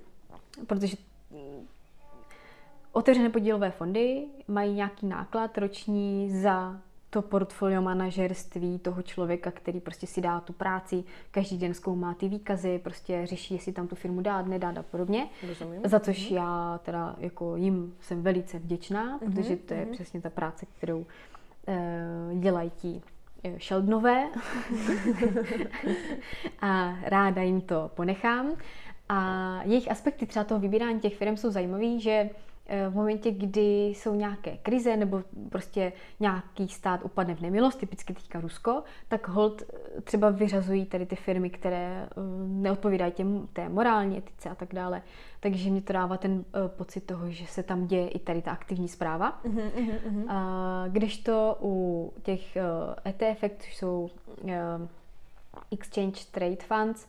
protože 0.67 0.97
mm, 1.31 1.67
otevřené 2.91 3.29
podílové 3.29 3.71
fondy 3.71 4.27
mají 4.47 4.73
nějaký 4.73 5.05
náklad 5.05 5.57
roční 5.57 6.31
za 6.41 6.81
to 7.09 7.21
portfolio 7.21 7.81
manažerství 7.81 8.79
toho 8.79 9.01
člověka, 9.01 9.51
který 9.51 9.79
prostě 9.79 10.07
si 10.07 10.21
dá 10.21 10.39
tu 10.39 10.53
práci, 10.53 11.03
každý 11.31 11.57
den 11.57 11.73
zkoumá 11.73 12.13
ty 12.13 12.27
výkazy, 12.27 12.79
prostě 12.83 13.25
řeší, 13.25 13.53
jestli 13.53 13.71
tam 13.71 13.87
tu 13.87 13.95
firmu 13.95 14.21
dát, 14.21 14.47
nedát 14.47 14.77
a 14.77 14.83
podobně. 14.83 15.29
Rozumím. 15.47 15.81
Za 15.85 15.99
což 15.99 16.31
mm-hmm. 16.31 16.35
já 16.35 16.79
teda 16.83 17.15
jako 17.17 17.55
jim 17.55 17.95
jsem 18.01 18.21
velice 18.21 18.59
vděčná, 18.59 19.19
mm-hmm. 19.19 19.33
protože 19.33 19.55
to 19.55 19.73
je 19.73 19.85
mm-hmm. 19.85 19.91
přesně 19.91 20.21
ta 20.21 20.29
práce, 20.29 20.65
kterou 20.77 20.99
uh, 20.99 22.39
dělají 22.39 22.69
ti 22.69 23.01
Eh, 23.43 23.59
Sheldonové 23.59 24.23
a 26.61 26.95
ráda 27.03 27.41
jim 27.41 27.61
to 27.61 27.91
ponechám. 27.95 28.55
A 29.09 29.59
jejich 29.63 29.91
aspekty 29.91 30.25
třeba 30.25 30.45
toho 30.45 30.59
vybírání 30.59 30.99
těch 30.99 31.17
firm 31.17 31.37
jsou 31.37 31.51
zajímavé, 31.51 31.99
že 31.99 32.11
Eh, 32.21 32.29
v 32.89 32.95
momentě, 32.95 33.31
kdy 33.31 33.85
jsou 33.85 34.15
nějaké 34.15 34.57
krize 34.57 34.97
nebo 34.97 35.23
prostě 35.49 35.93
nějaký 36.19 36.67
stát 36.67 36.99
upadne 37.03 37.35
v 37.35 37.41
nemilost, 37.41 37.79
typicky 37.79 38.13
teďka 38.13 38.39
Rusko, 38.39 38.83
tak 39.07 39.27
hold 39.27 39.61
eh, 39.61 40.01
třeba 40.01 40.29
vyřazují 40.29 40.85
tady 40.85 41.05
ty 41.05 41.15
firmy, 41.15 41.49
které 41.49 42.07
eh, 42.11 42.21
neodpovídají 42.47 43.11
těm, 43.11 43.47
té 43.53 43.69
morální 43.69 44.17
etice 44.17 44.49
a 44.49 44.55
tak 44.55 44.73
dále. 44.73 45.01
Takže 45.39 45.71
mi 45.71 45.81
to 45.81 45.93
dává 45.93 46.17
ten 46.17 46.45
pocit 46.67 47.01
toho, 47.01 47.31
že 47.31 47.45
se 47.45 47.63
tam 47.63 47.87
děje 47.87 48.07
i 48.07 48.19
tady 48.19 48.41
ta 48.41 48.51
aktivní 48.51 48.87
zpráva. 48.87 49.41
Uh-huh, 49.43 49.71
uh-huh. 49.71 50.25
A 50.27 50.85
kdežto 50.87 51.57
u 51.61 52.13
těch 52.23 52.57
ETF, 53.05 53.43
což 53.59 53.77
jsou 53.77 54.09
Exchange 55.71 56.25
Trade 56.31 56.55
Funds, 56.55 57.07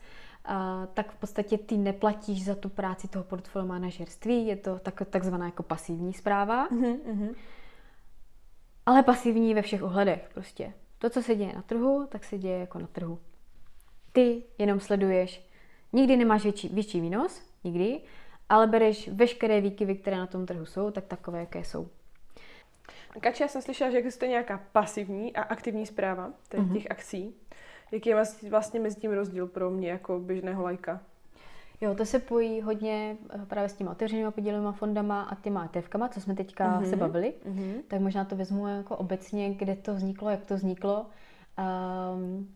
tak 0.95 1.13
v 1.13 1.17
podstatě 1.17 1.59
ty 1.59 1.77
neplatíš 1.77 2.45
za 2.45 2.55
tu 2.55 2.69
práci 2.69 3.09
toho 3.09 3.25
portfolio 3.25 3.67
manažerství, 3.69 4.47
je 4.47 4.57
to 4.57 4.79
tak, 4.79 5.03
takzvaná 5.11 5.47
jako 5.47 5.63
pasivní 5.63 6.13
zpráva, 6.15 6.69
mm-hmm. 6.69 7.35
ale 8.87 9.03
pasivní 9.03 9.55
ve 9.55 9.63
všech 9.63 9.83
ohledech 9.83 10.31
prostě. 10.35 10.73
To, 10.99 11.11
co 11.11 11.23
se 11.23 11.35
děje 11.35 11.53
na 11.53 11.63
trhu, 11.63 12.07
tak 12.09 12.25
se 12.25 12.39
děje 12.39 12.59
jako 12.59 12.79
na 12.79 12.87
trhu. 12.87 13.19
Ty 14.13 14.43
jenom 14.59 14.81
sleduješ, 14.81 15.49
nikdy 15.93 16.17
nemáš 16.17 16.43
větší, 16.43 16.69
větší 16.69 17.01
výnos, 17.01 17.43
nikdy, 17.65 18.01
ale 18.49 18.67
bereš 18.67 19.09
veškeré 19.09 19.61
výkyvy, 19.61 19.95
které 19.95 20.17
na 20.17 20.27
tom 20.27 20.47
trhu 20.47 20.67
jsou, 20.67 20.91
tak 20.91 21.05
takové, 21.05 21.41
jaké 21.41 21.65
jsou. 21.65 21.89
Kači, 23.21 23.43
já 23.43 23.49
jsem 23.49 23.63
slyšela, 23.63 23.91
že 23.91 23.99
existuje 23.99 24.29
nějaká 24.29 24.61
pasivní 24.73 25.37
a 25.37 25.43
aktivní 25.43 25.87
zpráva 25.87 26.33
těch, 26.49 26.61
mm-hmm. 26.61 26.73
těch 26.73 26.91
akcí. 26.91 27.35
Jaký 27.93 28.09
je 28.09 28.25
vlastně 28.51 28.81
mezi 28.81 29.01
tím 29.01 29.13
rozdíl 29.13 29.47
pro 29.47 29.71
mě 29.71 29.91
jako 29.91 30.19
běžného 30.19 30.63
lajka? 30.63 31.01
Jo, 31.81 31.95
to 31.95 32.05
se 32.05 32.19
pojí 32.19 32.61
hodně 32.61 33.17
eh, 33.31 33.47
právě 33.47 33.69
s 33.69 33.75
těma 33.75 33.91
otevřenýma 33.91 34.31
podílovými 34.31 34.73
fondama 34.73 35.23
a 35.23 35.35
těma 35.35 35.65
ETFkama, 35.75 36.09
co 36.09 36.21
jsme 36.21 36.35
teďka 36.35 36.81
mm-hmm. 36.81 36.91
se 36.91 36.97
bavili. 36.97 37.35
Mm-hmm. 37.47 37.83
Tak 37.89 38.01
možná 38.01 38.25
to 38.25 38.37
vezmu 38.37 38.69
jako 38.69 38.97
obecně, 38.97 39.55
kde 39.55 39.77
to 39.77 39.95
vzniklo, 39.95 40.31
jak 40.31 40.45
to 40.45 40.55
vzniklo. 40.55 41.07
Um, 42.17 42.55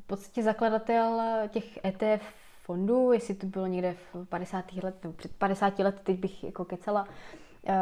v 0.00 0.06
podstatě 0.06 0.42
zakladatel 0.42 1.22
těch 1.48 1.84
ETF 1.84 2.22
fondů, 2.62 3.12
jestli 3.12 3.34
to 3.34 3.46
bylo 3.46 3.66
někde 3.66 3.94
v 4.12 4.24
50. 4.28 4.72
let, 4.82 4.94
nebo 5.02 5.14
před 5.14 5.36
50 5.36 5.78
let, 5.78 6.00
teď 6.04 6.18
bych 6.18 6.44
jako 6.44 6.64
kecela, 6.64 7.02
uh, 7.02 7.74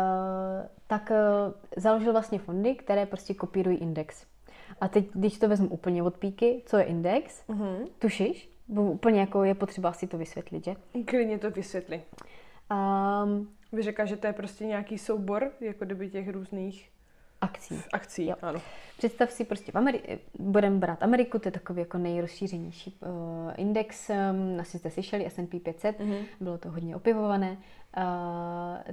tak 0.87 1.11
uh, 1.11 1.53
založil 1.77 2.13
vlastně 2.13 2.39
fondy, 2.39 2.75
které 2.75 3.07
prostě 3.07 3.35
kopírují 3.35 3.77
index. 3.77 4.27
A 4.81 4.89
teď, 4.89 5.07
když 5.15 5.39
to 5.39 5.49
vezmu 5.49 5.69
úplně 5.69 6.03
od 6.03 6.17
píky, 6.17 6.63
co 6.67 6.77
je 6.77 6.85
index, 6.85 7.49
mm-hmm. 7.49 7.87
tušíš? 7.99 8.51
Bo 8.69 8.83
úplně 8.83 9.21
jako 9.21 9.45
je 9.45 9.55
potřeba 9.55 9.93
si 9.93 10.07
to 10.07 10.19
vysvětlit, 10.19 10.65
že? 10.65 10.77
Klidně 11.05 11.39
to 11.39 11.51
vysvětli. 11.51 12.03
Um, 13.25 13.49
Vy 13.73 13.83
řekla, 13.83 14.05
že 14.05 14.17
to 14.17 14.27
je 14.27 14.33
prostě 14.33 14.67
nějaký 14.67 14.99
soubor, 14.99 15.51
jako 15.61 15.85
kdyby 15.85 16.11
těch 16.11 16.29
různých 16.29 16.91
akcí. 17.41 17.81
Akcí, 17.93 18.27
jo. 18.27 18.35
ano. 18.43 18.61
Představ 18.99 19.31
si 19.31 19.45
prostě, 19.45 19.73
v 19.73 19.75
Ameri- 19.75 20.19
budeme 20.39 20.77
brát 20.77 21.03
Ameriku, 21.03 21.39
to 21.39 21.49
je 21.49 21.53
takový 21.53 21.81
jako 21.81 21.99
nejrozšířenější 21.99 22.99
uh, 23.01 23.53
index, 23.57 24.11
um, 24.11 24.61
asi 24.61 24.79
jste 24.79 24.91
slyšeli, 24.91 25.27
S&P 25.27 25.61
500, 25.61 26.01
mm-hmm. 26.01 26.25
bylo 26.41 26.59
to 26.59 26.71
hodně 26.71 26.97
opivované. 26.97 27.51
Uh, 27.97 28.05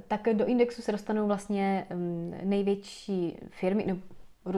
tak 0.08 0.28
do 0.32 0.46
indexu 0.46 0.82
se 0.82 0.92
dostanou 0.92 1.26
vlastně 1.26 1.86
um, 1.94 2.34
největší 2.42 3.38
firmy, 3.50 3.84
no, 3.86 3.98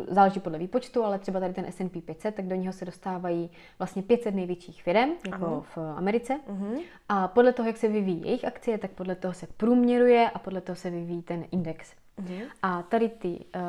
záleží 0.09 0.41
podle 0.41 0.59
výpočtu, 0.59 1.05
ale 1.05 1.19
třeba 1.19 1.41
tady 1.41 1.55
ten 1.55 1.65
S&P 1.65 2.01
500, 2.01 2.35
tak 2.35 2.47
do 2.47 2.55
něho 2.55 2.73
se 2.73 2.85
dostávají 2.85 3.51
vlastně 3.79 4.03
500 4.03 4.35
největších 4.35 4.83
firm, 4.83 5.11
jako 5.27 5.47
Aha. 5.47 5.61
v 5.61 5.79
Americe. 5.79 6.41
Uh-huh. 6.49 6.81
A 7.09 7.29
podle 7.29 7.53
toho, 7.53 7.67
jak 7.67 7.77
se 7.77 7.89
vyvíjí 7.89 8.23
jejich 8.25 8.45
akcie, 8.45 8.79
tak 8.79 8.91
podle 8.91 9.15
toho 9.15 9.35
se 9.35 9.47
průměruje 9.47 10.31
a 10.31 10.39
podle 10.39 10.61
toho 10.61 10.77
se 10.77 10.91
vyvíjí 10.91 11.23
ten 11.23 11.45
index. 11.51 11.95
Uh-huh. 12.19 12.43
A 12.63 12.83
tady 12.83 13.09
ty 13.09 13.29
uh, 13.29 13.63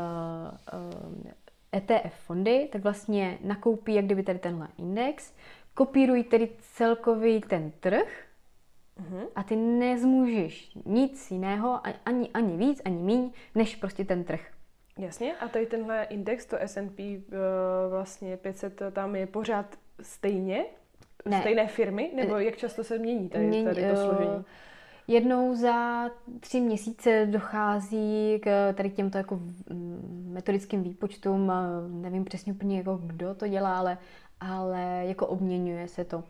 uh, 0.79 1.31
ETF 1.75 2.13
fondy, 2.13 2.69
tak 2.71 2.83
vlastně 2.83 3.37
nakoupí 3.43 3.93
jak 3.93 4.05
kdyby 4.05 4.23
tady 4.23 4.39
tenhle 4.39 4.67
index, 4.77 5.33
kopírují 5.73 6.23
tedy 6.23 6.49
celkový 6.61 7.41
ten 7.41 7.71
trh, 7.79 8.25
uh-huh. 9.01 9.27
a 9.35 9.43
ty 9.43 9.55
nezmůžeš 9.55 10.77
nic 10.85 11.31
jiného, 11.31 11.79
ani, 12.05 12.29
ani 12.33 12.57
víc, 12.57 12.81
ani 12.85 12.97
míň, 12.97 13.31
než 13.55 13.75
prostě 13.75 14.05
ten 14.05 14.23
trh. 14.23 14.53
Jasně, 14.97 15.35
a 15.35 15.47
tady 15.47 15.65
tenhle 15.65 16.03
index, 16.03 16.45
to 16.45 16.57
S&P 16.59 17.17
uh, 17.17 17.33
vlastně 17.89 18.37
500, 18.37 18.81
tam 18.91 19.15
je 19.15 19.27
pořád 19.27 19.75
stejně? 20.01 20.65
Ne. 21.25 21.39
Stejné 21.39 21.67
firmy? 21.67 22.11
Nebo 22.15 22.37
jak 22.37 22.57
často 22.57 22.83
se 22.83 22.97
mění 22.97 23.29
tady, 23.29 23.63
tady 23.63 23.81
to 23.81 23.87
eh, 23.87 23.97
složení? 23.97 24.45
Jednou 25.07 25.55
za 25.55 26.09
tři 26.39 26.59
měsíce 26.59 27.25
dochází 27.25 28.39
k 28.41 28.73
tady 28.73 28.89
těmto 28.89 29.17
jako 29.17 29.39
metodickým 30.27 30.83
výpočtům. 30.83 31.51
Nevím 31.87 32.25
přesně 32.25 32.53
úplně, 32.53 32.77
jako 32.77 32.99
kdo 33.03 33.35
to 33.35 33.47
dělá, 33.47 33.77
ale, 33.77 33.97
ale 34.39 35.03
jako 35.05 35.27
obměňuje 35.27 35.87
se 35.87 36.05
to. 36.05 36.23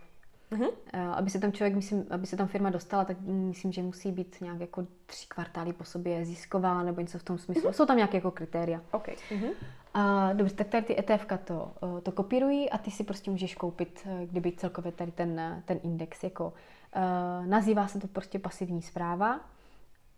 Uh-huh. 0.54 0.72
Aby 1.14 1.30
se 1.30 1.40
tam 1.40 1.52
člověk, 1.52 1.76
myslím, 1.76 2.06
aby 2.10 2.28
se 2.28 2.38
tam 2.38 2.48
firma 2.48 2.70
dostala, 2.70 3.06
tak 3.06 3.18
myslím, 3.22 3.72
že 3.72 3.84
musí 3.84 4.12
být 4.12 4.42
nějak 4.42 4.60
jako 4.60 4.88
tři 5.06 5.28
kvartály 5.28 5.74
po 5.74 5.84
sobě 5.84 6.26
zisková 6.26 6.84
nebo 6.84 7.02
něco 7.02 7.20
v 7.20 7.24
tom 7.24 7.38
smyslu. 7.38 7.70
Uh-huh. 7.70 7.74
Jsou 7.74 7.86
tam 7.86 7.98
nějaké 7.98 8.18
jako 8.18 8.32
kritéria. 8.32 8.82
Okay. 8.92 9.16
Uh-huh. 9.32 9.54
A, 9.94 10.34
dobře, 10.34 10.56
tak 10.56 10.68
tady 10.68 10.84
ty 10.84 11.00
ETF 11.00 11.26
to, 11.44 11.72
to 12.04 12.12
kopírují 12.12 12.70
a 12.70 12.78
ty 12.78 12.92
si 12.92 13.04
prostě 13.04 13.32
můžeš 13.32 13.56
koupit, 13.56 14.00
eh, 14.06 14.26
kdyby 14.26 14.52
celkově 14.52 14.92
tady 14.92 15.12
ten, 15.12 15.62
ten 15.66 15.80
index 15.84 16.24
jako 16.24 16.54
uh, 16.96 17.46
nazývá 17.46 17.88
se 17.88 18.00
to 18.00 18.08
prostě 18.08 18.40
pasivní 18.40 18.82
zpráva 18.82 19.40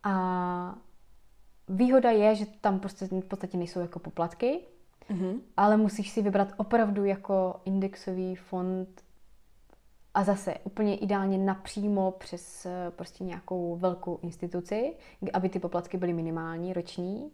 a 0.04 0.76
výhoda 1.70 2.12
je, 2.12 2.36
že 2.36 2.46
tam 2.46 2.80
prostě 2.80 3.06
v 3.06 3.26
podstatě 3.26 3.58
nejsou 3.58 3.80
jako 3.80 4.00
poplatky, 4.00 4.60
uh-huh. 5.10 5.40
ale 5.58 5.78
musíš 5.78 6.10
si 6.10 6.22
vybrat 6.22 6.54
opravdu 6.58 7.06
jako 7.06 7.56
indexový 7.66 8.36
fond 8.36 9.05
a 10.16 10.24
zase 10.24 10.56
úplně 10.64 10.98
ideálně 10.98 11.38
napřímo 11.38 12.12
přes 12.12 12.66
eh, 12.66 12.92
prostě 12.92 13.24
nějakou 13.24 13.76
velkou 13.76 14.20
instituci, 14.22 14.96
aby 15.34 15.50
ty 15.50 15.60
poplatky 15.60 15.98
byly 15.98 16.14
minimální, 16.14 16.74
roční. 16.74 17.32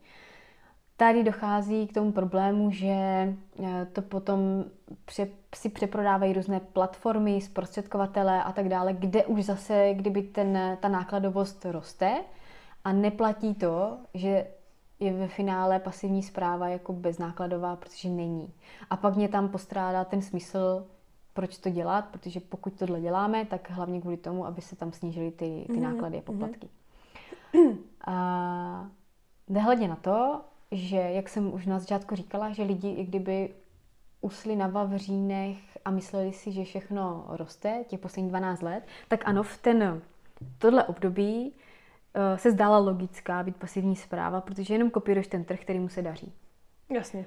tady 0.97 1.23
dochází 1.23 1.87
k 1.87 1.93
tomu 1.93 2.11
problému, 2.11 2.71
že 2.71 2.87
eh, 2.93 3.87
to 3.93 4.01
potom 4.01 4.65
si 5.55 5.69
přeprodávají 5.69 6.33
různé 6.33 6.59
platformy, 6.59 7.41
zprostředkovatele 7.41 8.43
a 8.43 8.51
tak 8.51 8.69
dále, 8.69 8.93
kde 8.93 9.25
už 9.25 9.45
zase, 9.45 9.89
kdyby 9.93 10.21
ten, 10.21 10.77
ta 10.81 10.87
nákladovost 10.87 11.65
roste 11.65 12.23
a 12.83 12.93
neplatí 12.93 13.55
to, 13.55 13.97
že 14.13 14.47
je 14.99 15.13
ve 15.13 15.27
finále 15.27 15.79
pasivní 15.79 16.23
zpráva 16.23 16.67
jako 16.67 16.93
beznákladová, 16.93 17.75
protože 17.75 18.09
není. 18.09 18.53
A 18.89 18.97
pak 18.97 19.15
mě 19.15 19.29
tam 19.29 19.49
postrádá 19.49 20.05
ten 20.05 20.21
smysl, 20.21 20.85
proč 21.33 21.57
to 21.57 21.69
dělat, 21.69 22.05
protože 22.05 22.39
pokud 22.39 22.73
tohle 22.73 23.01
děláme, 23.01 23.45
tak 23.45 23.69
hlavně 23.69 24.01
kvůli 24.01 24.17
tomu, 24.17 24.45
aby 24.45 24.61
se 24.61 24.75
tam 24.75 24.91
snížily 24.91 25.31
ty, 25.31 25.63
ty 25.67 25.73
mm-hmm. 25.73 25.81
náklady 25.81 26.17
a 26.17 26.21
poplatky. 26.21 26.69
Mm-hmm. 27.53 27.77
A 28.07 28.89
nehledě 29.49 29.87
na 29.87 29.95
to, 29.95 30.41
že, 30.71 30.97
jak 30.97 31.29
jsem 31.29 31.53
už 31.53 31.65
na 31.65 31.79
začátku 31.79 32.15
říkala, 32.15 32.51
že 32.51 32.63
lidi 32.63 32.89
i 32.89 33.05
kdyby 33.05 33.53
usli 34.21 34.55
na 34.55 34.67
vavřínech 34.67 35.57
a 35.85 35.91
mysleli 35.91 36.33
si, 36.33 36.51
že 36.51 36.63
všechno 36.63 37.25
roste 37.27 37.83
těch 37.87 37.99
posledních 37.99 38.29
12 38.29 38.61
let, 38.61 38.83
tak 39.07 39.23
ano, 39.25 39.43
v 39.43 39.57
ten 39.57 40.01
tohle 40.57 40.83
období 40.83 41.51
uh, 41.51 42.37
se 42.37 42.51
zdála 42.51 42.77
logická 42.77 43.43
být 43.43 43.55
pasivní 43.55 43.95
zpráva, 43.95 44.41
protože 44.41 44.73
jenom 44.73 44.89
kopíruješ 44.89 45.27
ten 45.27 45.43
trh, 45.43 45.59
který 45.59 45.79
mu 45.79 45.89
se 45.89 46.01
daří. 46.01 46.33
Jasně. 46.89 47.25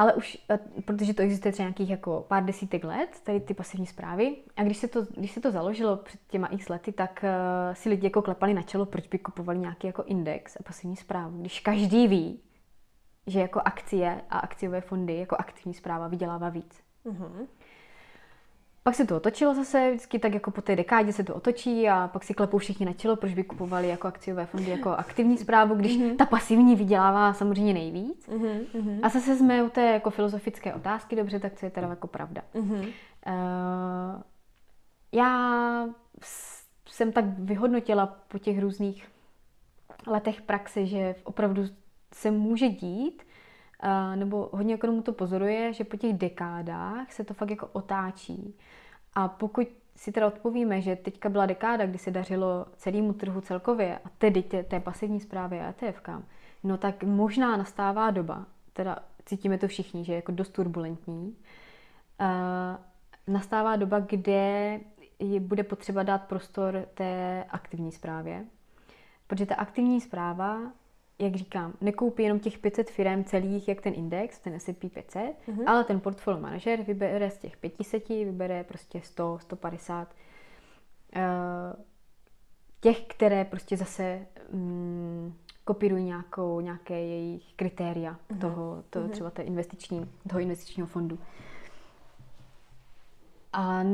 Ale 0.00 0.12
už, 0.14 0.38
eh, 0.50 0.58
protože 0.84 1.14
to 1.14 1.22
existuje 1.22 1.52
třeba 1.52 1.64
nějakých 1.64 1.90
jako 1.90 2.24
pár 2.28 2.44
desítek 2.44 2.84
let, 2.84 3.20
tady 3.24 3.40
ty 3.40 3.54
pasivní 3.54 3.86
zprávy, 3.86 4.36
a 4.56 4.62
když 4.62 4.76
se 4.76 4.88
to, 4.88 5.06
když 5.16 5.32
se 5.32 5.40
to 5.40 5.50
založilo 5.50 5.96
před 5.96 6.20
těma 6.28 6.46
x 6.46 6.68
lety, 6.68 6.92
tak 6.92 7.24
uh, 7.24 7.74
si 7.74 7.88
lidi 7.88 8.06
jako 8.06 8.22
klepali 8.22 8.54
na 8.54 8.62
čelo, 8.62 8.86
proč 8.86 9.06
by 9.06 9.18
kupovali 9.18 9.58
nějaký 9.58 9.86
jako 9.86 10.02
index 10.02 10.56
a 10.56 10.62
pasivní 10.62 10.96
zprávu, 10.96 11.40
když 11.40 11.60
každý 11.60 12.08
ví, 12.08 12.42
že 13.26 13.40
jako 13.40 13.60
akcie 13.64 14.20
a 14.30 14.38
akciové 14.38 14.80
fondy 14.80 15.16
jako 15.16 15.36
aktivní 15.38 15.74
zpráva 15.74 16.08
vydělává 16.08 16.48
víc. 16.48 16.80
Uh-huh. 17.06 17.46
Pak 18.90 18.96
se 18.96 19.06
to 19.06 19.16
otočilo 19.16 19.54
zase, 19.54 19.90
vždycky 19.90 20.18
tak 20.18 20.34
jako 20.34 20.50
po 20.50 20.62
té 20.62 20.76
dekádě 20.76 21.12
se 21.12 21.24
to 21.24 21.34
otočí 21.34 21.88
a 21.88 22.08
pak 22.12 22.24
si 22.24 22.34
klepou 22.34 22.58
všichni 22.58 22.86
na 22.86 22.92
čelo, 22.92 23.16
proč 23.16 23.34
by 23.34 23.44
kupovali 23.44 23.88
jako 23.88 24.08
akciové 24.08 24.46
fondy 24.46 24.70
jako 24.70 24.90
aktivní 24.90 25.38
zprávu, 25.38 25.74
když 25.74 25.98
mm-hmm. 25.98 26.16
ta 26.16 26.26
pasivní 26.26 26.76
vydělává 26.76 27.32
samozřejmě 27.32 27.74
nejvíc. 27.74 28.28
Mm-hmm. 28.28 28.98
A 29.02 29.08
zase 29.08 29.36
jsme 29.36 29.62
u 29.62 29.68
té 29.68 29.92
jako 29.92 30.10
filozofické 30.10 30.74
otázky, 30.74 31.16
dobře, 31.16 31.40
tak 31.40 31.54
co 31.54 31.66
je 31.66 31.70
teda 31.70 31.88
jako 31.88 32.06
pravda. 32.06 32.42
Mm-hmm. 32.54 32.80
Uh, 32.80 34.22
já 35.12 35.86
jsem 36.86 37.12
tak 37.12 37.24
vyhodnotila 37.38 38.06
po 38.06 38.38
těch 38.38 38.60
různých 38.60 39.08
letech 40.06 40.42
praxe, 40.42 40.86
že 40.86 41.14
opravdu 41.24 41.62
se 42.14 42.30
může 42.30 42.68
dít, 42.68 43.22
uh, 43.84 44.16
nebo 44.16 44.48
hodně 44.52 44.74
ekonomů 44.74 45.02
to 45.02 45.12
pozoruje, 45.12 45.72
že 45.72 45.84
po 45.84 45.96
těch 45.96 46.12
dekádách 46.12 47.12
se 47.12 47.24
to 47.24 47.34
fakt 47.34 47.50
jako 47.50 47.68
otáčí. 47.72 48.54
A 49.14 49.28
pokud 49.28 49.68
si 49.96 50.12
teda 50.12 50.26
odpovíme, 50.26 50.80
že 50.80 50.96
teďka 50.96 51.28
byla 51.28 51.46
dekáda, 51.46 51.86
kdy 51.86 51.98
se 51.98 52.10
dařilo 52.10 52.66
celému 52.76 53.12
trhu 53.12 53.40
celkově, 53.40 53.98
a 53.98 54.08
tedy 54.18 54.42
té, 54.42 54.62
té 54.62 54.80
pasivní 54.80 55.20
zprávy 55.20 55.60
a 55.60 55.68
ETF, 55.68 56.00
no 56.64 56.78
tak 56.78 57.04
možná 57.04 57.56
nastává 57.56 58.10
doba, 58.10 58.46
teda 58.72 58.98
cítíme 59.24 59.58
to 59.58 59.68
všichni, 59.68 60.04
že 60.04 60.12
je 60.12 60.16
jako 60.16 60.32
dost 60.32 60.48
turbulentní, 60.48 61.36
uh, 62.20 62.26
nastává 63.26 63.76
doba, 63.76 64.00
kde 64.00 64.80
je, 65.18 65.40
bude 65.40 65.62
potřeba 65.62 66.02
dát 66.02 66.22
prostor 66.22 66.86
té 66.94 67.44
aktivní 67.48 67.92
zprávě, 67.92 68.44
protože 69.26 69.46
ta 69.46 69.54
aktivní 69.54 70.00
zpráva 70.00 70.72
jak 71.20 71.34
říkám, 71.34 71.72
nekoupí 71.80 72.22
jenom 72.22 72.40
těch 72.40 72.58
500 72.58 72.90
firm 72.90 73.24
celých, 73.24 73.68
jak 73.68 73.80
ten 73.80 73.94
index, 73.94 74.38
ten 74.38 74.54
S&P 74.54 74.88
500, 74.88 75.22
mm-hmm. 75.22 75.64
ale 75.66 75.84
ten 75.84 76.00
portfolio 76.00 76.40
manažer 76.40 76.82
vybere 76.82 77.30
z 77.30 77.38
těch 77.38 77.56
500, 77.56 78.08
vybere 78.08 78.64
prostě 78.64 79.00
100, 79.04 79.38
150 79.38 80.08
uh, 81.16 81.22
těch, 82.80 83.00
které 83.00 83.44
prostě 83.44 83.76
zase 83.76 84.26
um, 84.52 85.36
kopírují 85.64 86.04
nějakou, 86.04 86.60
nějaké 86.60 87.00
jejich 87.00 87.54
kritéria 87.56 88.12
mm-hmm. 88.12 88.38
toho, 88.40 88.84
toho 88.90 89.06
mm-hmm. 89.06 89.10
třeba 89.10 89.30
té 89.30 89.42
investiční, 89.42 90.10
toho 90.28 90.40
investičního 90.40 90.86
fondu. 90.86 91.18
A 93.52 93.84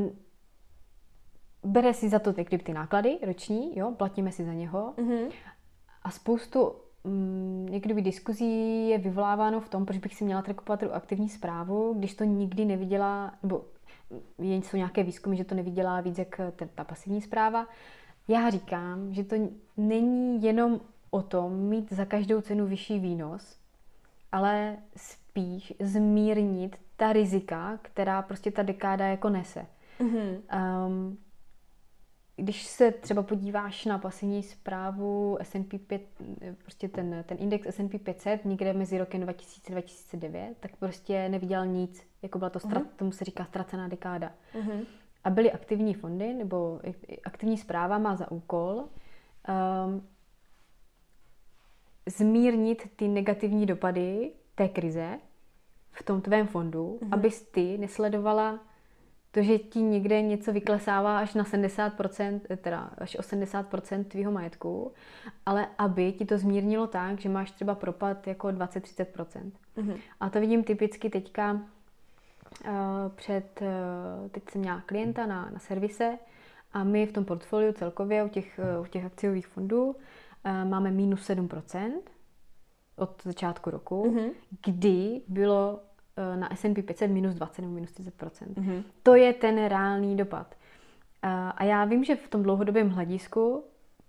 bere 1.65 1.95
si 1.95 2.09
za 2.09 2.19
to 2.19 2.33
ty, 2.33 2.45
ty 2.45 2.73
náklady 2.73 3.19
roční, 3.23 3.79
jo, 3.79 3.93
platíme 3.97 4.33
si 4.33 4.45
za 4.45 4.53
něho. 4.53 4.95
Mm-hmm. 4.97 5.31
A 6.03 6.11
spoustu 6.11 6.75
Mm, 7.07 7.67
někdy 7.71 8.03
diskuzí 8.03 8.89
je 8.89 8.99
vyvoláváno 8.99 9.61
v 9.61 9.69
tom, 9.69 9.87
proč 9.87 9.99
bych 9.99 10.15
si 10.15 10.25
měla 10.25 10.43
kupovat 10.43 10.81
tu 10.81 10.93
aktivní 10.93 11.29
zprávu, 11.29 11.95
když 11.99 12.15
to 12.15 12.25
nikdy 12.25 12.65
neviděla, 12.65 13.35
nebo 13.43 13.65
jsou 14.39 14.77
nějaké 14.77 15.03
výzkumy, 15.03 15.37
že 15.37 15.45
to 15.45 15.55
neviděla 15.55 16.01
víc 16.01 16.19
jak 16.19 16.41
ta 16.75 16.85
pasivní 16.85 17.23
zpráva. 17.23 17.67
Já 18.29 18.51
říkám, 18.51 19.15
že 19.15 19.25
to 19.25 19.37
není 19.77 20.43
jenom 20.43 20.81
o 21.11 21.23
tom 21.23 21.53
mít 21.53 21.93
za 21.93 22.05
každou 22.05 22.41
cenu 22.41 22.67
vyšší 22.67 22.99
výnos, 22.99 23.57
ale 24.33 24.77
spíš 24.97 25.75
zmírnit 25.81 26.77
ta 26.97 27.13
rizika, 27.13 27.79
která 27.83 28.23
prostě 28.23 28.51
ta 28.51 28.63
dekáda 28.63 29.07
jako 29.07 29.29
nese. 29.29 29.67
Mm-hmm. 30.01 30.41
Um, 30.87 31.19
když 32.37 32.67
se 32.67 32.93
třeba 32.93 33.23
podíváš 33.23 33.85
na 33.85 33.99
pasivní 33.99 34.43
zprávu 34.43 35.39
S&P 35.41 35.79
5, 35.79 36.03
prostě 36.63 36.89
ten, 36.89 37.25
ten 37.29 37.39
index 37.41 37.67
S&P 37.67 37.99
500 37.99 38.45
někde 38.45 38.73
mezi 38.73 38.99
rokem 38.99 39.21
2000 39.21 39.73
2009, 39.73 40.57
tak 40.61 40.77
prostě 40.77 41.29
neviděl 41.29 41.67
nic, 41.67 42.07
jako 42.23 42.39
byla 42.39 42.51
to, 42.51 42.61
strat, 42.61 42.83
uh-huh. 42.83 42.97
tomu 42.97 43.13
se 43.13 43.25
říká 43.25 43.45
ztracená 43.45 43.89
dekáda. 43.89 44.33
Uh-huh. 44.55 44.87
A 45.25 45.31
byly 45.31 45.53
aktivní 45.53 45.95
fondy, 45.95 46.35
nebo 46.35 46.81
aktivní 47.25 47.59
zpráva 47.59 47.99
má 47.99 48.17
za 48.17 48.31
úkol 48.31 48.85
um, 49.87 50.09
zmírnit 52.07 52.91
ty 52.97 53.09
negativní 53.09 53.67
dopady 53.67 54.33
té 54.55 54.69
krize 54.69 55.19
v 55.93 56.03
tom 56.03 56.21
tvém 56.21 56.47
fondu, 56.47 56.99
uh-huh. 57.03 57.09
abys 57.15 57.43
ty 57.43 57.79
nesledovala 57.79 58.61
to, 59.37 59.43
že 59.43 59.59
ti 59.59 59.79
někde 59.79 60.23
něco 60.23 60.53
vyklesává 60.53 61.19
až 61.19 61.35
na 61.35 61.45
70%, 61.45 62.41
teda 62.57 62.91
až 62.99 63.19
80% 63.19 64.05
tvýho 64.05 64.33
majetku, 64.33 64.93
ale 65.47 65.69
aby 65.79 66.13
ti 66.13 66.25
to 66.25 66.39
zmírnilo 66.39 66.87
tak, 66.87 67.21
že 67.21 67.29
máš 67.29 67.51
třeba 67.51 67.75
propad 67.75 68.27
jako 68.27 68.49
20-30%. 68.49 69.51
Mm-hmm. 69.77 69.97
A 70.21 70.31
to 70.31 70.41
vidím 70.41 70.65
typicky 70.65 71.11
teďka 71.11 71.53
uh, 71.53 71.61
před, 73.15 73.61
uh, 73.61 74.29
teď 74.29 74.43
jsem 74.51 74.61
měla 74.61 74.81
klienta 74.81 75.27
na, 75.27 75.51
na 75.53 75.59
servise 75.59 76.19
a 76.73 76.85
my 76.85 77.07
v 77.07 77.13
tom 77.13 77.25
portfoliu 77.25 77.73
celkově 77.73 78.25
u 78.25 78.29
těch, 78.29 78.61
uh, 78.79 78.85
u 78.85 78.87
těch 78.87 79.05
akciových 79.05 79.47
fondů 79.47 79.87
uh, 79.87 79.95
máme 80.65 80.91
minus 80.91 81.29
7% 81.29 81.93
od 82.97 83.23
začátku 83.25 83.71
roku, 83.71 84.11
mm-hmm. 84.11 84.31
kdy 84.65 85.21
bylo 85.29 85.81
Eh, 85.81 85.86
na 86.37 86.53
S&P 86.53 86.83
500 86.83 87.11
minus 87.11 87.35
20 87.35 87.63
nebo 87.63 87.75
minus 87.75 87.93
30 87.93 88.15
mm-hmm. 88.17 88.83
To 89.03 89.15
je 89.15 89.33
ten 89.33 89.67
reálný 89.69 90.17
dopad. 90.17 90.55
Eh, 91.23 91.53
a 91.57 91.65
já 91.65 91.85
vím, 91.85 92.05
že 92.05 92.17
v 92.17 92.29
tom 92.29 92.43
dlouhodobém 92.43 92.91
hledisku, 92.91 93.65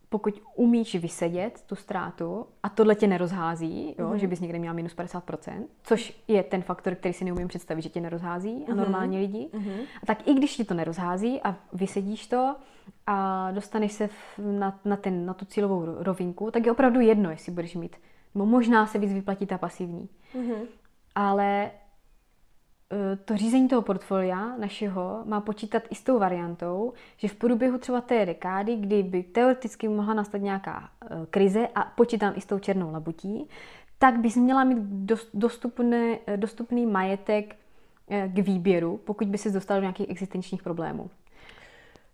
pokud 0.10 0.42
umíš 0.56 0.96
vysedět 0.96 1.64
tu 1.68 1.76
ztrátu 1.76 2.46
a 2.64 2.70
tohle 2.70 2.96
tě 2.96 3.08
nerozhází, 3.08 3.96
jo, 4.00 4.10
mm-hmm. 4.10 4.16
že 4.16 4.28
bys 4.28 4.40
někde 4.40 4.60
měla 4.60 4.74
minus 4.74 4.96
50%, 4.96 5.66
což 5.84 6.24
je 6.28 6.44
ten 6.44 6.62
faktor, 6.62 6.96
který 6.96 7.14
si 7.14 7.26
neumím 7.26 7.48
představit, 7.48 7.82
že 7.82 7.90
tě 7.90 8.02
nerozhází 8.02 8.66
a 8.68 8.72
mm-hmm. 8.72 8.76
normální 8.76 9.18
lidi, 9.18 9.50
mm-hmm. 9.54 9.80
a 10.04 10.06
tak 10.06 10.28
i 10.28 10.34
když 10.34 10.56
ti 10.56 10.64
to 10.64 10.74
nerozhází 10.74 11.42
a 11.42 11.56
vysedíš 11.74 12.28
to 12.28 12.56
a 13.08 13.52
dostaneš 13.52 13.92
se 13.92 14.10
na, 14.38 14.80
na, 14.86 14.96
ten, 14.96 15.26
na 15.26 15.34
tu 15.34 15.46
cílovou 15.46 16.04
rovinku, 16.04 16.52
tak 16.52 16.66
je 16.66 16.72
opravdu 16.72 17.00
jedno, 17.00 17.30
jestli 17.30 17.52
budeš 17.52 17.76
mít, 17.76 17.96
nebo 18.36 18.46
možná 18.46 18.88
se 18.88 19.00
víc 19.00 19.14
vyplatí 19.14 19.46
ta 19.46 19.58
pasivní. 19.58 20.10
Mm-hmm. 20.36 20.66
Ale 21.16 21.72
Eh, 21.72 21.87
to 23.26 23.38
řízení 23.38 23.68
toho 23.68 23.82
portfolia 23.82 24.58
našeho 24.58 25.22
má 25.26 25.42
počítat 25.42 25.84
i 25.90 25.96
s 25.96 26.04
tou 26.04 26.20
variantou, 26.20 26.94
že 27.18 27.28
v 27.28 27.36
průběhu 27.36 27.78
třeba 27.78 28.02
té 28.02 28.26
dekády, 28.26 28.76
kdy 28.76 29.04
by 29.04 29.24
teoreticky 29.24 29.88
mohla 29.88 30.14
nastat 30.14 30.42
nějaká 30.42 30.90
eh, 31.04 31.08
krize 31.30 31.68
a 31.76 31.82
počítám 31.96 32.34
i 32.36 32.42
s 32.42 32.46
tou 32.46 32.60
černou 32.60 32.92
labutí, 32.92 33.48
tak 34.00 34.20
bys 34.20 34.36
měla 34.36 34.64
mít 34.64 34.78
dostupné, 35.34 36.18
eh, 36.28 36.38
dostupný 36.38 36.86
majetek 36.86 37.56
k 38.28 38.40
výběru, 38.40 38.98
pokud 38.98 39.28
by 39.28 39.38
se 39.38 39.52
dostal 39.52 39.78
do 39.78 39.82
nějakých 39.82 40.10
existenčních 40.10 40.64
problémů. 40.64 41.10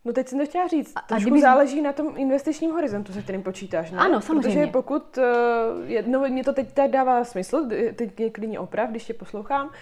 No 0.05 0.13
teď 0.13 0.27
jsem 0.27 0.39
to 0.39 0.45
chtěla 0.45 0.67
říct. 0.67 0.93
A, 0.95 1.01
Trošku 1.01 1.29
kdyby... 1.29 1.41
záleží 1.41 1.81
na 1.81 1.93
tom 1.93 2.13
investičním 2.17 2.71
horizontu, 2.71 3.13
se 3.13 3.21
kterým 3.21 3.43
počítáš, 3.43 3.91
ne? 3.91 3.97
Ano, 3.97 4.21
samozřejmě. 4.21 4.49
Protože 4.49 4.67
pokud, 4.71 5.17
eh, 5.17 6.03
no 6.07 6.19
mě 6.19 6.43
to 6.43 6.53
teď 6.53 6.67
dává 6.87 7.23
smysl, 7.23 7.69
teď 7.95 8.17
mě 8.17 8.29
klidně 8.29 8.59
oprav, 8.59 8.89
když 8.89 9.05
tě 9.05 9.13
poslouchám, 9.13 9.69
eh, 9.69 9.77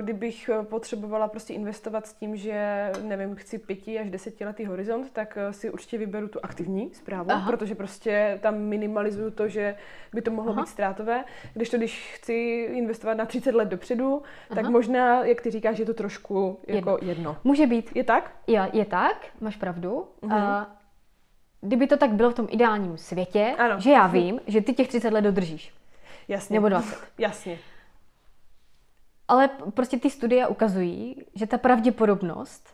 kdybych 0.00 0.48
eh, 0.48 0.62
potřebovala 0.62 1.28
prostě 1.28 1.54
investovat 1.54 2.06
s 2.06 2.12
tím, 2.12 2.36
že 2.36 2.90
nevím, 3.02 3.34
chci 3.34 3.58
pěti 3.58 3.98
až 3.98 4.10
desetiletý 4.10 4.66
horizont, 4.66 5.10
tak 5.12 5.38
si 5.50 5.70
určitě 5.70 5.98
vyberu 5.98 6.28
tu 6.28 6.38
aktivní 6.42 6.94
zprávu, 6.94 7.30
Aha. 7.30 7.50
protože 7.50 7.74
prostě 7.74 8.38
tam 8.42 8.58
minimalizuju 8.58 9.30
to, 9.30 9.48
že 9.48 9.74
by 10.12 10.22
to 10.22 10.30
mohlo 10.30 10.52
Aha. 10.52 10.62
být 10.62 10.68
ztrátové. 10.68 11.24
Když 11.54 11.70
to, 11.70 11.76
když 11.76 12.12
chci 12.14 12.68
investovat 12.72 13.14
na 13.14 13.26
30 13.26 13.54
let 13.54 13.68
dopředu, 13.68 14.22
Aha. 14.50 14.62
tak 14.62 14.70
možná, 14.70 15.24
jak 15.24 15.40
ty 15.40 15.50
říkáš, 15.50 15.78
je 15.78 15.86
to 15.86 15.94
trošku 15.94 16.60
jako 16.66 16.98
jedno. 17.02 17.10
jedno. 17.10 17.36
Může 17.44 17.66
být. 17.66 17.90
Je 17.94 18.04
tak? 18.04 18.32
Jo, 18.46 18.62
je 18.72 18.84
tak 18.84 19.26
máš 19.40 19.56
pravdu. 19.56 20.08
Uh-huh. 20.22 20.34
A 20.34 20.76
kdyby 21.60 21.86
to 21.86 21.96
tak 21.96 22.10
bylo 22.10 22.30
v 22.30 22.34
tom 22.34 22.46
ideálním 22.50 22.98
světě, 22.98 23.54
ano. 23.58 23.80
že 23.80 23.90
já 23.90 24.06
vím, 24.06 24.40
že 24.46 24.60
ty 24.60 24.72
těch 24.72 24.88
30 24.88 25.12
let 25.12 25.22
dodržíš. 25.22 25.74
Jasně. 26.28 26.54
Nebo 26.54 26.68
20. 26.68 26.98
Jasně. 27.18 27.58
Ale 29.30 29.50
prostě 29.74 29.98
ty 29.98 30.10
studie 30.10 30.46
ukazují, 30.48 31.16
že 31.34 31.46
ta 31.46 31.58
pravděpodobnost 31.58 32.68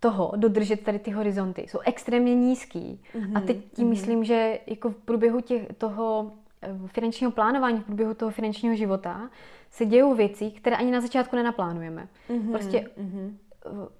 toho 0.00 0.32
dodržet 0.36 0.84
tady 0.84 0.98
ty 0.98 1.10
horizonty 1.10 1.62
jsou 1.62 1.78
extrémně 1.84 2.34
nízký. 2.34 3.02
Mm-hmm. 3.14 3.38
A 3.38 3.40
teď 3.40 3.56
tím 3.56 3.86
mm-hmm. 3.86 3.90
myslím, 3.90 4.24
že 4.24 4.58
jako 4.66 4.90
v 4.90 4.96
průběhu 4.96 5.40
těch, 5.40 5.66
toho 5.78 6.32
eh, 6.62 6.74
finančního 6.86 7.32
plánování, 7.32 7.80
v 7.80 7.84
průběhu 7.84 8.14
toho 8.14 8.30
finančního 8.30 8.76
života 8.76 9.30
se 9.70 9.86
dějou 9.86 10.14
věci, 10.14 10.50
které 10.50 10.76
ani 10.76 10.90
na 10.90 11.00
začátku 11.00 11.36
nenaplánujeme. 11.36 12.08
Mm-hmm. 12.30 12.52
Prostě 12.52 12.88
mm-hmm 12.98 13.34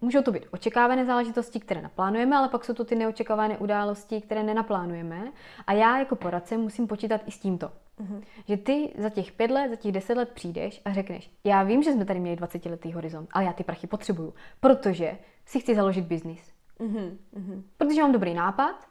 můžou 0.01 0.23
to 0.23 0.33
být 0.33 0.47
očekávané 0.51 1.05
záležitosti, 1.05 1.61
které 1.61 1.83
naplánujeme, 1.83 2.37
ale 2.37 2.49
pak 2.49 2.65
jsou 2.65 2.75
to 2.75 2.85
ty 2.85 2.95
neočekávané 2.95 3.59
události, 3.59 4.21
které 4.21 4.43
nenaplánujeme. 4.43 5.33
A 5.67 5.73
já 5.73 5.99
jako 5.99 6.17
poradce 6.17 6.57
musím 6.57 6.87
počítat 6.87 7.21
i 7.27 7.31
s 7.31 7.39
tímto. 7.39 7.71
Mm-hmm. 8.01 8.23
Že 8.49 8.57
ty 8.57 8.93
za 8.99 9.11
těch 9.11 9.33
pět 9.33 9.51
let, 9.51 9.69
za 9.69 9.77
těch 9.77 9.93
deset 9.93 10.17
let 10.17 10.29
přijdeš 10.33 10.83
a 10.85 10.93
řekneš, 10.93 11.31
já 11.45 11.63
vím, 11.63 11.83
že 11.83 11.93
jsme 11.93 12.05
tady 12.05 12.21
měli 12.21 12.37
20 12.37 12.67
letý 12.67 12.93
horizont, 12.93 13.29
ale 13.33 13.45
já 13.45 13.53
ty 13.53 13.65
prachy 13.65 13.87
potřebuju, 13.87 14.35
protože 14.61 15.19
si 15.47 15.61
chci 15.61 15.75
založit 15.75 16.05
biznis. 16.05 16.53
Mm-hmm. 16.81 17.63
Protože 17.77 18.03
mám 18.03 18.13
dobrý 18.13 18.35
nápad, 18.35 18.89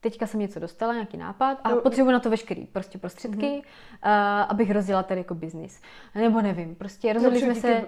teďka 0.00 0.26
jsem 0.26 0.40
něco 0.40 0.60
dostala, 0.60 0.92
nějaký 0.92 1.16
nápad 1.16 1.58
a 1.64 1.70
no, 1.70 1.80
potřebuji 1.80 2.10
na 2.10 2.20
to 2.20 2.30
veškerý 2.30 2.66
prostě 2.66 2.98
prostředky, 2.98 3.46
mm-hmm. 3.46 4.42
uh, 4.42 4.46
abych 4.48 4.70
rozjela 4.70 5.02
tady 5.02 5.20
jako 5.20 5.34
biznis. 5.34 5.80
Nebo 6.14 6.40
nevím, 6.40 6.74
prostě 6.74 7.12
rozhodli 7.12 7.40
jsme 7.40 7.54
se... 7.54 7.84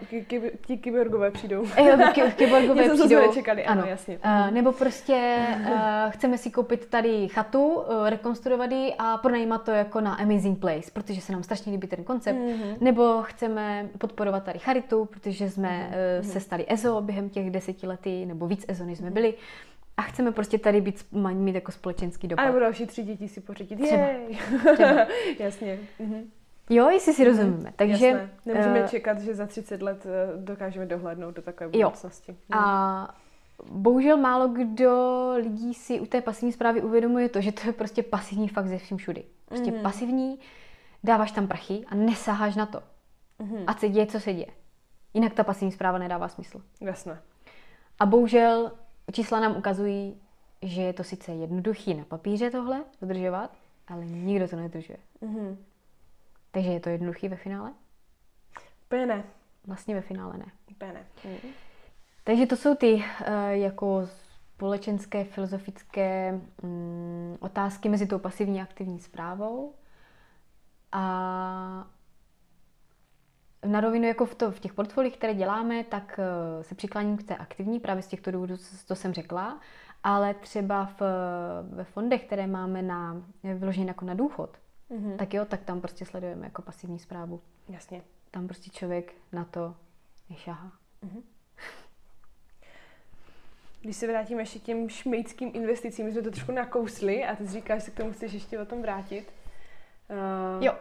Ti 0.66 0.78
kyborgové 0.78 1.30
přijdou. 1.30 1.64
Jo, 1.78 1.98
kyborgové 2.36 2.88
přijdou. 2.88 3.20
Něco 3.22 3.34
čekali, 3.34 3.64
ano, 3.64 3.82
ano 3.82 3.90
jasně. 3.90 4.18
Uh, 4.18 4.50
nebo 4.50 4.72
prostě 4.72 5.46
uh, 5.60 5.70
chceme 6.08 6.38
si 6.38 6.50
koupit 6.50 6.86
tady 6.86 7.28
chatu, 7.28 7.74
uh, 7.74 8.08
rekonstruovat 8.08 8.70
ji 8.70 8.94
a 8.98 9.16
pronajímat 9.16 9.64
to 9.64 9.70
jako 9.70 10.00
na 10.00 10.14
Amazing 10.14 10.58
Place, 10.58 10.90
protože 10.92 11.20
se 11.20 11.32
nám 11.32 11.42
strašně 11.42 11.72
líbí 11.72 11.86
ten 11.86 12.04
koncept. 12.04 12.36
Mm-hmm. 12.36 12.76
Nebo 12.80 13.22
chceme 13.22 13.88
podporovat 13.98 14.44
tady 14.44 14.58
charitu, 14.58 15.04
protože 15.04 15.50
jsme 15.50 15.90
mm-hmm. 15.92 16.24
uh, 16.24 16.32
se 16.32 16.40
stali 16.40 16.66
EZO 16.68 17.00
během 17.00 17.30
těch 17.30 17.50
deseti 17.50 17.86
lety, 17.86 18.26
nebo 18.26 18.46
víc 18.46 18.64
EZO, 18.68 18.84
než 18.84 18.98
jsme 18.98 19.10
byli. 19.10 19.28
Mm-hmm 19.28 19.71
a 19.96 20.02
chceme 20.02 20.32
prostě 20.32 20.58
tady 20.58 20.80
být, 20.80 21.06
mít 21.32 21.54
jako 21.54 21.72
společenský 21.72 22.28
dopad. 22.28 22.42
A 22.42 22.46
nebo 22.46 22.58
další 22.58 22.86
tři 22.86 23.02
děti 23.02 23.28
si 23.28 23.40
pořídit. 23.40 23.76
Třeba. 23.76 24.06
Třeba. 24.74 25.06
Jasně. 25.38 25.78
Mhm. 25.98 26.30
Jo, 26.70 26.90
jestli 26.90 27.12
si 27.12 27.24
rozumíme. 27.24 27.72
Takže, 27.76 28.06
Jasné. 28.06 28.30
Nemůžeme 28.46 28.82
uh, 28.82 28.88
čekat, 28.88 29.20
že 29.20 29.34
za 29.34 29.46
30 29.46 29.82
let 29.82 30.06
eh, 30.06 30.36
dokážeme 30.36 30.86
dohlednout 30.86 31.34
do 31.34 31.42
takové 31.42 31.68
budoucnosti. 31.70 32.32
Jo. 32.32 32.58
A 32.58 33.14
bohužel 33.70 34.16
málo 34.16 34.48
kdo 34.48 35.32
lidí 35.36 35.74
si 35.74 36.00
u 36.00 36.06
té 36.06 36.20
pasivní 36.20 36.52
zprávy 36.52 36.82
uvědomuje 36.82 37.28
to, 37.28 37.40
že 37.40 37.52
to 37.52 37.66
je 37.66 37.72
prostě 37.72 38.02
pasivní 38.02 38.48
fakt 38.48 38.66
ze 38.66 38.78
vším 38.78 38.96
všudy. 38.96 39.24
Prostě 39.46 39.70
mm-hmm. 39.70 39.82
pasivní, 39.82 40.38
dáváš 41.04 41.32
tam 41.32 41.46
prachy 41.46 41.84
a 41.88 41.94
nesaháš 41.94 42.56
na 42.56 42.66
to. 42.66 42.82
Mm-hmm. 43.40 43.64
A 43.66 43.74
se 43.74 43.88
děje, 43.88 44.06
co 44.06 44.20
se 44.20 44.32
děje. 44.32 44.50
Jinak 45.14 45.34
ta 45.34 45.44
pasivní 45.44 45.72
zpráva 45.72 45.98
nedává 45.98 46.28
smysl. 46.28 46.62
Jasné. 46.80 47.18
A 48.00 48.06
bohužel 48.06 48.72
Čísla 49.12 49.40
nám 49.40 49.56
ukazují, 49.56 50.20
že 50.62 50.82
je 50.82 50.92
to 50.92 51.04
sice 51.04 51.32
jednoduchý 51.32 51.94
na 51.94 52.04
papíře 52.04 52.50
tohle 52.50 52.84
dodržovat, 53.00 53.50
ale 53.88 54.04
nikdo 54.04 54.48
to 54.48 54.56
nedržuje. 54.56 54.98
Mm-hmm. 55.22 55.56
Takže 56.50 56.70
je 56.70 56.80
to 56.80 56.88
jednoduchý 56.88 57.28
ve 57.28 57.36
finále? 57.36 57.72
Úplně 58.86 59.06
ne. 59.06 59.24
Vlastně 59.66 59.94
ve 59.94 60.00
finále 60.00 60.38
ne. 60.38 60.46
Úplně 60.70 60.92
ne. 60.92 61.04
Mm-hmm. 61.24 61.50
Takže 62.24 62.46
to 62.46 62.56
jsou 62.56 62.74
ty 62.74 62.94
uh, 62.94 63.04
jako 63.50 64.08
společenské, 64.54 65.24
filozofické 65.24 66.40
um, 66.62 67.36
otázky 67.40 67.88
mezi 67.88 68.06
tou 68.06 68.18
pasivní 68.18 68.60
a 68.60 68.62
aktivní 68.62 69.00
zprávou. 69.00 69.74
A 70.92 71.86
na 73.66 73.80
rovinu 73.80 74.06
jako 74.06 74.26
v, 74.26 74.34
to, 74.34 74.50
v 74.50 74.60
těch 74.60 74.72
portfoliích, 74.72 75.16
které 75.16 75.34
děláme, 75.34 75.84
tak 75.84 76.20
uh, 76.56 76.62
se 76.62 76.74
přikláním 76.74 77.16
k 77.16 77.22
té 77.22 77.36
aktivní, 77.36 77.80
právě 77.80 78.02
z 78.02 78.06
těchto 78.06 78.30
důvodů, 78.30 78.56
co 78.86 78.94
jsem 78.94 79.12
řekla, 79.12 79.60
ale 80.02 80.34
třeba 80.34 80.86
v, 80.86 81.02
ve 81.62 81.84
fondech, 81.84 82.24
které 82.24 82.46
máme 82.46 82.82
na 82.82 83.22
vyloženě 83.42 83.86
jako 83.86 84.04
na 84.04 84.14
důchod, 84.14 84.58
mm-hmm. 84.90 85.16
tak 85.16 85.34
jo, 85.34 85.44
tak 85.44 85.64
tam 85.64 85.80
prostě 85.80 86.04
sledujeme 86.04 86.46
jako 86.46 86.62
pasivní 86.62 86.98
zprávu. 86.98 87.40
Jasně. 87.68 88.02
Tam 88.30 88.46
prostě 88.46 88.70
člověk 88.70 89.14
na 89.32 89.44
to 89.44 89.74
nešahá. 90.30 90.72
Mm-hmm. 91.04 91.22
Když 93.80 93.96
se 93.96 94.06
vrátíme 94.06 94.42
ještě 94.42 94.58
těm 94.58 94.88
šmejdským 94.88 95.50
investicím, 95.54 96.06
my 96.06 96.12
jsme 96.12 96.22
to 96.22 96.30
trošku 96.30 96.52
nakousli 96.52 97.24
a 97.24 97.36
ty 97.36 97.46
říkáš, 97.46 97.78
že 97.78 97.84
se 97.84 97.90
k 97.90 97.96
tomu 97.96 98.12
chceš 98.12 98.32
ještě 98.32 98.60
o 98.60 98.64
tom 98.64 98.82
vrátit. 98.82 99.32
Uh, 100.10 100.64
jo. 100.64 100.74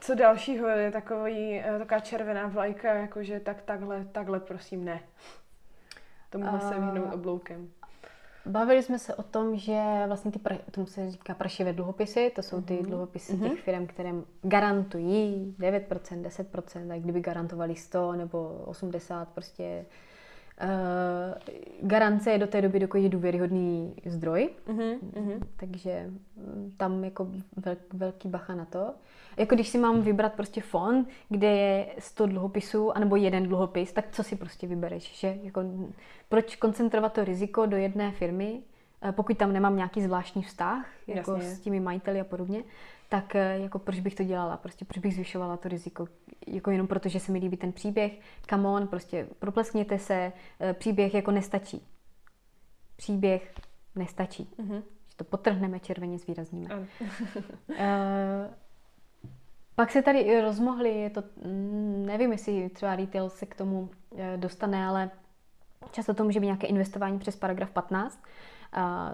Co 0.00 0.14
dalšího 0.14 0.68
je 0.68 0.90
takový, 0.90 1.60
eh, 1.60 1.78
taková 1.78 2.00
červená 2.00 2.46
vlajka, 2.46 2.94
jakože 2.94 3.40
tak 3.40 3.62
takhle, 3.62 4.04
takhle 4.12 4.40
prosím 4.40 4.84
ne. 4.84 5.00
Tomu 6.30 6.44
uh, 6.44 6.58
se 6.58 6.74
vyhnout 6.74 7.14
obloukem. 7.14 7.70
Bavili 8.46 8.82
jsme 8.82 8.98
se 8.98 9.14
o 9.14 9.22
tom, 9.22 9.56
že 9.56 9.82
vlastně 10.06 10.30
ty, 10.30 10.38
pra, 10.38 10.56
tomu 10.70 10.86
se 10.86 11.10
říká 11.10 11.34
prašivé 11.34 11.72
dluhopisy, 11.72 12.32
to 12.34 12.42
jsou 12.42 12.62
ty 12.62 12.74
uh-huh. 12.74 12.86
dluhopisy 12.86 13.32
uh-huh. 13.32 13.50
těch 13.50 13.60
firm, 13.60 13.86
které 13.86 14.12
garantují 14.42 15.56
9%, 15.58 16.22
10%, 16.22 16.92
a 16.92 16.98
kdyby 16.98 17.20
garantovali 17.20 17.76
100 17.76 18.12
nebo 18.12 18.62
80, 18.66 19.28
prostě 19.28 19.86
uh, 20.62 21.88
garance 21.88 22.30
je 22.30 22.38
do 22.38 22.46
té 22.46 22.62
doby, 22.62 22.80
dokud 22.80 22.98
je 22.98 23.08
důvěryhodný 23.08 23.94
zdroj, 24.06 24.50
uh-huh. 24.68 24.98
Uh-huh. 24.98 25.40
takže 25.56 26.10
mm, 26.36 26.74
tam 26.76 27.04
jako 27.04 27.28
velk, 27.56 27.78
velký 27.92 28.28
bacha 28.28 28.54
na 28.54 28.64
to. 28.64 28.94
Jako 29.36 29.54
když 29.54 29.68
si 29.68 29.78
mám 29.78 30.02
vybrat 30.02 30.32
prostě 30.32 30.60
fond, 30.60 31.08
kde 31.28 31.46
je 31.46 31.86
100 31.98 32.26
dluhopisů, 32.26 32.96
anebo 32.96 33.16
jeden 33.16 33.42
dluhopis, 33.42 33.92
tak 33.92 34.04
co 34.10 34.22
si 34.22 34.36
prostě 34.36 34.66
vybereš? 34.66 35.18
Že? 35.18 35.38
Jako, 35.42 35.62
proč 36.28 36.56
koncentrovat 36.56 37.12
to 37.12 37.24
riziko 37.24 37.66
do 37.66 37.76
jedné 37.76 38.12
firmy, 38.12 38.60
eh, 39.02 39.12
pokud 39.12 39.38
tam 39.38 39.52
nemám 39.52 39.76
nějaký 39.76 40.02
zvláštní 40.02 40.42
vztah 40.42 40.86
jako 41.06 41.32
Jasně. 41.32 41.48
s 41.48 41.60
těmi 41.60 41.80
majiteli 41.80 42.20
a 42.20 42.24
podobně, 42.24 42.62
tak 43.10 43.34
eh, 43.34 43.58
jako 43.58 43.78
proč 43.78 44.00
bych 44.00 44.14
to 44.14 44.24
dělala? 44.24 44.56
Prostě 44.56 44.84
proč 44.84 44.98
bych 44.98 45.14
zvyšovala 45.14 45.56
to 45.56 45.68
riziko? 45.68 46.08
Jako 46.46 46.70
jenom 46.70 46.86
proto, 46.86 47.08
že 47.08 47.20
se 47.20 47.32
mi 47.32 47.38
líbí 47.38 47.56
ten 47.56 47.72
příběh. 47.72 48.12
Come 48.50 48.68
on, 48.68 48.88
prostě 48.88 49.26
propleskněte 49.38 49.98
se, 49.98 50.32
eh, 50.60 50.74
příběh 50.74 51.14
jako 51.14 51.30
nestačí. 51.30 51.86
Příběh 52.96 53.54
nestačí. 53.94 54.48
Mm-hmm. 54.58 54.82
Že 55.08 55.16
to 55.16 55.24
potrhneme, 55.24 55.80
červeně 55.80 56.18
zvýrazníme. 56.18 56.68
uh, 56.74 56.86
Pak 59.74 59.90
se 59.90 60.02
tady 60.02 60.40
rozmohli, 60.40 61.00
je 61.00 61.10
to, 61.10 61.22
mm, 61.44 62.06
nevím, 62.06 62.32
jestli 62.32 62.68
třeba 62.68 62.96
retail 62.96 63.30
se 63.30 63.46
k 63.46 63.54
tomu 63.54 63.90
dostane, 64.36 64.86
ale 64.86 65.10
často 65.90 66.14
to 66.14 66.24
může 66.24 66.40
být 66.40 66.46
nějaké 66.46 66.66
investování 66.66 67.18
přes 67.18 67.36
paragraf 67.36 67.70
15. 67.70 68.22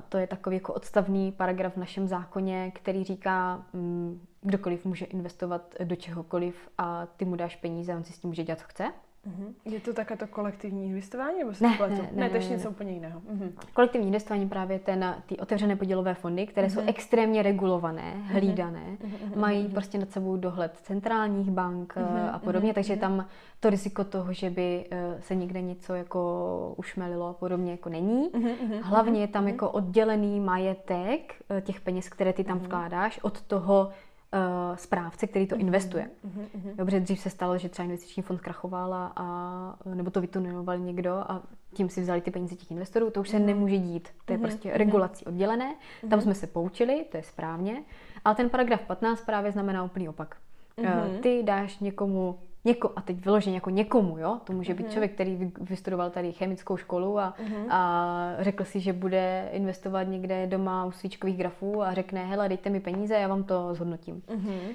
To 0.08 0.18
je 0.18 0.26
takový 0.26 0.56
jako 0.56 0.74
odstavný 0.74 1.32
paragraf 1.32 1.72
v 1.72 1.76
našem 1.76 2.08
zákoně, 2.08 2.72
který 2.74 3.04
říká, 3.04 3.66
mm, 3.72 4.26
kdokoliv 4.40 4.84
může 4.84 5.04
investovat 5.04 5.74
do 5.84 5.96
čehokoliv 5.96 6.68
a 6.78 7.06
ty 7.06 7.24
mu 7.24 7.36
dáš 7.36 7.56
peníze 7.56 7.94
on 7.94 8.04
si 8.04 8.12
s 8.12 8.18
tím 8.18 8.30
může 8.30 8.44
dělat, 8.44 8.58
co 8.58 8.64
chce. 8.68 8.92
Uh-huh. 9.26 9.54
Je 9.64 9.80
to 9.80 9.94
také 9.94 10.16
to 10.16 10.26
kolektivní 10.26 10.86
investování? 10.86 11.38
Nebo 11.38 11.50
ne, 11.60 11.76
ne, 11.80 11.88
ne, 11.88 12.08
ne, 12.12 12.30
to 12.30 12.36
je 12.36 12.48
něco 12.48 12.70
úplně 12.70 12.92
jiného. 12.92 13.20
Uh-huh. 13.20 13.50
Kolektivní 13.72 14.06
investování 14.06 14.48
právě 14.48 14.78
ten, 14.78 15.14
ty 15.26 15.36
otevřené 15.36 15.76
podílové 15.76 16.14
fondy, 16.14 16.46
které 16.46 16.66
uh-huh. 16.66 16.74
jsou 16.74 16.80
extrémně 16.86 17.42
regulované, 17.42 18.14
uh-huh. 18.16 18.32
hlídané, 18.32 18.96
uh-huh. 19.04 19.38
mají 19.38 19.66
uh-huh. 19.66 19.72
prostě 19.72 19.98
nad 19.98 20.10
sebou 20.10 20.36
dohled 20.36 20.76
centrálních 20.82 21.50
bank 21.50 21.94
uh-huh. 21.96 22.30
a 22.32 22.38
podobně, 22.38 22.70
uh-huh. 22.70 22.74
takže 22.74 22.96
tam 22.96 23.26
to 23.60 23.70
riziko 23.70 24.04
toho, 24.04 24.32
že 24.32 24.50
by 24.50 24.84
uh, 24.92 25.20
se 25.20 25.34
někde 25.34 25.62
něco 25.62 25.94
jako 25.94 26.74
ušmelilo 26.76 27.26
a 27.28 27.32
podobně 27.32 27.70
jako 27.70 27.88
není. 27.88 28.30
Uh-huh. 28.30 28.80
Hlavně 28.82 29.20
je 29.20 29.28
tam 29.28 29.44
uh-huh. 29.44 29.48
jako 29.48 29.70
oddělený 29.70 30.40
majetek 30.40 31.34
uh, 31.50 31.60
těch 31.60 31.80
peněz, 31.80 32.08
které 32.08 32.32
ty 32.32 32.44
tam 32.44 32.58
uh-huh. 32.58 32.64
vkládáš 32.64 33.20
od 33.22 33.42
toho, 33.42 33.90
uh, 34.36 34.76
správce, 34.76 35.26
který 35.26 35.46
to 35.46 35.56
mm-hmm. 35.56 35.60
investuje. 35.60 36.10
Mm-hmm. 36.26 36.76
Dobře, 36.76 37.00
dřív 37.00 37.20
se 37.20 37.30
stalo, 37.30 37.58
že 37.58 37.68
třeba 37.68 37.84
investiční 37.84 38.22
fond 38.22 38.40
krachoval 38.40 38.94
a, 38.94 39.12
a 39.16 39.76
nebo 39.94 40.10
to 40.10 40.20
vytunoval 40.20 40.78
někdo 40.78 41.12
a 41.12 41.42
tím 41.72 41.88
si 41.88 42.00
vzali 42.00 42.20
ty 42.20 42.30
peníze 42.30 42.56
těch 42.56 42.70
investorů, 42.70 43.10
to 43.10 43.20
už 43.20 43.28
se 43.28 43.38
nemůže 43.38 43.78
dít. 43.78 44.08
To 44.24 44.32
je 44.32 44.38
mm-hmm. 44.38 44.42
prostě 44.42 44.70
regulací 44.74 45.24
oddělené, 45.24 45.74
mm-hmm. 45.74 46.08
tam 46.08 46.20
jsme 46.20 46.34
se 46.34 46.46
poučili, 46.46 47.04
to 47.10 47.16
je 47.16 47.22
správně, 47.22 47.82
ale 48.24 48.34
ten 48.34 48.50
paragraf 48.50 48.80
15 48.80 49.20
právě 49.20 49.52
znamená 49.52 49.84
úplný 49.84 50.08
opak. 50.08 50.36
Mm-hmm. 50.78 51.20
Ty 51.20 51.42
dáš 51.42 51.78
někomu 51.78 52.38
něko, 52.66 52.92
a 52.96 53.00
teď 53.00 53.24
vyloženě 53.24 53.56
jako 53.56 53.70
někomu, 53.70 54.18
jo? 54.18 54.40
To 54.44 54.52
může 54.52 54.74
být 54.74 54.86
mm-hmm. 54.86 54.90
člověk, 54.90 55.14
který 55.14 55.52
vystudoval 55.60 56.10
tady 56.10 56.32
chemickou 56.32 56.76
školu 56.76 57.18
a, 57.18 57.34
mm-hmm. 57.38 57.66
a 57.70 58.36
řekl 58.38 58.64
si, 58.64 58.80
že 58.80 58.92
bude 58.92 59.48
investovat 59.52 60.02
někde 60.02 60.46
doma 60.46 60.84
u 60.84 60.92
svíčkových 60.92 61.36
grafů 61.36 61.82
a 61.82 61.94
řekne, 61.94 62.26
hele, 62.26 62.48
dejte 62.48 62.70
mi 62.70 62.80
peníze, 62.80 63.14
já 63.14 63.28
vám 63.28 63.44
to 63.44 63.74
zhodnotím. 63.74 64.20
Mm-hmm. 64.20 64.74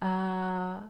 A, 0.00 0.84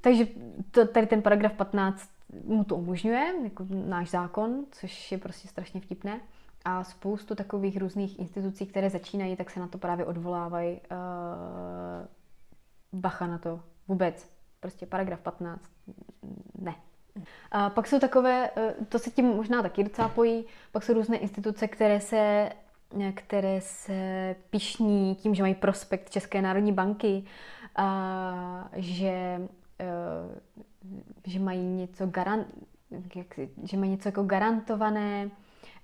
takže 0.00 0.26
to, 0.70 0.86
tady 0.86 1.06
ten 1.06 1.22
paragraf 1.22 1.52
15 1.52 2.10
mu 2.44 2.64
to 2.64 2.76
umožňuje, 2.76 3.34
jako 3.44 3.66
náš 3.70 4.10
zákon, 4.10 4.64
což 4.70 5.12
je 5.12 5.18
prostě 5.18 5.48
strašně 5.48 5.80
vtipné. 5.80 6.20
A 6.64 6.84
spoustu 6.84 7.34
takových 7.34 7.76
různých 7.76 8.18
institucí, 8.18 8.66
které 8.66 8.90
začínají, 8.90 9.36
tak 9.36 9.50
se 9.50 9.60
na 9.60 9.66
to 9.66 9.78
právě 9.78 10.04
odvolávají. 10.04 10.80
Uh, 10.90 12.06
bacha 12.92 13.26
na 13.26 13.38
to. 13.38 13.60
Vůbec. 13.88 14.35
Prostě 14.60 14.86
paragraf 14.86 15.20
15. 15.20 15.70
Ne. 16.58 16.74
A 17.50 17.70
pak 17.70 17.86
jsou 17.86 17.98
takové, 17.98 18.50
eh, 18.56 18.74
to 18.88 18.98
se 18.98 19.10
tím 19.10 19.26
možná 19.26 19.62
taky 19.62 19.84
docela 19.84 20.08
pojí, 20.08 20.44
pak 20.72 20.82
jsou 20.82 20.92
různé 20.92 21.16
instituce, 21.16 21.68
které 21.68 22.00
se, 22.00 22.50
které 23.14 23.60
se 23.60 24.36
pišní 24.50 25.14
tím, 25.14 25.34
že 25.34 25.42
mají 25.42 25.54
prospekt 25.54 26.10
České 26.10 26.42
národní 26.42 26.72
banky, 26.72 27.24
a 27.76 28.68
že, 28.72 29.40
eh, 29.80 30.40
že 31.26 31.40
mají 31.40 31.60
něco 31.60 32.06
garant, 32.06 32.46
jak, 33.14 33.40
že 33.64 33.76
mají 33.76 33.90
něco 33.90 34.08
jako 34.08 34.22
garantované, 34.22 35.30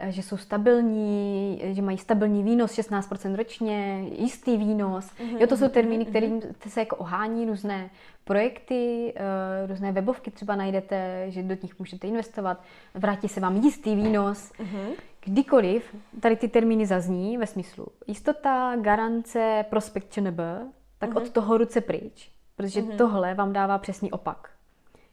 že 0.09 0.23
jsou 0.23 0.37
stabilní, 0.37 1.63
že 1.73 1.83
mají 1.83 1.99
stabilní 1.99 2.43
výnos 2.43 2.73
16% 2.73 3.37
ročně, 3.37 4.05
jistý 4.19 4.57
výnos. 4.57 5.07
Mm-hmm. 5.07 5.41
Jo, 5.41 5.47
to 5.47 5.57
jsou 5.57 5.69
termíny, 5.69 6.05
mhm, 6.05 6.11
kterým 6.11 6.35
mhm. 6.35 6.55
se 6.69 6.81
jako 6.81 6.97
ohání 6.97 7.47
různé 7.47 7.91
projekty, 8.25 9.15
uh, 9.17 9.71
různé 9.71 9.93
webovky 9.93 10.31
třeba 10.31 10.57
najdete, 10.57 11.25
že 11.29 11.43
do 11.43 11.57
nich 11.63 11.79
můžete 11.79 12.07
investovat, 12.07 12.63
vrátí 12.95 13.29
se 13.29 13.41
vám 13.41 13.57
jistý 13.57 13.95
výnos. 13.95 14.53
Mm-hmm. 14.53 14.93
Kdykoliv 15.25 15.97
tady 16.21 16.37
ty 16.37 16.49
termíny 16.49 16.87
zazní 16.87 17.39
ve 17.39 17.47
smyslu 17.47 17.87
jistota, 18.07 18.77
garance, 18.77 19.65
prospekt 19.71 20.13
ČNB, 20.13 20.39
tak 20.99 21.11
mm-hmm. 21.11 21.17
od 21.17 21.31
toho 21.31 21.59
ruce 21.59 21.81
pryč, 21.81 22.31
protože 22.57 22.83
mm-hmm. 22.83 22.97
tohle 22.97 23.35
vám 23.35 23.53
dává 23.53 23.79
přesný 23.79 24.11
opak. 24.11 24.52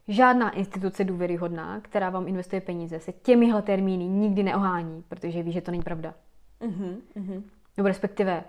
Žádná 0.09 0.49
instituce 0.49 1.03
důvěryhodná, 1.03 1.79
která 1.79 2.09
vám 2.09 2.27
investuje 2.27 2.61
peníze, 2.61 2.99
se 2.99 3.11
těmihle 3.11 3.61
termíny 3.61 4.07
nikdy 4.07 4.43
neohání, 4.43 5.03
protože 5.09 5.43
ví, 5.43 5.51
že 5.51 5.61
to 5.61 5.71
není 5.71 5.83
pravda. 5.83 6.13
Uh-huh, 6.61 6.97
uh-huh. 7.15 7.43
Nebo 7.77 7.87
respektive 7.87 8.43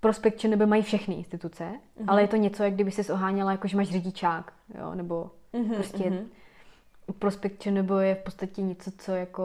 prospekt 0.00 0.44
nebo 0.44 0.66
mají 0.66 0.82
všechny 0.82 1.14
instituce, 1.14 1.64
uh-huh. 1.64 2.04
ale 2.06 2.22
je 2.22 2.28
to 2.28 2.36
něco, 2.36 2.62
jak 2.62 2.74
kdyby 2.74 2.90
se 2.90 3.12
oháněla, 3.12 3.52
jako 3.52 3.68
že 3.68 3.76
máš 3.76 3.88
řidičák, 3.88 4.52
jo, 4.78 4.94
nebo 4.94 5.30
uh-huh, 5.52 5.74
prostě 5.74 6.04
uh-huh. 6.04 6.24
prospekt 7.18 7.66
nebo 7.66 7.98
je 7.98 8.14
v 8.14 8.22
podstatě 8.22 8.62
něco, 8.62 8.90
co 8.98 9.12
jako 9.12 9.44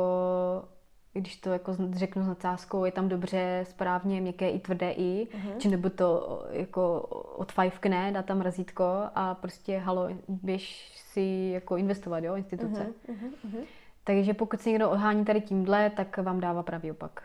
když 1.19 1.35
to 1.35 1.49
jako 1.49 1.75
řeknu 1.91 2.23
s 2.23 2.27
nadsázkou, 2.27 2.85
je 2.85 2.91
tam 2.91 3.09
dobře, 3.09 3.65
správně, 3.69 4.21
měkké 4.21 4.49
i 4.49 4.59
tvrdé 4.59 4.91
i, 4.91 5.27
uh-huh. 5.31 5.57
či 5.57 5.67
nebo 5.67 5.89
to 5.89 6.43
jako 6.51 7.01
odfajfkne, 7.35 8.11
dá 8.11 8.23
tam 8.23 8.41
razítko 8.41 8.83
a 9.15 9.35
prostě 9.35 9.77
halo, 9.77 10.09
běž 10.27 10.91
si 10.95 11.51
jako 11.53 11.77
investovat, 11.77 12.23
jo, 12.23 12.35
instituce. 12.35 12.87
Uh-huh, 13.07 13.29
uh-huh. 13.47 13.63
Takže 14.03 14.33
pokud 14.33 14.61
si 14.61 14.69
někdo 14.69 14.89
ohání 14.89 15.25
tady 15.25 15.41
tímhle, 15.41 15.89
tak 15.89 16.17
vám 16.17 16.39
dává 16.39 16.63
pravý 16.63 16.91
opak. 16.91 17.23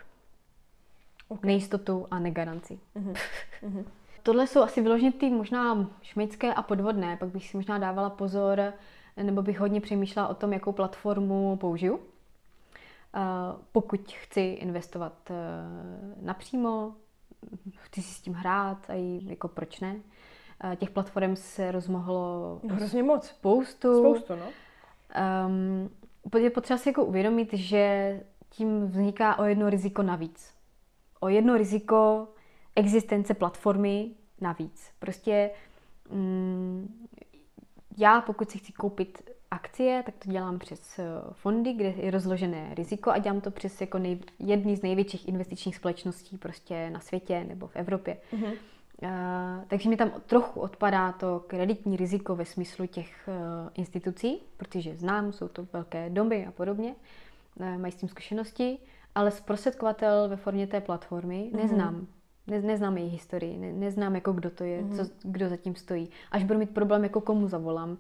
Okay. 1.29 1.49
Nejistotu 1.49 2.07
a 2.11 2.19
negaranci. 2.19 2.79
Uh-huh. 2.97 3.15
Uh-huh. 3.63 3.85
Tohle 4.23 4.47
jsou 4.47 4.63
asi 4.63 4.83
vyloženě 4.83 5.13
ty 5.13 5.31
možná 5.31 5.91
šmejdské 6.03 6.55
a 6.55 6.63
podvodné, 6.63 7.17
pak 7.17 7.29
bych 7.29 7.49
si 7.49 7.57
možná 7.57 7.79
dávala 7.79 8.11
pozor, 8.11 8.73
nebo 9.23 9.43
bych 9.43 9.61
hodně 9.61 9.81
přemýšlela 9.81 10.29
o 10.29 10.35
tom, 10.35 10.53
jakou 10.53 10.73
platformu 10.73 11.57
použiju. 11.57 12.01
Uh, 13.17 13.63
pokud 13.73 14.13
chci 14.13 14.41
investovat 14.41 15.31
uh, 15.31 15.37
napřímo, 16.25 16.95
chci 17.77 18.03
si 18.03 18.15
s 18.15 18.21
tím 18.21 18.33
hrát 18.33 18.91
a 18.91 19.23
jako 19.27 19.49
proč 19.49 19.81
ne, 19.81 20.01
Těch 20.77 20.91
platform 20.91 21.37
se 21.37 21.73
rozmohlo 21.73 22.61
no, 22.63 22.75
hrozně 22.75 23.03
moc. 23.03 23.27
Spoustu. 23.27 23.99
Spoustu, 23.99 24.37
no. 24.37 24.47
Um, 25.47 25.91
je 26.39 26.51
potřeba 26.51 26.79
si 26.79 26.89
jako 26.89 27.05
uvědomit, 27.05 27.53
že 27.53 28.21
tím 28.51 28.87
vzniká 28.87 29.39
o 29.39 29.45
jedno 29.45 29.71
riziko 29.71 30.03
navíc. 30.03 30.55
O 31.21 31.29
jedno 31.29 31.57
riziko 31.57 32.29
existence 32.77 33.35
platformy 33.35 34.11
navíc. 34.41 34.91
Prostě 34.99 35.51
um, 36.11 37.09
já, 37.99 38.21
pokud 38.21 38.51
si 38.51 38.59
chci 38.59 38.73
koupit 38.73 39.31
akcie, 39.51 40.03
tak 40.07 40.15
to 40.19 40.31
dělám 40.31 40.59
přes 40.59 40.99
eh, 40.99 41.05
fondy, 41.33 41.73
kde 41.73 41.89
je 41.89 42.11
rozložené 42.11 42.75
riziko 42.75 43.11
a 43.11 43.19
dělám 43.19 43.41
to 43.41 43.51
přes 43.51 43.81
jako 43.81 43.99
nej, 43.99 44.19
jedný 44.39 44.77
z 44.77 44.83
největších 44.83 45.29
investičních 45.29 45.77
společností 45.77 46.39
prostě 46.39 46.91
na 46.91 47.01
světě 47.01 47.45
nebo 47.49 47.67
v 47.67 47.77
Evropě. 47.77 48.17
Mm-hmm. 48.33 48.53
Uh, 49.03 49.65
takže 49.69 49.89
mi 49.89 49.97
tam 49.97 50.11
trochu 50.27 50.61
odpadá 50.61 51.13
to 51.13 51.45
kreditní 51.47 51.97
riziko 51.97 52.37
ve 52.37 52.45
smyslu 52.45 52.87
těch 52.87 53.29
uh, 53.29 53.69
institucí, 53.75 54.43
protože 54.57 54.97
znám, 54.97 55.33
jsou 55.33 55.49
to 55.49 55.67
velké 55.73 56.11
domy 56.11 56.47
a 56.47 56.51
podobně, 56.51 56.95
uh, 57.61 57.79
mají 57.79 57.93
s 57.93 57.97
tím 57.97 58.09
zkušenosti, 58.09 58.79
ale 59.15 59.31
zprostředkovatel 59.31 60.29
ve 60.29 60.37
formě 60.37 60.67
té 60.67 60.81
platformy 60.81 61.51
mm-hmm. 61.53 61.57
neznám. 61.57 62.07
Ne, 62.47 62.63
neznám 62.63 62.99
její 62.99 63.09
historii, 63.09 63.59
ne, 63.59 63.73
neznám, 63.73 64.15
jako 64.15 64.33
kdo 64.33 64.51
to 64.51 64.65
je, 64.65 64.83
mm-hmm. 64.83 64.97
co, 64.97 65.13
kdo 65.23 65.49
zatím 65.49 65.75
stojí. 65.75 66.09
Až 66.31 66.45
budu 66.45 66.59
mít 66.59 66.71
problém, 66.71 67.03
jako 67.03 67.21
komu 67.21 67.49
zavolám. 67.49 67.91
Uh, 67.91 67.97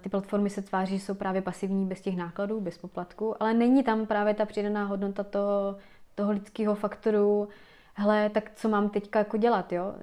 ty 0.00 0.08
platformy 0.08 0.50
se 0.50 0.62
tváří, 0.62 0.98
že 0.98 1.04
jsou 1.04 1.14
právě 1.14 1.42
pasivní 1.42 1.86
bez 1.86 2.00
těch 2.00 2.16
nákladů, 2.16 2.60
bez 2.60 2.78
poplatku, 2.78 3.42
ale 3.42 3.54
není 3.54 3.82
tam 3.82 4.06
právě 4.06 4.34
ta 4.34 4.44
přidaná 4.44 4.84
hodnota 4.84 5.24
toho, 5.24 5.76
toho 6.14 6.32
lidského 6.32 6.74
faktoru, 6.74 7.48
hele, 7.94 8.30
tak 8.30 8.50
co 8.54 8.68
mám 8.68 8.88
teďka 8.88 9.18
jako 9.18 9.36
dělat, 9.36 9.72
jo? 9.72 9.94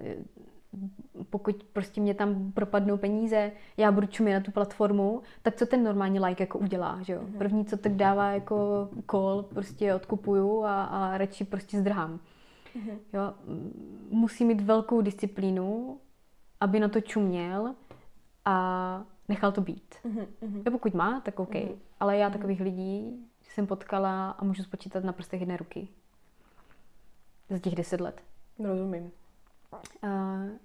Pokud 1.30 1.64
prostě 1.64 2.02
mě 2.02 2.14
tam 2.14 2.52
propadnou 2.52 2.98
peníze, 2.98 3.52
já 3.78 3.92
budu 3.92 4.08
čumět 4.08 4.40
na 4.40 4.44
tu 4.46 4.52
platformu, 4.52 5.22
tak 5.42 5.56
co 5.56 5.66
ten 5.66 5.84
normální 5.84 6.20
like 6.20 6.44
jako 6.44 6.60
udělá, 6.60 7.00
že 7.02 7.14
jo? 7.14 7.22
Mhm. 7.22 7.34
První, 7.38 7.66
co 7.66 7.78
tak 7.78 7.92
dává 7.92 8.32
jako 8.32 8.90
call, 9.12 9.44
prostě 9.44 9.96
odkupuju 9.96 10.64
a, 10.64 10.84
a 10.84 11.18
radši 11.18 11.46
prostě 11.46 11.80
zdrhám. 11.80 12.20
Mhm. 12.76 13.00
Jo? 13.14 13.34
Musí 14.10 14.46
mít 14.46 14.62
velkou 14.62 15.02
disciplínu, 15.02 16.00
aby 16.60 16.80
na 16.80 16.90
to 16.90 17.02
čuměl 17.02 17.76
a 18.46 19.06
nechal 19.30 19.52
to 19.52 19.62
být. 19.62 19.96
Uh-huh, 20.06 20.28
uh-huh. 20.42 20.72
pokud 20.72 20.94
má, 20.94 21.22
tak 21.22 21.40
OK. 21.40 21.50
Uh-huh. 21.50 21.78
Ale 22.00 22.18
já 22.18 22.30
takových 22.30 22.62
lidí 22.62 23.26
jsem 23.42 23.68
potkala 23.68 24.32
a 24.32 24.44
můžu 24.44 24.64
spočítat 24.64 25.04
na 25.04 25.14
prstech 25.14 25.40
jedné 25.40 25.58
ruky 25.58 25.88
za 27.50 27.60
těch 27.60 27.76
deset 27.76 28.02
let. 28.02 28.22
Rozumím. 28.60 29.12
Uh, 30.04 30.10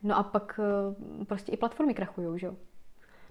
no 0.02 0.16
a 0.16 0.22
pak 0.22 0.60
uh, 1.18 1.24
prostě 1.24 1.52
i 1.52 1.56
platformy 1.56 1.94
krachují, 1.94 2.39
že 2.39 2.47
jo? 2.47 2.56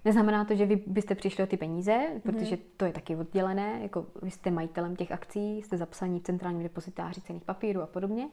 Neznamená 0.04 0.44
to, 0.44 0.54
že 0.54 0.66
vy 0.66 0.76
byste 0.86 1.14
přišli 1.14 1.44
o 1.44 1.46
ty 1.46 1.56
peníze, 1.56 1.92
mm-hmm. 1.92 2.20
protože 2.20 2.56
to 2.76 2.84
je 2.84 2.92
taky 2.92 3.16
oddělené, 3.16 3.78
jako 3.82 4.06
vy 4.22 4.30
jste 4.30 4.50
majitelem 4.50 4.96
těch 4.96 5.12
akcí, 5.12 5.62
jste 5.62 5.76
zapsaní 5.76 6.20
v 6.20 6.22
centrálním 6.22 6.62
depozitáři 6.62 7.20
cených 7.20 7.44
papírů 7.44 7.82
a 7.82 7.86
podobně. 7.86 8.28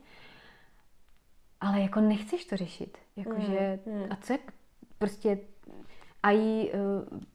Ale 1.61 1.81
jako 1.81 2.01
nechceš 2.01 2.45
to 2.45 2.57
řešit. 2.57 2.97
Jakože, 3.15 3.79
mm-hmm. 3.87 4.07
a 4.09 4.15
co 4.15 4.33
je 4.33 4.39
prostě 4.97 5.37
a 6.23 6.31
i 6.31 6.71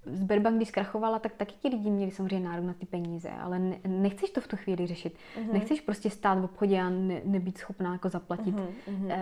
uh, 0.06 0.14
Sberbank, 0.14 0.56
když 0.56 0.68
zkrachovala, 0.68 1.18
tak 1.18 1.32
taky 1.34 1.52
ti 1.52 1.68
lidi 1.68 1.90
měli 1.90 2.10
samozřejmě 2.10 2.48
nárok 2.48 2.64
na 2.64 2.74
ty 2.74 2.86
peníze, 2.86 3.30
ale 3.30 3.58
ne, 3.58 3.76
nechceš 3.86 4.30
to 4.30 4.40
v 4.40 4.48
tu 4.48 4.56
chvíli 4.56 4.86
řešit. 4.86 5.16
Uh-huh. 5.36 5.52
Nechceš 5.52 5.80
prostě 5.80 6.10
stát 6.10 6.38
v 6.38 6.44
obchodě 6.44 6.80
a 6.80 6.88
ne, 6.88 7.20
nebýt 7.24 7.58
schopná 7.58 7.92
jako 7.92 8.08
zaplatit 8.08 8.54
uh-huh. 8.54 9.04
uh, 9.04 9.12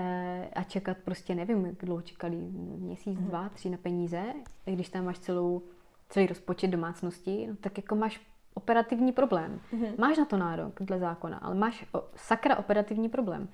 a 0.54 0.62
čekat 0.62 0.96
prostě, 1.04 1.34
nevím, 1.34 1.66
jak 1.66 1.74
dlouho 1.74 2.02
čekali, 2.02 2.36
měsíc, 2.78 3.18
uh-huh. 3.18 3.24
dva, 3.24 3.48
tři 3.48 3.70
na 3.70 3.76
peníze. 3.76 4.22
A 4.66 4.70
když 4.70 4.88
tam 4.88 5.04
máš 5.04 5.18
celou, 5.18 5.62
celý 6.08 6.26
rozpočet 6.26 6.70
domácnosti, 6.70 7.46
no, 7.46 7.56
tak 7.60 7.76
jako 7.76 7.94
máš 7.94 8.20
operativní 8.54 9.12
problém. 9.12 9.60
Uh-huh. 9.72 9.98
Máš 9.98 10.18
na 10.18 10.24
to 10.24 10.36
nárok 10.36 10.82
dle 10.82 10.98
zákona, 10.98 11.38
ale 11.38 11.54
máš 11.54 11.84
o, 11.92 12.02
sakra 12.16 12.56
operativní 12.56 13.08
problém. 13.08 13.48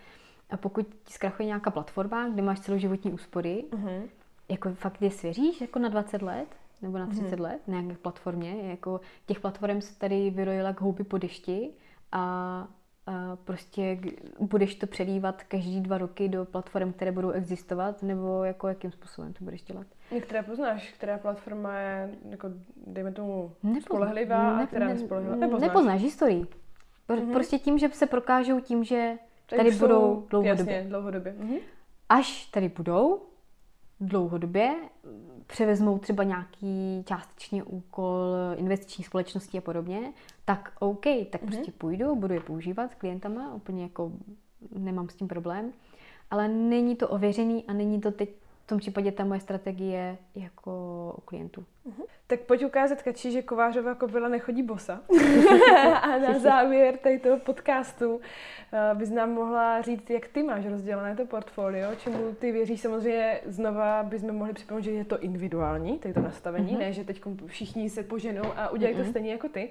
A 0.50 0.56
pokud 0.56 0.86
ti 1.04 1.12
zkrachuje 1.12 1.46
nějaká 1.46 1.70
platforma, 1.70 2.28
kde 2.28 2.42
máš 2.42 2.60
celoživotní 2.60 3.12
úspory, 3.12 3.64
uh-huh 3.70 4.08
jako 4.48 4.74
fakt 4.74 5.02
je 5.02 5.10
svěříš 5.10 5.60
jako 5.60 5.78
na 5.78 5.88
20 5.88 6.22
let? 6.22 6.48
Nebo 6.82 6.98
na 6.98 7.06
30 7.06 7.36
mm. 7.36 7.42
let 7.42 7.60
na 7.66 7.80
nějaké 7.80 7.98
platformě? 8.02 8.70
Jako 8.70 9.00
těch 9.26 9.40
platform 9.40 9.80
se 9.80 9.98
tady 9.98 10.30
vyrojila 10.30 10.72
k 10.72 10.80
houby 10.80 11.04
po 11.04 11.18
dešti 11.18 11.70
a, 12.12 12.20
a 13.06 13.36
prostě 13.44 14.00
budeš 14.40 14.74
to 14.74 14.86
přelívat 14.86 15.42
každý 15.42 15.80
dva 15.80 15.98
roky 15.98 16.28
do 16.28 16.44
platform, 16.44 16.92
které 16.92 17.12
budou 17.12 17.30
existovat, 17.30 18.02
nebo 18.02 18.44
jako 18.44 18.68
jakým 18.68 18.90
způsobem 18.90 19.32
to 19.32 19.44
budeš 19.44 19.62
dělat? 19.62 19.86
Některé 20.10 20.42
poznáš, 20.42 20.90
která 20.90 21.18
platforma 21.18 21.74
je, 21.78 22.10
jako, 22.28 22.48
dejme 22.86 23.12
tomu, 23.12 23.52
Nepozna, 23.62 23.80
spolehlivá 23.80 24.56
ne, 24.56 24.62
a 24.62 24.66
která 24.66 24.86
ne, 24.86 24.94
nespolehlivá? 24.94 25.36
Nepoznáš. 25.36 25.68
nepoznáš 25.68 26.02
historii. 26.02 26.46
Mm-hmm. 27.08 27.32
Prostě 27.32 27.58
tím, 27.58 27.78
že 27.78 27.88
se 27.88 28.06
prokážou 28.06 28.60
tím, 28.60 28.84
že 28.84 29.18
tady 29.56 29.72
jsou, 29.72 29.78
budou 29.78 30.26
dlouhodobě. 30.30 30.74
Jasně, 30.74 30.88
dlouhodobě. 30.88 31.34
Mm-hmm. 31.40 31.58
Až 32.08 32.46
tady 32.46 32.68
budou 32.68 33.22
dlouhodobě, 34.00 34.74
převezmou 35.46 35.98
třeba 35.98 36.24
nějaký 36.24 37.04
částečně 37.04 37.64
úkol 37.64 38.34
investiční 38.56 39.04
společnosti 39.04 39.58
a 39.58 39.60
podobně, 39.60 40.12
tak 40.44 40.72
OK, 40.78 41.04
tak 41.30 41.42
mm-hmm. 41.42 41.46
prostě 41.46 41.72
půjdu, 41.72 42.16
budu 42.16 42.34
je 42.34 42.40
používat 42.40 42.92
s 42.92 42.94
klientama, 42.94 43.54
úplně 43.54 43.82
jako 43.82 44.12
nemám 44.78 45.08
s 45.08 45.14
tím 45.14 45.28
problém, 45.28 45.72
ale 46.30 46.48
není 46.48 46.96
to 46.96 47.08
ověřený 47.08 47.64
a 47.68 47.72
není 47.72 48.00
to 48.00 48.10
teď 48.10 48.30
v 48.64 48.66
tom 48.66 48.78
případě 48.78 49.12
ta 49.12 49.24
moje 49.24 49.40
strategie 49.40 50.16
jako 50.34 50.70
u 51.18 51.20
klientů. 51.20 51.64
Uh-huh. 51.86 52.04
Tak 52.26 52.40
pojď 52.40 52.64
ukázat 52.64 53.02
Kači, 53.02 53.32
že 53.32 53.42
Kovářová 53.42 53.94
kobila 53.94 54.28
nechodí 54.28 54.62
bosa. 54.62 55.00
a 56.02 56.18
na 56.18 56.38
závěr 56.38 56.96
tady 56.96 57.18
toho 57.18 57.38
podcastu 57.38 58.14
uh, 58.14 58.20
bys 58.94 59.10
nám 59.10 59.30
mohla 59.30 59.82
říct, 59.82 60.10
jak 60.10 60.28
ty 60.28 60.42
máš 60.42 60.66
rozdělené 60.66 61.16
to 61.16 61.26
portfolio, 61.26 61.94
čemu 61.94 62.34
ty 62.34 62.52
věříš. 62.52 62.80
Samozřejmě 62.80 63.40
znova 63.46 64.02
bychom 64.02 64.32
mohli 64.32 64.52
připomenout, 64.52 64.84
že 64.84 64.90
je 64.90 65.04
to 65.04 65.18
individuální, 65.18 65.98
tady 65.98 66.14
to 66.14 66.20
nastavení, 66.20 66.74
uh-huh. 66.74 66.78
ne, 66.78 66.92
že 66.92 67.04
teď 67.04 67.22
všichni 67.46 67.90
se 67.90 68.02
poženou 68.02 68.52
a 68.56 68.68
udělají 68.68 68.96
uh-huh. 68.96 69.04
to 69.04 69.10
stejně 69.10 69.32
jako 69.32 69.48
ty. 69.48 69.68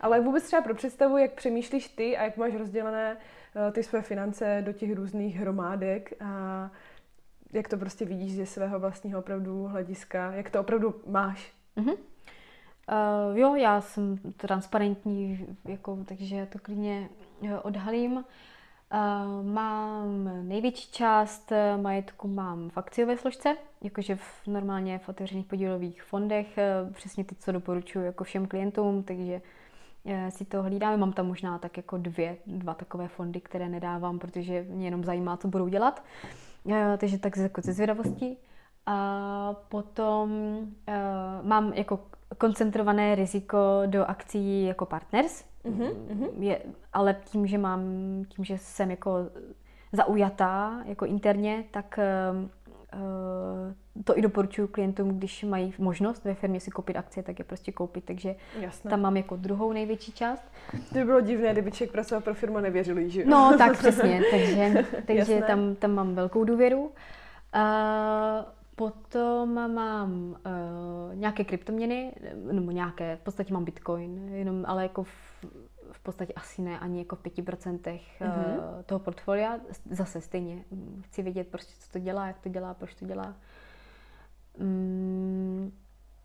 Ale 0.00 0.20
vůbec 0.20 0.44
třeba 0.44 0.62
pro 0.62 0.74
představu, 0.74 1.18
jak 1.18 1.32
přemýšlíš 1.32 1.88
ty 1.88 2.16
a 2.16 2.24
jak 2.24 2.36
máš 2.36 2.54
rozdělené 2.54 3.16
uh, 3.16 3.72
ty 3.72 3.82
své 3.82 4.02
finance 4.02 4.62
do 4.66 4.72
těch 4.72 4.94
různých 4.94 5.36
hromádek 5.36 6.12
a 6.20 6.70
jak 7.52 7.68
to 7.68 7.76
prostě 7.76 8.04
vidíš 8.04 8.36
ze 8.36 8.46
svého 8.46 8.80
vlastního 8.80 9.18
opravdu 9.18 9.66
hlediska, 9.66 10.32
jak 10.32 10.50
to 10.50 10.60
opravdu 10.60 10.94
máš. 11.06 11.52
Mm-hmm. 11.76 11.96
Uh, 13.30 13.38
jo, 13.38 13.54
já 13.54 13.80
jsem 13.80 14.18
transparentní, 14.36 15.46
jako, 15.64 15.98
takže 16.04 16.46
to 16.52 16.58
klidně 16.58 17.08
eh, 17.48 17.58
odhalím. 17.58 18.12
Uh, 18.12 19.46
mám 19.46 20.48
největší 20.48 20.92
část 20.92 21.52
majetku 21.82 22.28
mám 22.28 22.70
v 22.70 22.78
akciové 22.78 23.18
složce, 23.18 23.56
jakože 23.82 24.16
v, 24.16 24.46
normálně 24.46 24.98
v 24.98 25.08
otevřených 25.08 25.46
podílových 25.46 26.02
fondech, 26.02 26.58
přesně 26.92 27.24
ty, 27.24 27.34
co 27.34 27.52
doporučuji 27.52 28.04
jako 28.04 28.24
všem 28.24 28.46
klientům, 28.46 29.02
takže 29.02 29.40
si 30.28 30.44
to 30.44 30.62
hlídáme. 30.62 30.96
Mám 30.96 31.12
tam 31.12 31.26
možná 31.26 31.58
tak 31.58 31.76
jako 31.76 31.96
dvě, 31.96 32.36
dva 32.46 32.74
takové 32.74 33.08
fondy, 33.08 33.40
které 33.40 33.68
nedávám, 33.68 34.18
protože 34.18 34.66
mě 34.68 34.86
jenom 34.86 35.04
zajímá, 35.04 35.36
co 35.36 35.48
budou 35.48 35.68
dělat. 35.68 36.04
Uh, 36.24 36.45
takže 36.98 37.18
tak 37.18 37.36
jako 37.36 37.60
ze 37.60 37.72
zvědavosti. 37.72 38.36
A 38.86 39.54
potom 39.68 40.30
uh, 40.88 40.94
mám 41.42 41.72
jako 41.72 41.98
koncentrované 42.38 43.14
riziko 43.14 43.58
do 43.86 44.04
akcí 44.04 44.64
jako 44.64 44.86
partners, 44.86 45.44
mm-hmm. 45.64 46.28
je, 46.38 46.60
ale 46.92 47.16
tím, 47.24 47.46
že 47.46 47.58
mám, 47.58 47.80
tím, 48.28 48.44
že 48.44 48.58
jsem 48.58 48.90
jako 48.90 49.10
zaujatá 49.92 50.82
jako 50.84 51.06
interně, 51.06 51.64
tak 51.70 51.98
uh, 51.98 52.48
to 54.04 54.18
i 54.18 54.22
doporučuji 54.22 54.68
klientům, 54.68 55.18
když 55.18 55.44
mají 55.44 55.74
možnost 55.78 56.24
ve 56.24 56.34
firmě 56.34 56.60
si 56.60 56.70
koupit 56.70 56.96
akcie, 56.96 57.24
tak 57.24 57.38
je 57.38 57.44
prostě 57.44 57.72
koupit. 57.72 58.04
Takže 58.04 58.34
Jasné. 58.60 58.90
tam 58.90 59.00
mám 59.00 59.16
jako 59.16 59.36
druhou 59.36 59.72
největší 59.72 60.12
část. 60.12 60.42
To 60.88 60.94
by 60.94 61.04
bylo 61.04 61.20
divné, 61.20 61.52
kdyby 61.52 61.72
člověk 61.72 61.92
pracoval 61.92 62.22
pro 62.22 62.34
firmu 62.34 62.56
a 62.56 62.60
nevěřil 62.60 62.98
jí, 62.98 63.10
že 63.10 63.24
No, 63.24 63.54
tak 63.58 63.78
přesně. 63.78 64.22
Takže, 64.30 64.84
takže 65.06 65.42
tam, 65.46 65.74
tam 65.74 65.94
mám 65.94 66.14
velkou 66.14 66.44
důvěru. 66.44 66.92
A 67.52 68.46
potom 68.76 69.74
mám 69.74 70.12
uh, 70.30 71.14
nějaké 71.14 71.44
kryptoměny, 71.44 72.12
nebo 72.52 72.70
nějaké, 72.70 73.16
v 73.16 73.20
podstatě 73.20 73.54
mám 73.54 73.64
bitcoin, 73.64 74.28
jenom, 74.28 74.64
ale 74.66 74.82
jako 74.82 75.04
v 75.04 75.10
podstatě 76.06 76.32
asi 76.32 76.62
ne 76.62 76.78
ani 76.78 76.98
jako 76.98 77.16
v 77.16 77.22
5% 77.22 77.78
mm-hmm. 78.20 78.82
toho 78.86 78.98
portfolia. 78.98 79.58
Zase 79.90 80.20
stejně 80.20 80.64
chci 81.00 81.22
vědět 81.22 81.48
prostě, 81.48 81.74
co 81.78 81.92
to 81.92 81.98
dělá, 81.98 82.26
jak 82.26 82.38
to 82.38 82.48
dělá, 82.48 82.74
proč 82.74 82.94
to 82.94 83.04
dělá. 83.04 83.36
Mm, 84.58 85.72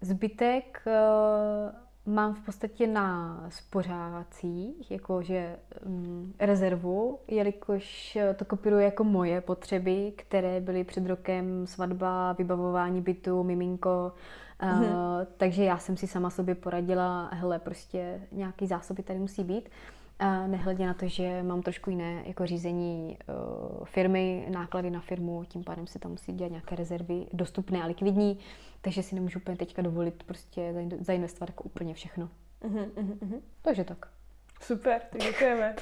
zbytek 0.02 0.84
uh, 0.86 2.14
mám 2.14 2.34
v 2.34 2.46
podstatě 2.46 2.88
na 2.88 3.40
spořácích, 3.50 4.92
jakože 4.92 5.60
um, 5.86 6.34
rezervu, 6.40 7.20
jelikož 7.28 8.18
to 8.36 8.46
kopíruje 8.46 8.86
jako 8.86 9.04
moje 9.04 9.42
potřeby, 9.42 10.14
které 10.16 10.62
byly 10.62 10.84
před 10.84 11.06
rokem 11.06 11.68
svatba, 11.68 12.34
vybavování 12.34 13.02
bytu, 13.02 13.44
miminko, 13.44 14.12
Uh, 14.62 14.80
takže 15.38 15.64
já 15.64 15.78
jsem 15.78 15.98
si 15.98 16.08
sama 16.08 16.30
sobě 16.30 16.56
poradila, 16.56 17.30
hele, 17.34 17.60
prostě 17.60 18.22
nějaký 18.32 18.68
zásoby 18.68 19.04
tady 19.04 19.20
musí 19.20 19.44
být. 19.44 19.70
A 20.20 20.48
nehledě 20.48 20.86
na 20.86 20.94
to, 20.94 21.08
že 21.08 21.44
mám 21.44 21.62
trošku 21.62 21.90
jiné 21.90 22.24
jako 22.26 22.46
řízení 22.46 23.18
uh, 23.80 23.86
firmy, 23.86 24.48
náklady 24.54 24.90
na 24.90 25.00
firmu, 25.00 25.44
tím 25.44 25.64
pádem 25.64 25.88
si 25.88 26.00
tam 26.00 26.12
musí 26.12 26.34
dělat 26.34 26.50
nějaké 26.52 26.76
rezervy 26.76 27.28
dostupné 27.34 27.84
a 27.84 27.86
likvidní, 27.86 28.40
takže 28.82 29.04
si 29.04 29.16
nemůžu 29.16 29.40
úplně 29.40 29.58
teďka 29.58 29.82
dovolit 29.82 30.24
prostě 30.24 30.74
zainvestovat 31.00 31.50
jako 31.50 31.64
úplně 31.64 31.94
všechno. 31.94 32.30
Uh-huh, 32.62 32.90
uh-huh. 32.90 33.42
Takže 33.62 33.84
tak. 33.84 34.06
Super, 34.62 35.02
tak 35.12 35.22
děkujeme. 35.22 35.76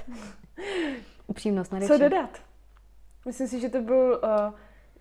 Upřímnost 1.27 1.71
na 1.71 1.79
Co 1.79 1.97
dodat? 1.97 2.39
Myslím 3.25 3.47
si, 3.47 3.59
že 3.59 3.69
to 3.69 3.81
byl 3.81 4.21
uh, 4.23 4.53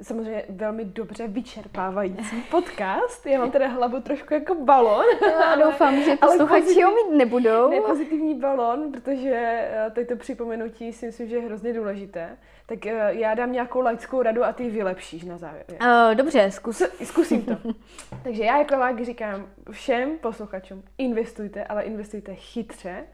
samozřejmě 0.03 0.45
velmi 0.49 0.85
dobře 0.85 1.29
vyčerpávající 1.29 2.43
podcast. 2.51 3.27
Já 3.27 3.39
mám 3.39 3.51
teda 3.51 3.69
hlavu 3.69 4.01
trošku 4.01 4.35
jako 4.35 4.55
balon. 4.55 5.05
Já 5.41 5.57
doufám, 5.57 6.03
že 6.03 6.17
posluchači 6.17 6.83
ho 6.83 6.91
mít 6.95 7.17
nebudou. 7.17 7.71
Ne 7.71 7.81
pozitivní 7.81 8.35
balon, 8.35 8.93
protože 8.93 9.35
eh, 9.35 9.91
tady 9.95 10.07
to 10.07 10.17
připomenutí 10.17 10.93
si 10.93 11.07
myslím, 11.07 11.29
že 11.29 11.37
je 11.37 11.43
hrozně 11.43 11.73
důležité. 11.73 12.37
Tak 12.67 12.87
eh, 12.87 13.15
já 13.15 13.35
dám 13.35 13.53
nějakou 13.53 13.81
laickou 13.81 14.23
radu 14.23 14.45
a 14.45 14.53
ty 14.53 14.71
vylepšíš 14.71 15.25
na 15.25 15.39
závěr. 15.39 15.65
Uh, 15.71 16.15
dobře, 16.15 16.51
zkus. 16.51 16.83
Zkusím 17.05 17.43
to. 17.43 17.57
Takže 18.23 18.45
já 18.45 18.59
jako 18.59 18.77
lák 18.77 19.05
říkám 19.05 19.47
všem 19.71 20.19
posluchačům, 20.19 20.83
investujte, 20.99 21.65
ale 21.65 21.83
investujte 21.83 22.35
chytře 22.35 23.05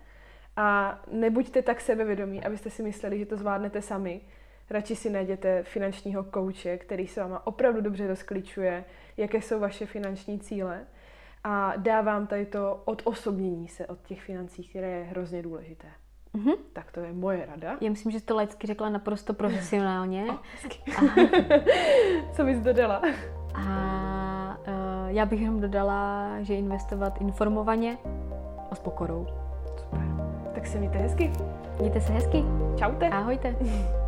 a 0.56 1.00
nebuďte 1.10 1.62
tak 1.62 1.80
sebevědomí, 1.80 2.44
abyste 2.44 2.70
si 2.70 2.82
mysleli, 2.82 3.18
že 3.18 3.26
to 3.26 3.36
zvládnete 3.36 3.82
sami 3.82 4.20
radši 4.70 4.96
si 4.96 5.10
najděte 5.10 5.62
finančního 5.62 6.24
kouče, 6.24 6.78
který 6.78 7.06
se 7.06 7.20
váma 7.20 7.46
opravdu 7.46 7.80
dobře 7.80 8.06
rozklíčuje, 8.06 8.84
jaké 9.16 9.42
jsou 9.42 9.60
vaše 9.60 9.86
finanční 9.86 10.40
cíle 10.40 10.86
a 11.44 11.72
dá 11.76 12.00
vám 12.00 12.26
tady 12.26 12.46
to 12.46 12.82
odosobnění 12.84 13.68
se 13.68 13.86
od 13.86 14.02
těch 14.02 14.22
financí, 14.22 14.68
které 14.68 14.90
je 14.90 15.04
hrozně 15.04 15.42
důležité. 15.42 15.86
Mm-hmm. 16.34 16.56
Tak 16.72 16.92
to 16.92 17.00
je 17.00 17.12
moje 17.12 17.46
rada. 17.46 17.76
Já 17.80 17.90
myslím, 17.90 18.12
že 18.12 18.20
to 18.20 18.36
Lecky 18.36 18.66
řekla 18.66 18.88
naprosto 18.88 19.34
profesionálně. 19.34 20.26
Co 22.32 22.44
bys 22.44 22.58
dodala? 22.58 23.02
A 23.54 24.58
uh, 24.68 25.08
já 25.08 25.26
bych 25.26 25.40
jenom 25.40 25.60
dodala, 25.60 26.28
že 26.42 26.54
investovat 26.54 27.20
informovaně 27.20 27.98
a 28.70 28.74
s 28.74 28.78
pokorou. 28.78 29.26
Super. 29.76 30.00
Tak 30.54 30.66
se 30.66 30.78
mějte 30.78 30.98
hezky. 30.98 31.32
Mějte 31.80 32.00
se 32.00 32.12
hezky. 32.12 32.44
Čaute. 32.78 33.08
Ahojte. 33.08 33.56